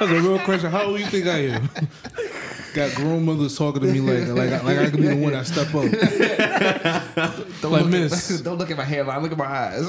That's 0.00 0.10
a 0.12 0.20
real 0.20 0.38
question. 0.40 0.70
How 0.70 0.84
old 0.84 0.96
do 0.96 1.02
you 1.02 1.08
think 1.08 1.26
I 1.26 1.38
am? 1.56 1.68
Got 2.74 2.94
grown 2.96 3.24
mothers 3.24 3.56
talking 3.56 3.82
to 3.82 3.88
me 3.88 4.00
like 4.00 4.28
like 4.28 4.50
I- 4.52 4.62
like 4.64 4.78
I 4.78 4.90
could 4.90 5.00
be 5.00 5.06
the 5.06 5.16
one 5.16 5.32
that 5.32 5.46
step 5.46 5.68
up. 5.74 5.84
Don't 7.62 7.72
Like 7.72 7.82
look 7.82 7.90
miss. 7.90 8.38
At, 8.40 8.44
don't 8.44 8.58
look 8.58 8.70
at 8.70 8.76
my 8.76 8.82
hairline. 8.84 9.22
Look 9.22 9.30
at 9.32 9.38
my 9.38 9.46
eyes. 9.46 9.86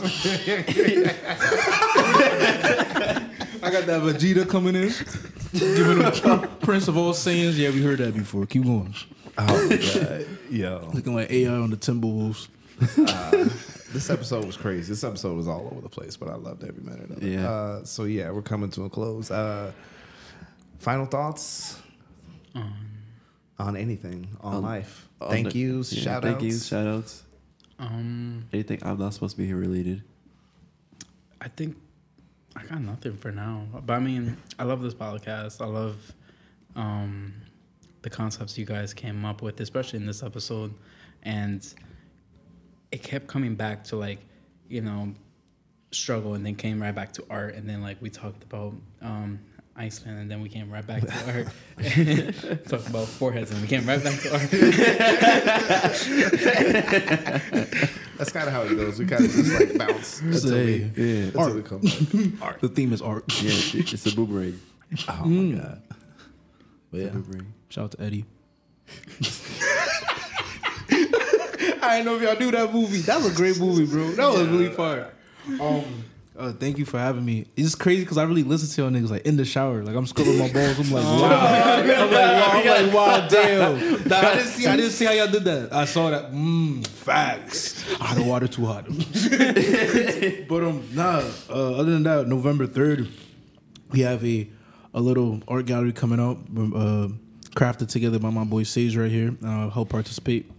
I 3.62 3.70
got 3.72 3.86
that 3.88 4.02
Vegeta 4.04 4.48
coming 4.48 4.76
in, 4.76 4.94
giving 5.54 6.02
him 6.02 6.48
Prince 6.60 6.88
of 6.88 6.96
all 6.98 7.14
Saiyans. 7.14 7.58
Yeah, 7.58 7.72
we 7.72 7.82
heard 7.82 7.98
that 8.00 8.14
before. 8.14 8.46
Keep 8.46 8.66
going. 8.66 8.94
oh 9.38 9.68
my 9.70 9.78
god. 9.78 10.26
Yo. 10.52 10.90
Looking 10.94 11.16
like 11.16 11.32
AI 11.32 11.52
on 11.54 11.72
the 11.72 11.78
Timberwolves. 11.78 12.48
Uh, 12.82 13.50
This 13.96 14.10
episode 14.10 14.44
was 14.46 14.58
crazy. 14.58 14.90
This 14.92 15.06
episode 15.06 15.38
was 15.38 15.48
all 15.48 15.70
over 15.72 15.80
the 15.80 15.88
place, 15.90 16.18
but 16.18 16.28
I 16.28 16.36
loved 16.36 16.66
every 16.66 16.84
minute 16.84 17.10
of 17.12 17.24
it. 17.24 17.32
Yeah. 17.32 17.50
Uh, 17.50 17.84
so 17.86 18.04
yeah, 18.04 18.30
we're 18.30 18.42
coming 18.42 18.70
to 18.72 18.84
a 18.84 18.90
close. 18.90 19.32
Uh, 19.32 19.72
final 20.80 21.06
thoughts 21.06 21.82
on 23.58 23.78
anything 23.78 24.28
on, 24.42 24.56
On- 24.56 24.62
life. 24.64 25.08
on 25.22 25.30
Thank 25.30 25.52
the- 25.54 25.60
yous, 25.60 25.94
yeah, 25.94 26.04
shout 26.04 26.24
Thank 26.24 26.36
outs. 26.36 26.44
you. 26.44 26.58
Shout 26.60 26.88
outs. 26.88 27.24
Um, 27.80 28.46
Anything 28.54 28.80
I'm 28.84 28.98
not 29.00 29.14
supposed 29.14 29.36
to 29.38 29.42
be 29.42 29.48
here 29.48 29.56
related. 29.58 30.04
I 31.42 31.48
think 31.48 31.78
I 32.56 32.64
got 32.66 32.82
nothing 32.82 33.16
for 33.18 33.32
now. 33.32 33.64
But 33.86 33.94
I 33.94 34.00
mean, 34.00 34.36
I 34.60 34.64
love 34.66 34.82
this 34.82 34.94
podcast. 34.94 35.62
I 35.62 35.66
love 35.68 35.96
um, 36.76 37.34
the 38.02 38.10
concepts 38.10 38.58
you 38.58 38.66
guys 38.66 38.94
came 38.94 39.24
up 39.24 39.42
with, 39.42 39.60
especially 39.62 40.00
in 40.00 40.06
this 40.06 40.22
episode. 40.22 40.74
And 41.24 41.66
it 42.96 43.04
kept 43.04 43.28
coming 43.28 43.56
back 43.56 43.84
to 43.86 43.96
like, 43.98 44.20
you 44.70 44.80
know, 44.82 45.14
struggle 45.92 46.34
and 46.36 46.46
then 46.46 46.56
came 46.56 46.82
right 46.82 46.96
back 46.96 47.12
to 47.14 47.26
art. 47.30 47.56
And 47.56 47.68
then 47.70 47.82
like 47.82 48.02
we 48.02 48.10
talked 48.10 48.42
about 48.44 48.74
um, 49.02 49.40
Iceland 49.76 50.18
and 50.20 50.32
then 50.32 50.40
we 50.42 50.48
came 50.48 50.72
right 50.72 50.86
back 50.88 51.02
to 51.02 51.12
art. 51.34 51.48
talked 52.70 52.88
about 52.88 53.06
foreheads 53.08 53.52
and 53.52 53.60
we 53.62 53.68
came 53.68 53.86
right 53.86 54.02
back 54.02 54.18
to 54.22 54.32
art. 54.32 54.50
That's 58.18 58.32
kind 58.32 58.48
of 58.48 58.54
how 58.54 58.62
it 58.62 58.74
goes. 58.78 58.98
We 58.98 59.06
kind 59.08 59.26
of 59.26 59.32
just 59.32 59.60
like 59.60 59.78
bounce 59.78 60.22
until 60.22 60.52
we, 60.54 60.90
Yeah. 60.96 61.26
until 61.36 61.56
we 61.56 61.62
come 61.64 61.82
back. 62.40 62.62
The 62.62 62.70
theme 62.70 62.94
is 62.94 63.02
art. 63.02 63.26
Yeah. 63.44 63.52
it- 63.82 63.92
It's 63.94 64.06
a 64.06 64.16
boomerang. 64.16 64.58
Oh 65.10 65.26
my 65.26 65.58
god. 65.60 65.82
But 66.92 67.00
yeah. 67.02 67.10
Shout 67.68 67.84
out 67.84 67.92
to 67.92 68.02
Eddie. 68.02 68.24
I 71.88 71.98
didn't 71.98 72.06
know 72.06 72.16
if 72.16 72.22
y'all 72.22 72.40
knew 72.40 72.52
that 72.52 72.74
movie. 72.74 73.00
That 73.02 73.18
was 73.18 73.34
a 73.34 73.36
great 73.36 73.60
movie, 73.60 73.86
bro. 73.86 74.12
That 74.12 74.28
was 74.32 74.48
really 74.48 74.70
fun. 74.70 75.06
Um, 75.60 76.04
uh, 76.38 76.52
thank 76.52 76.78
you 76.78 76.86
for 76.86 77.00
having 77.00 77.24
me. 77.24 77.46
It's 77.56 77.68
just 77.68 77.80
crazy 77.80 78.02
because 78.02 78.18
I 78.18 78.24
really 78.24 78.44
listen 78.44 78.68
to 78.70 78.82
y'all 78.82 78.92
niggas 78.92 79.10
like 79.10 79.26
in 79.26 79.38
the 79.38 79.46
shower. 79.46 79.84
Like 79.84 79.96
I'm 79.96 80.06
scrubbing 80.06 80.38
my 80.38 80.52
balls. 80.52 80.80
I'm 80.80 80.92
like, 80.92 81.04
wow. 81.22 81.82
I'm 81.82 81.88
like, 81.88 82.12
wow. 82.12 82.52
I'm 82.54 82.86
like, 82.86 82.94
wow, 82.94 83.28
damn. 83.28 84.08
Nah, 84.08 84.18
I 84.18 84.36
didn't 84.36 84.48
see. 84.48 84.68
I 84.68 84.76
didn't 84.76 84.92
see 84.92 85.06
how 85.06 85.12
y'all 85.14 85.32
did 85.32 85.46
that. 85.46 85.72
I 85.72 85.86
saw 85.86 86.10
that. 86.10 86.32
Mmm, 86.32 86.86
facts. 86.86 87.84
Hot 87.94 88.20
water 88.26 88.48
too 88.48 88.66
hot. 88.66 88.86
but 90.50 90.64
um, 90.64 90.84
nah. 90.94 91.24
Uh, 91.50 91.76
other 91.76 91.92
than 91.92 92.04
that, 92.04 92.28
November 92.28 92.68
third, 92.68 93.08
we 93.92 94.02
have 94.02 94.26
a 94.26 94.50
a 94.94 95.00
little 95.00 95.42
art 95.48 95.66
gallery 95.66 95.94
coming 95.94 96.20
out, 96.20 96.38
uh, 96.58 97.10
crafted 97.56 97.90
together 97.90 98.20
by 98.20 98.30
my 98.30 98.44
boy 98.44 98.64
Sage 98.64 98.98
right 98.98 99.12
here. 99.12 99.36
Uh, 99.46 99.70
help 99.70 99.90
participate. 99.90 100.50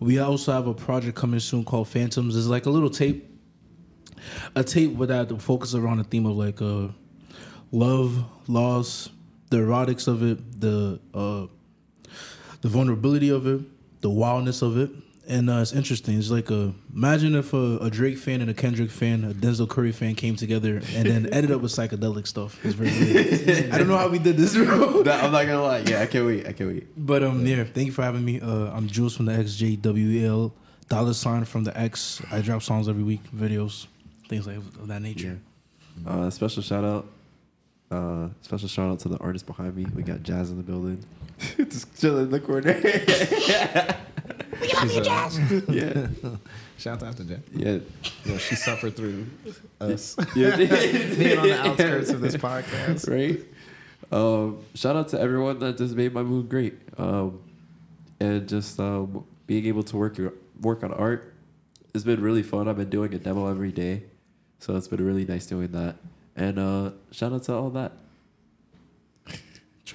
We 0.00 0.18
also 0.18 0.52
have 0.52 0.66
a 0.66 0.72
project 0.72 1.14
coming 1.14 1.40
soon 1.40 1.64
called 1.64 1.88
Phantoms. 1.88 2.34
It's 2.36 2.46
like 2.46 2.64
a 2.64 2.70
little 2.70 2.88
tape, 2.88 3.30
a 4.56 4.64
tape 4.64 4.94
with 4.94 5.10
that 5.10 5.40
focus 5.42 5.74
around 5.74 5.98
the 5.98 6.04
theme 6.04 6.24
of 6.24 6.36
like 6.36 6.62
uh, 6.62 6.88
love, 7.70 8.24
loss, 8.48 9.10
the 9.50 9.58
erotics 9.58 10.08
of 10.08 10.22
it, 10.22 10.60
the 10.60 10.98
uh, 11.12 11.46
the 12.62 12.68
vulnerability 12.68 13.28
of 13.28 13.46
it, 13.46 13.60
the 14.00 14.08
wildness 14.08 14.62
of 14.62 14.78
it. 14.78 14.90
And 15.30 15.48
uh, 15.48 15.58
it's 15.58 15.72
interesting. 15.72 16.18
It's 16.18 16.28
like 16.30 16.50
a 16.50 16.74
imagine 16.92 17.36
if 17.36 17.54
a, 17.54 17.76
a 17.78 17.88
Drake 17.88 18.18
fan 18.18 18.40
and 18.40 18.50
a 18.50 18.54
Kendrick 18.54 18.90
fan, 18.90 19.22
a 19.22 19.32
Denzel 19.32 19.68
Curry 19.68 19.92
fan 19.92 20.16
came 20.16 20.34
together 20.34 20.78
and 20.96 21.06
then 21.06 21.26
ended 21.32 21.52
up 21.52 21.60
with 21.60 21.70
psychedelic 21.70 22.26
stuff. 22.26 22.58
It's 22.64 22.74
very 22.74 22.90
weird. 22.90 23.70
I 23.70 23.78
don't 23.78 23.86
know 23.86 23.96
how 23.96 24.08
we 24.08 24.18
did 24.18 24.36
this, 24.36 24.56
bro. 24.56 25.04
That- 25.04 25.22
I'm 25.22 25.30
not 25.30 25.46
gonna 25.46 25.62
lie. 25.62 25.84
Yeah, 25.86 26.00
I 26.02 26.06
can't 26.06 26.26
wait. 26.26 26.48
I 26.48 26.52
can't 26.52 26.70
wait. 26.70 26.88
But 26.96 27.22
um, 27.22 27.46
yeah, 27.46 27.62
thank 27.62 27.86
you 27.86 27.92
for 27.92 28.02
having 28.02 28.24
me. 28.24 28.40
Uh, 28.40 28.72
I'm 28.72 28.88
Jules 28.88 29.16
from 29.16 29.26
the 29.26 29.32
XJWL, 29.32 30.50
dollar 30.88 31.14
sign 31.14 31.44
from 31.44 31.62
the 31.62 31.78
X. 31.78 32.20
I 32.32 32.40
drop 32.40 32.62
songs 32.62 32.88
every 32.88 33.04
week, 33.04 33.22
videos, 33.32 33.86
things 34.28 34.48
like 34.48 34.56
of 34.56 34.88
that 34.88 35.00
nature. 35.00 35.38
Uh, 36.04 36.28
special 36.30 36.60
shout 36.62 36.82
out. 36.84 37.06
Uh, 37.90 38.28
special 38.42 38.68
shout 38.68 38.90
out 38.90 39.00
to 39.00 39.08
the 39.08 39.18
artist 39.18 39.46
behind 39.46 39.74
me. 39.76 39.84
We 39.94 40.02
got 40.02 40.22
Jazz 40.22 40.50
in 40.50 40.56
the 40.56 40.62
building. 40.62 41.04
Just 41.56 41.98
chilling 42.00 42.24
in 42.24 42.30
the 42.30 42.40
corner. 42.40 42.80
She's 44.62 44.96
a- 44.96 45.64
yeah, 45.68 46.06
Shout 46.78 47.02
out 47.02 47.16
to 47.16 47.24
Jen. 47.24 47.42
yeah, 47.52 47.78
You 48.24 48.38
she 48.38 48.54
suffered 48.54 48.94
through 48.96 49.26
us 49.80 50.16
yeah. 50.36 50.56
being 50.56 51.38
on 51.38 51.48
the 51.48 51.60
outskirts 51.66 52.10
of 52.10 52.20
this 52.20 52.36
podcast. 52.36 53.08
right? 53.10 53.40
Um, 54.12 54.58
shout 54.74 54.96
out 54.96 55.08
to 55.08 55.20
everyone 55.20 55.58
that 55.60 55.76
just 55.78 55.94
made 55.94 56.12
my 56.14 56.22
mood 56.22 56.48
great. 56.48 56.74
Um, 56.98 57.40
and 58.20 58.48
just 58.48 58.78
um, 58.78 59.24
being 59.46 59.66
able 59.66 59.82
to 59.84 59.96
work 59.96 60.18
work 60.60 60.84
on 60.84 60.92
art. 60.92 61.34
It's 61.94 62.04
been 62.04 62.20
really 62.22 62.42
fun. 62.42 62.68
I've 62.68 62.76
been 62.76 62.90
doing 62.90 63.12
a 63.14 63.18
demo 63.18 63.48
every 63.48 63.72
day, 63.72 64.04
so 64.58 64.76
it's 64.76 64.86
been 64.88 65.04
really 65.04 65.24
nice 65.24 65.46
doing 65.46 65.72
that. 65.72 65.96
And 66.40 66.58
uh, 66.58 66.90
shout 67.12 67.32
out 67.34 67.42
to 67.44 67.52
all 67.54 67.68
that. 67.70 67.92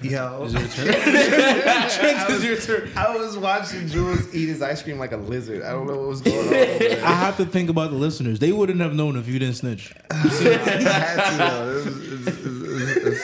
Yo, 0.02 0.44
is 0.44 0.52
your 0.52 0.62
turn? 0.68 0.94
I, 0.94 2.26
was, 2.28 2.44
your 2.44 2.56
turn. 2.58 2.90
I 2.96 3.16
was 3.16 3.36
watching 3.38 3.88
Jules 3.88 4.32
eat 4.34 4.48
his 4.50 4.60
ice 4.62 4.82
cream 4.82 4.98
like 4.98 5.12
a 5.12 5.16
lizard. 5.16 5.62
I 5.62 5.70
don't 5.72 5.86
know 5.86 5.96
what 5.96 6.08
was 6.08 6.20
going 6.20 6.38
on. 6.48 6.54
Over. 6.54 7.04
I 7.04 7.12
have 7.14 7.38
to 7.38 7.46
think 7.46 7.70
about 7.70 7.90
the 7.90 7.96
listeners. 7.96 8.38
They 8.38 8.52
wouldn't 8.52 8.78
have 8.80 8.94
known 8.94 9.16
if 9.16 9.26
you 9.26 9.38
didn't 9.38 9.54
snitch. 9.56 9.92
I 10.10 10.16
had 10.16 11.30
to, 11.30 11.36
though. 11.38 11.70
It 11.70 11.74
was- 11.74 11.86
it 11.86 12.10
was- 12.10 12.26
it 12.26 12.44
was- 12.44 12.55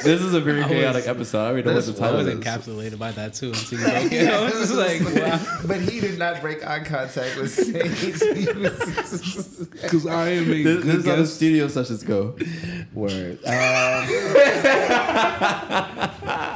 This 0.04 0.20
is 0.22 0.34
a 0.34 0.40
very 0.40 0.62
I 0.62 0.68
chaotic 0.68 1.00
was- 1.06 1.08
episode. 1.08 1.38
I 1.44 1.46
already 1.48 1.68
know 1.68 1.74
what 1.74 1.84
the 1.86 1.92
This 1.92 2.00
I 2.00 2.10
was 2.12 2.26
is. 2.26 2.34
encapsulated 2.38 2.98
by 2.98 3.12
that 3.12 3.34
too. 3.34 3.48
Until 3.48 3.78
you 3.78 3.84
broke 3.84 4.12
it. 4.12 4.28
I 4.32 4.44
was 4.44 4.52
just 4.54 4.74
like, 4.74 5.00
wow. 5.22 5.56
But 5.66 5.80
he 5.80 6.00
did 6.00 6.18
not 6.18 6.40
break 6.40 6.64
eye 6.66 6.80
contact 6.84 7.36
with 7.36 7.50
Sage. 7.50 8.18
Because 9.82 10.06
I 10.06 10.28
am 10.30 10.50
a 10.50 10.62
This, 10.62 10.76
this 10.76 10.84
good 10.84 10.94
is 11.00 11.04
how 11.06 11.12
the 11.12 11.22
guest. 11.22 11.34
studio 11.36 11.68
sessions 11.68 12.02
go. 12.04 12.36
Word. 12.94 13.38
Um, 13.44 14.06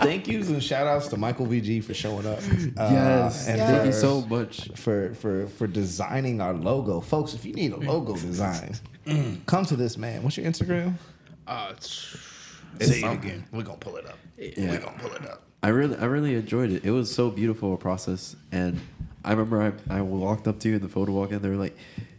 thank 0.02 0.28
yous 0.28 0.48
and 0.48 0.62
shout 0.62 0.86
outs 0.86 1.08
to 1.08 1.16
Michael 1.16 1.46
VG 1.46 1.82
for 1.84 1.94
showing 1.94 2.26
up. 2.26 2.38
Uh, 2.38 2.88
Yes, 2.90 3.48
and 3.48 3.58
thank 3.60 3.86
you 3.86 3.92
so 3.92 4.22
much. 4.22 4.68
for 4.76 5.14
for 5.14 5.46
for 5.48 5.66
designing 5.66 6.40
our 6.40 6.54
logo, 6.54 7.00
folks. 7.00 7.34
If 7.34 7.44
you 7.44 7.52
need 7.52 7.72
a 7.72 7.76
logo 7.76 8.14
design, 8.16 8.74
come 9.46 9.64
to 9.66 9.76
this 9.76 9.96
man. 9.96 10.22
What's 10.22 10.36
your 10.36 10.46
Instagram? 10.46 10.94
Uh, 11.46 11.72
Say 12.80 13.00
it 13.00 13.12
again. 13.12 13.44
We're 13.52 13.62
gonna 13.62 13.78
pull 13.78 13.96
it 13.96 14.06
up. 14.06 14.18
Yeah. 14.38 14.70
We're 14.70 14.78
gonna 14.80 14.98
pull 14.98 15.12
it 15.12 15.26
up. 15.26 15.42
I 15.62 15.68
really, 15.68 15.96
I 15.96 16.04
really 16.04 16.34
enjoyed 16.34 16.70
it. 16.70 16.84
It 16.84 16.90
was 16.90 17.12
so 17.12 17.30
beautiful 17.30 17.74
a 17.74 17.76
process, 17.76 18.36
and 18.52 18.80
I 19.24 19.32
remember 19.32 19.74
I, 19.90 19.98
I 19.98 20.00
walked 20.02 20.46
up 20.46 20.60
to 20.60 20.68
you 20.68 20.76
in 20.76 20.82
the 20.82 20.88
photo 20.88 21.12
walk, 21.12 21.32
and 21.32 21.40
they 21.42 21.48
were 21.48 21.56
like, 21.56 21.76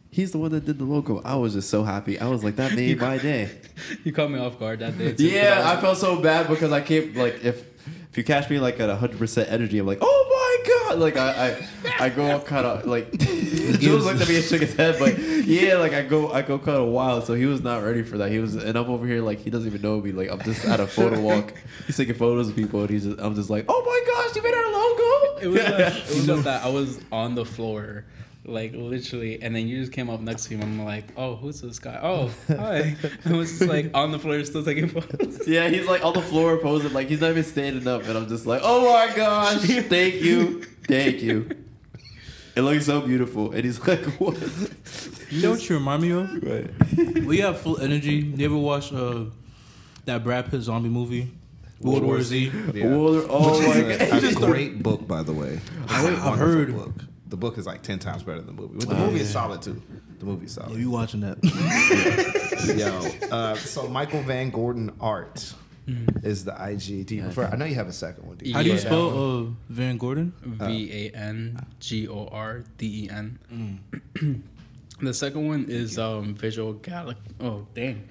"He's 0.10 0.32
the 0.32 0.38
one 0.38 0.52
that 0.52 0.66
did 0.66 0.80
the 0.80 0.86
logo." 0.86 1.22
I 1.24 1.36
was 1.36 1.54
just 1.54 1.70
so 1.70 1.84
happy. 1.84 2.20
I 2.20 2.28
was 2.28 2.44
like, 2.44 2.56
"That 2.58 2.74
made 2.76 3.00
my 3.00 3.18
day." 3.18 3.50
you 4.04 4.12
caught 4.12 4.32
me 4.32 4.40
off 4.40 4.60
guard 4.60 4.80
that 4.80 4.98
day. 4.98 5.14
Too, 5.14 5.28
Yeah, 5.28 5.62
I 5.66 5.78
I 5.78 5.82
felt 5.82 5.98
so 5.98 6.22
bad 6.22 6.48
because 6.48 6.72
I 6.72 6.82
came 6.82 7.14
like 7.14 7.44
if 7.44 7.64
if 8.10 8.18
you 8.18 8.24
catch 8.24 8.50
me 8.50 8.60
like 8.60 8.80
at 8.80 8.90
hundred 8.98 9.20
percent 9.20 9.50
energy, 9.52 9.80
I'm 9.80 9.88
like, 9.88 10.00
"Oh 10.02 10.64
my 10.66 10.90
god!" 10.90 11.00
Like 11.00 11.16
I 11.18 11.58
I, 12.00 12.06
I 12.06 12.10
go 12.10 12.40
kind 12.40 12.66
of 12.66 12.86
like 12.86 13.12
Jules 13.80 14.06
looked 14.06 14.22
at 14.22 14.28
me 14.28 14.36
and 14.38 14.44
shook 14.46 14.62
his 14.62 14.74
head, 14.76 14.98
but 15.00 15.18
yeah, 15.46 15.76
like 15.76 15.94
I 15.94 16.04
go 16.04 16.32
I 16.32 16.42
go 16.42 16.58
kind 16.58 16.78
of 16.78 16.88
wild. 16.88 17.26
So 17.26 17.34
he 17.34 17.46
was 17.46 17.62
not 17.62 17.84
ready 17.84 18.04
for 18.04 18.18
that. 18.18 18.32
He 18.32 18.40
was, 18.40 18.56
and 18.56 18.78
I'm 18.78 18.90
over 18.90 19.06
here 19.06 19.22
like 19.22 19.40
he 19.40 19.50
doesn't 19.50 19.68
even 19.68 19.82
know 19.82 20.00
me. 20.00 20.12
Like 20.12 20.30
I'm 20.30 20.42
just 20.42 20.66
at 20.66 20.80
a 20.80 20.88
photo 20.88 21.20
walk. 21.20 21.54
He's 21.86 21.98
taking 21.98 22.16
photos 22.16 22.50
of 22.50 22.56
people, 22.56 22.82
and 22.82 22.90
he's 22.90 23.06
just, 23.06 23.20
I'm 23.20 23.36
just 23.36 23.50
like, 23.50 23.66
"Oh 23.68 23.84
my 23.86 24.14
gosh, 24.14 24.36
you 24.36 24.44
made 24.44 24.54
our 24.54 24.72
logo!" 24.72 25.40
It 25.42 25.48
was 25.48 25.62
uh, 25.62 25.72
like, 25.72 26.10
it 26.10 26.16
was 26.16 26.26
just 26.26 26.44
that 26.44 26.64
I 26.64 26.70
was 26.70 27.00
on 27.12 27.36
the 27.36 27.46
floor, 27.46 28.06
like 28.46 28.74
literally, 28.74 29.42
and 29.42 29.56
then 29.56 29.68
you 29.68 29.80
just 29.80 29.92
came 29.92 30.10
up 30.10 30.20
next 30.22 30.46
to 30.46 30.56
him 30.56 30.62
and 30.62 30.80
I'm 30.82 30.86
like, 30.86 31.06
oh, 31.18 31.36
who's 31.36 31.62
this 31.62 31.80
guy? 31.80 32.00
Oh, 32.02 32.32
hi. 32.48 32.96
I 33.26 33.32
was 33.34 33.50
just 33.50 33.70
like 33.70 33.92
on 33.94 34.12
the 34.12 34.20
floor, 34.20 34.44
still 34.46 34.64
taking 34.64 34.88
photos. 34.88 35.48
Yeah, 35.48 35.68
he's 35.70 35.88
like 35.88 36.04
on 36.04 36.14
the 36.14 36.22
floor 36.22 36.58
posing, 36.58 36.94
like 36.94 37.08
he's 37.08 37.22
not 37.22 37.32
even 37.32 37.44
standing 37.44 37.88
up, 37.88 38.04
and 38.04 38.18
I'm 38.18 38.28
just 38.28 38.46
like, 38.46 38.62
oh 38.64 38.94
my 38.94 39.16
gosh, 39.16 39.62
thank 39.62 40.16
you, 40.16 40.64
thank 40.88 41.22
you. 41.22 41.50
It 42.58 42.62
looks 42.64 42.86
so 42.88 43.02
beautiful, 43.02 43.52
and 43.52 43.64
he's 43.64 43.80
like, 43.88 44.04
what? 44.20 44.36
You 45.30 45.42
know 45.44 45.52
what 45.52 45.70
you 45.70 45.76
remind 45.78 46.02
me 46.02 46.12
of? 46.12 47.26
We 47.26 47.38
have 47.40 47.60
full 47.62 47.80
energy. 47.80 48.16
You 48.16 48.46
ever 48.46 48.58
watch 48.58 48.92
uh, 48.92 49.26
that 50.06 50.24
Brad 50.24 50.50
Pitt 50.50 50.62
zombie 50.64 50.90
movie, 50.90 51.32
World 51.82 52.04
War 52.04 52.22
Z? 52.22 52.52
Yeah. 52.74 52.88
Water- 52.96 53.28
oh 53.30 53.60
Which 53.60 53.68
my 53.68 53.74
is 53.76 54.34
god! 54.34 54.44
a, 54.44 54.46
a 54.46 54.52
great 54.52 54.82
book, 54.82 55.08
by 55.08 55.22
the 55.22 55.34
way. 55.34 55.60
It's 55.84 55.94
I- 55.94 56.10
a 56.10 56.32
I've 56.32 56.38
heard. 56.40 56.74
book. 56.76 56.94
The 57.30 57.38
book 57.38 57.58
is 57.58 57.66
like 57.68 57.82
ten 57.84 58.00
times 58.00 58.24
better 58.24 58.42
than 58.42 58.56
the 58.56 58.62
movie. 58.62 58.78
But 58.80 58.90
the 58.90 58.96
Oh, 58.96 59.06
movie 59.08 59.20
is 59.20 59.30
solid 59.30 59.62
too. 59.62 59.82
The 60.20 60.26
movie 60.26 60.46
Oh, 60.46 60.50
solid. 60.50 60.78
Are 60.78 60.80
you 60.80 60.90
watching 60.90 61.20
that? 61.22 61.38
Yo, 62.78 63.28
uh, 63.36 63.56
so 63.56 63.88
Michael 63.90 64.22
Van 64.22 64.50
Gorden 64.52 64.94
Art 65.02 65.54
is 66.24 66.44
the 66.46 66.52
IG. 66.54 67.06
Do 67.08 67.16
you 67.16 67.24
prefer? 67.24 67.46
I 67.46 67.56
know 67.56 67.66
you 67.66 67.76
have 67.76 67.88
a 67.88 67.94
second 67.94 68.28
one. 68.28 68.38
Do 68.38 68.46
you 68.48 68.54
How 68.54 68.62
do 68.64 68.70
you 68.70 68.78
spell 68.78 69.10
uh, 69.10 69.46
Van 69.70 69.98
Gorden? 69.98 70.32
V 70.42 70.92
A 70.92 71.12
N 71.18 71.66
G 71.80 72.08
O 72.08 72.28
R 72.32 72.64
D 72.78 73.06
E 73.06 73.10
N. 73.10 73.40
Mm. 73.54 74.42
The 75.02 75.14
second 75.14 75.48
one 75.48 75.66
is 75.70 75.98
um 75.98 76.34
Visual 76.36 76.74
Galaxy. 76.74 77.22
Oh 77.40 77.68
dang, 77.76 78.08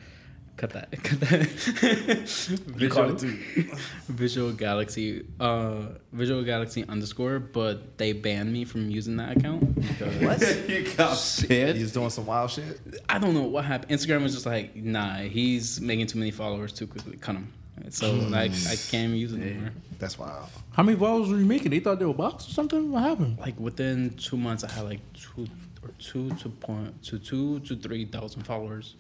cut 0.57 0.71
that, 0.71 0.91
cut 1.03 1.21
that. 1.21 1.43
Visual, 2.77 3.17
Visual 4.09 4.53
Galaxy, 4.53 5.25
uh, 5.41 5.87
Visual 6.13 6.45
Galaxy 6.45 6.85
underscore, 6.89 7.41
but 7.41 7.99
they 7.99 8.13
banned 8.13 8.53
me 8.53 8.65
from 8.65 8.89
using 8.89 9.17
that 9.17 9.37
account 9.37 9.75
because 9.75 10.69
you 10.69 10.85
got 10.97 11.43
You 11.43 11.49
banned. 11.49 11.79
just 11.79 11.93
doing 11.95 12.11
some 12.11 12.25
wild 12.27 12.51
shit. 12.53 12.81
I 13.09 13.19
don't 13.19 13.35
know 13.35 13.43
what 13.43 13.65
happened. 13.65 13.91
Instagram 13.91 14.23
was 14.23 14.33
just 14.35 14.47
like, 14.47 14.77
nah, 14.77 15.17
he's 15.17 15.81
making 15.81 16.07
too 16.07 16.19
many 16.19 16.31
followers 16.31 16.73
too 16.73 16.87
quickly. 16.87 17.17
Cut 17.17 17.35
him. 17.37 17.53
So 17.91 18.13
like, 18.13 18.51
I 18.53 18.77
can't 18.77 19.09
even 19.09 19.17
use 19.17 19.33
it 19.33 19.41
anymore. 19.43 19.73
That's 19.99 20.19
wild. 20.19 20.49
How 20.73 20.83
many 20.83 20.97
vowels 20.99 21.31
were 21.31 21.39
you 21.39 21.45
making? 21.47 21.71
They 21.71 21.81
thought 21.81 21.99
they 21.99 22.05
were 22.05 22.15
bots 22.15 22.49
or 22.49 22.53
something. 22.53 22.91
What 22.91 23.03
happened? 23.03 23.39
Like 23.39 23.59
within 23.61 24.11
two 24.17 24.37
months, 24.37 24.65
I 24.65 24.71
had 24.73 24.85
like 24.85 25.01
two 25.15 25.47
or 25.83 25.91
two 25.99 26.31
to 26.37 26.49
point 26.49 27.03
to 27.05 27.19
two 27.19 27.61
to 27.61 27.77
three 27.77 28.05
thousand 28.07 28.43
followers. 28.43 28.97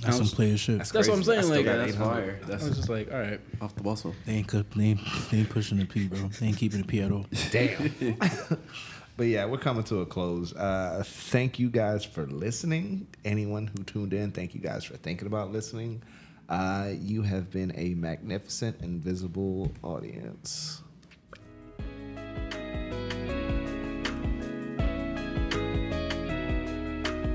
That's 0.00 0.16
some 0.18 0.26
player 0.28 0.56
shit. 0.56 0.78
That's 0.78 0.92
That's 0.92 1.08
what 1.08 1.18
I'm 1.18 1.24
crazy. 1.24 1.38
I 1.38 1.42
saying. 1.42 1.44
still 1.44 1.56
Like, 1.56 1.64
got 1.66 1.76
that's 1.78 1.96
800. 1.96 2.04
fire. 2.14 2.40
I 2.46 2.64
was 2.64 2.76
just 2.76 2.88
like, 2.88 3.12
all 3.12 3.18
right. 3.18 3.40
off 3.60 3.74
the 3.74 3.82
muscle. 3.82 4.14
They 4.26 4.34
ain't, 4.34 4.46
cut, 4.46 4.70
they, 4.70 4.84
ain't, 4.84 5.00
they 5.30 5.38
ain't 5.38 5.48
pushing 5.50 5.78
the 5.78 5.86
P, 5.86 6.06
bro. 6.06 6.28
They 6.28 6.46
ain't 6.46 6.56
keeping 6.56 6.82
the 6.82 6.86
P 6.86 7.00
at 7.00 7.10
all. 7.10 7.26
Damn. 7.50 8.16
but 9.16 9.26
yeah, 9.26 9.44
we're 9.46 9.58
coming 9.58 9.82
to 9.84 10.02
a 10.02 10.06
close. 10.06 10.54
Uh, 10.54 11.02
thank 11.04 11.58
you 11.58 11.68
guys 11.68 12.04
for 12.04 12.26
listening. 12.28 13.08
Anyone 13.24 13.66
who 13.66 13.82
tuned 13.82 14.12
in, 14.12 14.30
thank 14.30 14.54
you 14.54 14.60
guys 14.60 14.84
for 14.84 14.96
thinking 14.96 15.26
about 15.26 15.50
listening. 15.50 16.00
Uh, 16.48 16.92
you 16.98 17.22
have 17.22 17.50
been 17.50 17.72
a 17.76 17.94
magnificent, 17.94 18.80
invisible 18.80 19.70
audience. 19.82 20.82